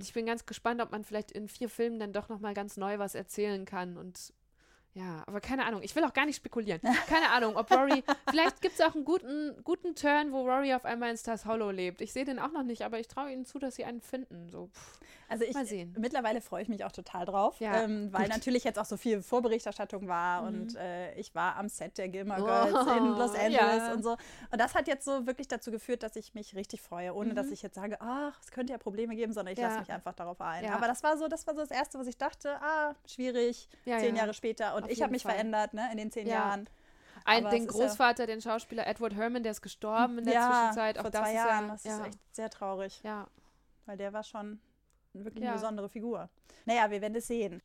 Ich 0.00 0.14
bin 0.14 0.24
ganz 0.24 0.46
gespannt, 0.46 0.80
ob 0.80 0.90
man 0.90 1.04
vielleicht 1.04 1.30
in 1.30 1.46
vier 1.46 1.68
Filmen 1.68 2.00
dann 2.00 2.14
doch 2.14 2.30
nochmal 2.30 2.54
ganz 2.54 2.78
neu 2.78 2.98
was 2.98 3.14
erzählen 3.14 3.66
kann 3.66 3.98
und 3.98 4.32
ja, 4.94 5.22
aber 5.26 5.40
keine 5.40 5.64
Ahnung. 5.64 5.82
Ich 5.82 5.96
will 5.96 6.04
auch 6.04 6.12
gar 6.12 6.26
nicht 6.26 6.36
spekulieren. 6.36 6.80
Keine 7.08 7.30
Ahnung, 7.30 7.56
ob 7.56 7.70
Rory. 7.70 8.04
vielleicht 8.28 8.60
gibt 8.60 8.74
es 8.74 8.80
auch 8.80 8.94
einen 8.94 9.04
guten, 9.04 9.56
guten 9.64 9.94
Turn, 9.94 10.32
wo 10.32 10.42
Rory 10.42 10.74
auf 10.74 10.84
einmal 10.84 11.10
in 11.10 11.16
Stars 11.16 11.46
Hollow 11.46 11.70
lebt. 11.70 12.00
Ich 12.00 12.12
sehe 12.12 12.24
den 12.24 12.38
auch 12.38 12.52
noch 12.52 12.62
nicht, 12.62 12.82
aber 12.82 12.98
ich 12.98 13.08
traue 13.08 13.32
ihnen 13.32 13.46
zu, 13.46 13.58
dass 13.58 13.76
sie 13.76 13.84
einen 13.84 14.02
finden. 14.02 14.50
So, 14.50 14.66
pff. 14.66 15.00
Also 15.32 15.44
ich, 15.44 15.54
Mal 15.54 15.64
sehen. 15.64 15.94
mittlerweile 15.98 16.42
freue 16.42 16.62
ich 16.62 16.68
mich 16.68 16.84
auch 16.84 16.92
total 16.92 17.24
drauf, 17.24 17.58
ja, 17.58 17.84
ähm, 17.84 18.12
weil 18.12 18.24
gut. 18.24 18.34
natürlich 18.34 18.64
jetzt 18.64 18.78
auch 18.78 18.84
so 18.84 18.98
viel 18.98 19.22
Vorberichterstattung 19.22 20.06
war 20.06 20.42
mhm. 20.42 20.46
und 20.48 20.76
äh, 20.76 21.14
ich 21.14 21.34
war 21.34 21.56
am 21.56 21.70
Set 21.70 21.96
der 21.96 22.08
Gilmore 22.08 22.42
Girls 22.42 22.86
oh, 22.86 22.98
in 22.98 23.04
Los 23.06 23.34
Angeles 23.34 23.78
ja. 23.78 23.92
und 23.94 24.02
so. 24.02 24.10
Und 24.50 24.60
das 24.60 24.74
hat 24.74 24.88
jetzt 24.88 25.06
so 25.06 25.26
wirklich 25.26 25.48
dazu 25.48 25.70
geführt, 25.70 26.02
dass 26.02 26.16
ich 26.16 26.34
mich 26.34 26.54
richtig 26.54 26.82
freue, 26.82 27.14
ohne 27.14 27.30
mhm. 27.30 27.34
dass 27.34 27.50
ich 27.50 27.62
jetzt 27.62 27.76
sage, 27.76 27.96
ach, 28.00 28.38
es 28.42 28.50
könnte 28.50 28.74
ja 28.74 28.78
Probleme 28.78 29.16
geben, 29.16 29.32
sondern 29.32 29.54
ich 29.54 29.58
ja. 29.58 29.68
lasse 29.68 29.80
mich 29.80 29.90
einfach 29.90 30.12
darauf 30.12 30.38
ein. 30.42 30.70
Aber 30.70 30.86
das 30.86 31.02
war 31.02 31.16
so, 31.16 31.28
das 31.28 31.46
war 31.46 31.54
so 31.54 31.62
das 31.62 31.70
Erste, 31.70 31.98
was 31.98 32.06
ich 32.06 32.18
dachte, 32.18 32.60
ah, 32.60 32.94
schwierig, 33.06 33.70
zehn 33.84 34.14
Jahre 34.14 34.34
später. 34.34 34.74
Und 34.74 34.81
Auf 34.82 34.90
ich 34.90 35.02
habe 35.02 35.12
mich 35.12 35.22
Fall. 35.22 35.32
verändert 35.32 35.74
ne, 35.74 35.88
in 35.92 35.98
den 35.98 36.10
zehn 36.10 36.26
Jahren. 36.26 36.68
Ein, 37.24 37.48
den 37.50 37.66
Großvater, 37.66 38.24
ja 38.24 38.26
den 38.26 38.40
Schauspieler 38.40 38.86
Edward 38.86 39.14
Herman, 39.14 39.42
der 39.42 39.52
ist 39.52 39.62
gestorben 39.62 40.18
in 40.18 40.24
der 40.24 40.34
ja, 40.34 40.50
Zwischenzeit. 40.50 40.98
Auch 40.98 41.02
vor 41.02 41.10
das 41.10 41.22
zwei 41.22 41.34
Jahren. 41.34 41.66
Ja, 41.66 41.72
das 41.72 41.84
ist 41.84 42.06
echt 42.06 42.18
sehr 42.34 42.50
traurig. 42.50 43.00
Ja. 43.04 43.28
Weil 43.86 43.96
der 43.96 44.12
war 44.12 44.22
schon 44.22 44.60
wirklich 45.12 45.44
ja. 45.44 45.50
eine 45.50 45.60
besondere 45.60 45.88
Figur. 45.88 46.28
Naja, 46.64 46.90
wir 46.90 47.00
werden 47.00 47.14
es 47.14 47.26
sehen. 47.26 47.62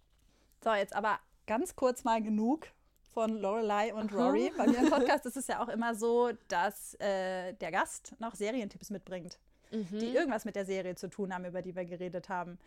So, 0.64 0.74
jetzt 0.74 0.96
aber 0.96 1.20
ganz 1.46 1.76
kurz 1.76 2.04
mal 2.04 2.22
genug 2.22 2.68
von 3.14 3.40
Lorelei 3.40 3.94
und 3.94 4.14
Rory. 4.14 4.52
Bei 4.56 4.68
mir 4.68 4.78
im 4.78 4.90
Podcast 4.92 5.26
ist 5.26 5.38
es 5.38 5.48
ja 5.48 5.64
auch 5.64 5.70
immer 5.70 5.96
so, 5.96 6.32
dass 6.48 6.94
äh, 6.96 7.54
der 7.54 7.72
Gast 7.72 8.16
noch 8.20 8.36
Serientipps 8.36 8.90
mitbringt, 8.90 9.40
mhm. 9.72 10.00
die 10.00 10.14
irgendwas 10.14 10.46
mit 10.46 10.56
der 10.56 10.66
Serie 10.66 10.96
zu 10.96 11.10
tun 11.10 11.34
haben, 11.34 11.46
über 11.46 11.62
die 11.62 11.76
wir 11.76 11.86
geredet 11.86 12.30
haben. 12.30 12.60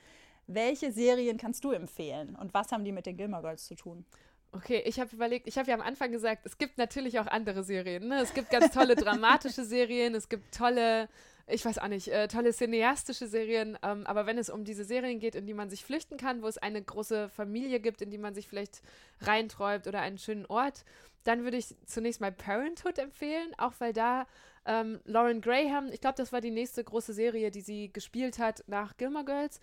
Welche 0.46 0.90
Serien 0.90 1.36
kannst 1.36 1.62
du 1.62 1.70
empfehlen 1.70 2.34
und 2.34 2.53
was 2.53 2.72
haben 2.72 2.84
die 2.84 2.90
mit 2.90 3.07
den 3.07 3.16
Gilmore 3.16 3.42
Girls 3.42 3.66
zu 3.66 3.76
tun? 3.76 4.05
Okay, 4.53 4.82
ich 4.84 4.98
habe 4.98 5.14
überlegt, 5.14 5.46
ich 5.46 5.59
habe 5.59 5.68
ja 5.68 5.74
am 5.74 5.80
Anfang 5.80 6.11
gesagt, 6.11 6.44
es 6.44 6.59
gibt 6.59 6.76
natürlich 6.76 7.20
auch 7.20 7.26
andere 7.26 7.62
Serien. 7.62 8.09
Ne? 8.09 8.20
Es 8.20 8.34
gibt 8.34 8.51
ganz 8.51 8.72
tolle 8.74 8.96
dramatische 8.96 9.64
Serien, 9.64 10.14
es 10.14 10.28
gibt 10.28 10.55
tolle 10.55 11.09
ich 11.53 11.64
weiß 11.64 11.78
auch 11.78 11.88
nicht, 11.88 12.09
äh, 12.09 12.28
tolle 12.28 12.53
cineastische 12.53 13.26
Serien, 13.26 13.78
ähm, 13.82 14.07
aber 14.07 14.26
wenn 14.26 14.38
es 14.38 14.51
um 14.51 14.64
diese 14.64 14.84
Serien 14.84 15.18
geht, 15.18 15.34
in 15.34 15.46
die 15.46 15.55
man 15.55 15.70
sich 15.70 15.84
flüchten 15.84 16.16
kann, 16.16 16.42
wo 16.42 16.46
es 16.46 16.59
eine 16.59 16.82
große 16.82 17.28
Familie 17.28 17.80
gibt, 17.80 18.03
in 18.03 18.11
die 18.11 18.18
man 18.18 18.34
sich 18.34 18.48
vielleicht 18.48 18.82
reinträumt 19.20 19.86
oder 19.86 20.01
einen 20.01 20.18
schönen 20.18 20.46
Ort, 20.46 20.84
dann 21.24 21.44
würde 21.44 21.59
ich 21.59 21.74
zunächst 21.86 22.20
mal 22.20 22.32
Parenthood 22.32 22.98
empfehlen, 22.98 23.53
auch 23.59 23.74
weil 23.78 23.92
da 23.92 24.26
ähm, 24.66 25.01
Lauren 25.05 25.40
Graham, 25.40 25.90
ich 25.92 26.01
glaube, 26.01 26.16
das 26.16 26.32
war 26.32 26.40
die 26.40 26.51
nächste 26.51 26.84
große 26.84 27.12
Serie, 27.12 27.51
die 27.51 27.61
sie 27.61 27.92
gespielt 27.92 28.38
hat 28.38 28.64
nach 28.66 28.96
Gilmore 28.96 29.24
Girls. 29.24 29.61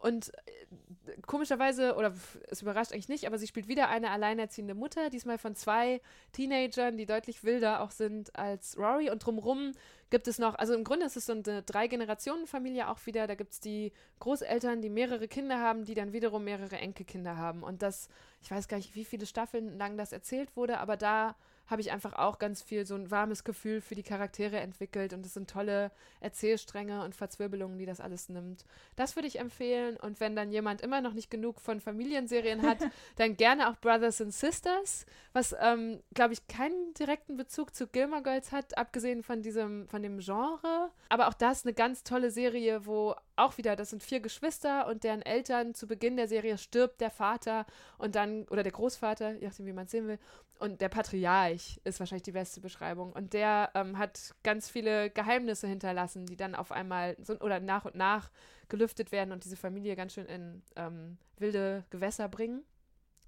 Und 0.00 0.32
äh, 0.46 1.20
komischerweise, 1.26 1.94
oder 1.94 2.14
es 2.48 2.62
überrascht 2.62 2.92
eigentlich 2.92 3.08
nicht, 3.08 3.26
aber 3.26 3.38
sie 3.38 3.46
spielt 3.46 3.68
wieder 3.68 3.88
eine 3.88 4.10
alleinerziehende 4.10 4.74
Mutter, 4.74 5.10
diesmal 5.10 5.36
von 5.38 5.54
zwei 5.54 6.00
Teenagern, 6.32 6.96
die 6.96 7.06
deutlich 7.06 7.44
wilder 7.44 7.82
auch 7.82 7.90
sind 7.90 8.34
als 8.34 8.78
Rory. 8.78 9.10
Und 9.10 9.24
drumrum 9.24 9.72
gibt 10.08 10.26
es 10.26 10.38
noch, 10.38 10.54
also 10.54 10.74
im 10.74 10.84
Grunde 10.84 11.04
ist 11.04 11.16
es 11.16 11.26
so 11.26 11.32
eine 11.32 11.62
Drei-Generationen-Familie 11.62 12.88
auch 12.88 13.04
wieder. 13.04 13.26
Da 13.26 13.34
gibt 13.34 13.52
es 13.52 13.60
die 13.60 13.92
Großeltern, 14.20 14.80
die 14.80 14.90
mehrere 14.90 15.28
Kinder 15.28 15.60
haben, 15.60 15.84
die 15.84 15.94
dann 15.94 16.12
wiederum 16.12 16.44
mehrere 16.44 16.76
Enkelkinder 16.76 17.36
haben. 17.36 17.62
Und 17.62 17.82
das, 17.82 18.08
ich 18.40 18.50
weiß 18.50 18.68
gar 18.68 18.78
nicht, 18.78 18.94
wie 18.94 19.04
viele 19.04 19.26
Staffeln 19.26 19.76
lang 19.78 19.98
das 19.98 20.12
erzählt 20.12 20.56
wurde, 20.56 20.78
aber 20.78 20.96
da 20.96 21.36
habe 21.70 21.80
ich 21.80 21.92
einfach 21.92 22.14
auch 22.14 22.38
ganz 22.38 22.62
viel 22.62 22.84
so 22.84 22.94
ein 22.94 23.10
warmes 23.10 23.44
Gefühl 23.44 23.80
für 23.80 23.94
die 23.94 24.02
Charaktere 24.02 24.58
entwickelt 24.58 25.12
und 25.12 25.24
es 25.24 25.34
sind 25.34 25.48
tolle 25.48 25.92
Erzählstränge 26.20 27.04
und 27.04 27.14
Verzwirbelungen, 27.14 27.78
die 27.78 27.86
das 27.86 28.00
alles 28.00 28.28
nimmt. 28.28 28.64
Das 28.96 29.16
würde 29.16 29.28
ich 29.28 29.38
empfehlen 29.38 29.96
und 29.96 30.18
wenn 30.20 30.34
dann 30.34 30.50
jemand 30.50 30.80
immer 30.80 31.00
noch 31.00 31.12
nicht 31.12 31.30
genug 31.30 31.60
von 31.60 31.80
Familienserien 31.80 32.62
hat, 32.62 32.78
dann 33.16 33.36
gerne 33.36 33.70
auch 33.70 33.76
Brothers 33.76 34.20
and 34.20 34.34
Sisters, 34.34 35.06
was 35.32 35.54
ähm, 35.60 36.02
glaube 36.12 36.32
ich 36.32 36.48
keinen 36.48 36.92
direkten 36.94 37.36
Bezug 37.36 37.74
zu 37.74 37.86
Gilmore 37.86 38.22
Girls 38.22 38.50
hat, 38.50 38.76
abgesehen 38.76 39.22
von 39.22 39.42
diesem 39.42 39.86
von 39.88 40.02
dem 40.02 40.18
Genre, 40.18 40.90
aber 41.08 41.28
auch 41.28 41.34
das 41.34 41.64
eine 41.64 41.74
ganz 41.74 42.02
tolle 42.02 42.30
Serie, 42.30 42.84
wo 42.86 43.14
auch 43.36 43.58
wieder, 43.58 43.76
das 43.76 43.90
sind 43.90 44.02
vier 44.02 44.20
Geschwister 44.20 44.86
und 44.86 45.04
deren 45.04 45.22
Eltern 45.22 45.74
zu 45.74 45.86
Beginn 45.86 46.16
der 46.16 46.28
Serie 46.28 46.58
stirbt 46.58 47.00
der 47.00 47.10
Vater 47.10 47.66
und 47.98 48.14
dann, 48.14 48.46
oder 48.48 48.62
der 48.62 48.72
Großvater, 48.72 49.32
je 49.32 49.46
nachdem, 49.46 49.66
wie 49.66 49.72
man 49.72 49.86
es 49.86 49.90
sehen 49.90 50.06
will, 50.06 50.18
und 50.60 50.80
der 50.80 50.90
Patriarch 50.90 51.80
ist 51.84 52.00
wahrscheinlich 52.00 52.22
die 52.22 52.32
beste 52.32 52.60
Beschreibung. 52.60 53.12
Und 53.12 53.32
der 53.32 53.70
ähm, 53.74 53.98
hat 53.98 54.34
ganz 54.42 54.68
viele 54.68 55.10
Geheimnisse 55.10 55.66
hinterlassen, 55.66 56.26
die 56.26 56.36
dann 56.36 56.54
auf 56.54 56.70
einmal 56.70 57.16
so, 57.22 57.34
oder 57.40 57.60
nach 57.60 57.86
und 57.86 57.94
nach 57.94 58.30
gelüftet 58.68 59.10
werden 59.10 59.32
und 59.32 59.44
diese 59.44 59.56
Familie 59.56 59.96
ganz 59.96 60.14
schön 60.14 60.26
in 60.26 60.62
ähm, 60.76 61.16
wilde 61.38 61.84
Gewässer 61.90 62.28
bringen. 62.28 62.62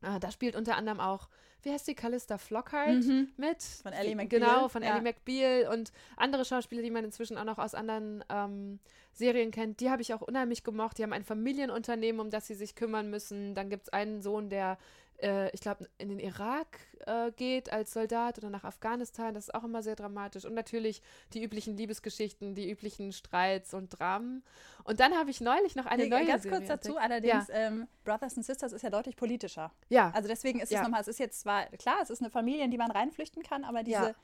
Ah, 0.03 0.19
da 0.19 0.31
spielt 0.31 0.57
unter 0.57 0.77
anderem 0.77 1.01
auch, 1.01 1.29
wie 1.63 1.71
heißt 1.71 1.87
die, 1.87 1.95
Callista 1.95 2.37
Flockhart 2.37 3.05
mhm. 3.05 3.29
mit. 3.37 3.63
Von 3.63 3.93
Ellie 3.93 4.17
McBeal. 4.17 4.41
Genau, 4.41 4.69
von 4.69 4.83
ja. 4.83 4.91
Ellie 4.91 5.03
McBeal 5.03 5.73
und 5.73 5.93
andere 6.17 6.45
Schauspieler, 6.45 6.83
die 6.83 6.91
man 6.91 7.05
inzwischen 7.05 7.39
auch 7.39 7.45
noch 7.45 7.59
aus 7.59 7.75
anderen 7.75 8.25
ähm, 8.29 8.81
Serien 9.13 9.53
kennt. 9.53 9.81
Die 9.81 9.91
habe 9.91 10.03
ich 10.03 10.13
auch 10.13 10.23
unheimlich 10.23 10.65
gemocht. 10.65 10.99
Die 10.99 11.05
haben 11.05 11.13
ein 11.13 11.25
Familienunternehmen, 11.25 12.21
um 12.21 12.31
das 12.31 12.49
sie 12.49 12.55
sich 12.55 12.75
kümmern 12.75 13.11
müssen. 13.11 13.55
Dann 13.55 13.71
gibt 13.71 13.85
es 13.85 13.89
einen 13.91 14.23
Sohn, 14.23 14.51
der 14.51 14.77
äh, 15.23 15.51
ich 15.51 15.61
glaube, 15.61 15.89
in 15.99 16.09
den 16.09 16.19
Irak 16.19 16.81
äh, 17.07 17.31
geht 17.33 17.73
als 17.73 17.93
Soldat 17.93 18.39
oder 18.39 18.51
nach 18.51 18.65
Afghanistan. 18.65 19.35
Das 19.35 19.45
ist 19.45 19.55
auch 19.55 19.65
immer 19.65 19.83
sehr 19.83 19.97
dramatisch. 19.97 20.45
Und 20.45 20.55
natürlich 20.55 21.03
die 21.33 21.43
üblichen 21.43 21.77
Liebesgeschichten, 21.77 22.55
die 22.55 22.71
üblichen 22.71 23.13
Streits 23.13 23.75
und 23.75 23.89
Dramen. 23.99 24.43
Und 24.85 25.01
dann 25.01 25.15
habe 25.15 25.31
ich 25.31 25.41
neulich 25.41 25.77
noch 25.77 25.87
eine 25.87 26.05
nee, 26.05 26.09
neue 26.09 26.27
Ganz 26.27 26.43
Serie 26.43 26.59
kurz 26.59 26.69
dazu, 26.69 26.97
allerdings, 26.97 27.49
ja. 27.49 27.55
ähm, 27.55 27.89
Brothers 28.05 28.37
and 28.37 28.45
Sisters 28.45 28.73
ist 28.73 28.83
ja 28.83 28.91
deutlich 28.91 29.17
politischer. 29.17 29.73
Ja. 29.89 30.11
Also 30.15 30.29
deswegen 30.29 30.59
ist 30.61 30.71
es 30.71 30.77
ja. 30.77 30.83
nochmal, 30.83 31.01
es 31.01 31.09
ist 31.09 31.19
jetzt 31.19 31.41
zwar, 31.41 31.67
klar, 31.67 31.99
es 32.03 32.11
ist 32.11 32.21
eine 32.21 32.31
Familie, 32.31 32.65
in 32.65 32.71
die 32.71 32.79
man 32.79 32.91
reinflüchten 32.91 33.43
kann, 33.43 33.65
aber 33.65 33.83
diese 33.83 33.99
ja 33.99 34.15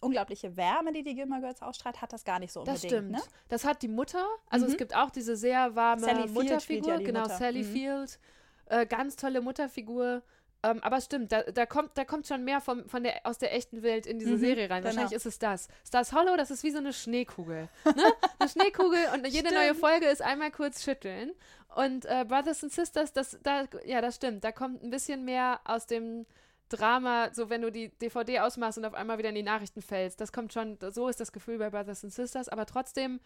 unglaubliche 0.00 0.56
Wärme, 0.56 0.92
die 0.92 1.02
die 1.02 1.14
Gilmore 1.14 1.40
Girls 1.40 1.62
ausstrahlt, 1.62 2.02
hat 2.02 2.12
das 2.12 2.24
gar 2.24 2.38
nicht 2.38 2.52
so 2.52 2.60
unbedingt. 2.60 2.84
Das 2.84 2.90
stimmt. 2.90 3.10
Ne? 3.12 3.22
Das 3.48 3.64
hat 3.64 3.80
die 3.80 3.88
Mutter. 3.88 4.26
Also 4.50 4.66
mhm. 4.66 4.72
es 4.72 4.78
gibt 4.78 4.94
auch 4.94 5.10
diese 5.10 5.34
sehr 5.34 5.74
warme 5.74 6.02
Sally 6.02 6.28
Mutterfigur. 6.28 6.94
Ja 6.94 6.98
genau, 6.98 7.22
Mutter. 7.22 7.38
Sally 7.38 7.62
mhm. 7.62 7.72
Field. 7.72 8.18
Äh, 8.66 8.86
ganz 8.86 9.16
tolle 9.16 9.40
Mutterfigur. 9.40 10.22
Ähm, 10.64 10.82
aber 10.82 10.98
stimmt, 11.02 11.30
da, 11.30 11.42
da, 11.42 11.66
kommt, 11.66 11.90
da 11.98 12.06
kommt 12.06 12.26
schon 12.26 12.42
mehr 12.42 12.62
vom, 12.62 12.88
von 12.88 13.02
der, 13.02 13.20
aus 13.24 13.36
der 13.36 13.54
echten 13.54 13.82
Welt 13.82 14.06
in 14.06 14.18
diese 14.18 14.32
mhm, 14.32 14.38
Serie 14.38 14.70
rein. 14.70 14.82
Wahrscheinlich 14.82 15.10
genau. 15.10 15.16
ist 15.18 15.26
es 15.26 15.38
das. 15.38 15.68
Stars 15.86 16.14
Hollow, 16.14 16.38
das 16.38 16.50
ist 16.50 16.62
wie 16.62 16.70
so 16.70 16.78
eine 16.78 16.94
Schneekugel. 16.94 17.68
Ne? 17.84 17.94
eine 18.38 18.48
Schneekugel 18.48 18.98
und 19.12 19.26
jede 19.26 19.48
stimmt. 19.48 19.52
neue 19.52 19.74
Folge 19.74 20.06
ist 20.06 20.22
einmal 20.22 20.50
kurz 20.50 20.82
schütteln. 20.82 21.32
Und 21.76 22.06
äh, 22.06 22.24
Brothers 22.26 22.64
and 22.64 22.72
Sisters, 22.72 23.12
das, 23.12 23.38
da, 23.42 23.64
ja, 23.84 24.00
das 24.00 24.16
stimmt. 24.16 24.42
Da 24.42 24.52
kommt 24.52 24.82
ein 24.82 24.88
bisschen 24.88 25.26
mehr 25.26 25.60
aus 25.64 25.86
dem 25.86 26.24
Drama, 26.70 27.28
so 27.34 27.50
wenn 27.50 27.60
du 27.60 27.70
die 27.70 27.90
DVD 27.90 28.40
ausmachst 28.40 28.78
und 28.78 28.86
auf 28.86 28.94
einmal 28.94 29.18
wieder 29.18 29.28
in 29.28 29.34
die 29.34 29.42
Nachrichten 29.42 29.82
fällst. 29.82 30.18
Das 30.18 30.32
kommt 30.32 30.54
schon, 30.54 30.78
so 30.92 31.08
ist 31.08 31.20
das 31.20 31.30
Gefühl 31.30 31.58
bei 31.58 31.68
Brothers 31.68 32.04
and 32.04 32.14
Sisters, 32.14 32.48
aber 32.48 32.64
trotzdem 32.64 33.20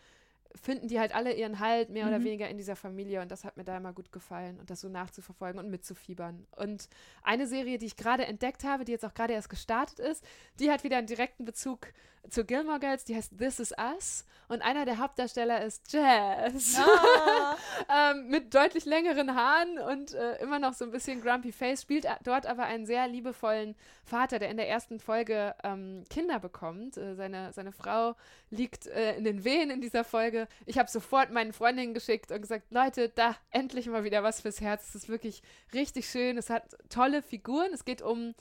finden 0.54 0.88
die 0.88 0.98
halt 0.98 1.14
alle 1.14 1.34
ihren 1.34 1.58
Halt 1.58 1.90
mehr 1.90 2.06
mhm. 2.06 2.14
oder 2.14 2.24
weniger 2.24 2.48
in 2.48 2.56
dieser 2.56 2.76
Familie 2.76 3.20
und 3.22 3.30
das 3.30 3.44
hat 3.44 3.56
mir 3.56 3.64
da 3.64 3.76
immer 3.76 3.92
gut 3.92 4.12
gefallen 4.12 4.58
und 4.58 4.70
das 4.70 4.80
so 4.80 4.88
nachzuverfolgen 4.88 5.58
und 5.60 5.70
mitzufiebern. 5.70 6.46
Und 6.56 6.88
eine 7.22 7.46
Serie, 7.46 7.78
die 7.78 7.86
ich 7.86 7.96
gerade 7.96 8.26
entdeckt 8.26 8.64
habe, 8.64 8.84
die 8.84 8.92
jetzt 8.92 9.04
auch 9.04 9.14
gerade 9.14 9.34
erst 9.34 9.50
gestartet 9.50 9.98
ist, 9.98 10.24
die 10.58 10.70
hat 10.70 10.84
wieder 10.84 10.98
einen 10.98 11.06
direkten 11.06 11.44
Bezug 11.44 11.88
zu 12.30 12.44
Gilmore 12.44 12.80
Girls, 12.80 13.04
die 13.04 13.16
heißt 13.16 13.38
This 13.38 13.60
Is 13.60 13.74
Us 13.78 14.24
und 14.48 14.62
einer 14.62 14.84
der 14.84 14.98
Hauptdarsteller 14.98 15.64
ist 15.64 15.92
Jazz. 15.92 16.76
Oh. 16.78 17.56
ähm, 17.92 18.28
mit 18.28 18.54
deutlich 18.54 18.84
längeren 18.84 19.34
Haaren 19.34 19.78
und 19.78 20.14
äh, 20.14 20.36
immer 20.36 20.58
noch 20.58 20.74
so 20.74 20.84
ein 20.84 20.90
bisschen 20.90 21.22
grumpy 21.22 21.52
face, 21.52 21.82
spielt 21.82 22.06
dort 22.24 22.46
aber 22.46 22.64
einen 22.64 22.86
sehr 22.86 23.06
liebevollen 23.08 23.74
Vater, 24.04 24.38
der 24.38 24.50
in 24.50 24.56
der 24.56 24.68
ersten 24.68 25.00
Folge 25.00 25.54
ähm, 25.62 26.04
Kinder 26.10 26.38
bekommt. 26.38 26.96
Äh, 26.96 27.14
seine, 27.14 27.52
seine 27.52 27.72
Frau 27.72 28.14
liegt 28.50 28.86
äh, 28.86 29.16
in 29.16 29.24
den 29.24 29.44
Wehen 29.44 29.70
in 29.70 29.80
dieser 29.80 30.04
Folge. 30.04 30.37
Ich 30.66 30.78
habe 30.78 30.90
sofort 30.90 31.32
meinen 31.32 31.52
Freundinnen 31.52 31.94
geschickt 31.94 32.30
und 32.30 32.40
gesagt, 32.40 32.70
Leute, 32.70 33.08
da 33.08 33.34
endlich 33.50 33.86
mal 33.86 34.04
wieder 34.04 34.22
was 34.22 34.40
fürs 34.40 34.60
Herz. 34.60 34.88
Es 34.90 34.94
ist 34.94 35.08
wirklich 35.08 35.42
richtig 35.74 36.08
schön. 36.08 36.38
Es 36.38 36.50
hat 36.50 36.76
tolle 36.90 37.22
Figuren. 37.22 37.70
Es 37.72 37.84
geht 37.84 38.02
um 38.02 38.34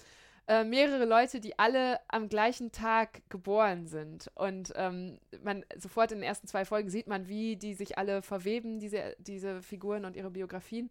äh, 0.47 0.63
mehrere 0.63 1.05
Leute, 1.05 1.39
die 1.39 1.59
alle 1.59 1.99
am 2.07 2.29
gleichen 2.29 2.71
Tag 2.71 3.21
geboren 3.29 3.87
sind. 3.87 4.31
Und 4.35 4.73
ähm, 4.75 5.19
man 5.43 5.65
sofort 5.77 6.11
in 6.11 6.19
den 6.19 6.27
ersten 6.27 6.47
zwei 6.47 6.65
Folgen 6.65 6.89
sieht 6.89 7.07
man, 7.07 7.27
wie 7.27 7.57
die 7.57 7.73
sich 7.73 7.97
alle 7.97 8.21
verweben, 8.21 8.79
diese, 8.79 9.15
diese 9.19 9.61
Figuren 9.61 10.05
und 10.05 10.15
ihre 10.15 10.31
Biografien. 10.31 10.89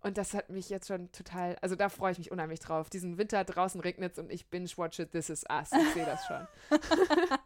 Und 0.00 0.18
das 0.18 0.34
hat 0.34 0.50
mich 0.50 0.68
jetzt 0.68 0.88
schon 0.88 1.10
total, 1.12 1.56
also 1.62 1.76
da 1.76 1.88
freue 1.88 2.12
ich 2.12 2.18
mich 2.18 2.30
unheimlich 2.30 2.60
drauf. 2.60 2.90
Diesen 2.90 3.16
Winter 3.16 3.42
draußen 3.42 3.80
regnet 3.80 4.12
es 4.12 4.18
und 4.18 4.30
ich 4.30 4.46
binge-watch 4.46 4.98
it, 4.98 5.12
this 5.12 5.30
is 5.30 5.44
us. 5.50 5.70
Ich 5.72 5.94
sehe 5.94 6.04
das 6.04 6.26
schon. 6.26 6.46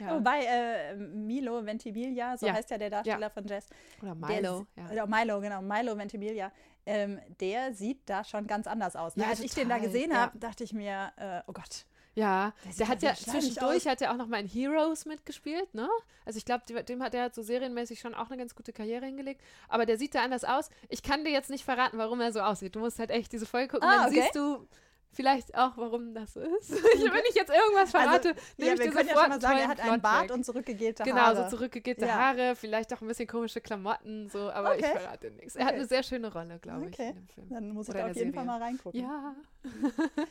ja. 0.00 0.14
Wobei 0.14 0.44
äh, 0.44 0.94
Milo 0.96 1.64
Ventimiglia, 1.64 2.36
so 2.36 2.46
ja. 2.46 2.54
heißt 2.54 2.70
ja 2.70 2.78
der 2.78 2.90
Darsteller 2.90 3.20
ja. 3.20 3.30
von 3.30 3.46
Jazz. 3.46 3.68
Oder 4.02 4.14
Milo. 4.14 4.66
Der, 4.76 4.94
ja. 4.94 5.06
Milo, 5.06 5.40
genau. 5.40 5.62
Milo 5.62 5.96
Ventimiglia. 5.96 6.52
Ähm, 6.86 7.18
der 7.40 7.72
sieht 7.72 8.00
da 8.06 8.24
schon 8.24 8.46
ganz 8.46 8.66
anders 8.66 8.94
aus. 8.94 9.16
Ne? 9.16 9.24
Als 9.24 9.38
total. 9.38 9.46
ich 9.46 9.54
den 9.54 9.68
da 9.68 9.78
gesehen 9.78 10.16
habe, 10.16 10.38
dachte 10.38 10.64
ich 10.64 10.72
mir, 10.72 11.12
äh, 11.16 11.40
oh 11.46 11.52
Gott, 11.52 11.86
ja, 12.14 12.52
der, 12.64 12.72
der 12.74 12.88
hat 12.88 13.02
ja 13.02 13.14
zwischendurch 13.14 13.86
hat 13.86 14.00
er 14.00 14.12
auch 14.12 14.16
noch 14.16 14.28
mal 14.28 14.38
in 14.38 14.46
Heroes 14.46 15.04
mitgespielt, 15.04 15.74
ne? 15.74 15.88
Also 16.24 16.36
ich 16.36 16.44
glaube, 16.44 16.62
dem 16.84 17.02
hat 17.02 17.12
er 17.14 17.30
so 17.30 17.42
serienmäßig 17.42 17.98
schon 17.98 18.14
auch 18.14 18.28
eine 18.28 18.36
ganz 18.36 18.54
gute 18.54 18.72
Karriere 18.72 19.04
hingelegt. 19.04 19.40
Aber 19.68 19.84
der 19.84 19.98
sieht 19.98 20.14
da 20.14 20.22
anders 20.22 20.44
aus. 20.44 20.70
Ich 20.88 21.02
kann 21.02 21.24
dir 21.24 21.32
jetzt 21.32 21.50
nicht 21.50 21.64
verraten, 21.64 21.98
warum 21.98 22.20
er 22.20 22.32
so 22.32 22.40
aussieht. 22.40 22.76
Du 22.76 22.78
musst 22.78 23.00
halt 23.00 23.10
echt 23.10 23.32
diese 23.32 23.46
Folge 23.46 23.68
gucken, 23.68 23.88
ah, 23.88 24.04
dann 24.04 24.10
okay. 24.10 24.22
siehst 24.22 24.36
du 24.36 24.66
vielleicht 25.14 25.54
auch, 25.56 25.76
warum 25.76 26.14
das 26.14 26.34
so 26.34 26.40
ist. 26.40 26.72
Okay. 26.72 26.82
Wenn 27.12 27.22
ich 27.28 27.34
jetzt 27.34 27.50
irgendwas 27.50 27.94
also, 27.94 27.98
verrate, 27.98 28.28
also, 28.30 28.40
nehme 28.58 28.68
ja, 28.68 28.74
ich 28.74 28.80
dir 28.80 28.86
sofort 28.86 29.06
ja 29.06 29.20
schon 29.20 29.28
mal 29.28 29.40
sagen, 29.40 29.58
er 29.58 29.68
hat 29.68 29.80
einen 29.80 30.02
Bart 30.02 30.30
und 30.30 30.44
zurückgegelte 30.44 31.04
genau, 31.04 31.16
Haare. 31.16 31.34
Genau, 31.34 31.50
so 31.50 31.56
zurückgegelte 31.56 32.06
ja. 32.06 32.14
Haare, 32.14 32.56
vielleicht 32.56 32.92
auch 32.92 33.00
ein 33.00 33.08
bisschen 33.08 33.28
komische 33.28 33.60
Klamotten, 33.60 34.28
so, 34.28 34.50
aber 34.50 34.72
okay. 34.72 34.80
ich 34.80 34.86
verrate 34.86 35.30
nichts. 35.30 35.56
Er 35.56 35.62
okay. 35.62 35.68
hat 35.68 35.74
eine 35.76 35.86
sehr 35.86 36.02
schöne 36.02 36.32
Rolle, 36.32 36.58
glaube 36.58 36.88
ich, 36.90 36.98
in 36.98 37.14
dem 37.14 37.28
Film. 37.28 37.48
Dann 37.48 37.70
muss 37.70 37.88
Oder 37.88 37.98
ich 37.98 38.04
da 38.04 38.10
auf 38.10 38.16
jeden 38.16 38.32
Serie. 38.32 38.46
Fall 38.46 38.58
mal 38.58 38.62
reingucken. 38.62 39.00
Ja. 39.00 39.34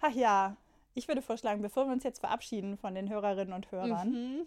Ach 0.00 0.12
ja, 0.12 0.56
ich 0.94 1.08
würde 1.08 1.22
vorschlagen, 1.22 1.62
bevor 1.62 1.86
wir 1.86 1.92
uns 1.92 2.04
jetzt 2.04 2.20
verabschieden 2.20 2.76
von 2.76 2.94
den 2.94 3.08
Hörerinnen 3.08 3.54
und 3.54 3.70
Hörern, 3.70 4.10
mhm. 4.10 4.46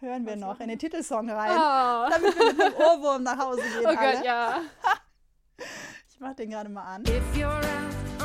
hören 0.00 0.26
wir 0.26 0.32
Was 0.32 0.40
noch 0.40 0.60
in 0.60 0.68
den 0.68 0.78
Titelsong 0.78 1.30
rein, 1.30 1.50
oh. 1.50 2.10
damit 2.10 2.38
wir 2.38 2.52
mit 2.52 2.60
einem 2.60 2.74
Ohrwurm 2.74 3.22
nach 3.22 3.38
Hause 3.38 3.62
gehen. 3.78 3.86
Oh 3.86 3.94
Gott, 3.94 4.24
ja. 4.24 4.60
ich 6.08 6.20
mach 6.20 6.34
den 6.34 6.50
gerade 6.50 6.68
mal 6.68 6.82
an. 6.82 7.02
If 7.02 7.22
you're 7.36 7.48
out 7.48 8.23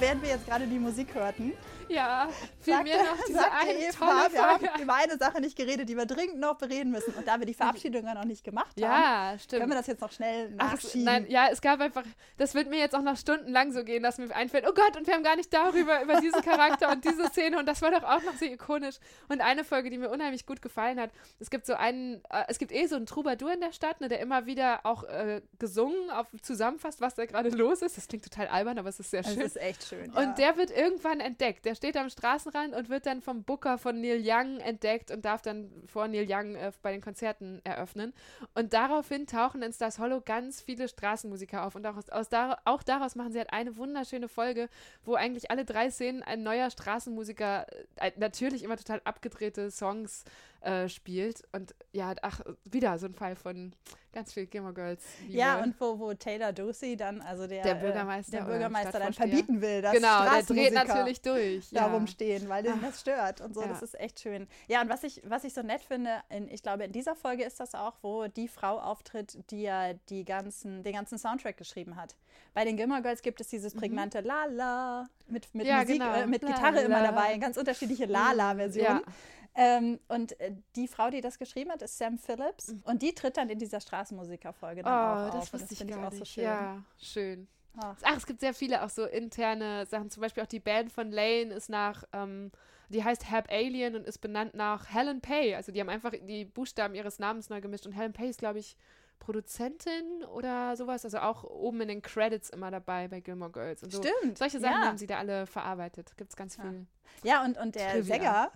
während 0.00 0.22
wir 0.22 0.30
jetzt 0.30 0.46
gerade 0.46 0.66
die 0.66 0.78
Musik 0.78 1.14
hörten, 1.14 1.52
ja, 1.88 2.28
fiel 2.60 2.82
mir 2.82 2.96
noch 2.98 3.24
diese 3.26 3.52
eine 3.52 3.72
Eva, 3.72 4.28
wir 4.30 4.42
haben 4.42 4.82
über 4.82 4.94
eine 4.94 5.16
Sache 5.16 5.40
nicht 5.40 5.56
geredet, 5.56 5.88
die 5.88 5.96
wir 5.96 6.06
dringend 6.06 6.38
noch 6.38 6.56
bereden 6.56 6.90
müssen. 6.90 7.14
Und 7.14 7.26
da 7.26 7.38
wir 7.38 7.46
die 7.46 7.54
Verabschiedung 7.54 8.04
ja 8.04 8.14
noch 8.14 8.24
nicht 8.24 8.44
gemacht 8.44 8.70
haben, 8.76 8.80
ja, 8.80 9.34
stimmt. 9.38 9.60
können 9.60 9.72
wir 9.72 9.76
das 9.76 9.86
jetzt 9.86 10.00
noch 10.00 10.12
schnell 10.12 10.50
nachschieben. 10.50 11.08
Ach, 11.08 11.12
nein, 11.12 11.26
ja, 11.28 11.48
es 11.50 11.60
gab 11.60 11.80
einfach, 11.80 12.04
das 12.36 12.54
wird 12.54 12.68
mir 12.68 12.78
jetzt 12.78 12.94
auch 12.94 13.02
noch 13.02 13.16
stundenlang 13.16 13.72
so 13.72 13.84
gehen, 13.84 14.02
dass 14.02 14.18
mir 14.18 14.34
einfällt, 14.34 14.66
oh 14.68 14.72
Gott, 14.74 14.96
und 14.96 15.06
wir 15.06 15.14
haben 15.14 15.22
gar 15.22 15.36
nicht 15.36 15.52
darüber, 15.52 16.02
über 16.02 16.20
diesen 16.20 16.42
Charakter 16.42 16.90
und 16.90 17.04
diese 17.04 17.26
Szene 17.28 17.58
und 17.58 17.66
das 17.66 17.82
war 17.82 17.90
doch 17.90 18.02
auch 18.02 18.22
noch 18.22 18.34
so 18.34 18.44
ikonisch. 18.44 18.96
Und 19.28 19.40
eine 19.40 19.64
Folge, 19.64 19.90
die 19.90 19.98
mir 19.98 20.10
unheimlich 20.10 20.46
gut 20.46 20.62
gefallen 20.62 21.00
hat, 21.00 21.10
es 21.38 21.50
gibt 21.50 21.66
so 21.66 21.74
einen, 21.74 22.22
äh, 22.30 22.44
es 22.48 22.58
gibt 22.58 22.72
eh 22.72 22.86
so 22.86 22.96
einen 22.96 23.06
Troubadour 23.06 23.52
in 23.52 23.60
der 23.60 23.72
Stadt, 23.72 24.00
ne, 24.00 24.08
der 24.08 24.20
immer 24.20 24.46
wieder 24.46 24.80
auch 24.84 25.04
äh, 25.04 25.40
gesungen 25.58 26.10
auf, 26.10 26.26
zusammenfasst, 26.42 27.00
was 27.00 27.14
da 27.14 27.26
gerade 27.26 27.48
los 27.50 27.82
ist. 27.82 27.96
Das 27.96 28.08
klingt 28.08 28.24
total 28.24 28.48
albern, 28.48 28.78
aber 28.78 28.88
es 28.88 29.00
ist 29.00 29.10
sehr 29.10 29.24
schön. 29.24 29.40
Es 29.40 29.56
ist 29.56 29.56
echt 29.56 29.84
schön. 29.84 30.12
Ja. 30.12 30.20
Und 30.20 30.38
der 30.38 30.56
wird 30.56 30.70
irgendwann 30.70 31.20
entdeckt. 31.20 31.64
Der 31.64 31.74
steht 31.78 31.96
am 31.96 32.10
Straßenrand 32.10 32.74
und 32.74 32.90
wird 32.90 33.06
dann 33.06 33.22
vom 33.22 33.44
Booker 33.44 33.78
von 33.78 34.00
Neil 34.00 34.20
Young 34.22 34.60
entdeckt 34.60 35.10
und 35.10 35.24
darf 35.24 35.40
dann 35.40 35.70
vor 35.86 36.06
Neil 36.08 36.26
Young 36.28 36.54
äh, 36.56 36.72
bei 36.82 36.92
den 36.92 37.00
Konzerten 37.00 37.60
eröffnen. 37.64 38.12
Und 38.54 38.74
daraufhin 38.74 39.26
tauchen 39.26 39.62
in 39.62 39.72
Stars 39.72 39.98
Hollow 39.98 40.20
ganz 40.20 40.60
viele 40.60 40.88
Straßenmusiker 40.88 41.64
auf. 41.64 41.74
Und 41.74 41.86
auch, 41.86 41.96
aus, 41.96 42.10
aus 42.10 42.28
dar 42.28 42.60
auch 42.64 42.82
daraus 42.82 43.14
machen 43.14 43.32
sie 43.32 43.38
halt 43.38 43.52
eine 43.52 43.76
wunderschöne 43.76 44.28
Folge, 44.28 44.68
wo 45.04 45.14
eigentlich 45.14 45.50
alle 45.50 45.64
drei 45.64 45.90
Szenen 45.90 46.22
ein 46.22 46.42
neuer 46.42 46.70
Straßenmusiker, 46.70 47.66
äh, 47.96 48.12
natürlich 48.16 48.64
immer 48.64 48.76
total 48.76 49.00
abgedrehte 49.04 49.70
Songs 49.70 50.24
äh, 50.60 50.88
spielt. 50.88 51.42
Und 51.52 51.74
ja, 51.92 52.14
ach, 52.22 52.40
wieder 52.64 52.98
so 52.98 53.06
ein 53.06 53.14
Fall 53.14 53.36
von 53.36 53.72
ganz 54.12 54.32
viel 54.32 54.46
Gamer 54.46 54.72
Girls. 54.72 55.04
Liebe. 55.22 55.38
Ja, 55.38 55.62
und 55.62 55.80
wo, 55.80 55.98
wo 55.98 56.14
Taylor 56.14 56.52
Ducey 56.52 56.96
dann, 56.96 57.20
also 57.20 57.46
der, 57.46 57.62
der 57.62 57.74
Bürgermeister, 57.74 58.38
der 58.38 58.44
Bürgermeister 58.44 58.98
dann 58.98 59.12
verbieten 59.12 59.60
will, 59.60 59.82
dass 59.82 59.92
genau, 59.92 60.24
der 60.24 60.42
dreht 60.42 60.72
natürlich 60.72 61.20
durch. 61.20 61.70
Ja. 61.70 61.82
Darum 61.82 62.06
stehen, 62.06 62.48
weil 62.48 62.62
den 62.62 62.80
das 62.82 63.00
stört 63.00 63.40
und 63.40 63.54
so. 63.54 63.60
Ja. 63.60 63.68
Das 63.68 63.82
ist 63.82 63.98
echt 64.00 64.20
schön. 64.20 64.48
Ja, 64.66 64.82
und 64.82 64.88
was 64.88 65.04
ich, 65.04 65.22
was 65.24 65.44
ich 65.44 65.54
so 65.54 65.62
nett 65.62 65.82
finde, 65.82 66.22
in, 66.30 66.48
ich 66.48 66.62
glaube, 66.62 66.84
in 66.84 66.92
dieser 66.92 67.14
Folge 67.14 67.44
ist 67.44 67.60
das 67.60 67.74
auch, 67.74 67.96
wo 68.02 68.26
die 68.26 68.48
Frau 68.48 68.78
auftritt, 68.78 69.38
die 69.50 69.62
ja 69.62 69.92
die 70.08 70.24
ganzen, 70.24 70.82
den 70.82 70.94
ganzen 70.94 71.18
Soundtrack 71.18 71.56
geschrieben 71.56 71.96
hat. 71.96 72.16
Bei 72.54 72.64
den 72.64 72.76
Gilmore 72.76 73.02
Girls 73.02 73.22
gibt 73.22 73.40
es 73.40 73.48
dieses 73.48 73.74
mhm. 73.74 73.78
prägnante 73.78 74.20
mhm. 74.20 74.26
La-La 74.26 75.08
mit, 75.30 75.54
mit 75.54 75.66
ja, 75.66 75.80
Musik, 75.80 76.00
genau. 76.00 76.12
äh, 76.12 76.26
mit 76.26 76.42
Gitarre 76.42 76.80
immer 76.80 77.02
dabei, 77.02 77.36
ganz 77.38 77.56
unterschiedliche 77.56 78.06
La-La-Versionen. 78.06 79.02
Ja. 79.06 79.12
Ähm, 79.54 79.98
und 80.06 80.38
äh, 80.40 80.52
die 80.76 80.86
Frau, 80.86 81.10
die 81.10 81.20
das 81.20 81.38
geschrieben 81.38 81.72
hat, 81.72 81.82
ist 81.82 81.98
Sam 81.98 82.16
Phillips. 82.16 82.68
Mhm. 82.68 82.82
Und 82.84 83.02
die 83.02 83.12
tritt 83.12 83.36
dann 83.36 83.48
in 83.48 83.58
dieser 83.58 83.80
Straßenmusikerfolge 83.80 84.82
dann 84.82 84.92
oh, 84.92 85.28
auch 85.28 85.32
das 85.32 85.42
auf. 85.42 85.60
Das 85.60 85.76
finde 85.76 85.94
ich 85.94 85.98
auch 85.98 86.12
so 86.12 86.24
schön. 86.24 86.44
Ja, 86.44 86.84
schön. 87.00 87.48
Ach. 87.76 87.96
Ach. 88.02 88.16
es 88.16 88.26
gibt 88.26 88.40
sehr 88.40 88.54
viele 88.54 88.84
auch 88.84 88.88
so 88.88 89.04
interne 89.04 89.84
Sachen. 89.86 90.10
Zum 90.10 90.20
Beispiel 90.20 90.44
auch 90.44 90.48
die 90.48 90.60
Band 90.60 90.92
von 90.92 91.10
Lane 91.10 91.52
ist 91.52 91.68
nach, 91.68 92.04
ähm, 92.12 92.52
die 92.88 93.02
heißt 93.02 93.32
Hab 93.32 93.50
Alien 93.50 93.96
und 93.96 94.06
ist 94.06 94.18
benannt 94.18 94.54
nach 94.54 94.94
Helen 94.94 95.20
Pay. 95.20 95.56
Also 95.56 95.72
die 95.72 95.80
haben 95.80 95.88
einfach 95.88 96.12
die 96.12 96.44
Buchstaben 96.44 96.94
ihres 96.94 97.18
Namens 97.18 97.48
neu 97.48 97.60
gemischt. 97.60 97.86
Und 97.86 97.92
Helen 97.92 98.12
Pay 98.12 98.30
ist, 98.30 98.38
glaube 98.38 98.60
ich, 98.60 98.76
Produzentin 99.18 100.24
oder 100.34 100.76
sowas. 100.76 101.04
Also 101.04 101.18
auch 101.18 101.44
oben 101.44 101.80
in 101.82 101.88
den 101.88 102.02
Credits 102.02 102.50
immer 102.50 102.70
dabei 102.70 103.08
bei 103.08 103.20
Gilmore 103.20 103.50
Girls. 103.50 103.82
Und 103.82 103.92
so. 103.92 104.02
Stimmt. 104.02 104.38
Solche 104.38 104.60
Sachen 104.60 104.80
ja. 104.80 104.86
haben 104.86 104.98
sie 104.98 105.06
da 105.06 105.18
alle 105.18 105.46
verarbeitet. 105.46 106.16
Gibt 106.16 106.30
es 106.30 106.36
ganz 106.36 106.56
viel. 106.56 106.86
Ja, 107.22 107.44
und, 107.44 107.58
und 107.58 107.74
der 107.74 107.92
Trivia. 107.92 108.04
Sänger 108.04 108.52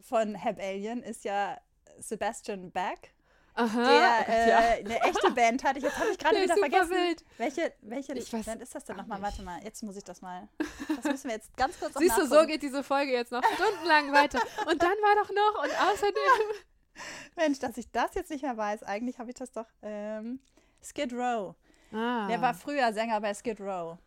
von 0.00 0.42
Hab 0.42 0.58
Alien 0.58 1.02
ist 1.02 1.24
ja 1.24 1.58
Sebastian 1.98 2.70
Beck. 2.70 3.14
Aha, 3.54 3.82
der 3.82 4.28
äh, 4.28 4.48
ja. 4.48 4.58
eine 4.58 5.02
echte 5.02 5.32
Band 5.32 5.64
hatte. 5.64 5.80
Jetzt 5.80 5.98
habe 5.98 6.10
ich 6.10 6.18
gerade 6.18 6.36
wieder 6.42 6.56
vergessen. 6.56 6.90
Wild. 6.90 7.24
Welche, 7.38 7.72
welche 7.80 8.12
ich 8.12 8.30
Band 8.30 8.46
weiß, 8.46 8.56
ist 8.60 8.74
das 8.74 8.84
denn 8.84 8.96
nochmal? 8.96 9.20
Warte 9.20 9.42
mal, 9.42 9.60
jetzt 9.64 9.82
muss 9.82 9.96
ich 9.96 10.04
das 10.04 10.22
mal. 10.22 10.48
Das 10.94 11.04
müssen 11.04 11.28
wir 11.28 11.34
jetzt 11.34 11.56
ganz 11.56 11.78
kurz 11.80 11.94
Siehst 11.94 12.16
du, 12.16 12.26
so 12.26 12.46
geht 12.46 12.62
diese 12.62 12.84
Folge 12.84 13.10
jetzt 13.10 13.32
noch 13.32 13.42
stundenlang 13.42 14.12
weiter. 14.12 14.38
Und 14.70 14.80
dann 14.80 14.90
war 14.90 15.24
doch 15.24 15.30
noch 15.30 15.64
und 15.64 15.70
außerdem. 15.90 16.64
Mensch, 17.36 17.58
dass 17.58 17.76
ich 17.76 17.90
das 17.90 18.14
jetzt 18.14 18.30
nicht 18.30 18.42
mehr 18.42 18.56
weiß. 18.56 18.82
Eigentlich 18.82 19.18
habe 19.18 19.30
ich 19.30 19.36
das 19.36 19.52
doch. 19.52 19.66
Ähm, 19.82 20.40
Skid 20.82 21.12
Row. 21.12 21.54
Ah. 21.92 22.26
Der 22.28 22.40
war 22.40 22.54
früher 22.54 22.92
Sänger 22.92 23.20
bei 23.20 23.34
Skid 23.34 23.60
Row. 23.60 23.98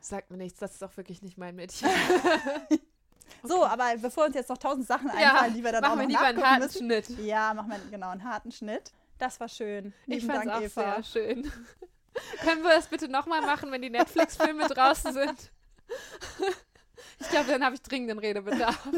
Sagt 0.00 0.30
mir 0.30 0.36
nichts, 0.36 0.60
das 0.60 0.74
ist 0.74 0.84
auch 0.84 0.96
wirklich 0.96 1.22
nicht 1.22 1.38
mein 1.38 1.56
Mädchen. 1.56 1.88
So, 3.42 3.64
aber 3.64 3.96
bevor 3.98 4.26
uns 4.26 4.34
jetzt 4.34 4.48
noch 4.48 4.58
tausend 4.58 4.86
Sachen 4.86 5.10
einfallen, 5.10 5.54
die 5.54 5.62
wir 5.62 5.72
dann 5.72 5.82
machen 5.82 5.92
auch 5.92 5.96
noch 5.96 6.02
wir 6.02 6.08
lieber 6.08 6.20
einen 6.20 6.42
harten 6.42 6.62
müssen. 6.62 6.78
Schnitt. 6.86 7.08
Ja, 7.20 7.54
machen 7.54 7.70
wir 7.70 7.78
genau 7.90 8.10
einen 8.10 8.24
harten 8.24 8.50
Schnitt. 8.50 8.92
Das 9.18 9.38
war 9.40 9.48
schön. 9.48 9.92
Lieben 10.06 10.18
ich 10.18 10.26
fand 10.26 10.46
es 10.46 10.52
auch 10.52 10.60
Eva. 10.60 11.02
sehr 11.02 11.04
schön. 11.04 11.52
Können 12.40 12.62
wir 12.62 12.70
das 12.70 12.88
bitte 12.88 13.08
nochmal 13.08 13.42
machen, 13.42 13.70
wenn 13.70 13.82
die 13.82 13.90
Netflix-Filme 13.90 14.68
draußen 14.68 15.12
sind? 15.12 15.52
ich 17.20 17.28
glaube, 17.28 17.50
dann 17.50 17.64
habe 17.64 17.74
ich 17.74 17.82
dringenden 17.82 18.18
Redebedarf. 18.18 18.88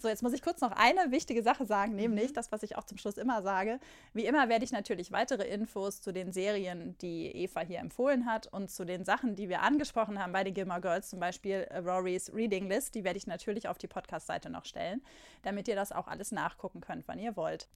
So, 0.00 0.06
jetzt 0.06 0.22
muss 0.22 0.32
ich 0.32 0.42
kurz 0.42 0.60
noch 0.60 0.70
eine 0.70 1.10
wichtige 1.10 1.42
Sache 1.42 1.66
sagen, 1.66 1.96
nämlich 1.96 2.30
mhm. 2.30 2.34
das, 2.34 2.52
was 2.52 2.62
ich 2.62 2.78
auch 2.78 2.84
zum 2.84 2.98
Schluss 2.98 3.18
immer 3.18 3.42
sage. 3.42 3.80
Wie 4.14 4.26
immer 4.26 4.48
werde 4.48 4.64
ich 4.64 4.70
natürlich 4.70 5.10
weitere 5.10 5.48
Infos 5.48 6.00
zu 6.00 6.12
den 6.12 6.30
Serien, 6.30 6.96
die 6.98 7.26
Eva 7.34 7.62
hier 7.62 7.80
empfohlen 7.80 8.24
hat 8.24 8.46
und 8.46 8.70
zu 8.70 8.84
den 8.84 9.04
Sachen, 9.04 9.34
die 9.34 9.48
wir 9.48 9.62
angesprochen 9.62 10.22
haben 10.22 10.32
bei 10.32 10.44
den 10.44 10.54
Gilmore 10.54 10.80
Girls, 10.80 11.10
zum 11.10 11.18
Beispiel 11.18 11.66
äh, 11.70 11.78
Rorys 11.78 12.32
Reading 12.32 12.68
List, 12.68 12.94
die 12.94 13.02
werde 13.02 13.16
ich 13.16 13.26
natürlich 13.26 13.66
auf 13.66 13.76
die 13.76 13.88
Podcast-Seite 13.88 14.50
noch 14.50 14.66
stellen, 14.66 15.02
damit 15.42 15.66
ihr 15.66 15.74
das 15.74 15.90
auch 15.90 16.06
alles 16.06 16.30
nachgucken 16.30 16.80
könnt, 16.80 17.08
wann 17.08 17.18
ihr 17.18 17.36
wollt. 17.36 17.66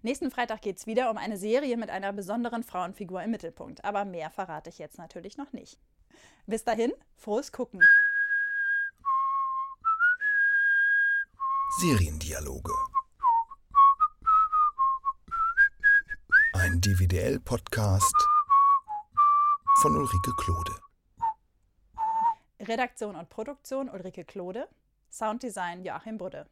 Nächsten 0.00 0.30
Freitag 0.30 0.62
geht 0.62 0.78
es 0.78 0.86
wieder 0.86 1.10
um 1.10 1.18
eine 1.18 1.36
Serie 1.36 1.76
mit 1.76 1.90
einer 1.90 2.14
besonderen 2.14 2.62
Frauenfigur 2.62 3.22
im 3.22 3.32
Mittelpunkt, 3.32 3.84
aber 3.84 4.06
mehr 4.06 4.30
verrate 4.30 4.70
ich 4.70 4.78
jetzt 4.78 4.96
natürlich 4.96 5.36
noch 5.36 5.52
nicht. 5.52 5.78
Bis 6.46 6.64
dahin, 6.64 6.94
frohes 7.18 7.52
Gucken! 7.52 7.82
Seriendialoge. 11.78 12.72
Ein 16.54 16.80
DVDL-Podcast 16.80 18.14
von 19.82 19.94
Ulrike 19.94 20.32
Klode. 20.38 20.72
Redaktion 22.60 23.14
und 23.14 23.28
Produktion 23.28 23.90
Ulrike 23.90 24.24
Klode. 24.24 24.68
Sounddesign 25.10 25.84
Joachim 25.84 26.16
Budde. 26.16 26.46